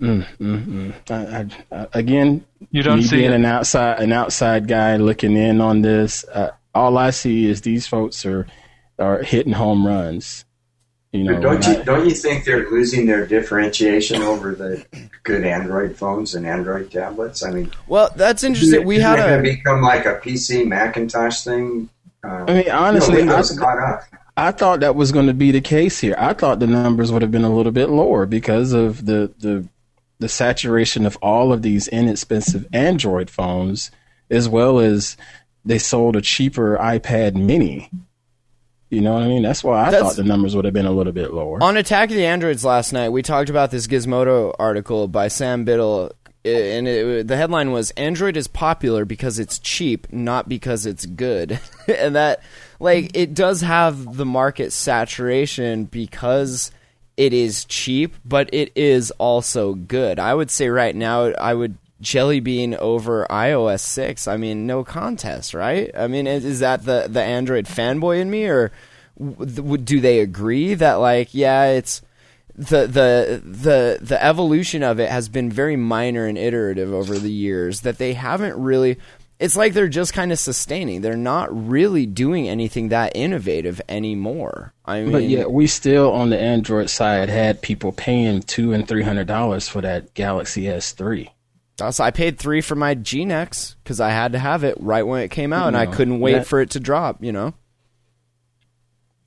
Mm, 0.00 0.26
mm, 0.38 0.66
mm. 0.66 0.94
I, 1.10 1.74
I, 1.74 1.80
I, 1.82 1.86
again, 1.94 2.44
You 2.70 2.82
don't 2.82 2.98
me 2.98 3.04
see 3.04 3.16
being 3.16 3.32
it. 3.32 3.36
an 3.36 3.44
outside 3.44 4.00
an 4.00 4.12
outside 4.12 4.68
guy 4.68 4.96
looking 4.96 5.36
in 5.36 5.60
on 5.60 5.82
this, 5.82 6.24
uh, 6.32 6.50
all 6.74 6.98
I 6.98 7.10
see 7.10 7.48
is 7.48 7.62
these 7.62 7.86
folks 7.86 8.26
are 8.26 8.46
are 8.98 9.22
hitting 9.22 9.52
home 9.52 9.86
runs. 9.86 10.44
You 11.12 11.24
know, 11.24 11.40
don't 11.40 11.66
you 11.66 11.72
I- 11.78 11.82
don't 11.82 12.04
you 12.06 12.14
think 12.14 12.44
they're 12.44 12.68
losing 12.70 13.06
their 13.06 13.26
differentiation 13.26 14.20
over 14.20 14.54
the 14.54 14.84
good 15.22 15.44
Android 15.44 15.96
phones 15.96 16.34
and 16.34 16.46
Android 16.46 16.90
tablets? 16.90 17.42
I 17.42 17.50
mean, 17.52 17.70
Well, 17.88 18.10
that's 18.16 18.44
interesting. 18.44 18.84
We 18.84 18.96
isn't 18.96 19.08
had 19.08 19.16
gonna 19.18 19.38
a 19.38 19.42
become 19.42 19.80
like 19.80 20.04
a 20.04 20.16
PC 20.16 20.66
Macintosh 20.66 21.40
thing. 21.42 21.88
Uh, 22.22 22.44
I 22.48 22.52
mean, 22.54 22.70
honestly, 22.70 23.18
you 23.20 23.24
know, 23.26 23.36
I- 23.36 23.42
caught 23.42 23.78
up. 23.78 24.02
I 24.38 24.50
thought 24.52 24.80
that 24.80 24.94
was 24.94 25.12
going 25.12 25.28
to 25.28 25.32
be 25.32 25.50
the 25.50 25.62
case 25.62 25.98
here. 25.98 26.14
I 26.18 26.34
thought 26.34 26.58
the 26.60 26.66
numbers 26.66 27.10
would 27.10 27.22
have 27.22 27.30
been 27.30 27.44
a 27.44 27.48
little 27.54 27.72
bit 27.72 27.88
lower 27.88 28.26
because 28.26 28.74
of 28.74 29.06
the 29.06 29.32
the 29.38 29.66
the 30.18 30.28
saturation 30.28 31.04
of 31.06 31.16
all 31.22 31.52
of 31.52 31.62
these 31.62 31.88
inexpensive 31.88 32.66
Android 32.72 33.28
phones, 33.30 33.90
as 34.30 34.48
well 34.48 34.78
as 34.78 35.16
they 35.64 35.78
sold 35.78 36.16
a 36.16 36.20
cheaper 36.20 36.76
iPad 36.78 37.34
Mini. 37.34 37.90
You 38.88 39.00
know 39.00 39.14
what 39.14 39.24
I 39.24 39.28
mean? 39.28 39.42
That's 39.42 39.64
why 39.64 39.82
I 39.82 39.90
That's- 39.90 40.02
thought 40.02 40.16
the 40.16 40.22
numbers 40.28 40.54
would 40.54 40.64
have 40.64 40.72
been 40.74 40.86
a 40.86 40.92
little 40.92 41.12
bit 41.12 41.34
lower. 41.34 41.62
On 41.62 41.76
Attack 41.76 42.10
of 42.10 42.16
the 42.16 42.24
Androids 42.24 42.64
last 42.64 42.92
night, 42.92 43.08
we 43.10 43.20
talked 43.20 43.50
about 43.50 43.70
this 43.72 43.86
Gizmodo 43.88 44.54
article 44.60 45.08
by 45.08 45.26
Sam 45.28 45.64
Biddle, 45.64 46.12
and 46.44 46.86
it, 46.86 47.26
the 47.26 47.36
headline 47.36 47.72
was 47.72 47.90
"Android 47.92 48.36
is 48.36 48.46
popular 48.46 49.04
because 49.04 49.40
it's 49.40 49.58
cheap, 49.58 50.06
not 50.12 50.48
because 50.48 50.86
it's 50.86 51.04
good," 51.04 51.58
and 51.88 52.14
that, 52.14 52.40
like, 52.78 53.10
it 53.16 53.34
does 53.34 53.60
have 53.62 54.16
the 54.16 54.24
market 54.24 54.72
saturation 54.72 55.84
because 55.86 56.70
it 57.16 57.32
is 57.32 57.64
cheap, 57.64 58.14
but 58.24 58.50
it 58.52 58.72
is 58.74 59.10
also 59.12 59.74
good. 59.74 60.18
I 60.18 60.34
would 60.34 60.50
say 60.50 60.68
right 60.68 60.94
now, 60.94 61.32
I 61.32 61.54
would 61.54 61.78
Jelly 62.00 62.40
Bean 62.40 62.74
over 62.74 63.26
iOS 63.30 63.80
six. 63.80 64.28
I 64.28 64.36
mean, 64.36 64.66
no 64.66 64.84
contest, 64.84 65.54
right? 65.54 65.90
I 65.96 66.08
mean, 66.08 66.26
is, 66.26 66.44
is 66.44 66.60
that 66.60 66.84
the 66.84 67.06
the 67.08 67.22
Android 67.22 67.66
fanboy 67.66 68.20
in 68.20 68.30
me, 68.30 68.44
or 68.46 68.70
do 69.18 70.00
they 70.00 70.20
agree 70.20 70.74
that 70.74 70.94
like, 70.94 71.32
yeah, 71.32 71.64
it's 71.66 72.02
the 72.54 72.86
the 72.86 73.42
the 73.44 73.98
the 74.00 74.22
evolution 74.22 74.82
of 74.82 75.00
it 75.00 75.10
has 75.10 75.28
been 75.28 75.50
very 75.50 75.76
minor 75.76 76.26
and 76.26 76.38
iterative 76.38 76.92
over 76.92 77.18
the 77.18 77.32
years 77.32 77.82
that 77.82 77.98
they 77.98 78.14
haven't 78.14 78.56
really 78.60 78.98
it's 79.38 79.56
like 79.56 79.74
they're 79.74 79.88
just 79.88 80.12
kind 80.14 80.32
of 80.32 80.38
sustaining 80.38 81.00
they're 81.02 81.16
not 81.16 81.48
really 81.68 82.06
doing 82.06 82.48
anything 82.48 82.88
that 82.88 83.12
innovative 83.14 83.80
anymore 83.88 84.72
i 84.84 85.02
mean 85.02 85.12
but 85.12 85.22
yet, 85.24 85.50
we 85.50 85.66
still 85.66 86.12
on 86.12 86.30
the 86.30 86.38
Android 86.40 86.88
side 86.90 87.28
had 87.28 87.60
people 87.62 87.92
paying 87.92 88.40
two 88.40 88.72
and 88.72 88.86
three 88.88 89.02
hundred 89.02 89.26
dollars 89.26 89.68
for 89.68 89.80
that 89.82 90.14
Galaxy 90.14 90.62
S3. 90.64 91.28
also, 91.80 92.02
i 92.02 92.10
paid 92.10 92.38
three 92.38 92.60
for 92.60 92.74
my 92.76 92.94
gnex 92.94 93.74
because 93.84 94.00
i 94.00 94.10
had 94.10 94.32
to 94.32 94.38
have 94.38 94.64
it 94.64 94.76
right 94.80 95.02
when 95.06 95.20
it 95.22 95.30
came 95.30 95.52
out 95.52 95.68
and 95.68 95.76
i 95.76 95.86
couldn't 95.86 96.20
wait 96.20 96.32
that- 96.34 96.46
for 96.46 96.60
it 96.60 96.70
to 96.70 96.80
drop 96.80 97.22
you 97.22 97.32
know 97.32 97.52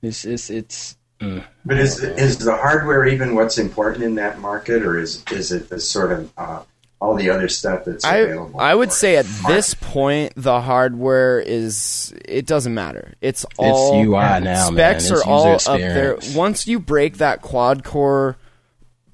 It's 0.02 0.24
it's 0.24 0.48
it's. 0.50 0.96
mm. 1.20 1.44
But 1.64 1.78
is 1.78 2.02
is 2.02 2.38
the 2.38 2.56
hardware 2.56 3.06
even 3.06 3.34
what's 3.34 3.58
important 3.58 4.02
in 4.04 4.14
that 4.14 4.38
market, 4.40 4.82
or 4.82 4.98
is 4.98 5.22
is 5.30 5.52
it 5.52 5.68
the 5.68 5.78
sort 5.78 6.10
of 6.10 6.32
uh, 6.38 6.62
all 7.00 7.14
the 7.14 7.30
other 7.30 7.48
stuff 7.48 7.84
that's 7.84 8.04
I 8.04 8.18
available? 8.18 8.60
I 8.60 8.74
would 8.74 8.92
say 8.92 9.16
at 9.16 9.24
it? 9.24 9.46
this 9.46 9.74
point 9.74 10.34
the 10.36 10.60
hardware 10.60 11.40
is 11.40 12.14
it 12.24 12.46
doesn't 12.46 12.74
matter. 12.74 13.14
It's 13.20 13.44
all 13.58 13.94
UI 14.00 14.40
now, 14.40 14.70
specs 14.70 15.10
It's 15.10 15.22
are 15.22 15.24
all 15.28 15.52
user 15.54 15.70
up 15.70 15.78
there. 15.78 16.18
Once 16.34 16.66
you 16.66 16.78
break 16.78 17.16
that 17.18 17.42
quad 17.42 17.84
core 17.84 18.36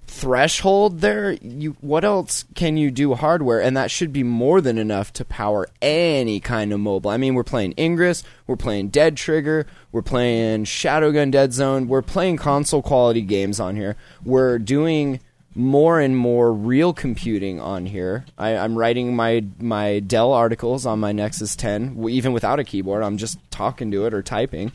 threshold 0.09 1.01
there, 1.01 1.33
you 1.33 1.77
what 1.81 2.05
else 2.05 2.45
can 2.55 2.77
you 2.77 2.91
do 2.91 3.15
hardware 3.15 3.61
and 3.61 3.77
that 3.77 3.91
should 3.91 4.13
be 4.13 4.23
more 4.23 4.61
than 4.61 4.79
enough 4.79 5.13
to 5.13 5.25
power 5.25 5.69
any 5.83 6.41
kind 6.41 6.73
of 6.73 6.81
mobile. 6.81 7.11
I 7.11 7.19
mean, 7.19 7.35
we're 7.35 7.45
playing 7.45 7.75
Ingress, 7.79 8.25
we're 8.47 8.57
playing 8.57 8.89
Dead 8.89 9.17
Trigger, 9.17 9.67
we're 9.93 10.03
playing 10.03 10.65
Shadowgun 10.65 11.31
Dead 11.31 11.53
Zone, 11.53 11.87
we're 11.87 12.03
playing 12.03 12.39
console 12.39 12.83
quality 12.83 13.23
games 13.23 13.61
on 13.61 13.77
here. 13.77 13.95
We're 14.25 14.59
doing 14.59 15.21
more 15.57 15.99
and 16.01 16.15
more 16.15 16.53
real 16.53 16.93
computing 16.93 17.61
on 17.61 17.87
here. 17.87 18.27
I, 18.37 18.57
I'm 18.57 18.77
writing 18.77 19.17
my 19.17 19.45
my 19.59 20.01
Dell 20.01 20.33
articles 20.33 20.85
on 20.85 21.01
my 21.01 21.13
Nexus 21.13 21.57
10, 21.57 22.05
even 22.11 22.33
without 22.33 22.61
a 22.61 22.65
keyboard. 22.65 23.03
I'm 23.03 23.17
just 23.17 23.39
talking 23.51 23.91
to 23.93 24.05
it 24.05 24.13
or 24.13 24.23
typing. 24.23 24.71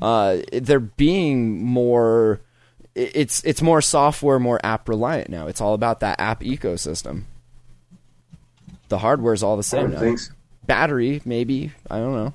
Uh, 0.00 0.38
they're 0.52 0.78
being 0.78 1.64
more. 1.64 2.40
It's 2.94 3.42
it's 3.44 3.62
more 3.62 3.80
software, 3.80 4.38
more 4.38 4.60
app 4.62 4.88
reliant 4.88 5.30
now. 5.30 5.46
It's 5.46 5.60
all 5.60 5.74
about 5.74 6.00
that 6.00 6.20
app 6.20 6.42
ecosystem. 6.42 7.24
The 8.88 8.98
hardware 8.98 9.32
is 9.32 9.42
all 9.42 9.56
the 9.56 9.62
same 9.62 9.90
now. 9.90 10.16
so. 10.16 10.32
Battery, 10.66 11.22
maybe 11.24 11.72
I 11.90 11.98
don't 11.98 12.12
know. 12.12 12.34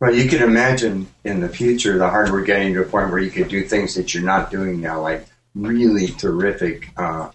Well, 0.00 0.14
you 0.14 0.28
can 0.28 0.42
imagine 0.42 1.06
in 1.22 1.40
the 1.40 1.48
future 1.48 1.98
the 1.98 2.08
hardware 2.08 2.42
getting 2.42 2.74
to 2.74 2.80
a 2.80 2.84
point 2.84 3.10
where 3.10 3.20
you 3.20 3.30
could 3.30 3.48
do 3.48 3.62
things 3.64 3.94
that 3.94 4.14
you're 4.14 4.24
not 4.24 4.50
doing 4.50 4.80
now, 4.80 5.00
like 5.00 5.26
really 5.54 6.08
terrific 6.08 6.90
uh, 6.96 7.30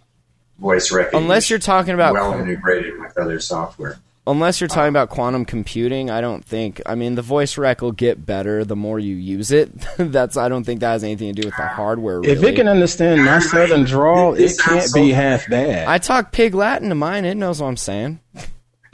voice 0.59 0.91
recognition. 0.91 1.23
Unless 1.23 1.49
you're 1.49 1.59
talking 1.59 1.93
about 1.93 2.13
well 2.13 2.33
integrated 2.33 2.99
with 2.99 3.17
other 3.17 3.39
software. 3.39 3.99
Unless 4.27 4.61
you're 4.61 4.67
talking 4.67 4.89
about 4.89 5.09
quantum 5.09 5.43
computing, 5.43 6.11
I 6.11 6.21
don't 6.21 6.45
think. 6.45 6.81
I 6.85 6.93
mean, 6.93 7.15
the 7.15 7.23
voice 7.23 7.57
rec 7.57 7.81
will 7.81 7.93
get 7.93 8.27
better 8.27 8.63
the 8.63 8.75
more 8.75 8.99
you 8.99 9.15
use 9.15 9.49
it. 9.51 9.71
That's. 9.97 10.37
I 10.37 10.49
don't 10.49 10.63
think 10.63 10.81
that 10.81 10.91
has 10.91 11.03
anything 11.03 11.33
to 11.33 11.41
do 11.41 11.47
with 11.47 11.55
the 11.57 11.65
hardware. 11.65 12.19
Really. 12.19 12.33
If 12.33 12.43
it 12.43 12.55
can 12.55 12.67
understand 12.67 13.25
my 13.25 13.39
southern 13.39 13.85
drawl, 13.85 14.35
It 14.35 14.41
it 14.51 14.59
can't 14.59 14.81
sounds 14.83 14.93
be 14.93 15.09
so- 15.09 15.15
half 15.15 15.49
bad. 15.49 15.87
I 15.87 15.97
talk 15.97 16.31
pig 16.31 16.53
Latin 16.53 16.89
to 16.89 16.95
mine. 16.95 17.25
It 17.25 17.35
knows 17.37 17.59
what 17.59 17.69
I'm 17.69 17.77
saying. 17.77 18.19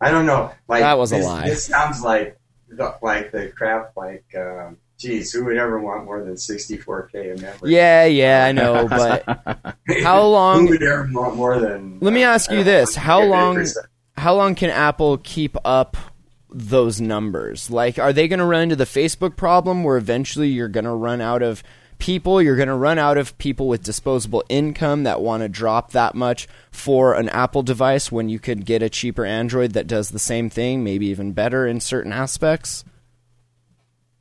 I 0.00 0.10
don't 0.10 0.26
know. 0.26 0.50
Like 0.66 0.80
That 0.82 0.98
was 0.98 1.12
a 1.12 1.16
this, 1.16 1.26
lie. 1.26 1.46
This 1.46 1.64
sounds 1.66 2.02
like 2.02 2.36
the, 2.68 2.96
like 3.02 3.30
the 3.32 3.48
crap. 3.48 3.92
Like, 3.96 4.24
um, 4.36 4.78
geez, 5.00 5.32
who 5.32 5.44
would 5.46 5.56
ever 5.56 5.80
want 5.80 6.04
more 6.04 6.22
than 6.22 6.34
64k 6.34 7.32
of 7.32 7.42
memory? 7.42 7.72
Yeah, 7.72 8.04
yeah, 8.04 8.44
I 8.46 8.52
know. 8.52 8.86
But 8.88 9.76
how 10.02 10.24
long- 10.26 10.66
Who 10.66 10.70
would 10.70 10.82
ever 10.82 11.08
want 11.12 11.36
more 11.36 11.58
than? 11.58 11.98
Let 12.00 12.12
me 12.12 12.22
uh, 12.22 12.30
ask 12.30 12.50
I 12.50 12.58
you 12.58 12.64
this: 12.64 12.94
How 12.94 13.22
long? 13.24 13.66
How 14.16 14.34
long 14.34 14.54
can 14.54 14.70
Apple 14.70 15.18
keep 15.18 15.56
up 15.64 15.96
those 16.50 17.00
numbers? 17.00 17.70
Like, 17.70 17.98
are 17.98 18.12
they 18.12 18.28
going 18.28 18.38
to 18.38 18.44
run 18.44 18.64
into 18.64 18.76
the 18.76 18.84
Facebook 18.84 19.36
problem 19.36 19.82
where 19.82 19.96
eventually 19.96 20.48
you're 20.48 20.68
going 20.68 20.84
to 20.84 20.90
run 20.90 21.20
out 21.20 21.42
of 21.42 21.62
people. 22.00 22.42
You're 22.42 22.56
going 22.56 22.68
to 22.68 22.74
run 22.74 22.98
out 22.98 23.16
of 23.16 23.36
people 23.38 23.68
with 23.68 23.84
disposable 23.84 24.42
income 24.48 25.04
that 25.04 25.20
want 25.20 25.42
to 25.42 25.48
drop 25.48 25.92
that 25.92 26.16
much 26.16 26.48
for 26.72 27.14
an 27.14 27.28
Apple 27.28 27.62
device 27.62 28.10
when 28.10 28.28
you 28.28 28.40
could 28.40 28.64
get 28.64 28.82
a 28.82 28.88
cheaper 28.90 29.24
Android 29.24 29.72
that 29.72 29.86
does 29.86 30.08
the 30.08 30.18
same 30.18 30.50
thing, 30.50 30.82
maybe 30.82 31.06
even 31.06 31.32
better 31.32 31.66
in 31.66 31.78
certain 31.78 32.12
aspects. 32.12 32.84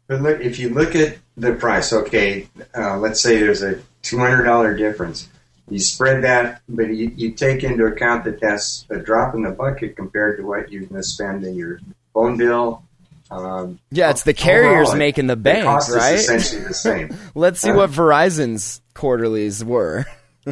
But 0.10 0.22
look, 0.22 0.42
if 0.42 0.58
you 0.60 0.70
look 0.70 0.96
at 0.96 1.18
the 1.38 1.54
price, 1.54 1.94
okay, 1.94 2.50
uh, 2.76 2.98
let's 2.98 3.22
say 3.22 3.38
there's 3.38 3.62
a 3.62 3.80
two 4.02 4.18
hundred 4.18 4.44
dollar 4.44 4.76
difference. 4.76 5.30
You 5.70 5.78
spread 5.78 6.24
that, 6.24 6.64
but 6.68 6.88
you, 6.88 7.12
you 7.16 7.32
take 7.32 7.64
into 7.64 7.86
account 7.86 8.24
that 8.24 8.42
that's 8.42 8.88
a 8.90 8.98
drop 8.98 9.36
in 9.36 9.44
the 9.44 9.52
bucket 9.52 9.96
compared 9.96 10.38
to 10.40 10.44
what 10.44 10.72
you're 10.72 10.82
going 10.82 11.00
to 11.00 11.04
spend 11.08 11.44
in 11.46 11.54
your 11.56 11.80
phone 12.12 12.38
bill. 12.38 12.82
Um, 13.30 13.78
Yeah, 13.92 14.10
it's 14.10 14.24
the 14.24 14.34
carriers 14.34 14.96
making 14.96 15.28
the 15.28 15.36
the 15.36 15.42
bank, 15.42 15.66
cost 15.66 15.92
right? 15.92 16.16
is 16.16 16.22
essentially 16.22 16.64
the 16.64 16.74
same. 16.74 17.16
Let's 17.36 17.60
see 17.62 17.70
Uh, 17.70 17.76
what 17.76 17.92
Verizon's 17.92 18.82
quarterlies 18.96 19.64
were. 19.64 20.08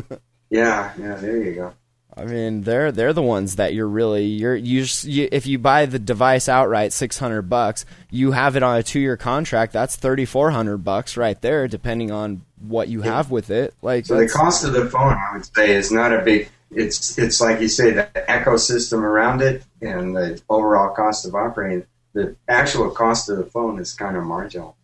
yeah, 0.51 0.93
yeah, 0.99 1.15
there 1.15 1.41
you 1.43 1.55
go. 1.55 1.73
I 2.17 2.25
mean, 2.25 2.61
they're 2.61 2.91
they're 2.91 3.13
the 3.13 3.21
ones 3.21 3.57
that 3.57 3.73
you're 3.73 3.87
really 3.87 4.25
you're 4.25 4.55
you, 4.55 4.81
just- 4.81 5.03
you 5.05 5.29
if 5.31 5.45
you 5.45 5.59
buy 5.59 5.85
the 5.85 5.99
device 5.99 6.49
outright, 6.49 6.91
six 6.93 7.19
hundred 7.19 7.43
bucks, 7.43 7.85
you 8.09 8.31
have 8.31 8.55
it 8.55 8.63
on 8.63 8.77
a 8.77 8.83
two 8.83 8.99
year 8.99 9.17
contract. 9.17 9.71
That's 9.73 9.95
thirty 9.95 10.25
four 10.25 10.51
hundred 10.51 10.79
bucks 10.79 11.15
right 11.15 11.39
there, 11.41 11.67
depending 11.67 12.09
on 12.11 12.41
what 12.59 12.87
you 12.87 13.01
have 13.03 13.29
with 13.29 13.51
it. 13.51 13.75
Like, 13.83 14.07
So 14.07 14.17
the 14.17 14.27
cost 14.27 14.63
of 14.65 14.73
the 14.73 14.89
phone, 14.89 15.13
I 15.13 15.33
would 15.33 15.45
say, 15.55 15.75
is 15.75 15.91
not 15.91 16.11
a 16.11 16.23
big. 16.23 16.49
It's 16.71 17.17
it's 17.17 17.39
like 17.39 17.61
you 17.61 17.67
say 17.67 17.91
the 17.91 18.09
ecosystem 18.27 18.99
around 19.03 19.41
it 19.41 19.63
and 19.81 20.15
the 20.15 20.41
overall 20.49 20.93
cost 20.95 21.25
of 21.25 21.35
operating. 21.35 21.85
The 22.13 22.35
actual 22.47 22.89
cost 22.89 23.29
of 23.29 23.37
the 23.37 23.45
phone 23.45 23.79
is 23.79 23.93
kind 23.93 24.17
of 24.17 24.23
marginal. 24.23 24.75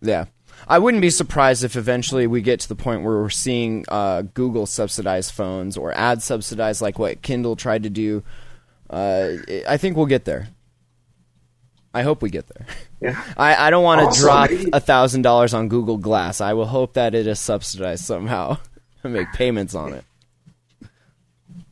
yeah. 0.00 0.24
I 0.70 0.78
wouldn't 0.78 1.00
be 1.00 1.10
surprised 1.10 1.64
if 1.64 1.74
eventually 1.74 2.28
we 2.28 2.42
get 2.42 2.60
to 2.60 2.68
the 2.68 2.76
point 2.76 3.02
where 3.02 3.16
we're 3.16 3.28
seeing 3.28 3.84
uh, 3.88 4.22
Google 4.22 4.66
subsidized 4.66 5.32
phones 5.32 5.76
or 5.76 5.92
ad 5.92 6.22
subsidized, 6.22 6.80
like 6.80 6.96
what 6.96 7.22
Kindle 7.22 7.56
tried 7.56 7.82
to 7.82 7.90
do. 7.90 8.22
Uh, 8.88 9.32
I 9.68 9.78
think 9.78 9.96
we'll 9.96 10.06
get 10.06 10.26
there. 10.26 10.46
I 11.92 12.02
hope 12.02 12.22
we 12.22 12.30
get 12.30 12.46
there. 12.46 12.66
Yeah. 13.00 13.20
I, 13.36 13.66
I 13.66 13.70
don't 13.70 13.82
want 13.82 14.00
to 14.00 14.06
Also, 14.06 14.22
drop 14.22 14.50
a 14.72 14.78
thousand 14.78 15.22
dollars 15.22 15.54
on 15.54 15.68
Google 15.68 15.96
Glass. 15.96 16.40
I 16.40 16.52
will 16.52 16.66
hope 16.66 16.92
that 16.92 17.16
it 17.16 17.26
is 17.26 17.40
subsidized 17.40 18.04
somehow 18.04 18.58
and 19.02 19.12
make 19.12 19.32
payments 19.32 19.74
on 19.74 19.92
it. 19.94 20.04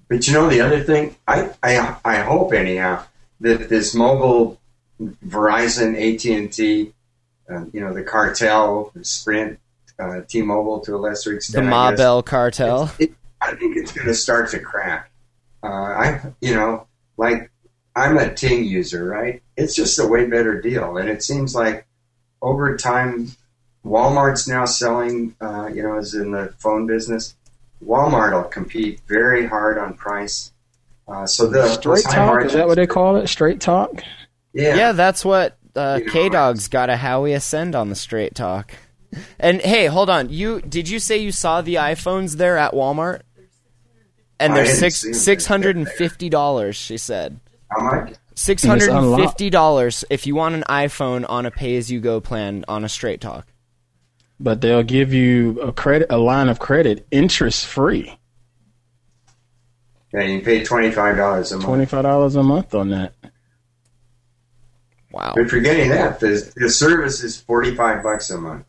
But 0.09 0.27
you 0.27 0.33
know 0.33 0.49
the 0.49 0.61
other 0.61 0.83
thing, 0.83 1.15
I 1.29 1.51
I, 1.63 1.97
I 2.05 2.17
hope 2.17 2.53
anyhow 2.53 3.05
that 3.43 3.69
this 3.69 3.95
mobile 3.95 4.59
Verizon, 5.01 5.95
AT 5.95 6.25
and 6.25 6.53
T, 6.53 6.93
uh, 7.51 7.65
you 7.73 7.81
know 7.81 7.93
the 7.95 8.03
cartel, 8.03 8.93
Sprint, 9.03 9.59
uh, 9.99 10.21
T-Mobile 10.29 10.81
to 10.81 10.95
a 10.95 10.99
lesser 10.99 11.35
extent. 11.35 11.65
The 11.65 11.71
Ma 11.71 11.95
Bell 11.95 12.23
cartel. 12.23 12.91
It, 12.99 13.13
I 13.41 13.55
think 13.55 13.77
it's 13.77 13.93
going 13.93 14.07
to 14.09 14.15
start 14.15 14.51
to 14.51 14.59
crack. 14.59 15.11
Uh, 15.63 15.67
I, 15.67 16.21
you 16.41 16.55
know, 16.55 16.87
like 17.17 17.51
I'm 17.95 18.17
a 18.19 18.33
Ting 18.33 18.65
user, 18.65 19.05
right? 19.05 19.43
It's 19.57 19.75
just 19.75 19.99
a 19.99 20.07
way 20.07 20.27
better 20.27 20.61
deal, 20.61 20.97
and 20.97 21.09
it 21.09 21.23
seems 21.23 21.55
like 21.55 21.87
over 22.43 22.77
time, 22.77 23.29
Walmart's 23.85 24.47
now 24.47 24.65
selling, 24.65 25.35
uh, 25.41 25.69
you 25.73 25.83
know, 25.83 25.99
is 25.99 26.15
in 26.15 26.31
the 26.33 26.53
phone 26.59 26.87
business. 26.87 27.35
Walmart 27.85 28.33
will 28.33 28.49
compete 28.49 29.01
very 29.09 29.47
hard 29.47 29.79
on 29.79 29.95
price. 29.95 30.53
Uh, 31.07 31.27
so 31.27 31.47
the 31.47 31.67
Straight 31.69 32.05
talk? 32.05 32.17
margins- 32.17 32.53
Is 32.53 32.57
that 32.57 32.67
what 32.67 32.75
they 32.77 32.87
call 32.87 33.17
it? 33.17 33.29
Straight 33.29 33.61
talk? 33.61 34.03
Yeah, 34.53 34.75
Yeah, 34.77 34.93
that's 34.93 35.25
what 35.25 35.57
uh, 35.79 36.01
K 36.11 36.29
Dog's 36.29 36.69
got 36.69 36.91
a 36.91 36.95
Huawei 36.95 37.35
Ascend 37.37 37.75
on 37.75 37.89
the 37.89 37.95
straight 37.95 38.35
talk. 38.35 38.73
And 39.39 39.61
hey, 39.63 39.87
hold 39.87 40.11
on. 40.11 40.29
You 40.29 40.61
did 40.61 40.89
you 40.89 40.99
say 40.99 41.17
you 41.19 41.33
saw 41.33 41.63
the 41.63 41.77
iPhones 41.77 42.37
there 42.37 42.59
at 42.59 42.73
Walmart? 42.73 43.23
And 44.41 44.55
they're 44.55 44.67
six 44.67 44.97
six 45.19 45.47
hundred 45.47 45.77
and 45.77 45.89
fifty 45.89 46.29
dollars. 46.29 46.77
She 46.77 46.99
said 46.99 47.41
How 47.71 47.83
much? 47.83 48.15
six 48.35 48.63
hundred 48.65 48.91
and 48.91 49.17
fifty 49.17 49.51
dollars 49.51 50.05
if 50.11 50.27
you 50.27 50.35
want 50.35 50.55
an 50.55 50.65
iPhone 50.69 51.25
on 51.29 51.47
a 51.47 51.51
pay 51.51 51.77
as 51.77 51.91
you 51.91 52.01
go 52.01 52.21
plan 52.21 52.65
on 52.69 52.85
a 52.85 52.89
straight 52.89 53.21
talk. 53.21 53.47
But 54.39 54.61
they'll 54.61 54.85
give 54.85 55.13
you 55.13 55.61
a 55.61 55.73
credit, 55.73 56.07
a 56.11 56.19
line 56.19 56.49
of 56.49 56.61
credit, 56.61 57.05
interest 57.11 57.67
free, 57.67 58.17
Yeah, 60.15 60.21
you 60.23 60.41
pay 60.43 60.63
twenty 60.65 60.91
five 60.93 61.17
dollars 61.17 61.51
a 61.51 61.57
month. 61.57 61.65
twenty 61.67 61.87
five 61.87 62.03
dollars 62.05 62.37
a 62.37 62.43
month 62.43 62.75
on 62.75 62.91
that. 62.91 63.15
Wow. 65.11 65.33
But 65.37 65.49
forgetting 65.51 65.91
that, 65.91 66.21
the 66.21 66.51
the 66.57 66.69
service 66.71 67.23
is 67.23 67.41
forty 67.41 67.75
five 67.75 68.03
bucks 68.03 68.31
a 68.31 68.39
month. 68.39 68.67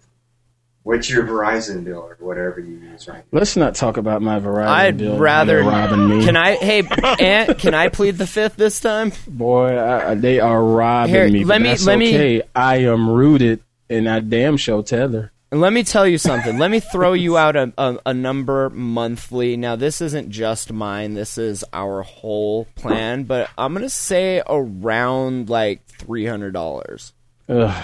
What's 0.83 1.09
your 1.09 1.23
Verizon 1.27 1.83
bill 1.83 1.99
or 1.99 2.15
whatever 2.19 2.59
you 2.61 2.77
use 2.77 3.07
right 3.07 3.23
Let's 3.31 3.57
not 3.57 3.75
talk 3.75 3.97
about 3.97 4.21
my 4.21 4.39
Verizon 4.39 4.63
bill. 4.65 4.69
I'd 4.69 4.97
bill. 4.97 5.17
rather 5.19 5.55
They're 5.61 5.69
robbing 5.69 6.07
me. 6.09 6.25
Can 6.25 6.37
I? 6.37 6.55
Hey, 6.55 6.83
Ant, 7.19 7.59
can 7.59 7.73
I 7.73 7.89
plead 7.89 8.17
the 8.17 8.25
fifth 8.25 8.55
this 8.55 8.79
time? 8.79 9.11
Boy, 9.27 9.75
I, 9.75 10.11
I- 10.11 10.15
they 10.15 10.39
are 10.39 10.63
robbing 10.63 11.13
Here, 11.13 11.29
me. 11.29 11.43
let 11.43 11.61
me- 11.61 11.69
that's 11.69 11.85
let 11.85 11.99
me- 11.99 12.15
okay. 12.15 12.41
I 12.55 12.77
am 12.77 13.09
rooted, 13.09 13.61
and 13.89 14.09
I 14.09 14.21
damn 14.21 14.55
show 14.57 14.81
tether. 14.81 15.31
And 15.51 15.61
let 15.61 15.73
me 15.73 15.83
tell 15.83 16.07
you 16.07 16.17
something. 16.19 16.57
Let 16.59 16.69
me 16.71 16.79
throw 16.79 17.13
you 17.13 17.35
out 17.35 17.55
a, 17.55 17.73
a, 17.77 17.97
a 18.07 18.13
number 18.13 18.69
monthly. 18.69 19.57
Now, 19.57 19.75
this 19.75 19.99
isn't 19.99 20.29
just 20.29 20.71
mine. 20.71 21.15
This 21.15 21.37
is 21.39 21.65
our 21.73 22.03
whole 22.03 22.65
plan. 22.75 23.23
But 23.23 23.49
I'm 23.57 23.73
gonna 23.73 23.89
say 23.89 24.41
around 24.47 25.49
like 25.49 25.81
three 25.99 26.25
hundred 26.25 26.53
dollars 26.53 27.13
Ugh. 27.47 27.83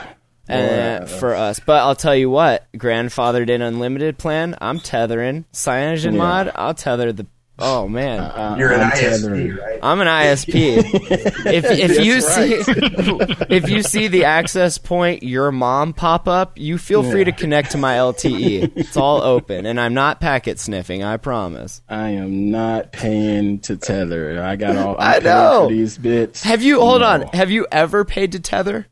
uh, 0.49 1.05
for 1.05 1.35
us. 1.35 1.59
But 1.59 1.81
I'll 1.83 1.95
tell 1.95 2.15
you 2.15 2.29
what, 2.29 2.65
grandfathered 2.75 3.49
in 3.49 3.61
unlimited 3.61 4.17
plan. 4.17 4.55
I'm 4.59 4.79
tethering 4.79 5.45
Cyanogen 5.53 6.13
Yeah. 6.13 6.17
mod. 6.17 6.51
I'll 6.55 6.73
tether 6.73 7.11
the. 7.13 7.27
Oh 7.57 7.87
man, 7.87 8.19
I- 8.19 8.57
You're 8.57 8.73
an 8.73 8.81
I'm 8.81 8.91
ISP, 8.91 8.99
tethering. 8.99 9.55
right? 9.55 9.79
I'm 9.81 10.01
an 10.01 10.07
ISP. 10.07 10.75
if 11.45 11.63
if 11.65 12.03
you 12.03 12.19
see 12.19 12.53
if 13.55 13.69
you 13.69 13.81
see 13.81 14.09
the 14.09 14.25
access 14.25 14.77
point 14.77 15.23
your 15.23 15.53
mom 15.53 15.93
pop 15.93 16.27
up, 16.27 16.59
you 16.59 16.77
feel 16.77 17.01
free 17.01 17.23
to 17.23 17.31
connect 17.31 17.71
to 17.71 17.77
my 17.77 17.95
LTE. 17.95 18.73
It's 18.75 18.97
all 18.97 19.21
open, 19.21 19.65
and 19.65 19.79
I'm 19.79 19.93
not 19.93 20.19
packet 20.19 20.59
sniffing. 20.59 21.01
I 21.03 21.15
promise. 21.15 21.81
I 21.87 22.09
am 22.09 22.51
not 22.51 22.91
paying 22.91 23.59
to 23.61 23.77
tether. 23.77 24.43
I 24.43 24.57
got 24.57 24.75
all. 24.75 24.97
I 24.99 25.15
I, 25.15 25.19
know. 25.19 25.69
these 25.69 25.97
bits. 25.97 26.43
Have 26.43 26.61
you 26.61 26.81
hold 26.81 27.03
on? 27.03 27.21
Have 27.27 27.51
you 27.51 27.67
ever 27.71 28.03
paid 28.03 28.33
to 28.33 28.39
tether? 28.41 28.87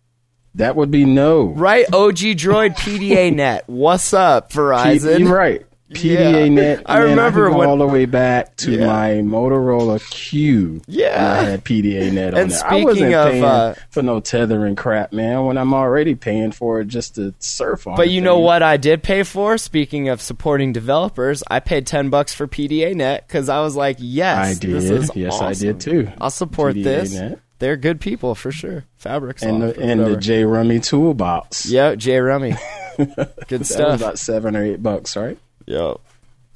That 0.56 0.76
would 0.78 0.92
be 0.92 1.04
no. 1.04 1.48
Right, 1.48 1.86
OG 1.92 2.16
Droid 2.38 2.78
PDA 2.78 3.34
Net. 3.36 3.64
What's 3.68 4.14
up, 4.14 4.52
P- 4.52 4.58
Verizon? 4.60 5.20
you're 5.20 5.36
right. 5.36 5.66
PDA 5.94 6.44
Yeah. 6.44 6.48
net. 6.50 6.84
I 6.88 7.00
man, 7.00 7.10
remember 7.10 7.52
I 7.52 7.56
when- 7.58 7.70
all 7.70 7.78
the 7.78 7.88
way 7.88 8.06
back 8.06 8.56
to 8.58 8.72
Yeah. 8.72 8.86
my 8.88 9.10
Motorola 9.24 10.00
Q. 10.10 10.82
Yeah. 10.88 11.40
I 11.40 11.44
had 11.44 11.64
PDA 11.64 12.12
net 12.14 12.34
on 12.34 12.40
And 12.42 12.52
there. 12.52 12.66
I 12.66 12.70
speaking 12.70 12.84
wasn't 12.86 13.14
of, 13.14 13.32
paying 13.32 13.44
uh, 13.44 13.76
for 13.90 14.04
no 14.04 14.20
tethering 14.20 14.76
crap, 14.76 15.14
man. 15.14 15.46
When 15.46 15.58
I'm 15.58 15.74
already 15.74 16.16
paying 16.16 16.52
for 16.52 16.82
it 16.82 16.88
just 16.88 17.16
to 17.16 17.34
surf 17.40 17.88
on. 17.88 17.96
But 17.96 18.10
you 18.10 18.22
know 18.22 18.40
what 18.40 18.64
I 18.64 18.78
did 18.78 19.04
pay 19.04 19.24
for? 19.24 19.58
Speaking 19.58 20.10
of 20.10 20.22
supporting 20.22 20.74
developers, 20.74 21.44
I 21.50 21.60
paid 21.60 21.88
ten 21.88 22.10
bucks 22.10 22.34
for 22.34 22.48
PDA 22.48 22.96
Net 22.96 23.26
because 23.28 23.50
I 23.50 23.62
was 23.62 23.76
like, 23.76 23.98
yes, 24.00 24.38
I 24.38 24.68
this 24.68 25.10
did. 25.10 25.16
Yes, 25.16 25.42
I 25.42 25.54
did 25.54 25.80
too. 25.80 26.12
I'll 26.20 26.30
support 26.30 26.76
PDA 26.76 26.84
this. 26.84 27.14
Net. 27.14 27.40
They're 27.60 27.78
good 27.78 28.02
people 28.02 28.36
for 28.36 28.52
sure. 28.52 28.84
Fabrics 28.98 29.42
And 29.42 29.62
the 29.62 29.80
and 29.80 30.02
the. 30.02 30.18
J 30.18 30.44
Rummy 30.44 30.80
toolbox. 30.82 31.66
Yep, 31.68 31.98
J 31.98 32.18
Rummy. 32.20 32.56
Good 33.48 33.66
stuff. 33.66 34.00
about 34.02 34.20
seven 34.20 34.56
or 34.56 34.64
eight 34.64 34.84
bucks, 34.84 35.16
right? 35.16 35.38
Yep. 35.66 35.98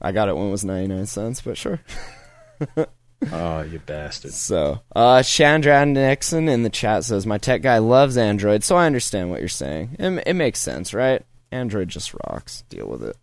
I 0.01 0.11
got 0.11 0.29
it 0.29 0.35
when 0.35 0.47
it 0.47 0.51
was 0.51 0.65
99 0.65 1.05
cents, 1.05 1.41
but 1.41 1.57
sure. 1.57 1.79
Oh, 3.31 3.61
you 3.61 3.79
bastard! 3.79 4.31
So, 4.33 4.81
uh, 4.95 5.23
Chandra 5.23 5.85
Nixon 5.85 6.47
in 6.47 6.61
the 6.61 6.69
chat 6.69 7.03
says, 7.03 7.25
My 7.25 7.39
tech 7.39 7.63
guy 7.63 7.79
loves 7.79 8.15
Android, 8.15 8.63
so 8.63 8.75
I 8.75 8.85
understand 8.85 9.31
what 9.31 9.39
you're 9.39 9.49
saying. 9.49 9.95
It, 9.97 10.23
it 10.27 10.33
makes 10.35 10.59
sense, 10.59 10.93
right? 10.93 11.25
Android 11.51 11.89
just 11.89 12.13
rocks. 12.13 12.63
Deal 12.69 12.87
with 12.87 13.03
it. 13.03 13.17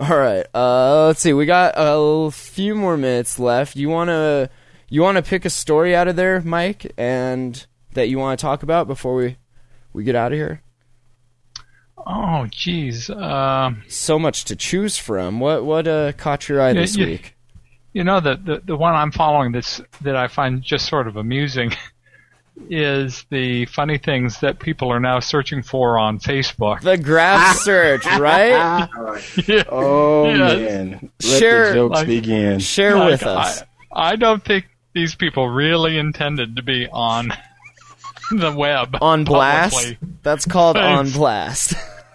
All 0.00 0.18
right. 0.18 0.44
Uh, 0.52 1.06
let's 1.06 1.20
see. 1.20 1.32
We 1.32 1.46
got 1.46 1.74
a 1.76 2.30
few 2.32 2.74
more 2.74 2.96
minutes 2.96 3.38
left. 3.38 3.76
You 3.76 3.88
want 3.88 4.08
to 4.08 4.50
you 4.88 5.02
want 5.02 5.16
to 5.16 5.22
pick 5.22 5.44
a 5.44 5.50
story 5.50 5.94
out 5.94 6.08
of 6.08 6.16
there, 6.16 6.40
Mike, 6.40 6.92
and 6.96 7.64
that 7.92 8.08
you 8.08 8.18
want 8.18 8.38
to 8.38 8.42
talk 8.42 8.64
about 8.64 8.88
before 8.88 9.14
we 9.14 9.36
we 9.92 10.02
get 10.02 10.16
out 10.16 10.32
of 10.32 10.38
here? 10.38 10.60
Oh, 12.06 12.46
geez. 12.50 13.08
Um, 13.10 13.82
So 13.88 14.18
much 14.18 14.44
to 14.46 14.56
choose 14.56 14.98
from. 14.98 15.40
What 15.40 15.64
what 15.64 15.88
uh, 15.88 16.12
caught 16.12 16.48
your 16.48 16.60
eye 16.60 16.68
Yeah, 16.72 16.80
this 16.80 16.96
yeah. 16.96 17.06
week? 17.06 17.34
you 17.92 18.02
know, 18.04 18.20
the, 18.20 18.36
the 18.36 18.62
the 18.64 18.76
one 18.76 18.94
I'm 18.94 19.12
following 19.12 19.52
that's 19.52 19.80
that 20.02 20.16
I 20.16 20.28
find 20.28 20.62
just 20.62 20.86
sort 20.86 21.06
of 21.08 21.16
amusing 21.16 21.72
is 22.70 23.24
the 23.30 23.66
funny 23.66 23.98
things 23.98 24.40
that 24.40 24.58
people 24.60 24.92
are 24.92 25.00
now 25.00 25.18
searching 25.20 25.62
for 25.62 25.98
on 25.98 26.18
Facebook. 26.18 26.80
The 26.82 26.96
graph 26.98 27.56
search, 27.58 28.04
right? 28.06 28.88
Yeah. 29.46 29.62
Oh 29.68 30.26
Yes. 30.28 30.58
man, 30.70 31.10
let 31.22 31.38
Share- 31.40 31.68
the 31.68 31.74
jokes 31.74 31.94
like- 31.94 32.06
begin. 32.06 32.58
Share 32.60 32.96
Like, 32.96 33.10
with 33.12 33.22
us. 33.24 33.62
I, 33.92 34.12
I 34.12 34.16
don't 34.16 34.44
think 34.44 34.66
these 34.92 35.14
people 35.14 35.48
really 35.48 35.96
intended 35.98 36.56
to 36.56 36.62
be 36.62 36.86
on 36.88 37.32
the 38.30 38.52
web 38.52 38.96
on 39.00 39.24
blast. 39.24 39.74
publicly. 39.74 39.98
That's 40.22 40.46
called 40.46 40.76
on 40.76 41.10
blast. 41.10 41.74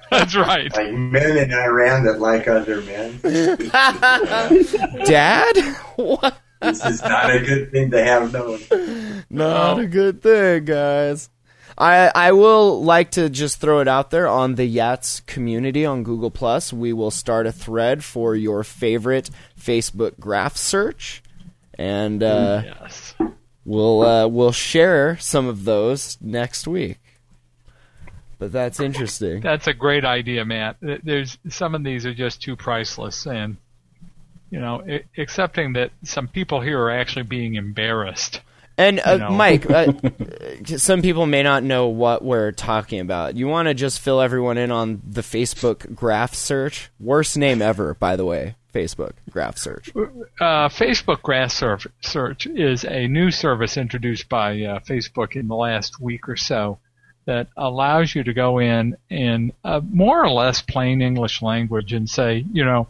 That's 0.10 0.36
right. 0.36 0.76
Like 0.76 0.92
men 0.94 1.38
in 1.38 1.54
Iran 1.54 2.04
that 2.06 2.20
like 2.20 2.48
other 2.48 2.82
men. 2.82 3.20
Dad? 5.06 5.58
what? 5.96 6.38
This 6.62 6.84
is 6.86 7.02
not 7.02 7.34
a 7.34 7.40
good 7.40 7.72
thing 7.72 7.92
to 7.92 8.04
have 8.04 8.34
known. 8.34 8.60
Not 9.30 9.80
a 9.80 9.86
good 9.88 10.22
thing, 10.22 10.66
guys. 10.66 11.30
I 11.78 12.12
I 12.14 12.32
will 12.34 12.84
like 12.84 13.12
to 13.12 13.30
just 13.30 13.62
throw 13.62 13.80
it 13.80 13.88
out 13.88 14.12
there 14.12 14.28
on 14.28 14.56
the 14.56 14.68
Yats 14.78 15.26
community 15.26 15.86
on 15.86 16.04
Google 16.04 16.32
Plus. 16.32 16.74
We 16.74 16.92
will 16.92 17.12
start 17.12 17.48
a 17.48 17.54
thread 17.54 18.04
for 18.04 18.36
your 18.36 18.66
favorite 18.66 19.30
Facebook 19.58 20.20
graph 20.20 20.58
search, 20.58 21.24
and 21.78 22.22
uh, 22.22 22.64
Yes. 22.66 23.14
we'll 23.64 24.02
uh, 24.02 24.28
we'll 24.28 24.52
share 24.52 25.18
some 25.20 25.48
of 25.48 25.64
those 25.64 26.18
next 26.20 26.68
week. 26.68 26.98
But 28.40 28.54
that's 28.54 28.80
interesting. 28.80 29.42
That's 29.42 29.68
a 29.68 29.74
great 29.74 30.06
idea, 30.06 30.46
Matt. 30.46 30.78
There's 30.80 31.38
some 31.50 31.76
of 31.76 31.84
these 31.84 32.06
are 32.06 32.14
just 32.14 32.42
too 32.42 32.56
priceless, 32.56 33.28
and 33.28 33.58
you 34.50 34.60
know, 34.60 34.82
I- 34.88 35.04
accepting 35.18 35.74
that 35.74 35.92
some 36.04 36.30
people 36.30 36.62
here 36.62 36.82
are 36.82 36.90
actually 36.92 37.24
being 37.24 37.56
embarrassed. 37.56 38.42
And 38.78 39.02
uh, 39.06 39.12
You 39.12 39.18
know. 39.18 39.30
Mike, 39.32 39.70
uh, 39.70 39.92
some 40.78 41.02
people 41.02 41.26
may 41.26 41.44
not 41.44 41.64
know 41.64 41.90
what 41.90 42.24
we're 42.24 42.54
talking 42.54 43.02
about. 43.02 43.36
You 43.36 43.50
want 43.50 43.68
to 43.68 43.74
just 43.74 44.00
fill 44.00 44.22
everyone 44.22 44.58
in 44.58 44.72
on 44.72 45.02
the 45.06 45.22
Facebook 45.22 45.94
graph 45.94 46.34
search? 46.34 46.90
Worst 46.98 47.38
name 47.38 47.62
ever, 47.62 47.94
by 47.96 48.16
the 48.16 48.24
way. 48.24 48.56
Facebook 48.74 49.14
graph 49.30 49.58
search. 49.58 49.90
Uh, 49.96 50.70
Facebook 50.70 51.24
Graph 51.24 51.52
Search 51.52 52.46
is 52.46 52.86
a 52.86 53.08
new 53.08 53.32
service 53.32 53.78
introduced 53.78 54.30
by 54.30 54.62
uh, 54.62 54.80
Facebook 54.82 55.36
in 55.36 55.48
the 55.48 55.56
last 55.56 56.00
week 56.00 56.30
or 56.30 56.38
so 56.38 56.78
that 57.30 57.48
allows 57.56 58.16
you 58.16 58.24
to 58.24 58.34
go 58.34 58.58
in 58.58 58.98
in 59.08 59.54
a 59.64 59.68
uh, 59.68 59.82
more 59.88 60.24
or 60.24 60.32
less 60.32 60.64
plain 60.64 61.00
English 61.00 61.44
language 61.44 61.94
and 61.94 62.10
say, 62.10 62.44
you 62.52 62.66
know, 62.66 62.88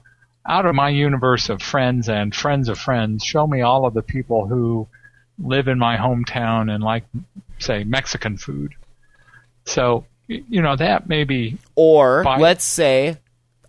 out 0.47 0.65
of 0.65 0.73
my 0.73 0.87
universe 0.87 1.49
of 1.49 1.61
friends 1.61 2.07
and 2.07 2.33
friends 2.33 2.69
of 2.69 2.79
friends, 2.79 3.21
show 3.21 3.45
me 3.45 3.59
all 3.59 3.85
of 3.85 3.93
the 3.93 4.01
people 4.01 4.47
who 4.47 4.87
live 5.37 5.67
in 5.67 5.77
my 5.77 5.97
hometown 5.97 6.73
and 6.73 6.81
like, 6.81 7.03
say, 7.57 7.83
Mexican 7.83 8.37
food. 8.37 8.75
So, 9.65 10.05
you 10.27 10.61
know, 10.61 10.77
that 10.77 11.09
may 11.09 11.25
be 11.25 11.57
Or 11.75 12.23
Fine. 12.23 12.39
let's 12.39 12.63
say 12.63 13.17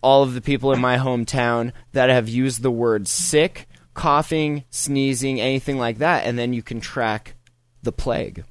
all 0.00 0.22
of 0.22 0.34
the 0.34 0.40
people 0.40 0.72
in 0.72 0.80
my 0.80 0.98
hometown 0.98 1.72
that 1.94 2.10
have 2.10 2.28
used 2.28 2.62
the 2.62 2.70
word 2.70 3.08
sick, 3.08 3.66
coughing, 3.92 4.62
sneezing, 4.70 5.40
anything 5.40 5.78
like 5.78 5.98
that, 5.98 6.26
and 6.26 6.38
then 6.38 6.52
you 6.52 6.62
can 6.62 6.80
track 6.80 7.34
the 7.82 7.90
plague. 7.90 8.44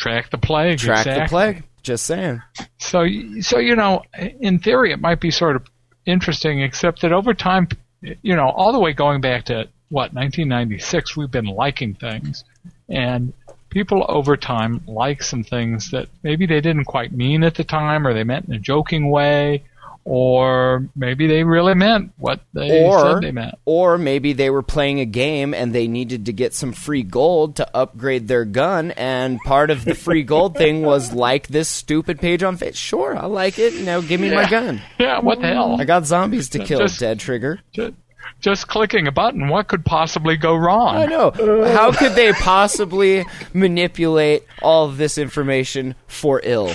Track 0.00 0.30
the 0.30 0.38
plague. 0.38 0.78
Track 0.78 1.04
the 1.04 1.26
plague. 1.28 1.62
Just 1.82 2.06
saying. 2.06 2.42
So, 2.78 3.06
so 3.40 3.58
you 3.58 3.76
know, 3.76 4.02
in 4.18 4.58
theory, 4.58 4.92
it 4.92 5.00
might 5.00 5.20
be 5.20 5.30
sort 5.30 5.56
of 5.56 5.66
interesting, 6.06 6.60
except 6.60 7.02
that 7.02 7.12
over 7.12 7.34
time, 7.34 7.68
you 8.00 8.34
know, 8.34 8.48
all 8.48 8.72
the 8.72 8.78
way 8.78 8.92
going 8.92 9.20
back 9.20 9.44
to 9.44 9.68
what 9.90 10.12
1996, 10.14 11.16
we've 11.16 11.30
been 11.30 11.46
liking 11.46 11.94
things, 11.94 12.44
and 12.88 13.32
people 13.70 14.04
over 14.08 14.36
time 14.36 14.82
like 14.86 15.22
some 15.22 15.44
things 15.44 15.90
that 15.90 16.08
maybe 16.22 16.46
they 16.46 16.60
didn't 16.60 16.84
quite 16.84 17.12
mean 17.12 17.44
at 17.44 17.54
the 17.54 17.64
time, 17.64 18.06
or 18.06 18.12
they 18.12 18.24
meant 18.24 18.46
in 18.46 18.54
a 18.54 18.58
joking 18.58 19.10
way, 19.10 19.62
or 20.04 20.88
maybe 20.96 21.26
they 21.26 21.44
really 21.44 21.74
meant 21.74 22.12
what 22.18 22.40
they 22.52 22.84
Or- 22.84 23.00
said 23.14 23.22
they 23.22 23.32
meant. 23.32 23.54
Or 23.64 23.98
maybe 23.98 24.32
they 24.32 24.50
were 24.50 24.62
playing 24.62 24.98
a 25.00 25.04
game 25.04 25.52
and 25.54 25.72
they 25.74 25.86
needed 25.86 26.26
to 26.26 26.32
get 26.32 26.54
some 26.54 26.72
free 26.72 27.02
gold 27.02 27.56
to 27.56 27.76
upgrade 27.76 28.26
their 28.28 28.44
gun, 28.44 28.90
and 28.92 29.38
part 29.46 29.70
of 29.70 29.84
the 29.84 29.94
free 29.94 30.22
gold 30.22 30.56
thing 30.56 30.82
was 30.82 31.12
like 31.26 31.48
this 31.48 31.68
stupid 31.68 32.18
page 32.20 32.42
on 32.42 32.56
Facebook. 32.56 32.76
Sure, 32.76 33.16
I 33.16 33.26
like 33.26 33.58
it. 33.58 33.74
Now 33.82 34.00
give 34.00 34.20
me 34.20 34.34
my 34.34 34.48
gun. 34.48 34.80
Yeah, 34.98 35.20
what 35.20 35.40
the 35.40 35.48
hell? 35.48 35.76
I 35.80 35.84
got 35.84 36.06
zombies 36.06 36.48
to 36.50 36.60
kill. 36.64 36.80
Just- 36.80 37.00
Dead 37.00 37.20
trigger. 37.20 37.60
Just, 37.72 37.92
just 38.40 38.68
clicking 38.68 39.06
a 39.06 39.12
button, 39.12 39.48
what 39.48 39.68
could 39.68 39.84
possibly 39.84 40.36
go 40.36 40.54
wrong? 40.54 40.96
I 40.96 41.06
know. 41.06 41.30
How 41.74 41.92
could 41.92 42.12
they 42.14 42.32
possibly 42.32 43.24
manipulate 43.52 44.44
all 44.62 44.88
this 44.88 45.18
information 45.18 45.94
for 46.06 46.40
ill? 46.42 46.72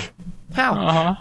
How? 0.53 0.73
Uh-huh. 0.73 1.15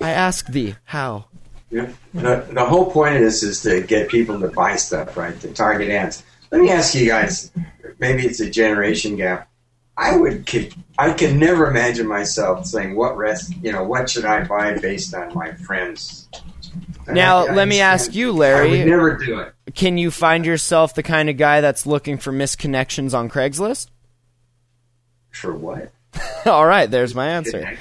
I 0.00 0.10
ask 0.10 0.46
thee, 0.46 0.76
how? 0.84 1.26
Yeah. 1.70 1.92
The, 2.14 2.46
the 2.50 2.64
whole 2.64 2.90
point 2.90 3.14
of 3.16 3.20
this 3.22 3.42
is 3.42 3.62
to 3.62 3.80
get 3.80 4.08
people 4.08 4.40
to 4.40 4.48
buy 4.48 4.76
stuff, 4.76 5.16
right? 5.16 5.38
To 5.40 5.52
target 5.52 5.88
ads. 5.90 6.22
Let 6.50 6.60
me 6.60 6.70
ask 6.70 6.94
you 6.94 7.06
guys. 7.06 7.52
Maybe 8.00 8.24
it's 8.26 8.40
a 8.40 8.50
generation 8.50 9.16
gap. 9.16 9.48
I 9.96 10.16
would. 10.16 10.46
could- 10.46 10.74
I 10.98 11.12
can 11.14 11.38
never 11.38 11.66
imagine 11.70 12.06
myself 12.06 12.66
saying 12.66 12.94
what 12.94 13.16
rest. 13.16 13.54
You 13.62 13.72
know, 13.72 13.84
what 13.84 14.10
should 14.10 14.24
I 14.26 14.44
buy 14.44 14.76
based 14.78 15.14
on 15.14 15.32
my 15.34 15.52
friends. 15.52 16.28
And 17.06 17.14
Now, 17.14 17.46
I- 17.46 17.52
I 17.52 17.54
let 17.54 17.68
me 17.68 17.80
ask 17.80 18.14
you, 18.14 18.32
Larry. 18.32 18.66
I 18.68 18.70
would 18.84 18.86
never 18.88 19.16
do 19.16 19.38
it. 19.40 19.54
Can 19.74 19.96
you 19.96 20.10
find 20.10 20.44
yourself 20.44 20.94
the 20.94 21.02
kind 21.02 21.30
of 21.30 21.36
guy 21.36 21.60
that's 21.60 21.86
looking 21.86 22.18
for 22.18 22.32
misconnections 22.32 23.14
on 23.16 23.28
Craigslist? 23.30 23.86
For 25.30 25.54
what? 25.54 25.92
All 26.46 26.66
right, 26.66 26.90
there's 26.90 27.14
my 27.14 27.28
answer. 27.28 27.78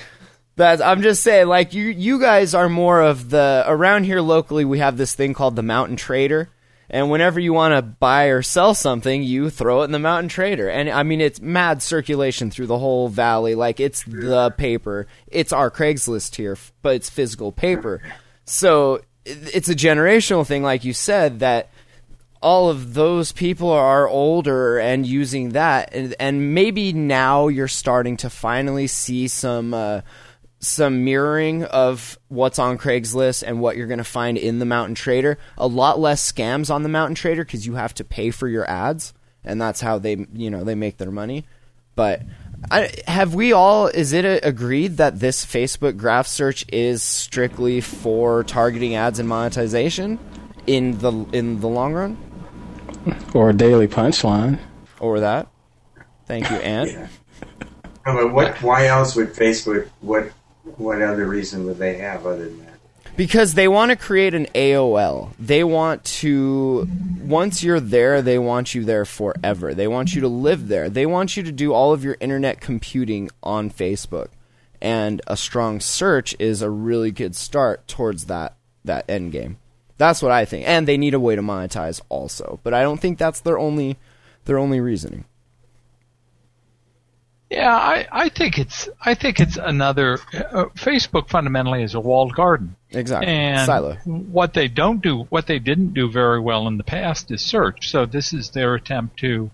That's, 0.60 0.82
I'm 0.82 1.02
just 1.02 1.24
saying, 1.24 1.48
like 1.48 1.74
you, 1.74 1.86
you 1.86 2.20
guys 2.20 2.54
are 2.54 2.68
more 2.68 3.02
of 3.02 3.30
the 3.30 3.64
around 3.66 4.04
here 4.04 4.20
locally. 4.20 4.66
We 4.66 4.80
have 4.80 4.98
this 4.98 5.16
thing 5.16 5.34
called 5.34 5.56
the 5.56 5.64
Mountain 5.64 5.96
Trader, 5.96 6.50
and 6.90 7.10
whenever 7.10 7.40
you 7.40 7.54
want 7.54 7.76
to 7.76 7.82
buy 7.82 8.26
or 8.26 8.42
sell 8.42 8.76
something, 8.76 9.24
you 9.24 9.50
throw 9.50 9.84
it 9.84 9.86
in 9.86 9.94
the 9.94 10.00
Mountain 10.00 10.28
Trader. 10.28 10.68
And 10.68 10.90
I 10.90 11.04
mean, 11.04 11.22
it's 11.22 11.40
mad 11.40 11.82
circulation 11.82 12.52
through 12.52 12.68
the 12.68 12.78
whole 12.78 13.08
valley. 13.08 13.56
Like 13.56 13.80
it's 13.80 14.04
the 14.04 14.52
paper. 14.58 15.08
It's 15.28 15.54
our 15.54 15.72
Craigslist 15.72 16.36
here, 16.36 16.58
but 16.82 16.96
it's 16.96 17.10
physical 17.10 17.54
paper. 17.54 18.02
So 18.44 19.00
it's 19.24 19.70
a 19.70 19.76
generational 19.76 20.46
thing, 20.46 20.62
like 20.62 20.84
you 20.84 20.92
said, 20.92 21.40
that 21.40 21.70
all 22.42 22.70
of 22.70 22.96
those 22.96 23.32
people 23.32 23.70
are 23.70 24.10
older 24.10 24.78
and 24.78 25.06
using 25.06 25.50
that 25.50 25.94
and, 25.94 26.16
and 26.20 26.54
maybe 26.54 26.94
now 26.94 27.50
you're 27.50 27.68
starting 27.68 28.16
to 28.16 28.30
finally 28.30 28.88
see 28.88 29.28
some 29.28 29.74
uh, 29.74 30.00
some 30.60 31.06
mirroring 31.06 31.64
of 31.64 32.20
what's 32.28 32.60
on 32.60 32.78
Craigslist 32.78 33.44
and 33.46 33.62
what 33.62 33.78
you're 33.78 33.88
going 33.88 34.00
to 34.00 34.04
find 34.04 34.38
in 34.38 34.60
the 34.60 34.66
Mountain 34.66 34.96
Trader. 34.96 35.38
A 35.58 35.68
lot 35.68 36.00
less 36.00 36.32
scams 36.32 36.74
on 36.74 36.84
the 36.84 36.90
Mountain 36.90 37.16
Trader 37.16 37.44
because 37.44 37.66
you 37.66 37.76
have 37.76 37.94
to 37.96 38.04
pay 38.04 38.30
for 38.32 38.48
your 38.48 38.70
ads, 38.70 39.14
and 39.44 39.62
that's 39.62 39.82
how 39.82 40.00
they 40.00 40.28
you 40.34 40.50
know 40.50 40.64
they 40.64 40.76
make 40.76 40.98
their 40.98 41.12
money. 41.12 41.46
But 41.96 42.22
I, 42.72 42.92
have 43.08 43.34
we 43.34 43.54
all? 43.54 43.88
Is 43.88 44.14
it 44.14 44.26
a, 44.26 44.46
agreed 44.48 44.98
that 44.98 45.20
this 45.20 45.46
Facebook 45.46 45.98
graph 45.98 46.28
search 46.28 46.66
is 46.72 47.04
strictly 47.04 47.82
for 47.82 48.44
targeting 48.44 48.96
ads 48.96 49.20
and 49.20 49.28
monetization 49.28 50.20
in 50.68 50.98
the 51.00 51.12
in 51.32 51.62
the 51.62 51.68
long 51.68 51.94
run? 51.94 52.18
Or 53.34 53.50
a 53.50 53.54
daily 53.54 53.88
punchline. 53.88 54.60
Or 55.00 55.22
that? 55.22 55.48
Thank 56.26 56.50
you, 56.50 56.58
Ant. 56.58 57.10
No, 58.06 58.16
but 58.16 58.34
what? 58.34 58.62
Why 58.64 58.88
else 58.88 59.16
would 59.16 59.34
Facebook? 59.34 59.88
What? 60.00 60.32
What 60.78 61.02
other 61.02 61.26
reason 61.26 61.66
would 61.66 61.78
they 61.78 61.98
have 61.98 62.26
other 62.26 62.46
than 62.46 62.60
that? 62.66 62.80
Because 63.16 63.54
they 63.54 63.68
want 63.68 63.92
to 63.92 63.98
create 63.98 64.34
an 64.34 64.46
AOL. 64.56 65.34
They 65.38 65.64
want 65.64 66.06
to, 66.06 66.88
once 67.22 67.64
you're 67.64 67.82
there, 67.82 68.22
they 68.22 68.40
want 68.40 68.74
you 68.74 68.86
there 68.86 69.04
forever. 69.04 69.74
They 69.74 69.88
want 69.88 70.16
you 70.16 70.22
to 70.22 70.28
live 70.28 70.70
there. 70.70 70.90
They 70.90 71.06
want 71.06 71.36
you 71.36 71.44
to 71.44 71.52
do 71.52 71.74
all 71.74 71.92
of 71.92 72.04
your 72.04 72.16
internet 72.22 72.62
computing 72.62 73.30
on 73.44 73.72
Facebook. 73.72 74.30
And 74.82 75.22
a 75.28 75.36
strong 75.36 75.82
search 75.82 76.34
is 76.40 76.62
a 76.62 76.70
really 76.70 77.12
good 77.12 77.36
start 77.36 77.88
towards 77.88 78.26
that, 78.26 78.56
that 78.86 79.10
end 79.10 79.34
game. 79.34 79.58
That's 79.98 80.22
what 80.22 80.32
I 80.32 80.46
think. 80.46 80.66
And 80.66 80.88
they 80.88 80.98
need 80.98 81.14
a 81.14 81.20
way 81.20 81.36
to 81.36 81.42
monetize 81.42 82.00
also. 82.08 82.62
But 82.64 82.74
I 82.74 82.84
don't 82.84 83.02
think 83.02 83.18
that's 83.18 83.42
their 83.42 83.60
only, 83.60 83.98
their 84.46 84.58
only 84.58 84.80
reasoning. 84.80 85.26
Yeah, 87.50 87.76
I, 87.76 88.08
I 88.12 88.30
think 88.30 88.60
it's 88.60 88.88
I 89.04 89.16
think 89.16 89.40
it's 89.40 89.58
another. 89.58 90.20
Uh, 90.34 90.66
Facebook 90.76 91.30
fundamentally 91.30 91.82
is 91.82 91.96
a 91.96 92.00
walled 92.00 92.36
garden, 92.36 92.76
Exactly. 92.92 93.28
and 93.32 93.66
Silo. 93.66 93.96
what 94.06 94.54
they 94.54 94.68
don't 94.68 95.02
do, 95.02 95.24
what 95.30 95.48
they 95.48 95.58
didn't 95.58 95.94
do 95.96 96.12
very 96.12 96.40
well 96.40 96.68
in 96.68 96.78
the 96.78 96.84
past, 96.84 97.32
is 97.32 97.42
search. 97.44 97.90
So 97.90 98.06
this 98.06 98.34
is 98.34 98.52
their 98.52 98.76
attempt 98.76 99.18
to 99.22 99.50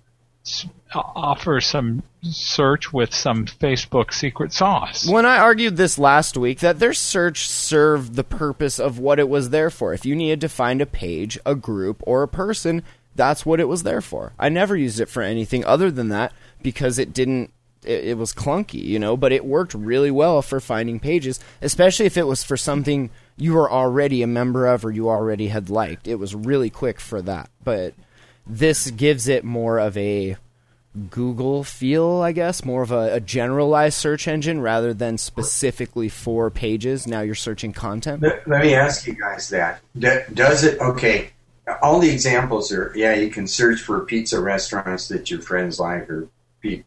s- 0.45 0.65
offer 0.93 1.61
some 1.61 2.03
search 2.21 2.91
with 2.91 3.13
some 3.13 3.45
Facebook 3.45 4.13
secret 4.13 4.51
sauce. 4.51 5.07
When 5.07 5.25
I 5.25 5.37
argued 5.37 5.77
this 5.77 5.97
last 5.97 6.35
week, 6.35 6.59
that 6.59 6.79
their 6.79 6.93
search 6.93 7.47
served 7.49 8.15
the 8.15 8.23
purpose 8.25 8.77
of 8.77 8.99
what 8.99 9.19
it 9.19 9.29
was 9.29 9.51
there 9.51 9.69
for. 9.69 9.93
If 9.93 10.05
you 10.05 10.15
needed 10.15 10.41
to 10.41 10.49
find 10.49 10.81
a 10.81 10.85
page, 10.85 11.39
a 11.45 11.55
group, 11.55 12.03
or 12.05 12.23
a 12.23 12.27
person, 12.27 12.83
that's 13.15 13.45
what 13.45 13.61
it 13.61 13.69
was 13.69 13.83
there 13.83 14.01
for. 14.01 14.33
I 14.37 14.49
never 14.49 14.75
used 14.75 14.99
it 14.99 15.07
for 15.07 15.21
anything 15.23 15.63
other 15.63 15.89
than 15.89 16.09
that 16.09 16.33
because 16.61 16.99
it 16.99 17.13
didn't. 17.13 17.51
It, 17.85 18.05
it 18.05 18.17
was 18.17 18.33
clunky, 18.33 18.83
you 18.83 18.99
know, 18.99 19.15
but 19.15 19.31
it 19.31 19.45
worked 19.45 19.73
really 19.73 20.11
well 20.11 20.41
for 20.41 20.59
finding 20.59 20.99
pages, 20.99 21.39
especially 21.61 22.05
if 22.05 22.17
it 22.17 22.27
was 22.27 22.43
for 22.43 22.57
something 22.57 23.09
you 23.37 23.53
were 23.53 23.71
already 23.71 24.23
a 24.23 24.27
member 24.27 24.65
of 24.65 24.85
or 24.85 24.91
you 24.91 25.09
already 25.09 25.47
had 25.47 25.69
liked. 25.69 26.07
It 26.07 26.15
was 26.15 26.33
really 26.33 26.69
quick 26.69 26.99
for 26.99 27.21
that. 27.23 27.49
But 27.63 27.93
this 28.47 28.91
gives 28.91 29.27
it 29.27 29.43
more 29.43 29.79
of 29.79 29.97
a 29.97 30.37
Google 31.09 31.65
feel, 31.65 32.21
I 32.21 32.31
guess, 32.31 32.63
more 32.63 32.81
of 32.81 32.91
a, 32.91 33.15
a 33.15 33.19
generalized 33.19 33.97
search 33.97 34.29
engine 34.29 34.61
rather 34.61 34.93
than 34.93 35.17
specifically 35.17 36.07
for 36.07 36.49
pages. 36.49 37.05
Now 37.05 37.19
you're 37.19 37.35
searching 37.35 37.73
content. 37.73 38.21
Let, 38.21 38.47
let 38.47 38.61
me 38.61 38.73
ask 38.73 39.05
you 39.05 39.13
guys 39.13 39.49
that. 39.49 39.81
Does 39.99 40.63
it, 40.63 40.79
okay, 40.79 41.31
all 41.81 41.99
the 41.99 42.09
examples 42.09 42.71
are, 42.71 42.93
yeah, 42.95 43.13
you 43.13 43.29
can 43.29 43.45
search 43.45 43.81
for 43.81 44.05
pizza 44.05 44.39
restaurants 44.39 45.09
that 45.09 45.29
your 45.29 45.41
friends 45.41 45.81
like 45.81 46.09
or 46.09 46.29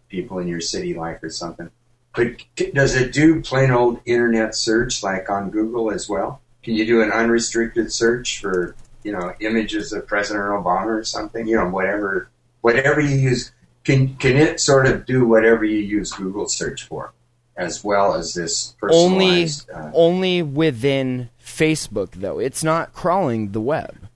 people 0.08 0.38
in 0.38 0.48
your 0.48 0.60
city 0.60 0.94
like 0.94 1.22
or 1.22 1.30
something. 1.30 1.70
But 2.14 2.36
does 2.74 2.96
it 2.96 3.12
do 3.12 3.40
plain 3.42 3.70
old 3.70 4.00
internet 4.04 4.54
search 4.54 5.02
like 5.02 5.30
on 5.30 5.50
Google 5.50 5.90
as 5.90 6.08
well? 6.08 6.40
Can 6.62 6.74
you 6.74 6.84
do 6.86 7.02
an 7.02 7.12
unrestricted 7.12 7.92
search 7.92 8.40
for, 8.40 8.74
you 9.04 9.12
know, 9.12 9.32
images 9.40 9.92
of 9.92 10.06
President 10.06 10.44
Obama 10.46 10.86
or 10.86 11.04
something? 11.04 11.46
You 11.46 11.56
know, 11.56 11.68
whatever, 11.68 12.28
whatever 12.60 13.00
you 13.00 13.16
use. 13.16 13.52
Can, 13.84 14.16
can 14.16 14.36
it 14.36 14.60
sort 14.60 14.86
of 14.86 15.06
do 15.06 15.26
whatever 15.26 15.64
you 15.64 15.78
use 15.78 16.12
Google 16.12 16.48
search 16.48 16.84
for 16.88 17.12
as 17.56 17.82
well 17.82 18.14
as 18.14 18.34
this 18.34 18.74
Only, 18.88 19.46
uh, 19.74 19.90
only 19.92 20.42
within 20.42 21.28
Facebook, 21.44 22.12
though. 22.12 22.38
It's 22.38 22.62
not 22.62 22.92
crawling 22.92 23.50
the 23.52 23.60
web, 23.60 24.08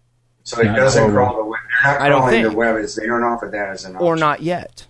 So 0.45 0.61
it 0.61 0.67
doesn't 0.67 1.11
crawl 1.11 1.37
the 1.37 1.45
web. 1.45 1.61
They're 1.83 1.93
not 1.93 2.01
I 2.03 2.09
don't 2.09 2.31
think. 2.31 2.49
the 2.49 2.57
web. 2.57 2.77
Is 2.79 2.95
they 2.95 3.07
don't 3.07 3.25
offer 3.25 3.49
that 3.53 3.71
as 3.71 3.85
an 3.85 3.97
option. 3.97 4.07
or 4.07 4.17
not 4.17 4.43
yet. 4.43 4.87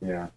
Yeah, 0.00 0.28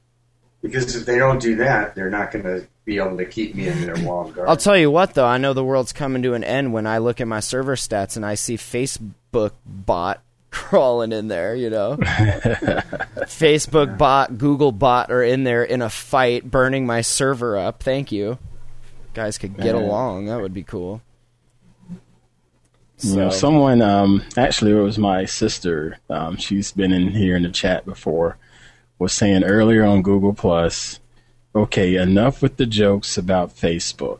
because 0.61 0.95
if 0.95 1.05
they 1.05 1.17
don't 1.17 1.41
do 1.41 1.55
that, 1.57 1.95
they're 1.95 2.09
not 2.09 2.31
going 2.31 2.45
to 2.45 2.67
be 2.85 2.97
able 2.97 3.17
to 3.17 3.25
keep 3.25 3.53
me 3.53 3.67
in 3.67 3.81
their 3.81 3.95
walled 4.05 4.33
garden. 4.33 4.49
I'll 4.49 4.55
tell 4.57 4.77
you 4.77 4.89
what, 4.89 5.13
though, 5.13 5.25
I 5.25 5.37
know 5.37 5.53
the 5.53 5.63
world's 5.63 5.91
coming 5.91 6.23
to 6.23 6.33
an 6.35 6.43
end 6.43 6.71
when 6.73 6.87
I 6.87 6.99
look 6.99 7.19
at 7.19 7.27
my 7.27 7.41
server 7.41 7.75
stats 7.75 8.15
and 8.15 8.25
I 8.25 8.35
see 8.35 8.55
Facebook 8.55 9.51
bot 9.65 10.21
crawling 10.51 11.11
in 11.11 11.27
there. 11.27 11.53
You 11.53 11.69
know, 11.69 11.97
Facebook 13.27 13.97
bot, 13.97 14.37
Google 14.37 14.71
bot 14.71 15.11
are 15.11 15.23
in 15.23 15.43
there 15.43 15.63
in 15.63 15.81
a 15.81 15.89
fight, 15.89 16.49
burning 16.49 16.85
my 16.85 17.01
server 17.01 17.57
up. 17.57 17.83
Thank 17.83 18.11
you, 18.13 18.37
guys. 19.13 19.37
Could 19.37 19.57
get 19.57 19.75
Man. 19.75 19.83
along. 19.83 20.25
That 20.27 20.39
would 20.41 20.53
be 20.53 20.63
cool. 20.63 21.01
You 23.01 23.15
know, 23.15 23.29
So- 23.29 23.37
someone 23.37 23.81
um, 23.81 24.23
actually 24.37 24.71
it 24.71 24.75
was 24.81 24.97
my 24.97 25.25
sister. 25.25 25.99
Um, 26.09 26.37
she's 26.37 26.71
been 26.71 26.91
in 26.91 27.09
here 27.09 27.35
in 27.35 27.43
the 27.43 27.49
chat 27.49 27.85
before. 27.85 28.37
Was 28.99 29.13
saying 29.13 29.43
earlier 29.43 29.85
on 29.85 30.01
Google 30.01 30.33
Plus, 30.33 30.99
okay, 31.53 31.95
enough 31.95 32.41
with 32.41 32.57
the 32.57 32.65
jokes 32.65 33.17
about 33.17 33.55
Facebook, 33.55 34.19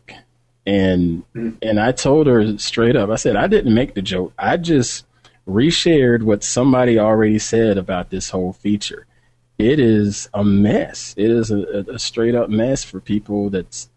and 0.66 1.24
and 1.34 1.80
I 1.80 1.92
told 1.92 2.28
her 2.28 2.58
straight 2.58 2.96
up. 2.96 3.10
I 3.10 3.16
said 3.16 3.36
I 3.36 3.48
didn't 3.48 3.74
make 3.74 3.96
the 3.96 4.02
joke. 4.02 4.34
I 4.38 4.58
just 4.58 5.06
reshared 5.48 6.24
what 6.24 6.44
somebody 6.44 7.00
already 7.00 7.40
said 7.40 7.78
about 7.78 8.10
this 8.10 8.30
whole 8.30 8.54
feature. 8.54 9.06
It 9.58 9.80
is 9.80 10.30
a 10.34 10.44
mess. 10.44 11.16
It 11.18 11.32
is 11.32 11.50
a, 11.50 11.86
a, 11.94 11.98
straight 11.98 12.36
up 12.36 12.50
mess 12.50 12.84
for 12.84 13.00
people 13.00 13.50
that 13.52 13.88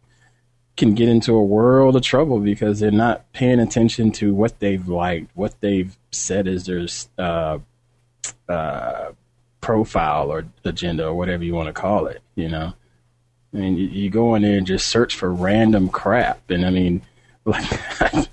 can 0.76 0.94
get 0.94 1.08
into 1.08 1.34
a 1.34 1.44
world 1.44 1.96
of 1.96 2.02
trouble 2.02 2.38
because 2.38 2.80
they're 2.80 2.90
not 2.90 3.30
paying 3.32 3.60
attention 3.60 4.10
to 4.12 4.32
what 4.32 4.58
they've 4.60 4.88
liked, 4.88 5.30
what 5.34 5.60
they've 5.60 5.98
said 6.12 6.46
is 6.46 6.64
their 6.64 6.86
uh, 7.18 7.58
uh, 8.48 9.10
profile 9.60 10.30
or 10.30 10.46
agenda 10.64 11.06
or 11.06 11.14
whatever 11.14 11.44
you 11.44 11.54
want 11.54 11.68
to 11.68 11.72
call 11.72 12.06
it. 12.06 12.22
You 12.34 12.48
know, 12.48 12.72
I 13.52 13.56
mean, 13.56 13.76
you, 13.76 13.86
you 13.88 14.10
go 14.10 14.34
in 14.34 14.42
there 14.42 14.58
and 14.58 14.66
just 14.66 14.88
search 14.88 15.16
for 15.16 15.32
random 15.32 15.88
crap, 15.88 16.50
and 16.50 16.64
I 16.64 16.70
mean, 16.70 17.02
like 17.44 17.64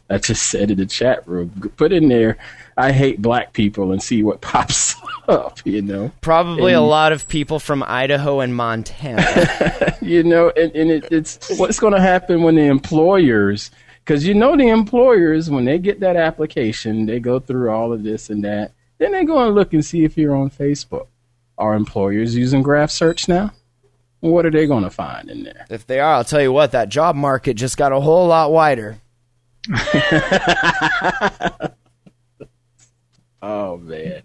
I 0.09 0.17
just 0.17 0.47
said 0.49 0.69
in 0.69 0.78
the 0.78 0.86
chat 0.86 1.28
room, 1.28 1.71
put 1.78 1.91
in 1.93 2.09
there, 2.09 2.38
"I 2.75 2.91
hate 2.91 3.21
black 3.21 3.53
people" 3.53 3.91
and 3.91 4.03
see 4.03 4.21
what 4.21 4.41
pops 4.41 4.95
up. 5.28 5.59
You 5.65 5.82
know. 5.82 6.11
Probably 6.21 6.73
a 6.73 6.82
lot 6.82 7.11
of 7.11 7.28
people 7.28 7.59
from 7.59 7.84
Idaho 7.84 8.41
and 8.41 8.55
Montana. 8.55 9.97
you 10.01 10.23
know, 10.23 10.51
and, 10.55 10.75
and 10.75 10.91
it, 10.91 11.07
it's 11.11 11.57
what's 11.57 11.80
going 11.80 11.93
to 11.93 12.01
happen 12.01 12.43
when 12.43 12.55
the 12.55 12.65
employers, 12.65 13.71
because 14.03 14.28
you 14.28 14.34
know 14.34 14.55
the 14.55 14.67
employers 14.67 15.49
when 15.49 15.65
they 15.65 15.80
get 15.80 15.99
that 16.01 16.15
application, 16.15 17.05
they 17.05 17.19
go 17.19 17.39
through 17.39 17.71
all 17.71 17.93
of 17.93 18.03
this 18.03 18.30
and 18.30 18.43
that, 18.43 18.73
then 18.97 19.13
they 19.13 19.23
go 19.23 19.45
and 19.45 19.55
look 19.55 19.73
and 19.73 19.84
see 19.84 20.03
if 20.03 20.17
you're 20.17 20.36
on 20.36 20.49
Facebook. 20.49 21.07
Are 21.57 21.73
employers 21.73 22.35
using 22.35 22.61
graph 22.61 22.91
search 22.91 23.27
now? 23.27 23.51
What 24.19 24.45
are 24.45 24.51
they 24.51 24.67
going 24.67 24.83
to 24.83 24.89
find 24.89 25.29
in 25.29 25.43
there? 25.43 25.65
if 25.69 25.85
they 25.85 25.99
are, 25.99 26.15
I'll 26.15 26.23
tell 26.23 26.41
you 26.41 26.51
what, 26.51 26.71
that 26.71 26.89
job 26.89 27.15
market 27.15 27.55
just 27.55 27.77
got 27.77 27.91
a 27.91 27.99
whole 27.99 28.27
lot 28.27 28.51
wider. 28.51 28.97
Oh 33.41 33.77
man, 33.77 34.23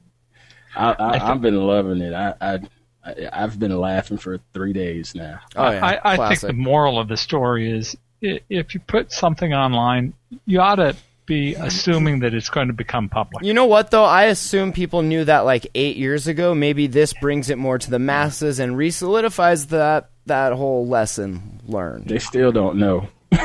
I, 0.75 0.93
I, 0.93 1.31
I've 1.31 1.43
been 1.43 1.67
loving 1.67 2.01
it. 2.01 2.15
I, 2.15 2.35
I, 2.41 2.59
I 3.05 3.29
I've 3.33 3.59
been 3.59 3.77
laughing 3.79 4.17
for 4.17 4.39
three 4.55 4.73
days 4.73 5.15
now. 5.15 5.41
Oh 5.55 5.71
yeah, 5.71 6.01
I, 6.03 6.15
I 6.15 6.29
think 6.29 6.41
the 6.41 6.53
moral 6.55 6.99
of 6.99 7.09
the 7.09 7.17
story 7.17 7.71
is 7.71 7.97
if 8.21 8.75
you 8.75 8.81
put 8.81 9.13
something 9.13 9.53
online, 9.53 10.15
you 10.47 10.61
ought 10.61 10.77
to 10.77 10.97
be 11.27 11.55
assuming 11.55 12.21
that 12.21 12.35
it's 12.35 12.51
going 12.51 12.67
to 12.69 12.73
become 12.73 13.09
public. 13.09 13.45
You 13.45 13.55
know 13.55 13.67
what 13.67 13.91
though? 13.91 14.05
I 14.05 14.25
assume 14.25 14.73
people 14.73 15.03
knew 15.03 15.25
that 15.25 15.41
like 15.41 15.67
eight 15.75 15.97
years 15.97 16.27
ago. 16.27 16.55
Maybe 16.55 16.87
this 16.87 17.13
brings 17.15 17.51
it 17.51 17.59
more 17.59 17.79
to 17.79 17.91
the 17.91 17.99
masses 17.99 18.59
and 18.59 18.77
re-solidifies 18.77 19.67
that 19.67 20.11
that 20.27 20.53
whole 20.53 20.87
lesson 20.87 21.61
learned. 21.67 22.07
They 22.09 22.19
still 22.19 22.53
don't 22.53 22.77
know. 22.77 23.09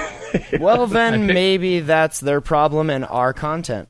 Well, 0.59 0.87
then 0.87 1.25
maybe 1.25 1.79
that's 1.79 2.19
their 2.19 2.41
problem 2.41 2.89
and 2.89 3.05
our 3.05 3.33
content. 3.33 3.87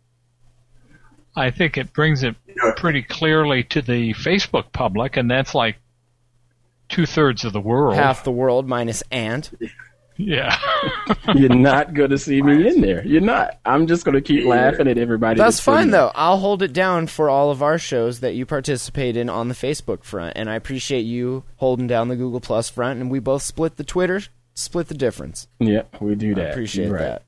I 1.35 1.51
think 1.51 1.77
it 1.77 1.93
brings 1.93 2.23
it 2.23 2.35
pretty 2.75 3.01
clearly 3.01 3.63
to 3.65 3.81
the 3.81 4.13
Facebook 4.13 4.71
public, 4.71 5.17
and 5.17 5.29
that's 5.29 5.53
like 5.53 5.77
two 6.89 7.05
thirds 7.05 7.43
of 7.45 7.53
the 7.53 7.59
world. 7.59 7.95
Half 7.95 8.23
the 8.23 8.31
world 8.31 8.67
minus 8.67 9.03
Ant. 9.11 9.51
Yeah. 10.17 10.57
You're 11.35 11.49
not 11.49 11.93
going 11.93 12.09
to 12.09 12.17
see 12.17 12.41
me 12.41 12.67
in 12.67 12.81
there. 12.81 13.05
You're 13.05 13.21
not. 13.21 13.59
I'm 13.65 13.87
just 13.87 14.03
going 14.03 14.15
to 14.15 14.21
keep 14.21 14.45
laughing 14.45 14.87
at 14.87 14.97
everybody. 14.97 15.37
That's 15.37 15.59
in 15.59 15.63
fine 15.63 15.91
though. 15.91 16.11
I'll 16.15 16.37
hold 16.37 16.63
it 16.63 16.73
down 16.73 17.07
for 17.07 17.29
all 17.29 17.51
of 17.51 17.61
our 17.61 17.77
shows 17.77 18.19
that 18.21 18.33
you 18.33 18.45
participate 18.45 19.15
in 19.15 19.29
on 19.29 19.47
the 19.47 19.53
Facebook 19.55 20.03
front, 20.03 20.33
and 20.35 20.49
I 20.49 20.55
appreciate 20.55 21.01
you 21.01 21.43
holding 21.57 21.87
down 21.87 22.07
the 22.07 22.15
Google 22.15 22.39
Plus 22.39 22.69
front, 22.69 22.99
and 22.99 23.11
we 23.11 23.19
both 23.19 23.43
split 23.43 23.77
the 23.77 23.83
Twitter, 23.83 24.21
split 24.55 24.87
the 24.87 24.95
difference. 24.95 25.47
Yeah, 25.59 25.83
we 25.99 26.15
do 26.15 26.33
that. 26.35 26.47
I 26.47 26.49
appreciate 26.49 26.89
right. 26.89 26.99
that. 26.99 27.23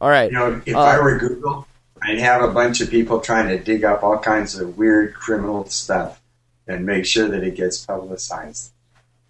All 0.00 0.10
right. 0.10 0.30
You 0.30 0.38
know, 0.38 0.62
if 0.66 0.74
Uh, 0.74 0.80
I 0.80 0.98
were 1.00 1.16
Google, 1.18 1.68
I'd 2.02 2.18
have 2.18 2.42
a 2.42 2.52
bunch 2.52 2.80
of 2.80 2.90
people 2.90 3.20
trying 3.20 3.48
to 3.48 3.58
dig 3.58 3.84
up 3.84 4.02
all 4.02 4.18
kinds 4.18 4.58
of 4.58 4.76
weird 4.76 5.14
criminal 5.14 5.64
stuff 5.66 6.20
and 6.66 6.84
make 6.84 7.06
sure 7.06 7.28
that 7.28 7.44
it 7.44 7.54
gets 7.54 7.86
publicized. 7.86 8.71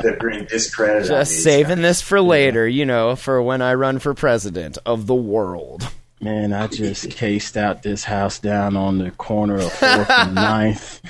to 0.00 0.16
bring 0.18 0.44
discredit. 0.46 1.06
Just 1.08 1.30
these 1.32 1.44
saving 1.44 1.76
guys. 1.76 1.82
this 1.82 2.02
for 2.02 2.20
later, 2.20 2.66
you 2.66 2.84
know, 2.86 3.16
for 3.16 3.42
when 3.42 3.62
I 3.62 3.74
run 3.74 3.98
for 3.98 4.14
president 4.14 4.78
of 4.86 5.06
the 5.06 5.14
world. 5.14 5.88
Man, 6.20 6.52
I 6.52 6.66
just 6.66 7.10
cased 7.16 7.56
out 7.56 7.82
this 7.82 8.04
house 8.04 8.38
down 8.38 8.76
on 8.76 8.98
the 8.98 9.10
corner 9.12 9.56
of 9.56 9.72
Fourth 9.72 10.10
and 10.10 10.34
Ninth. 10.36 11.00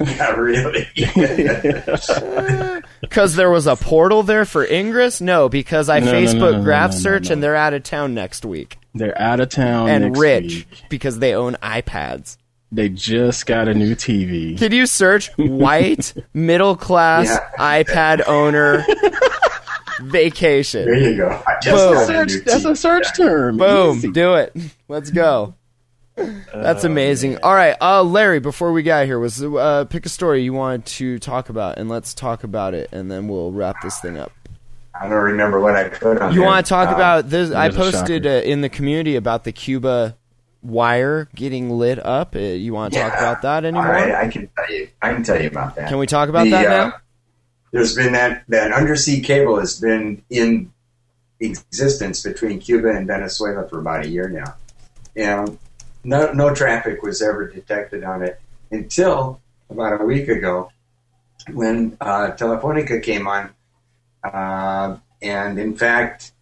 Not 0.00 0.38
really. 0.38 0.86
Because 3.00 3.34
there 3.34 3.50
was 3.50 3.66
a 3.66 3.76
portal 3.76 4.22
there 4.22 4.44
for 4.44 4.64
Ingress? 4.64 5.20
No, 5.20 5.48
because 5.48 5.88
I 5.88 5.98
No, 5.98 6.06
no, 6.06 6.12
no, 6.12 6.18
Facebook 6.18 6.52
no, 6.52 6.58
no, 6.58 6.62
graph 6.62 6.90
no, 6.90 6.96
no, 6.96 7.02
search 7.02 7.28
no. 7.28 7.32
and 7.34 7.42
they're 7.42 7.56
out 7.56 7.74
of 7.74 7.82
town 7.82 8.14
next 8.14 8.44
week. 8.44 8.78
They're 8.94 9.18
out 9.20 9.40
of 9.40 9.48
town 9.48 9.88
and 9.88 10.04
next 10.04 10.18
rich 10.18 10.54
week. 10.54 10.82
because 10.90 11.18
they 11.18 11.34
own 11.34 11.54
iPads. 11.62 12.36
They 12.74 12.88
just 12.88 13.44
got 13.44 13.68
a 13.68 13.74
new 13.74 13.94
TV. 13.94 14.56
Can 14.58 14.72
you 14.72 14.86
search 14.86 15.28
white 15.36 16.14
middle 16.34 16.74
class 16.74 17.26
Yeah. 17.28 17.82
iPad 17.84 18.26
owner 18.26 18.82
vacation? 20.00 20.86
there 20.86 20.98
you 21.10 21.16
go. 21.18 21.28
I 21.46 21.56
just 21.62 21.76
Boom. 21.76 21.94
got 21.94 22.02
a 22.02 22.06
Search, 22.06 22.28
new 22.30 22.40
that's 22.40 22.64
a 22.64 22.68
TV. 22.70 22.76
search 22.78 23.16
term. 23.16 23.56
Boom, 23.58 23.96
Easy. 23.98 24.10
do 24.10 24.34
it. 24.34 24.54
Let's 24.88 25.10
go. 25.10 25.54
That's 26.16 26.84
amazing. 26.84 27.38
All 27.42 27.54
right, 27.54 27.74
uh, 27.80 28.02
Larry. 28.02 28.38
Before 28.40 28.72
we 28.72 28.82
got 28.82 29.06
here, 29.06 29.18
was 29.18 29.42
uh, 29.42 29.86
pick 29.88 30.04
a 30.06 30.10
story 30.10 30.42
you 30.42 30.52
wanted 30.52 30.84
to 30.86 31.18
talk 31.18 31.48
about, 31.48 31.78
and 31.78 31.88
let's 31.88 32.12
talk 32.14 32.44
about 32.44 32.74
it, 32.74 32.90
and 32.92 33.10
then 33.10 33.28
we'll 33.28 33.50
wrap 33.50 33.76
this 33.82 33.98
thing 34.00 34.18
up. 34.18 34.30
I 34.98 35.08
don't 35.08 35.18
remember 35.22 35.58
what 35.58 35.74
I 35.74 35.88
put 35.88 36.18
on 36.20 36.34
You 36.34 36.42
want 36.42 36.64
to 36.66 36.68
talk 36.68 36.88
Um, 36.88 36.94
about 36.94 37.30
this? 37.30 37.50
I 37.50 37.70
posted 37.70 38.26
uh, 38.26 38.30
in 38.44 38.60
the 38.60 38.68
community 38.68 39.16
about 39.16 39.44
the 39.44 39.52
Cuba 39.52 40.16
wire 40.62 41.28
getting 41.34 41.70
lit 41.70 42.04
up. 42.04 42.34
Uh, 42.36 42.38
you 42.40 42.72
want 42.72 42.92
to 42.94 43.00
talk 43.00 43.12
Yeah. 43.12 43.18
about 43.18 43.42
that 43.42 43.64
anymore? 43.64 43.86
All 43.86 43.92
right, 43.92 44.14
I 44.14 44.28
can 44.28 44.48
tell 44.56 44.70
you. 44.74 44.88
I 45.02 45.12
can 45.12 45.22
tell 45.24 45.40
you 45.40 45.48
about 45.48 45.74
that. 45.76 45.88
Can 45.88 45.98
we 45.98 46.06
talk 46.06 46.28
about 46.28 46.44
The, 46.44 46.50
that 46.50 46.66
uh, 46.66 46.84
now? 46.88 46.94
There's 47.72 47.94
been 47.96 48.12
that 48.12 48.44
that 48.48 48.72
undersea 48.72 49.20
cable 49.22 49.58
has 49.58 49.80
been 49.80 50.22
in 50.30 50.72
existence 51.40 52.22
between 52.22 52.60
Cuba 52.60 52.90
and 52.90 53.06
Venezuela 53.06 53.68
for 53.68 53.80
about 53.80 54.04
a 54.04 54.08
year 54.08 54.28
now. 54.28 54.54
And 55.16 55.58
no 56.04 56.32
no 56.32 56.54
traffic 56.54 57.02
was 57.02 57.20
ever 57.22 57.48
detected 57.48 58.04
on 58.04 58.22
it 58.22 58.40
until 58.70 59.40
about 59.70 60.00
a 60.00 60.04
week 60.04 60.28
ago 60.28 60.70
when 61.52 61.96
uh, 62.00 62.32
Telefonica 62.36 63.02
came 63.02 63.26
on. 63.26 63.50
Uh, 64.22 64.98
and 65.20 65.58
in 65.58 65.76
fact, 65.76 66.32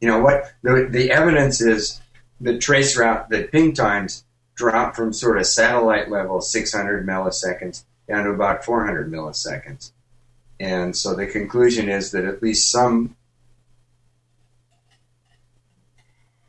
you 0.00 0.08
know 0.08 0.20
what? 0.20 0.52
The, 0.62 0.88
the 0.90 1.10
evidence 1.10 1.60
is 1.62 2.01
the 2.42 2.58
trace 2.58 2.96
route, 2.96 3.30
the 3.30 3.44
ping 3.44 3.72
times 3.72 4.24
dropped 4.54 4.96
from 4.96 5.12
sort 5.12 5.38
of 5.38 5.46
satellite 5.46 6.10
level, 6.10 6.40
600 6.40 7.06
milliseconds, 7.06 7.84
down 8.08 8.24
to 8.24 8.30
about 8.30 8.64
400 8.64 9.10
milliseconds. 9.10 9.92
And 10.60 10.96
so 10.96 11.14
the 11.14 11.26
conclusion 11.26 11.88
is 11.88 12.10
that 12.12 12.24
at 12.24 12.42
least 12.42 12.70
some 12.70 13.16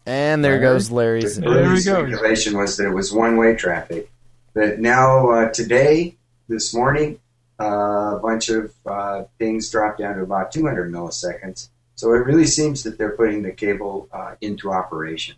And 0.05 0.43
there 0.43 0.53
Larry? 0.59 0.63
goes 0.63 0.91
Larry's. 0.91 1.39
There 1.39 1.49
he 1.49 1.59
early 1.59 1.69
goes. 1.75 1.83
speculation 1.85 2.57
was 2.57 2.77
that 2.77 2.87
it 2.87 2.93
was 2.93 3.13
one-way 3.13 3.55
traffic. 3.55 4.09
But 4.53 4.79
now 4.79 5.29
uh, 5.29 5.49
today, 5.51 6.17
this 6.47 6.73
morning, 6.73 7.19
uh, 7.59 8.17
a 8.17 8.19
bunch 8.21 8.49
of 8.49 8.73
uh, 8.85 9.23
things 9.39 9.71
dropped 9.71 9.99
down 9.99 10.17
to 10.17 10.23
about 10.23 10.51
200 10.51 10.91
milliseconds. 10.91 11.69
So 11.95 12.13
it 12.13 12.25
really 12.25 12.45
seems 12.45 12.83
that 12.83 12.97
they're 12.97 13.15
putting 13.15 13.43
the 13.43 13.51
cable 13.51 14.09
uh, 14.11 14.35
into 14.41 14.71
operation. 14.71 15.35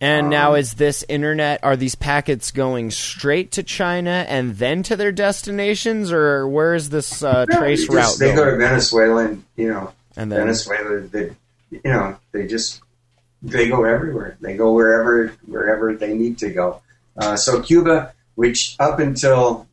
And 0.00 0.30
now 0.30 0.52
Um, 0.52 0.58
is 0.60 0.74
this 0.74 1.04
internet? 1.08 1.58
Are 1.64 1.76
these 1.76 1.96
packets 1.96 2.52
going 2.52 2.90
straight 2.92 3.50
to 3.52 3.62
China 3.64 4.24
and 4.28 4.56
then 4.56 4.82
to 4.84 4.96
their 4.96 5.10
destinations, 5.10 6.12
or 6.12 6.46
where 6.46 6.74
is 6.74 6.90
this 6.90 7.22
uh, 7.22 7.46
trace 7.46 7.88
They 7.88 7.94
route 7.96 8.04
just- 8.04 8.18
They 8.20 8.34
go 8.34 8.44
to 8.44 8.50
going? 8.52 8.60
Venezuela, 8.60 9.24
and 9.24 9.44
you 9.56 9.68
know, 9.68 9.92
And 10.16 10.30
then 10.30 10.40
Venezuela, 10.40 11.00
they, 11.00 11.30
you 11.70 11.80
know, 11.84 12.16
they 12.32 12.46
just 12.46 12.80
they 13.42 13.68
go 13.68 13.84
everywhere. 13.84 14.36
They 14.40 14.56
go 14.56 14.72
wherever 14.72 15.32
wherever 15.46 15.94
they 15.94 16.14
need 16.14 16.38
to 16.38 16.50
go. 16.50 16.80
Uh, 17.16 17.34
so 17.36 17.60
Cuba, 17.60 18.12
which 18.36 18.76
up 18.78 19.00
until 19.00 19.66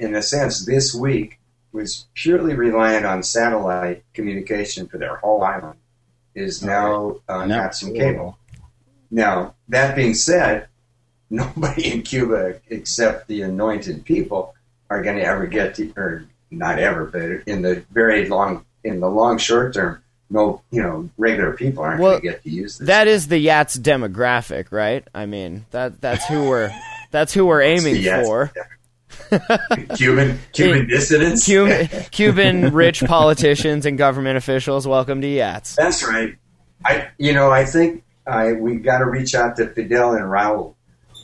in 0.00 0.14
a 0.16 0.22
sense 0.22 0.64
this 0.66 0.92
week 0.92 1.38
was 1.70 2.06
purely 2.14 2.54
reliant 2.54 3.06
on 3.06 3.22
satellite 3.22 4.02
communication 4.14 4.88
for 4.88 4.98
their 4.98 5.16
whole 5.16 5.42
island, 5.44 5.78
is 6.34 6.62
now 6.64 7.16
uh, 7.28 7.44
Now- 7.46 7.62
got 7.64 7.76
some 7.76 7.94
cable. 7.94 8.36
Now 9.10 9.54
that 9.68 9.96
being 9.96 10.14
said, 10.14 10.68
nobody 11.30 11.92
in 11.92 12.02
Cuba 12.02 12.60
except 12.68 13.28
the 13.28 13.42
anointed 13.42 14.04
people 14.04 14.54
are 14.90 15.02
going 15.02 15.16
to 15.16 15.24
ever 15.24 15.46
get 15.46 15.74
to, 15.76 15.92
or 15.96 16.24
not 16.50 16.78
ever, 16.78 17.04
but 17.06 17.22
in 17.46 17.60
the 17.62 17.84
very 17.92 18.28
long, 18.28 18.64
in 18.82 19.00
the 19.00 19.08
long 19.10 19.36
short 19.38 19.74
term, 19.74 20.02
no, 20.30 20.62
you 20.70 20.82
know, 20.82 21.08
regular 21.18 21.52
people 21.52 21.82
aren't 21.84 22.00
Well, 22.00 22.12
going 22.12 22.22
to 22.22 22.28
get 22.28 22.42
to 22.44 22.50
use 22.50 22.78
this. 22.78 22.86
that 22.88 23.08
is 23.08 23.28
the 23.28 23.46
Yats 23.46 23.78
demographic, 23.78 24.66
right? 24.70 25.06
I 25.14 25.26
mean 25.26 25.66
that 25.70 26.00
that's 26.00 26.24
who 26.26 26.48
we're 26.48 26.70
that's 27.10 27.32
who 27.34 27.46
we're 27.46 27.62
aiming 27.62 28.02
for. 28.02 28.50
Cuban 29.96 30.38
Cuban 30.52 30.86
dissidents. 30.86 31.44
Cuban, 31.44 31.88
Cuban 32.10 32.72
rich 32.74 33.02
politicians 33.02 33.86
and 33.86 33.96
government 33.98 34.36
officials. 34.36 34.86
Welcome 34.86 35.20
to 35.22 35.26
Yats. 35.26 35.74
That's 35.74 36.06
right. 36.06 36.36
I, 36.84 37.08
you 37.18 37.32
know, 37.32 37.50
I 37.50 37.64
think 37.64 38.04
I 38.28 38.52
we 38.52 38.76
got 38.76 38.98
to 38.98 39.06
reach 39.06 39.34
out 39.34 39.56
to 39.56 39.68
Fidel 39.68 40.12
and 40.12 40.24
Raul 40.24 40.74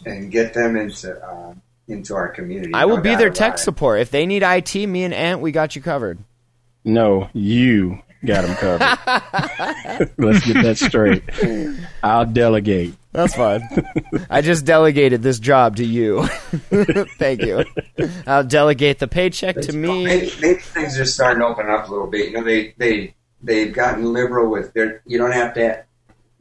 and 0.07 0.31
get 0.31 0.55
them 0.55 0.77
into 0.77 1.15
uh, 1.25 1.55
into 1.89 2.15
our 2.15 2.29
community. 2.29 2.73
I 2.75 2.85
will 2.87 2.97
No 2.97 3.03
be 3.03 3.15
their 3.15 3.31
tech 3.31 3.55
it. 3.55 3.59
support. 3.59 4.01
If 4.01 4.11
they 4.11 4.27
need 4.27 4.43
IT, 4.43 4.75
me 4.75 5.05
and 5.05 5.13
Ant, 5.15 5.41
we 5.41 5.53
got 5.53 5.77
you 5.77 5.83
covered. 5.83 6.19
No, 6.85 7.29
you 7.33 8.01
got 8.25 8.43
them 8.43 8.57
covered. 8.57 10.11
Let's 10.19 10.45
get 10.47 10.63
that 10.63 10.77
straight. 10.79 11.23
I'll 12.03 12.27
delegate. 12.27 12.95
That's 13.13 13.35
fine. 13.35 13.63
I 14.29 14.41
just 14.41 14.65
delegated 14.65 15.23
this 15.23 15.39
job 15.39 15.77
to 15.77 15.85
you. 15.85 16.27
Thank 17.19 17.43
you. 17.43 17.65
I'll 18.27 18.43
delegate 18.45 18.99
the 18.99 19.07
paycheck 19.09 19.57
to 19.63 19.73
me. 19.73 20.05
Maybe, 20.05 20.33
maybe 20.41 20.61
things 20.61 20.99
are 20.99 21.05
starting 21.05 21.41
to 21.41 21.47
open 21.47 21.69
up 21.71 21.87
a 21.89 21.91
little 21.91 22.09
bit. 22.09 22.31
You 22.31 22.33
know, 22.39 22.45
they 22.45 22.75
they 22.77 23.15
they've 23.43 23.73
gotten 23.73 24.13
liberal 24.13 24.51
with 24.51 24.73
their. 24.75 25.01
You 25.07 25.19
don't 25.19 25.33
have 25.33 25.55
to. 25.55 25.85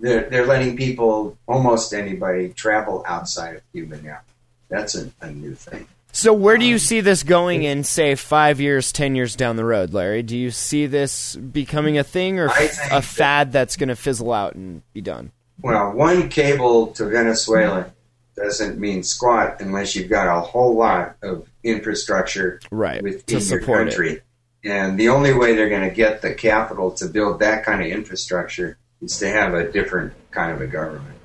They're 0.04 0.30
they're 0.30 0.46
letting 0.46 0.76
people, 0.76 1.38
almost 1.48 1.94
anybody, 1.94 2.50
travel 2.50 3.06
outside 3.08 3.56
of 3.56 3.62
Cuba 3.72 4.02
now. 4.02 4.20
That's 4.68 4.96
a, 4.96 5.10
a 5.22 5.32
new 5.32 5.56
thing. 5.56 5.88
So, 6.12 6.34
where 6.34 6.58
do 6.58 6.66
you 6.66 6.76
um, 6.76 6.80
see 6.80 7.00
this 7.00 7.24
going 7.24 7.64
in, 7.64 7.86
say, 7.86 8.16
five 8.16 8.60
years, 8.60 8.92
ten 8.92 9.16
years 9.16 9.36
down 9.38 9.56
the 9.56 9.64
road, 9.64 9.94
Larry? 9.94 10.22
Do 10.22 10.38
you 10.38 10.52
see 10.52 10.88
this 10.88 11.38
becoming 11.38 11.98
a 11.98 12.04
thing 12.04 12.38
or 12.38 12.50
I 12.50 12.66
f- 12.66 12.72
think 12.76 12.92
a 12.92 12.96
that- 12.96 13.04
fad 13.06 13.52
that's 13.54 13.78
going 13.78 13.88
to 13.90 13.96
fizzle 13.96 14.34
out 14.34 14.56
and 14.56 14.82
be 14.92 15.00
done? 15.00 15.32
Well, 15.62 15.94
one 15.94 16.28
cable 16.28 16.88
to 16.88 17.06
Venezuela 17.06 17.90
doesn't 18.36 18.78
mean 18.80 19.04
squat 19.04 19.62
unless 19.62 19.96
you've 19.96 20.10
got 20.10 20.28
a 20.28 20.42
whole 20.42 20.76
lot 20.76 21.16
of 21.24 21.48
infrastructure 21.64 22.60
Right. 22.72 23.02
within 23.02 23.22
To 23.28 23.32
your 23.36 23.42
support 23.42 23.82
it. 23.88 23.92
country. 23.92 24.22
And 24.66 25.00
the 25.00 25.10
only 25.10 25.34
way 25.34 25.56
they're 25.56 25.70
going 25.70 25.88
to 25.88 25.96
get 25.96 26.22
the 26.22 26.34
capital 26.34 26.92
to 26.92 27.06
build 27.08 27.40
that 27.40 27.64
kind 27.64 27.82
of 27.82 27.88
infrastructure 27.88 28.78
is 29.04 29.18
to 29.20 29.30
have 29.30 29.54
a 29.54 29.72
different 29.72 30.14
kind 30.32 30.52
of 30.52 30.62
a 30.62 30.68
government. 30.68 31.18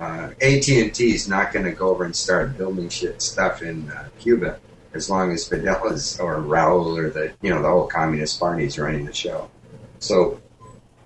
Uh, 0.00 0.30
AT&T 0.40 0.98
is 0.98 1.28
not 1.28 1.52
going 1.52 1.64
to 1.64 1.72
go 1.72 1.88
over 1.88 2.04
and 2.04 2.14
start 2.14 2.56
building 2.56 2.88
shit 2.88 3.20
stuff 3.20 3.62
in 3.62 3.90
uh, 3.90 4.08
Cuba 4.18 4.58
as 4.94 5.10
long 5.10 5.32
as 5.32 5.46
Fidel 5.46 5.86
is, 5.88 6.18
or 6.18 6.36
Raul 6.36 6.96
or 6.96 7.10
the 7.10 7.32
you 7.42 7.50
know 7.50 7.62
the 7.62 7.68
whole 7.68 7.86
Communist 7.86 8.38
Party 8.38 8.64
is 8.64 8.78
running 8.78 9.04
the 9.04 9.12
show. 9.12 9.50
So 9.98 10.40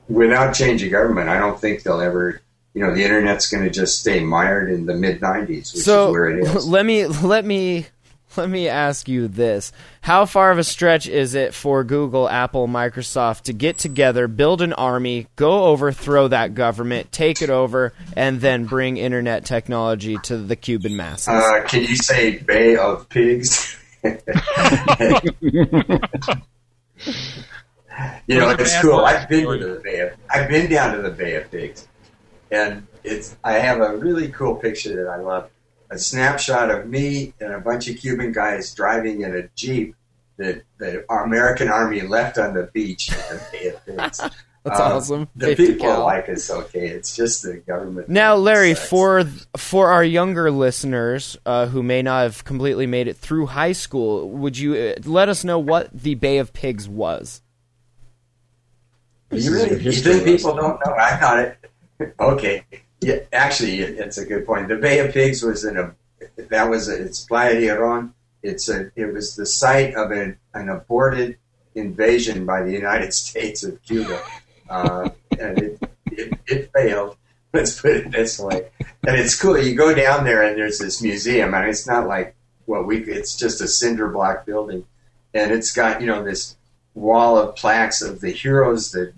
without 0.09 0.55
change 0.55 0.83
of 0.83 0.91
government, 0.91 1.29
I 1.29 1.39
don't 1.39 1.61
think 1.61 1.83
they'll 1.83 2.01
ever. 2.01 2.41
You 2.75 2.81
know, 2.81 2.95
the 2.95 3.05
internet's 3.05 3.51
going 3.51 3.64
to 3.64 3.70
just 3.70 4.01
stay 4.01 4.20
mired 4.20 4.70
in 4.70 4.87
the 4.87 4.95
mid 4.95 5.20
'90s, 5.20 5.75
which 5.75 5.85
so 5.85 6.09
is 6.09 6.12
where 6.12 6.31
it 6.31 6.43
is. 6.43 6.66
let 6.66 6.87
me 6.87 7.07
let 7.07 7.45
me 7.45 7.87
let 8.37 8.49
me 8.49 8.68
ask 8.68 9.09
you 9.09 9.28
this: 9.28 9.72
How 10.03 10.26
far 10.26 10.51
of 10.51 10.59
a 10.59 10.64
stretch 10.64 11.07
is 11.09 11.35
it 11.35 11.55
for 11.55 11.85
Google, 11.85 12.28
Apple, 12.28 12.66
Microsoft 12.68 13.43
to 13.43 13.53
get 13.53 13.78
together, 13.78 14.28
build 14.28 14.62
an 14.62 14.72
army, 14.72 15.26
go 15.37 15.64
overthrow 15.66 16.28
that 16.28 16.55
government, 16.55 17.12
take 17.12 17.43
it 17.43 17.51
over, 17.51 17.93
and 18.16 18.41
then 18.41 18.64
bring 18.64 18.97
internet 18.97 19.45
technology 19.45 20.16
to 20.24 20.37
the 20.37 20.57
Cuban 20.57 20.97
masses? 20.97 21.28
Uh, 21.28 21.62
can 21.66 21.83
you 21.83 21.97
say 21.97 22.39
Bay 22.39 22.76
of 22.76 23.09
Pigs? 23.09 23.78
you 24.03 24.12
know, 28.28 28.51
it's 28.51 28.80
cool. 28.80 29.05
I've 29.05 29.28
been 29.28 29.47
to 29.59 29.66
the 29.66 29.80
Bay 29.83 30.01
of, 30.01 30.12
I've 30.30 30.49
been 30.49 30.70
down 30.70 30.97
to 30.97 31.03
the 31.03 31.11
Bay 31.11 31.37
of 31.37 31.51
Pigs, 31.51 31.87
and 32.51 32.87
it's. 33.05 33.37
I 33.45 33.55
have 33.55 33.80
a 33.80 33.97
really 33.97 34.28
cool 34.28 34.57
picture 34.57 34.97
that 34.97 35.11
I 35.11 35.16
love. 35.16 35.51
A 35.93 35.99
snapshot 35.99 36.70
of 36.70 36.88
me 36.88 37.34
and 37.40 37.53
a 37.53 37.61
bunch 37.61 37.88
of 37.88 37.97
Cuban 37.99 38.32
guys 38.32 38.74
driving 38.74 39.20
in 39.20 39.36
a 39.36 39.49
jeep 39.55 39.95
that 40.38 40.62
the 40.78 41.05
American 41.12 41.68
Army 41.68 42.01
left 42.01 42.38
on 42.38 42.55
the 42.55 42.64
beach 42.72 43.11
in 43.12 43.16
the 43.18 43.43
Bay. 43.53 43.74
That's 43.97 44.20
Uh, 44.20 44.95
awesome. 44.95 45.28
The 45.36 45.55
people 45.57 45.86
cal. 45.86 46.05
like 46.05 46.28
us, 46.28 46.49
okay. 46.49 46.86
It's 46.88 47.14
just 47.16 47.43
the 47.43 47.57
government. 47.59 48.09
Now, 48.09 48.36
Larry, 48.36 48.74
sucks. 48.74 48.88
for 48.88 49.24
for 49.57 49.90
our 49.90 50.05
younger 50.05 50.51
listeners 50.53 51.36
uh, 51.45 51.66
who 51.66 51.82
may 51.82 52.01
not 52.01 52.22
have 52.22 52.45
completely 52.45 52.86
made 52.86 53.09
it 53.09 53.16
through 53.16 53.47
high 53.47 53.72
school, 53.72 54.30
would 54.30 54.57
you 54.57 54.74
uh, 54.76 54.95
let 55.05 55.28
us 55.28 55.43
know 55.45 55.59
what 55.59 55.90
the 55.93 56.14
Bay 56.14 56.38
of 56.38 56.53
Pigs 56.53 56.88
was? 56.88 57.43
This 59.30 59.45
You 59.47 59.53
really 59.53 59.82
you 59.82 59.93
think 59.93 60.24
people 60.24 60.55
don't 60.55 60.80
know? 60.86 60.93
I 60.95 61.18
got 61.20 61.38
it. 61.38 61.59
Okay. 62.18 62.64
Yeah, 63.03 63.18
actually, 63.32 63.80
it's 63.80 64.16
a 64.16 64.24
good 64.24 64.46
point. 64.46 64.68
The 64.68 64.76
Bay 64.76 65.00
of 65.00 65.12
Pigs 65.12 65.42
was 65.42 65.64
in 65.64 65.76
a 65.76 65.94
that 66.36 66.70
was 66.70 66.88
a, 66.88 67.03
it's 67.03 67.24
Playa 67.24 67.55
de 67.55 67.66
Girón. 67.66 68.12
It's 68.42 68.68
a 68.68 68.92
it 68.94 69.12
was 69.12 69.34
the 69.34 69.44
site 69.44 69.94
of 69.94 70.12
an, 70.12 70.38
an 70.55 70.68
aborted 70.68 71.36
invasion 71.74 72.46
by 72.46 72.62
the 72.62 72.72
United 72.72 73.12
States 73.24 73.64
of 73.64 73.82
Cuba, 73.82 74.22
uh, 74.70 75.11
and 75.38 75.59
it, 75.59 75.82
it 76.07 76.38
it 76.46 76.70
failed. 76.72 77.16
Let's 77.53 77.80
put 77.80 77.90
it 77.90 78.11
this 78.12 78.38
way. 78.38 78.70
And 79.07 79.18
it's 79.18 79.38
cool. 79.38 79.59
You 79.59 79.74
go 79.74 79.94
down 79.94 80.24
there 80.24 80.42
and 80.42 80.57
there's 80.57 80.78
this 80.78 81.03
museum, 81.03 81.53
and 81.53 81.68
it's 81.68 81.86
not 81.86 82.07
like 82.07 82.34
what 82.66 82.86
we. 82.86 82.98
It's 83.05 83.36
just 83.36 83.61
a 83.61 83.68
cinder 83.68 84.09
block 84.09 84.46
building, 84.46 84.86
and 85.34 85.50
it's 85.50 85.72
got 85.72 86.00
you 86.00 86.07
know 86.07 86.22
this 86.22 86.57
wall 86.94 87.36
of 87.36 87.57
plaques 87.57 88.00
of 88.00 88.20
the 88.20 88.30
heroes 88.30 88.92
that 88.92 89.12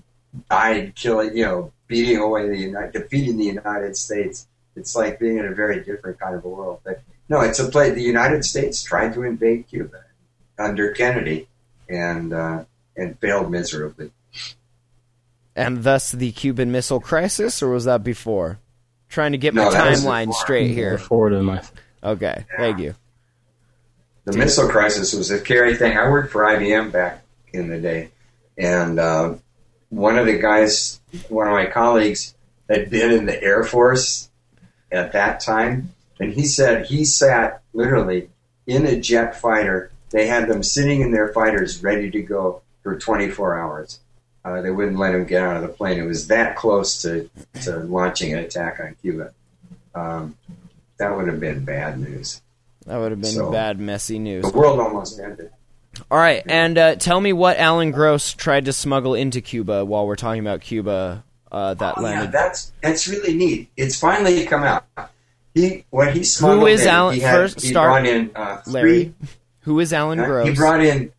died 0.51 0.95
killing, 0.95 1.37
you 1.37 1.45
know, 1.45 1.73
beating 1.87 2.19
away 2.19 2.49
the 2.49 2.57
United, 2.57 2.93
defeating 2.93 3.37
the 3.37 3.45
United 3.45 3.97
States. 3.97 4.47
It's 4.77 4.97
like 4.97 5.19
being 5.21 5.39
in 5.39 5.47
a 5.47 5.55
very 5.55 5.83
different 5.83 6.19
kind 6.19 6.35
of 6.35 6.45
a 6.45 6.49
world. 6.49 6.81
But 6.85 7.03
no, 7.29 7.41
it's 7.41 7.59
a 7.59 7.69
play. 7.69 7.91
The 7.91 8.03
United 8.03 8.45
States 8.45 8.83
tried 8.83 9.15
to 9.15 9.23
invade 9.23 9.69
Cuba 9.69 10.05
under 10.59 10.93
Kennedy, 10.93 11.49
and 11.89 12.33
uh, 12.33 12.65
and 12.97 13.19
failed 13.19 13.51
miserably. 13.51 14.11
And 15.57 15.85
thus 15.85 16.11
the 16.11 16.33
Cuban 16.33 16.73
Missile 16.73 17.01
Crisis, 17.01 17.63
or 17.63 17.71
was 17.71 17.85
that 17.85 18.03
before? 18.03 18.59
Trying 19.09 19.33
to 19.33 19.39
get 19.39 19.55
my 19.55 19.65
No, 19.65 19.71
that 19.71 19.89
was 19.91 20.05
timeline 20.05 20.27
before. 20.27 20.41
straight 20.41 20.71
here. 20.73 20.99
Forward 20.99 21.33
in 21.33 21.45
my 21.45 21.63
Okay, 22.03 22.45
thank 22.57 22.81
you. 22.81 22.95
The 24.25 24.37
missile 24.37 24.69
crisis 24.69 25.13
was 25.15 25.31
a 25.31 25.39
scary 25.39 25.77
thing. 25.77 25.97
I 25.97 26.09
worked 26.11 26.33
for 26.33 26.43
IBM 26.43 26.93
back 26.93 27.23
in 27.53 27.69
the 27.69 27.79
day, 27.79 28.11
and 28.59 28.99
uh, 28.99 29.35
one 29.91 30.19
of 30.19 30.27
the 30.27 30.39
guys, 30.39 31.01
one 31.29 31.47
of 31.47 31.53
my 31.53 31.67
colleagues, 31.67 32.35
had 32.69 32.91
been 32.91 33.13
in 33.13 33.27
the 33.27 33.43
Air 33.43 33.63
Force 33.65 34.31
at 34.91 35.13
that 35.13 35.41
time, 35.41 35.91
and 36.21 36.33
he 36.33 36.47
said 36.47 36.87
he 36.87 37.05
sat 37.05 37.63
literally 37.73 38.31
in 38.67 38.87
a 38.87 38.99
jet 38.99 39.39
fighter. 39.41 39.91
They 40.11 40.27
had 40.27 40.49
them 40.49 40.63
sitting 40.63 41.01
in 41.01 41.11
their 41.13 41.29
fighters 41.33 41.83
ready 41.83 42.11
to 42.11 42.23
go 42.23 42.63
for 42.83 42.99
24 42.99 43.59
hours. 43.59 44.01
Uh, 44.45 44.61
they 44.61 44.71
wouldn't 44.71 44.99
let 44.99 45.15
him 45.15 45.25
get 45.25 45.43
out 45.43 45.57
of 45.57 45.63
the 45.63 45.69
plane. 45.69 45.99
It 45.99 46.07
was 46.07 46.29
that 46.29 46.55
close 46.57 47.01
to, 47.03 47.29
to 47.63 47.79
launching 47.79 48.33
an 48.33 48.41
attack 48.41 48.79
on 48.79 48.95
Cuba. 49.01 49.33
Um, 49.95 50.37
that 50.99 51.17
would 51.17 51.29
have 51.29 51.41
been 51.41 51.65
bad 51.65 51.99
news. 51.99 52.43
That 52.87 52.99
would 52.99 53.11
have 53.11 53.21
been 53.21 53.31
So- 53.33 53.51
bad, 53.51 53.81
messy 53.81 54.19
news. 54.19 54.45
The 54.51 54.57
world 54.57 54.79
almost 54.81 55.19
ended. 55.19 55.51
All 56.11 56.19
right, 56.19 56.43
and 56.47 56.77
uh, 56.79 56.97
tell 56.97 57.21
me 57.21 57.33
what 57.33 57.57
Alan 57.59 57.91
Gross 57.91 58.33
tried 58.33 58.65
to 58.67 58.73
smuggle 58.73 59.15
into 59.15 59.41
Cuba 59.41 59.85
while 59.85 60.07
we're 60.07 60.17
talking 60.17 60.41
about 60.41 60.61
Cuba. 60.61 61.25
Uh, 61.51 61.75
that 61.75 61.95
Oh, 61.97 62.03
yeah, 62.03 62.27
that's 62.27 62.73
that's 62.83 63.07
really 63.07 63.35
neat. 63.35 63.71
It's 63.77 63.99
finally 63.99 64.45
come 64.45 64.63
out. 64.65 64.85
He 65.55 65.85
when 65.91 66.13
he 66.15 66.25
smuggled 66.25 66.69
is 66.69 66.83
in, 66.83 66.89
Alan- 66.89 67.15
He 67.15 67.21
had, 67.21 67.35
first 67.35 67.61
he 67.61 67.69
start- 67.69 67.89
brought 68.03 68.07
in 68.07 68.31
uh, 68.35 68.57
three. 68.63 68.73
Larry, 68.73 69.15
who 69.61 69.79
is 69.79 69.93
Alan 69.93 70.19
uh, 70.21 70.27
Gross? 70.27 70.49
He 70.49 70.55
brought 70.55 70.81
in. 70.81 71.13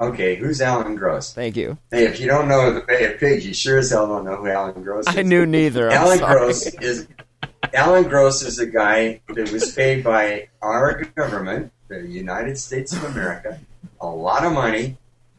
Okay, 0.00 0.34
who's 0.34 0.60
Alan 0.60 0.96
Gross? 0.96 1.32
Thank 1.32 1.56
you. 1.56 1.78
Hey, 1.92 2.06
if 2.06 2.18
you 2.18 2.26
don't 2.26 2.48
know 2.48 2.72
the 2.72 2.80
Bay 2.80 3.04
of 3.12 3.20
Pigs, 3.20 3.46
you 3.46 3.54
sure 3.54 3.78
as 3.78 3.90
hell 3.90 4.08
don't 4.08 4.24
know 4.24 4.34
who 4.34 4.48
Alan 4.48 4.82
Gross 4.82 5.06
is. 5.06 5.16
I 5.16 5.22
knew 5.22 5.46
neither. 5.46 5.88
I'm 5.90 5.96
Alan 5.96 6.18
sorry. 6.18 6.38
Gross 6.38 6.66
is 6.66 7.06
Alan 7.72 8.02
Gross 8.08 8.42
is 8.42 8.58
a 8.58 8.66
guy 8.66 9.20
that 9.28 9.52
was 9.52 9.72
paid 9.76 10.02
by 10.02 10.48
our 10.60 11.04
government, 11.14 11.72
the 11.86 12.00
United 12.02 12.58
States 12.58 12.92
of 12.92 13.04
America, 13.04 13.60
a 14.02 14.06
lot 14.06 14.44
of 14.44 14.52
money 14.52 14.98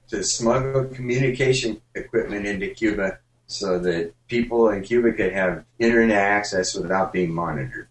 to 0.10 0.24
smuggle 0.24 0.86
communication 0.86 1.82
equipment 1.94 2.46
into 2.46 2.68
Cuba 2.70 3.20
so 3.48 3.78
that 3.80 4.14
people 4.28 4.70
in 4.70 4.84
Cuba 4.84 5.12
could 5.12 5.34
have 5.34 5.66
internet 5.78 6.18
access 6.18 6.74
without 6.74 7.14
being 7.14 7.34
monitored. 7.34 7.88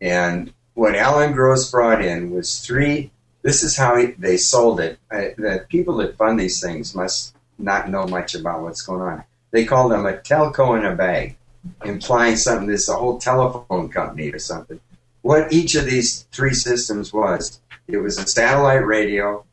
And 0.00 0.52
what 0.74 0.94
Alan 0.94 1.32
Gross 1.32 1.70
brought 1.70 2.04
in 2.04 2.30
was 2.30 2.60
three. 2.60 3.10
This 3.42 3.62
is 3.62 3.76
how 3.76 3.96
he, 3.96 4.06
they 4.18 4.36
sold 4.36 4.80
it. 4.80 4.98
Uh, 5.10 5.28
the 5.36 5.66
people 5.68 5.96
that 5.98 6.16
fund 6.16 6.38
these 6.38 6.60
things 6.60 6.94
must 6.94 7.34
not 7.58 7.88
know 7.88 8.06
much 8.06 8.34
about 8.34 8.62
what's 8.62 8.82
going 8.82 9.00
on. 9.00 9.24
They 9.50 9.64
call 9.64 9.88
them 9.88 10.06
a 10.06 10.14
telco 10.14 10.78
in 10.78 10.84
a 10.84 10.94
bag 10.94 11.36
implying 11.84 12.36
something 12.36 12.66
this 12.66 12.88
a 12.88 12.94
whole 12.94 13.18
telephone 13.18 13.88
company 13.88 14.30
or 14.30 14.38
something. 14.38 14.80
What 15.22 15.52
each 15.52 15.74
of 15.74 15.84
these 15.84 16.22
three 16.32 16.54
systems 16.54 17.12
was, 17.12 17.60
it 17.86 17.98
was 17.98 18.18
a 18.18 18.26
satellite 18.26 18.84
radio. 18.84 19.44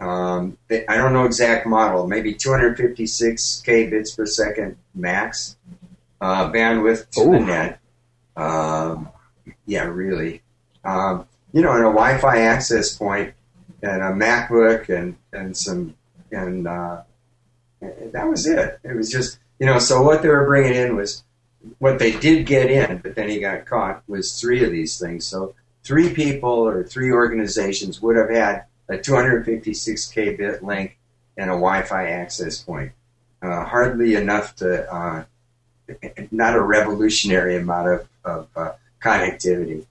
Um, 0.00 0.58
they- 0.68 0.86
I 0.86 0.96
don't 0.96 1.12
know 1.12 1.24
exact 1.24 1.66
model, 1.66 2.06
maybe 2.06 2.34
256k 2.34 3.90
bits 3.90 4.14
per 4.14 4.26
second 4.26 4.76
max 4.94 5.56
uh, 6.20 6.50
bandwidth 6.50 7.10
to 7.10 7.24
the 7.24 7.40
net. 7.40 7.80
Um, 8.36 9.08
yeah, 9.66 9.84
really. 9.84 10.42
Um, 10.84 11.26
you 11.52 11.62
know, 11.62 11.72
and 11.72 11.80
a 11.80 11.88
Wi-Fi 11.88 12.38
access 12.42 12.96
point, 12.96 13.34
and 13.82 14.02
a 14.02 14.12
MacBook, 14.12 14.88
and 14.88 15.16
and 15.32 15.56
some, 15.56 15.94
and 16.30 16.66
uh, 16.66 17.02
and 17.80 18.12
that 18.12 18.28
was 18.28 18.46
it. 18.46 18.78
It 18.84 18.94
was 18.94 19.10
just, 19.10 19.38
you 19.58 19.66
know, 19.66 19.78
so 19.78 20.02
what 20.02 20.22
they 20.22 20.28
were 20.28 20.46
bringing 20.46 20.74
in 20.74 20.96
was 20.96 21.24
what 21.78 21.98
they 21.98 22.18
did 22.18 22.46
get 22.46 22.70
in, 22.70 22.98
but 22.98 23.14
then 23.14 23.28
he 23.28 23.40
got 23.40 23.66
caught 23.66 24.02
was 24.08 24.38
three 24.40 24.64
of 24.64 24.70
these 24.70 24.98
things. 24.98 25.26
So 25.26 25.54
three 25.82 26.12
people 26.12 26.50
or 26.50 26.84
three 26.84 27.10
organizations 27.10 28.00
would 28.02 28.16
have 28.16 28.30
had 28.30 28.64
a 28.88 28.94
256k 28.94 30.36
bit 30.36 30.62
link 30.62 30.98
and 31.36 31.50
a 31.50 31.54
Wi-Fi 31.54 32.08
access 32.08 32.60
point. 32.62 32.92
Uh, 33.42 33.64
hardly 33.64 34.14
enough 34.14 34.56
to, 34.56 34.92
uh, 34.92 35.24
not 36.30 36.56
a 36.56 36.62
revolutionary 36.62 37.56
amount 37.56 37.88
of, 37.88 38.08
of 38.24 38.48
uh, 38.56 38.72
connectivity. 39.02 39.84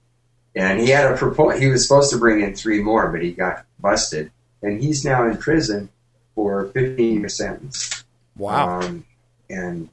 And 0.54 0.80
he 0.80 0.88
had 0.88 1.10
a 1.10 1.16
propo- 1.16 1.58
he 1.58 1.66
was 1.68 1.86
supposed 1.86 2.10
to 2.12 2.18
bring 2.18 2.42
in 2.42 2.54
three 2.54 2.82
more, 2.82 3.10
but 3.10 3.22
he 3.22 3.32
got 3.32 3.64
busted, 3.78 4.30
and 4.62 4.82
he's 4.82 5.04
now 5.04 5.28
in 5.28 5.36
prison 5.36 5.90
for 6.34 6.68
15 6.68 7.20
year 7.20 7.28
sentence. 7.28 8.04
Wow. 8.36 8.80
Um, 8.80 9.04
and 9.50 9.88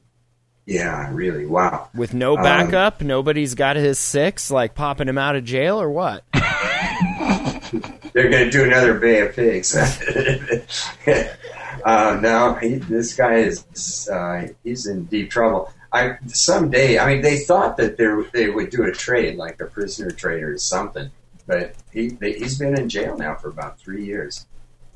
yeah, 0.66 1.10
really, 1.12 1.44
wow. 1.46 1.88
With 1.94 2.14
no 2.14 2.36
um, 2.36 2.42
backup, 2.42 3.02
nobody's 3.02 3.54
got 3.54 3.76
his 3.76 3.98
six, 3.98 4.50
like 4.50 4.74
popping 4.74 5.08
him 5.08 5.18
out 5.18 5.36
of 5.36 5.44
jail 5.44 5.80
or 5.80 5.90
what? 5.90 6.24
They're 8.14 8.30
going 8.30 8.44
to 8.44 8.50
do 8.50 8.64
another 8.64 8.94
Bay 8.94 9.26
of 9.26 9.34
Pigs. 9.34 9.76
uh, 11.84 12.18
no, 12.22 12.54
he, 12.54 12.76
this 12.76 13.14
guy 13.14 13.38
is 13.38 14.08
uh, 14.08 14.46
he's 14.62 14.86
in 14.86 15.04
deep 15.06 15.30
trouble. 15.30 15.72
I 15.92 16.18
someday, 16.28 16.98
I 16.98 17.12
mean, 17.12 17.22
they 17.22 17.38
thought 17.38 17.76
that 17.76 17.96
they 17.96 18.06
they 18.32 18.50
would 18.50 18.70
do 18.70 18.84
a 18.84 18.92
trade, 18.92 19.36
like 19.36 19.60
a 19.60 19.66
prisoner 19.66 20.12
trade 20.12 20.44
or 20.44 20.56
something, 20.58 21.10
but 21.46 21.74
he 21.92 22.10
they, 22.10 22.34
he's 22.34 22.56
been 22.56 22.78
in 22.78 22.88
jail 22.88 23.18
now 23.18 23.34
for 23.34 23.48
about 23.48 23.80
three 23.80 24.04
years. 24.04 24.46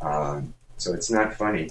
Um, 0.01 0.55
so 0.77 0.95
it's 0.95 1.11
not 1.11 1.35
funny, 1.35 1.70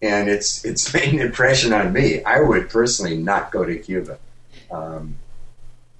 and 0.00 0.30
it's 0.30 0.64
it's 0.64 0.94
made 0.94 1.12
an 1.12 1.20
impression 1.20 1.74
on 1.74 1.92
me. 1.92 2.24
I 2.24 2.40
would 2.40 2.70
personally 2.70 3.18
not 3.18 3.52
go 3.52 3.66
to 3.66 3.76
Cuba. 3.76 4.18
Um, 4.70 5.16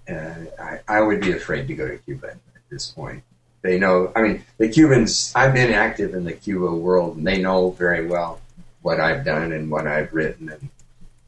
I, 0.09 0.81
I 0.89 1.02
would 1.02 1.20
be 1.20 1.32
afraid 1.32 1.68
to 1.68 1.74
go 1.74 1.86
to 1.86 1.98
Cuba 1.98 2.31
at 2.31 2.62
this 2.70 2.90
point. 2.90 3.23
They 3.66 3.78
know, 3.78 4.12
I 4.14 4.22
mean, 4.22 4.44
the 4.59 4.68
Cubans, 4.68 5.32
I've 5.34 5.52
been 5.52 5.72
active 5.72 6.14
in 6.14 6.24
the 6.24 6.32
Cuba 6.32 6.72
world, 6.72 7.16
and 7.16 7.26
they 7.26 7.43
know 7.43 7.70
very 7.70 8.06
well 8.06 8.40
what 8.82 9.01
I've 9.01 9.24
done 9.24 9.51
and 9.51 9.68
what 9.70 9.88
I've 9.88 10.14
written. 10.14 10.51
And 10.51 10.70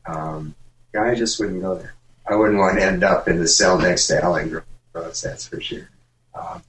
um, 0.07 0.55
I 0.99 1.17
just 1.17 1.41
wouldn't 1.41 1.61
go 1.61 1.75
there. 1.75 1.95
I 2.31 2.37
wouldn't 2.37 2.59
want 2.59 2.79
to 2.79 2.85
end 2.85 3.03
up 3.03 3.27
in 3.27 3.39
the 3.39 3.49
cell 3.49 3.77
next 3.79 4.07
to 4.07 4.23
Alan 4.23 4.63
Gross, 4.93 5.21
that's 5.21 5.49
for 5.49 5.61
sure. 5.61 5.91
Um, 6.33 6.63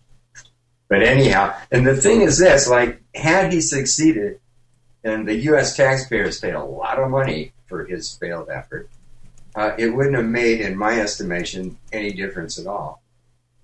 but 0.88 1.04
anyhow, 1.04 1.56
and 1.72 1.86
the 1.86 1.96
thing 1.96 2.22
is 2.22 2.40
this 2.40 2.68
like, 2.68 3.00
had 3.14 3.54
he 3.54 3.62
succeeded, 3.62 4.40
and 5.04 5.28
the 5.28 5.36
U.S. 5.36 5.78
taxpayers 5.78 6.40
paid 6.40 6.56
a 6.56 6.64
lot 6.64 6.98
of 6.98 7.12
money 7.12 7.54
for 7.68 7.86
his 7.86 8.16
failed 8.16 8.50
effort, 8.50 8.90
uh, 9.56 9.74
it 9.78 9.90
wouldn't 9.90 10.16
have 10.16 10.26
made, 10.26 10.62
in 10.62 10.76
my 10.76 11.00
estimation, 11.00 11.78
any 11.94 12.12
difference 12.12 12.58
at 12.58 12.66
all. 12.66 13.04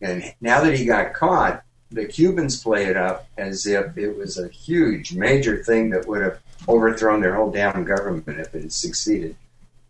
And 0.02 0.36
now 0.40 0.61
that 0.61 0.77
he 0.77 0.86
got 0.86 1.14
caught, 1.14 1.64
the 1.91 2.06
Cubans 2.06 2.62
play 2.62 2.86
it 2.86 2.98
up 2.98 3.28
as 3.38 3.66
if 3.66 3.98
it 3.98 4.18
was 4.18 4.38
a 4.38 4.49
huge, 4.49 5.14
major 5.14 5.64
thing 5.64 5.91
that 5.91 6.07
would 6.07 6.22
have 6.22 6.40
overthrown 6.68 7.22
their 7.22 7.36
whole 7.36 7.52
damn 7.52 7.84
government 7.84 8.40
if 8.40 8.53
it 8.56 8.64
had 8.64 8.74
succeeded. 8.74 9.36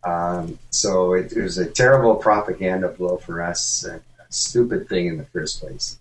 Um, 0.04 0.60
so 0.70 1.14
it, 1.14 1.32
it 1.32 1.42
was 1.42 1.58
a 1.58 1.66
terrible 1.66 2.16
propaganda 2.16 2.90
blow 2.90 3.18
for 3.18 3.42
us, 3.42 3.84
a 3.86 4.02
stupid 4.30 4.88
thing 4.88 5.08
in 5.08 5.18
the 5.18 5.26
first 5.26 5.60
place. 5.60 5.98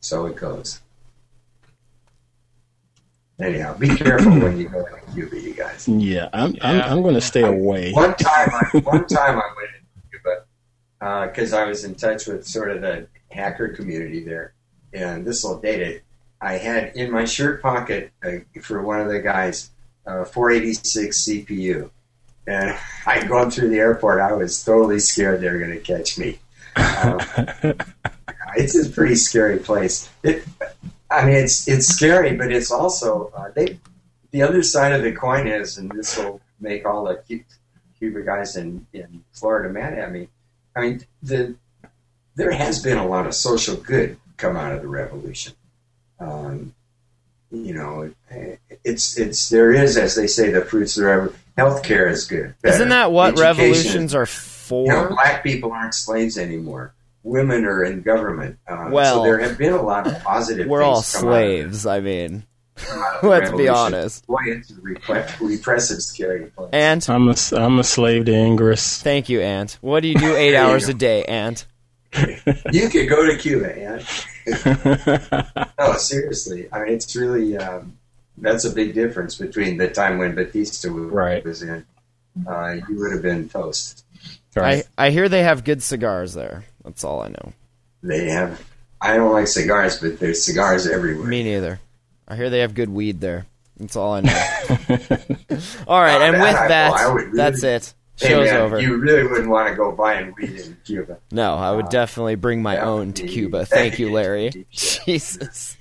So 0.00 0.26
it 0.26 0.36
goes. 0.36 0.80
Anyhow, 3.40 3.76
be 3.78 3.88
careful 3.88 4.32
when 4.32 4.58
you 4.58 4.68
go 4.68 4.84
to 4.84 5.12
Cuba, 5.14 5.40
you 5.40 5.54
guys. 5.54 5.88
Yeah, 5.88 6.28
I'm 6.32 6.54
I'm, 6.60 6.82
I'm 6.82 7.02
going 7.02 7.14
to 7.14 7.20
stay 7.22 7.42
away. 7.42 7.92
One 7.92 8.14
time, 8.14 8.50
I, 8.52 8.78
one 8.80 9.06
time 9.06 9.38
I 9.38 9.54
went 9.56 9.70
into 9.74 10.10
Cuba 10.10 11.26
because 11.26 11.52
I 11.54 11.64
was 11.64 11.84
in 11.84 11.94
touch 11.94 12.26
with 12.26 12.46
sort 12.46 12.70
of 12.70 12.82
the 12.82 13.08
hacker 13.30 13.68
community 13.68 14.24
there, 14.24 14.54
and 14.92 15.26
this 15.26 15.44
will 15.44 15.60
date 15.60 15.80
it. 15.80 16.04
I 16.40 16.54
had 16.54 16.96
in 16.96 17.10
my 17.10 17.24
shirt 17.24 17.62
pocket 17.62 18.12
uh, 18.24 18.38
for 18.62 18.82
one 18.82 19.00
of 19.00 19.08
the 19.08 19.20
guys 19.20 19.70
uh, 20.06 20.24
486 20.24 21.26
CPU, 21.26 21.90
and 22.46 22.76
I 23.06 23.24
going 23.24 23.50
through 23.50 23.70
the 23.70 23.78
airport. 23.78 24.20
I 24.20 24.32
was 24.32 24.62
totally 24.62 24.98
scared 25.00 25.40
they 25.40 25.50
were 25.50 25.58
going 25.58 25.70
to 25.70 25.78
catch 25.78 26.18
me. 26.18 26.38
Uh, 26.76 27.24
it's 28.56 28.76
a 28.76 28.90
pretty 28.90 29.16
scary 29.16 29.58
place. 29.58 30.08
It, 30.22 30.44
I 31.10 31.24
mean, 31.24 31.36
it's 31.36 31.66
it's 31.68 31.88
scary, 31.88 32.36
but 32.36 32.52
it's 32.52 32.70
also 32.70 33.32
uh, 33.34 33.50
they. 33.54 33.78
The 34.32 34.42
other 34.42 34.62
side 34.62 34.92
of 34.92 35.02
the 35.02 35.10
coin 35.10 35.48
is, 35.48 35.76
and 35.76 35.90
this 35.90 36.16
will 36.16 36.40
make 36.60 36.86
all 36.86 37.04
the 37.04 37.16
Cu- 37.26 37.42
Cuba 37.98 38.22
guys 38.22 38.56
in, 38.56 38.86
in 38.92 39.24
Florida 39.32 39.68
mad 39.68 39.94
at 39.94 40.12
me. 40.12 40.28
I 40.76 40.80
mean, 40.80 41.04
the 41.20 41.56
there 42.40 42.50
has 42.52 42.82
been 42.82 42.96
a 42.96 43.06
lot 43.06 43.26
of 43.26 43.34
social 43.34 43.76
good 43.76 44.16
come 44.38 44.56
out 44.56 44.72
of 44.72 44.80
the 44.80 44.88
revolution. 44.88 45.52
Um, 46.18 46.74
you 47.52 47.74
know, 47.74 48.10
it's 48.82 49.18
it's 49.18 49.48
there 49.50 49.72
is, 49.72 49.98
as 49.98 50.14
they 50.14 50.26
say, 50.26 50.50
the 50.50 50.64
fruits 50.64 50.96
of 50.96 51.02
the 51.02 51.08
revolution. 51.08 51.40
Healthcare 51.58 52.10
is 52.10 52.24
good. 52.26 52.54
better. 52.62 52.74
Isn't 52.76 52.88
that 52.88 53.12
what 53.12 53.38
Education 53.38 53.44
revolutions 53.58 54.14
are 54.14 54.26
you 54.74 54.88
know, 54.88 55.02
for? 55.02 55.08
black 55.10 55.42
people 55.42 55.70
aren't 55.72 55.94
slaves 55.94 56.38
anymore. 56.38 56.94
Women 57.22 57.66
are 57.66 57.84
in 57.84 58.00
government. 58.00 58.56
Um, 58.66 58.92
Well, 58.92 59.16
so 59.16 59.22
there 59.24 59.38
have 59.40 59.58
been 59.58 59.74
a 59.74 59.82
lot 59.82 60.06
of 60.06 60.18
positive. 60.22 60.66
We're 60.66 60.82
things 60.82 61.14
all 61.14 61.20
come 61.20 61.28
out 61.28 61.34
of 61.34 61.42
slaves. 61.74 61.84
I 61.86 62.00
mean, 62.00 62.44
come 62.76 63.02
out 63.02 63.14
of 63.16 63.20
the 63.22 63.28
let's 63.28 63.50
be 63.50 63.68
honest. 63.68 64.26
Boy, 64.26 64.38
it's 64.46 64.70
a 64.70 64.74
repre- 64.74 65.40
repressive, 65.40 66.00
scary 66.00 66.46
place. 66.46 66.70
Ant, 66.72 67.10
I'm 67.10 67.28
a 67.28 67.34
I'm 67.52 67.78
a 67.78 67.84
slave 67.84 68.24
to 68.26 68.32
Ingress. 68.32 69.02
thank 69.02 69.28
you, 69.28 69.42
Ant. 69.42 69.76
What 69.82 70.00
do 70.00 70.08
you 70.08 70.14
do 70.14 70.34
eight 70.34 70.56
hours 70.56 70.88
a 70.88 70.94
day, 70.94 71.24
Ant? 71.24 71.66
You 72.72 72.88
could 72.88 73.08
go 73.08 73.24
to 73.26 73.36
Cuba, 73.38 73.74
man. 73.74 74.02
No, 75.78 75.94
seriously. 75.94 76.68
I 76.72 76.80
mean, 76.84 76.92
it's 76.94 77.14
really 77.16 77.56
um, 77.56 77.96
that's 78.38 78.64
a 78.64 78.70
big 78.70 78.94
difference 78.94 79.36
between 79.36 79.76
the 79.76 79.88
time 79.88 80.18
when 80.18 80.34
Batista 80.34 80.90
was, 80.90 81.04
Right. 81.10 81.44
was 81.44 81.62
in. 81.62 81.84
Uh, 82.46 82.76
you 82.88 82.98
would 82.98 83.12
have 83.12 83.22
been 83.22 83.48
toast. 83.48 84.04
right. 84.56 84.84
I, 84.98 85.06
I 85.06 85.10
hear 85.10 85.28
they 85.28 85.42
have 85.42 85.64
good 85.64 85.82
cigars 85.82 86.34
there. 86.34 86.64
That's 86.84 87.04
all 87.04 87.22
I 87.22 87.28
know. 87.28 87.52
They 88.02 88.26
have. 88.30 88.62
I 89.00 89.16
don't 89.16 89.32
like 89.32 89.46
cigars, 89.46 89.98
but 90.00 90.18
there's 90.18 90.42
cigars 90.44 90.86
everywhere. 90.86 91.26
Me 91.26 91.42
neither. 91.42 91.80
I 92.28 92.36
hear 92.36 92.50
they 92.50 92.60
have 92.60 92.74
good 92.74 92.88
weed 92.90 93.20
there. 93.20 93.46
That's 93.78 93.96
all 93.96 94.14
I 94.14 94.20
know. 94.20 94.46
all 95.88 96.00
right, 96.00 96.20
and 96.22 96.36
Uh, 96.36 96.40
with 96.40 96.52
that 96.52 96.62
I- 96.62 96.68
that, 96.68 96.92
I 96.92 97.12
would 97.12 97.22
really- 97.24 97.36
that's 97.36 97.62
it. 97.64 97.94
Hey, 98.20 98.28
Show's 98.28 98.50
man, 98.50 98.60
over. 98.60 98.80
You 98.80 98.96
really 98.98 99.26
wouldn't 99.26 99.48
want 99.48 99.68
to 99.68 99.74
go 99.74 99.92
buying 99.92 100.34
weed 100.36 100.50
in 100.60 100.76
Cuba. 100.84 101.18
No, 101.32 101.54
I 101.54 101.72
would 101.72 101.86
Uh, 101.86 101.88
definitely 101.88 102.34
bring 102.34 102.62
my 102.62 102.78
own 102.78 103.12
to 103.14 103.26
Cuba. 103.26 103.64
Thank 103.64 103.98
you, 103.98 104.12
Larry. 104.12 104.66
Jesus. 104.70 105.76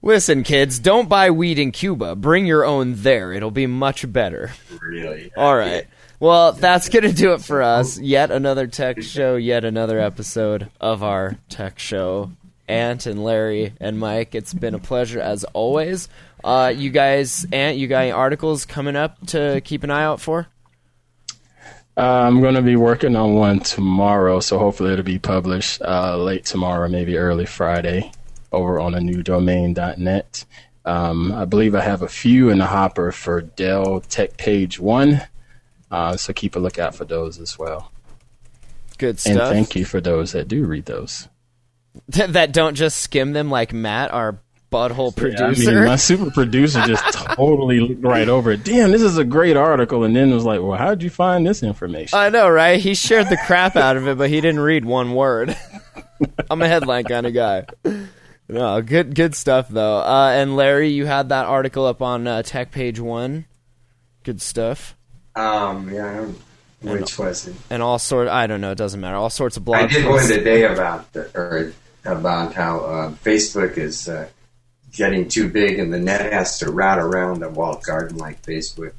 Listen, 0.00 0.42
kids, 0.44 0.78
don't 0.78 1.08
buy 1.08 1.30
weed 1.30 1.58
in 1.58 1.72
Cuba. 1.72 2.14
Bring 2.14 2.46
your 2.46 2.64
own 2.64 2.94
there. 2.96 3.32
It'll 3.32 3.50
be 3.50 3.66
much 3.66 4.10
better. 4.12 4.52
Really. 4.80 5.30
All 5.36 5.56
right. 5.56 5.86
Well, 6.20 6.52
that's 6.52 6.88
going 6.88 7.04
to 7.04 7.12
do 7.12 7.32
it 7.32 7.42
for 7.42 7.62
us. 7.62 7.98
Yet 7.98 8.30
another 8.30 8.66
tech 8.66 9.02
show, 9.02 9.36
yet 9.36 9.64
another 9.64 9.98
episode 10.00 10.70
of 10.80 11.02
our 11.02 11.36
tech 11.48 11.78
show. 11.78 12.32
Ant 12.68 13.06
and 13.06 13.24
Larry 13.24 13.72
and 13.80 13.98
Mike, 13.98 14.34
it's 14.34 14.52
been 14.52 14.74
a 14.74 14.78
pleasure 14.78 15.20
as 15.20 15.44
always. 15.44 16.08
Uh, 16.42 16.72
you 16.74 16.90
guys, 16.90 17.46
Ant, 17.52 17.76
you 17.76 17.88
got 17.88 18.02
any 18.02 18.12
articles 18.12 18.64
coming 18.64 18.96
up 18.96 19.26
to 19.28 19.60
keep 19.62 19.84
an 19.84 19.90
eye 19.90 20.04
out 20.04 20.20
for? 20.20 20.46
Uh, 21.96 22.26
I'm 22.26 22.40
going 22.40 22.54
to 22.54 22.62
be 22.62 22.76
working 22.76 23.16
on 23.16 23.34
one 23.34 23.58
tomorrow, 23.58 24.38
so 24.38 24.58
hopefully 24.58 24.92
it'll 24.92 25.04
be 25.04 25.18
published 25.18 25.82
uh, 25.82 26.16
late 26.16 26.44
tomorrow, 26.44 26.88
maybe 26.88 27.16
early 27.16 27.44
Friday, 27.44 28.12
over 28.52 28.78
on 28.78 28.92
anewdomain.net. 28.92 30.44
Um, 30.84 31.32
I 31.32 31.44
believe 31.44 31.74
I 31.74 31.80
have 31.80 32.02
a 32.02 32.08
few 32.08 32.50
in 32.50 32.58
the 32.58 32.66
hopper 32.66 33.10
for 33.10 33.40
Dell 33.40 34.00
Tech 34.00 34.36
Page 34.36 34.78
1, 34.78 35.22
uh, 35.90 36.16
so 36.16 36.32
keep 36.32 36.54
a 36.54 36.60
lookout 36.60 36.94
for 36.94 37.04
those 37.04 37.40
as 37.40 37.58
well. 37.58 37.90
Good 38.96 39.18
stuff. 39.18 39.32
And 39.32 39.40
thank 39.40 39.74
you 39.74 39.84
for 39.84 40.00
those 40.00 40.32
that 40.32 40.46
do 40.46 40.66
read 40.66 40.86
those. 40.86 41.28
that 42.08 42.52
don't 42.52 42.74
just 42.74 42.98
skim 42.98 43.32
them 43.32 43.50
like 43.50 43.72
Matt, 43.72 44.12
our 44.12 44.38
butthole 44.70 45.16
Yeah, 45.16 45.28
I 45.28 45.36
producer. 45.46 45.74
mean, 45.74 45.84
my 45.84 45.96
super 45.96 46.30
producer 46.30 46.80
just 46.82 47.04
totally 47.34 47.80
looked 47.80 48.02
right 48.04 48.28
over 48.28 48.52
it. 48.52 48.64
Damn, 48.64 48.90
this 48.90 49.02
is 49.02 49.16
a 49.18 49.24
great 49.24 49.56
article. 49.56 50.04
And 50.04 50.14
then 50.14 50.30
was 50.30 50.44
like, 50.44 50.60
well, 50.60 50.76
how'd 50.78 51.02
you 51.02 51.10
find 51.10 51.46
this 51.46 51.62
information? 51.62 52.18
I 52.18 52.28
know, 52.30 52.48
right? 52.48 52.78
He 52.80 52.94
shared 52.94 53.28
the 53.28 53.38
crap 53.46 53.76
out 53.76 53.96
of 53.96 54.06
it, 54.08 54.18
but 54.18 54.28
he 54.30 54.40
didn't 54.40 54.60
read 54.60 54.84
one 54.84 55.14
word. 55.14 55.56
I'm 56.50 56.60
a 56.62 56.68
headline 56.68 57.04
kind 57.04 57.26
of 57.26 57.34
guy. 57.34 57.66
No, 58.48 58.80
good, 58.82 59.14
good 59.14 59.34
stuff 59.34 59.68
though. 59.68 59.98
Uh, 59.98 60.30
and 60.34 60.56
Larry, 60.56 60.88
you 60.88 61.06
had 61.06 61.28
that 61.30 61.46
article 61.46 61.84
up 61.86 62.00
on 62.02 62.26
uh, 62.26 62.42
Tech 62.42 62.70
Page 62.70 62.98
One. 62.98 63.44
Good 64.24 64.40
stuff, 64.42 64.96
Um, 65.36 65.90
yeah, 65.92 66.10
I 66.10 66.14
don't- 66.16 66.38
which 66.80 67.18
was 67.18 67.48
it? 67.48 67.54
and 67.70 67.82
all 67.82 67.98
sort. 67.98 68.28
I 68.28 68.46
don't 68.46 68.60
know. 68.60 68.70
It 68.72 68.78
doesn't 68.78 69.00
matter. 69.00 69.16
All 69.16 69.30
sorts 69.30 69.56
of 69.56 69.64
blogs. 69.64 69.74
I 69.78 69.86
did 69.88 70.04
posts. 70.04 70.28
one 70.30 70.38
today 70.38 70.64
about 70.64 71.12
the, 71.12 71.22
or 71.36 71.72
about 72.04 72.54
how 72.54 72.78
uh, 72.80 73.10
Facebook 73.24 73.76
is 73.78 74.08
uh, 74.08 74.28
getting 74.98 75.28
too 75.28 75.48
big 75.48 75.78
and 75.78 75.90
the 75.92 75.98
net 75.98 76.30
has 76.32 76.58
to 76.58 76.70
route 76.70 76.98
around 76.98 77.42
a 77.42 77.48
walled 77.48 77.82
garden 77.84 78.18
like 78.18 78.42
Facebook, 78.42 78.92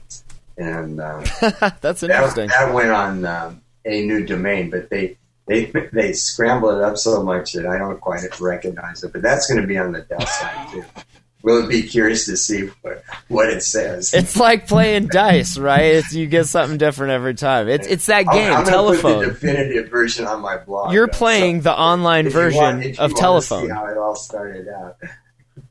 and 0.57 0.99
uh, 0.99 1.23
That's 1.81 2.01
interesting. 2.01 2.47
that 2.47 2.73
went 2.73 2.89
on 2.89 3.25
um, 3.25 3.61
a 3.85 4.01
new 4.05 4.25
domain, 4.25 4.71
but 4.71 4.89
they 4.89 5.17
they 5.47 5.65
they 5.93 6.13
scramble 6.13 6.69
it 6.75 6.83
up 6.83 6.97
so 6.97 7.21
much 7.23 7.53
that 7.53 7.67
I 7.67 7.77
don't 7.77 7.99
quite 7.99 8.39
recognize 8.39 9.03
it. 9.03 9.11
But 9.11 9.21
that's 9.21 9.47
going 9.47 9.61
to 9.61 9.67
be 9.67 9.77
on 9.77 9.91
the 9.91 10.01
Dell 10.01 10.25
side 10.25 10.71
too. 10.71 10.83
We'll 11.41 11.69
be 11.69 11.83
curious 11.83 12.25
to 12.25 12.35
see 12.35 12.67
what, 12.81 13.01
what 13.29 13.49
it 13.49 13.63
says. 13.63 14.13
It's 14.13 14.35
like 14.35 14.67
playing 14.67 15.07
dice, 15.07 15.57
right? 15.57 15.95
It's, 15.95 16.13
you 16.13 16.27
get 16.27 16.47
something 16.47 16.77
different 16.77 17.13
every 17.13 17.33
time. 17.33 17.69
It's 17.69 17.87
it's 17.87 18.07
that 18.07 18.25
game, 18.25 18.51
I'm 18.51 18.65
gonna 18.65 18.65
Put 18.65 18.65
the 18.65 18.71
telephone. 18.71 19.23
definitive 19.23 19.89
version 19.89 20.27
on 20.27 20.41
my 20.41 20.57
blog. 20.57 20.91
You're 20.93 21.07
though, 21.07 21.13
playing 21.17 21.61
so 21.61 21.69
the 21.69 21.79
online 21.79 22.27
version 22.27 22.59
want- 22.59 22.99
of 22.99 23.15
telephone. 23.15 23.67
See 23.67 23.73
how 23.73 23.85
it 23.87 23.97
all 23.97 24.15
started 24.15 24.67
out. 24.67 24.97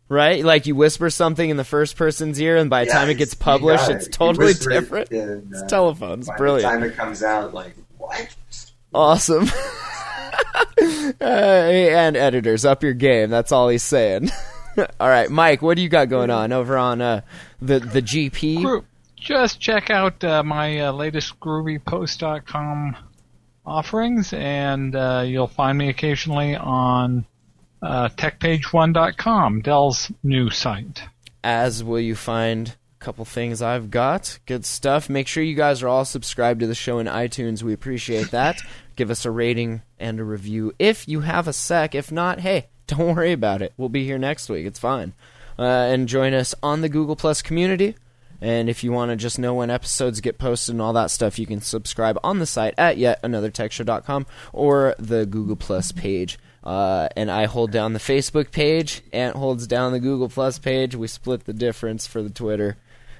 Right? 0.09 0.44
Like 0.44 0.66
you 0.66 0.74
whisper 0.74 1.10
something 1.10 1.48
in 1.48 1.56
the 1.56 1.65
first 1.65 1.97
person's 1.97 2.40
ear, 2.40 2.56
and 2.56 2.69
by 2.70 2.85
the 2.85 2.89
Yeah, 2.89 2.98
time 2.98 3.10
it 3.10 3.15
gets 3.15 3.35
published, 3.35 3.89
got 3.89 3.97
it's 3.97 4.09
totally 4.09 4.47
whisper 4.47 4.70
it 4.70 4.81
different. 4.81 5.10
and, 5.10 5.55
uh, 5.55 5.59
It's 5.59 5.70
telephone. 5.70 6.20
It's 6.20 6.28
by 6.28 6.36
brilliant. 6.36 6.73
the 6.73 6.78
time 6.81 6.90
it 6.90 6.97
comes 6.97 7.23
out, 7.23 7.55
like 7.55 7.74
what? 7.97 8.35
Awesome. 8.94 9.48
uh, 11.20 11.24
and 11.24 12.16
editors, 12.16 12.65
up 12.65 12.82
your 12.82 12.94
game. 12.94 13.31
That's 13.31 13.52
all 13.52 13.69
he's 13.69 13.82
saying. 13.82 14.31
all 14.78 15.09
right, 15.09 15.31
Mike, 15.31 15.62
what 15.62 15.77
do 15.77 15.82
you 15.82 15.89
got 15.89 16.09
going 16.09 16.31
on 16.31 16.52
over 16.52 16.77
on 16.77 17.01
uh, 17.01 17.20
the 17.60 17.78
the 17.81 18.02
GP? 18.02 18.62
Group. 18.62 18.86
Just 19.16 19.60
check 19.60 19.90
out 19.90 20.23
uh, 20.23 20.43
my 20.44 20.78
uh, 20.81 20.93
latest 20.93 21.39
groovypost.com 21.40 22.97
offerings, 23.66 24.32
and 24.32 24.94
uh, 24.94 25.24
you'll 25.27 25.48
find 25.48 25.77
me 25.77 25.89
occasionally 25.89 26.55
on 26.55 27.27
uh, 27.83 28.09
techpage1.com, 28.11 29.63
Dell's 29.63 30.13
new 30.23 30.51
site. 30.51 31.03
As 31.43 31.85
will 31.85 32.01
you 32.01 32.15
find 32.15 32.77
a 33.01 33.05
couple 33.05 33.25
things 33.25 33.63
I've 33.63 33.91
got. 33.91 34.39
Good 34.47 34.65
stuff. 34.65 35.09
Make 35.09 35.29
sure 35.29 35.43
you 35.43 35.55
guys 35.55 35.83
are 35.83 35.89
all 35.89 36.05
subscribed 36.05 36.61
to 36.61 36.67
the 36.67 36.75
show 36.75 36.99
in 36.99 37.07
iTunes. 37.07 37.63
We 37.63 37.73
appreciate 37.73 38.31
that. 38.33 38.61
Give 38.97 39.11
us 39.11 39.25
a 39.25 39.31
rating 39.31 39.83
and 39.99 40.19
a 40.19 40.25
review 40.25 40.73
if 40.79 41.07
you 41.07 41.21
have 41.21 41.47
a 41.47 41.53
sec. 41.53 41.95
If 41.95 42.11
not, 42.11 42.41
hey, 42.41 42.69
don't 42.89 43.15
worry 43.15 43.33
about 43.33 43.63
it. 43.63 43.73
We'll 43.77 43.89
be 43.89 44.05
here 44.05 44.19
next 44.19 44.49
week. 44.49 44.67
It's 44.67 44.81
fine. 44.81 45.15
Uh, 45.59 45.63
and 45.63 46.09
join 46.09 46.35
us 46.35 46.55
on 46.63 46.81
the 46.81 46.89
Google 46.89 47.17
Plus 47.17 47.43
community. 47.43 47.97
And 48.41 48.69
if 48.69 48.85
you 48.85 48.93
want 48.93 49.11
to 49.11 49.17
just 49.17 49.39
know 49.39 49.55
when 49.55 49.71
episodes 49.71 50.21
get 50.21 50.39
posted 50.39 50.75
and 50.75 50.83
all 50.83 50.93
that 50.93 51.11
stuff, 51.11 51.39
you 51.39 51.47
can 51.47 51.61
subscribe 51.61 52.19
on 52.23 52.39
the 52.39 52.47
site 52.47 52.75
at 52.79 52.97
yetanothertechshow.com 52.97 54.27
or 54.53 54.95
the 54.99 55.27
Google 55.27 55.57
Plus 55.57 55.91
page. 55.91 56.39
Uh, 56.69 57.09
and 57.16 57.31
I 57.31 57.47
hold 57.47 57.70
down 57.70 57.95
the 57.95 57.99
Facebook 57.99 58.51
page. 58.51 59.01
Ant 59.11 59.35
holds 59.35 59.66
down 59.66 59.93
the 59.93 60.01
Google 60.01 60.28
Plus 60.28 60.59
page. 60.59 60.95
We 60.95 61.09
split 61.09 61.45
the 61.45 61.55
difference 61.55 62.07
for 62.07 62.23
the 62.23 62.28
Twitter, 62.28 62.77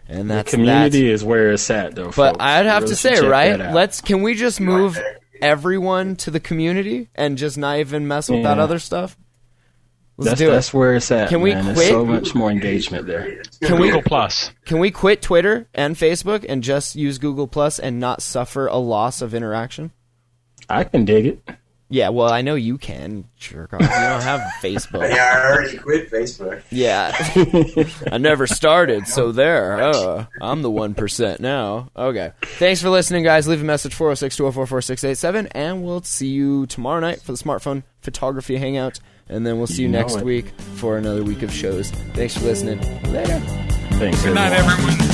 and 0.07 0.31
that's 0.31 0.51
the 0.51 0.59
Community 0.59 1.11
is 1.11 1.25
where 1.25 1.53
it's 1.53 1.71
at, 1.71 1.95
though. 1.95 2.11
But 2.11 2.33
folks. 2.33 2.37
I'd 2.41 2.67
have 2.67 2.83
Really 2.83 2.95
to 2.95 2.97
say, 2.97 3.27
right? 3.27 3.73
Let's 3.73 4.03
can 4.03 4.21
we 4.21 4.35
just 4.35 4.61
move 4.61 4.99
everyone 5.41 6.17
to 6.17 6.31
the 6.31 6.41
community 6.41 7.09
and 7.15 7.39
just 7.39 7.57
not 7.57 7.79
even 7.79 8.07
mess 8.07 8.29
with 8.29 8.43
that 8.43 8.59
other 8.59 8.79
stuff? 8.79 9.17
Let's 10.19 10.33
That's, 10.33 10.39
do 10.41 10.51
that's 10.51 10.75
where 10.75 10.97
it's 10.97 11.11
at. 11.11 11.31
Can 11.31 11.41
we 11.41 11.55
man. 11.55 11.75
There's 11.75 11.89
so 11.89 12.05
much 12.05 12.35
more 12.35 12.51
engagement 12.51 13.07
there. 13.07 13.43
Can 13.63 13.81
we 13.81 13.87
Google 13.87 14.03
Plus. 14.03 14.51
can 14.67 14.79
we 14.79 14.91
quit 14.91 15.23
Twitter 15.23 15.69
and 15.73 15.97
Facebook 15.97 16.45
and 16.47 16.63
just 16.63 16.97
use 16.97 17.17
Google 17.17 17.47
Plus 17.47 17.79
and 17.79 17.99
not 17.99 18.21
suffer 18.21 18.67
a 18.67 18.77
loss 18.77 19.23
of 19.23 19.33
interaction? 19.33 19.91
I 20.69 20.85
can 20.85 21.07
dig 21.07 21.25
it. 21.25 21.49
Yeah, 21.91 22.11
well, 22.11 22.31
I 22.31 22.43
know 22.43 22.55
you 22.55 22.77
can, 22.77 23.25
jerk 23.39 23.73
off. 23.73 23.81
You 23.81 23.87
don't 23.87 24.23
have 24.23 24.41
Facebook. 24.63 25.09
Yeah, 25.09 25.43
I 25.43 25.51
already 25.51 25.79
quit 25.79 26.11
Facebook. 26.11 26.63
Yeah. 26.71 27.15
I 28.13 28.19
never 28.19 28.47
started, 28.47 29.07
so 29.07 29.33
there. 29.33 29.81
Uh, 29.83 30.27
I'm 30.43 30.61
the 30.61 30.71
1% 30.71 31.41
now. 31.41 31.89
Okay. 31.97 32.33
Thanks 32.43 32.83
for 32.83 32.91
listening, 32.91 33.25
guys. 33.25 33.49
Leave 33.49 33.63
a 33.63 33.65
message 33.65 33.95
406 33.95 34.37
204 34.37 34.67
4687, 34.67 35.47
and 35.53 35.83
we'll 35.83 36.03
see 36.03 36.29
you 36.29 36.67
tomorrow 36.67 37.01
night 37.01 37.23
for 37.23 37.33
the 37.33 37.39
smartphone 37.39 37.83
photography 38.03 38.57
hangout. 38.59 39.01
And 39.31 39.47
then 39.47 39.57
we'll 39.59 39.67
see 39.67 39.83
you, 39.83 39.89
You 39.89 39.93
know 39.93 39.99
next 40.01 40.17
it. 40.17 40.25
week 40.25 40.49
for 40.77 40.99
another 40.99 41.23
week 41.23 41.43
of 41.43 41.53
shows. 41.53 41.91
Thanks 42.15 42.37
for 42.37 42.45
listening. 42.45 42.81
Later. 43.13 43.39
Thanks. 43.99 44.23
Good 44.23 44.35
night, 44.35 44.53
everyone. 44.53 44.91
everyone. 44.91 45.08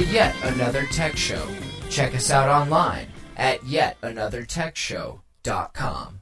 To 0.00 0.06
yet 0.06 0.34
another 0.44 0.86
tech 0.86 1.16
show. 1.16 1.46
Check 1.90 2.14
us 2.14 2.30
out 2.30 2.48
online 2.48 3.08
at 3.36 3.60
yetanothertechshow.com. 3.60 6.19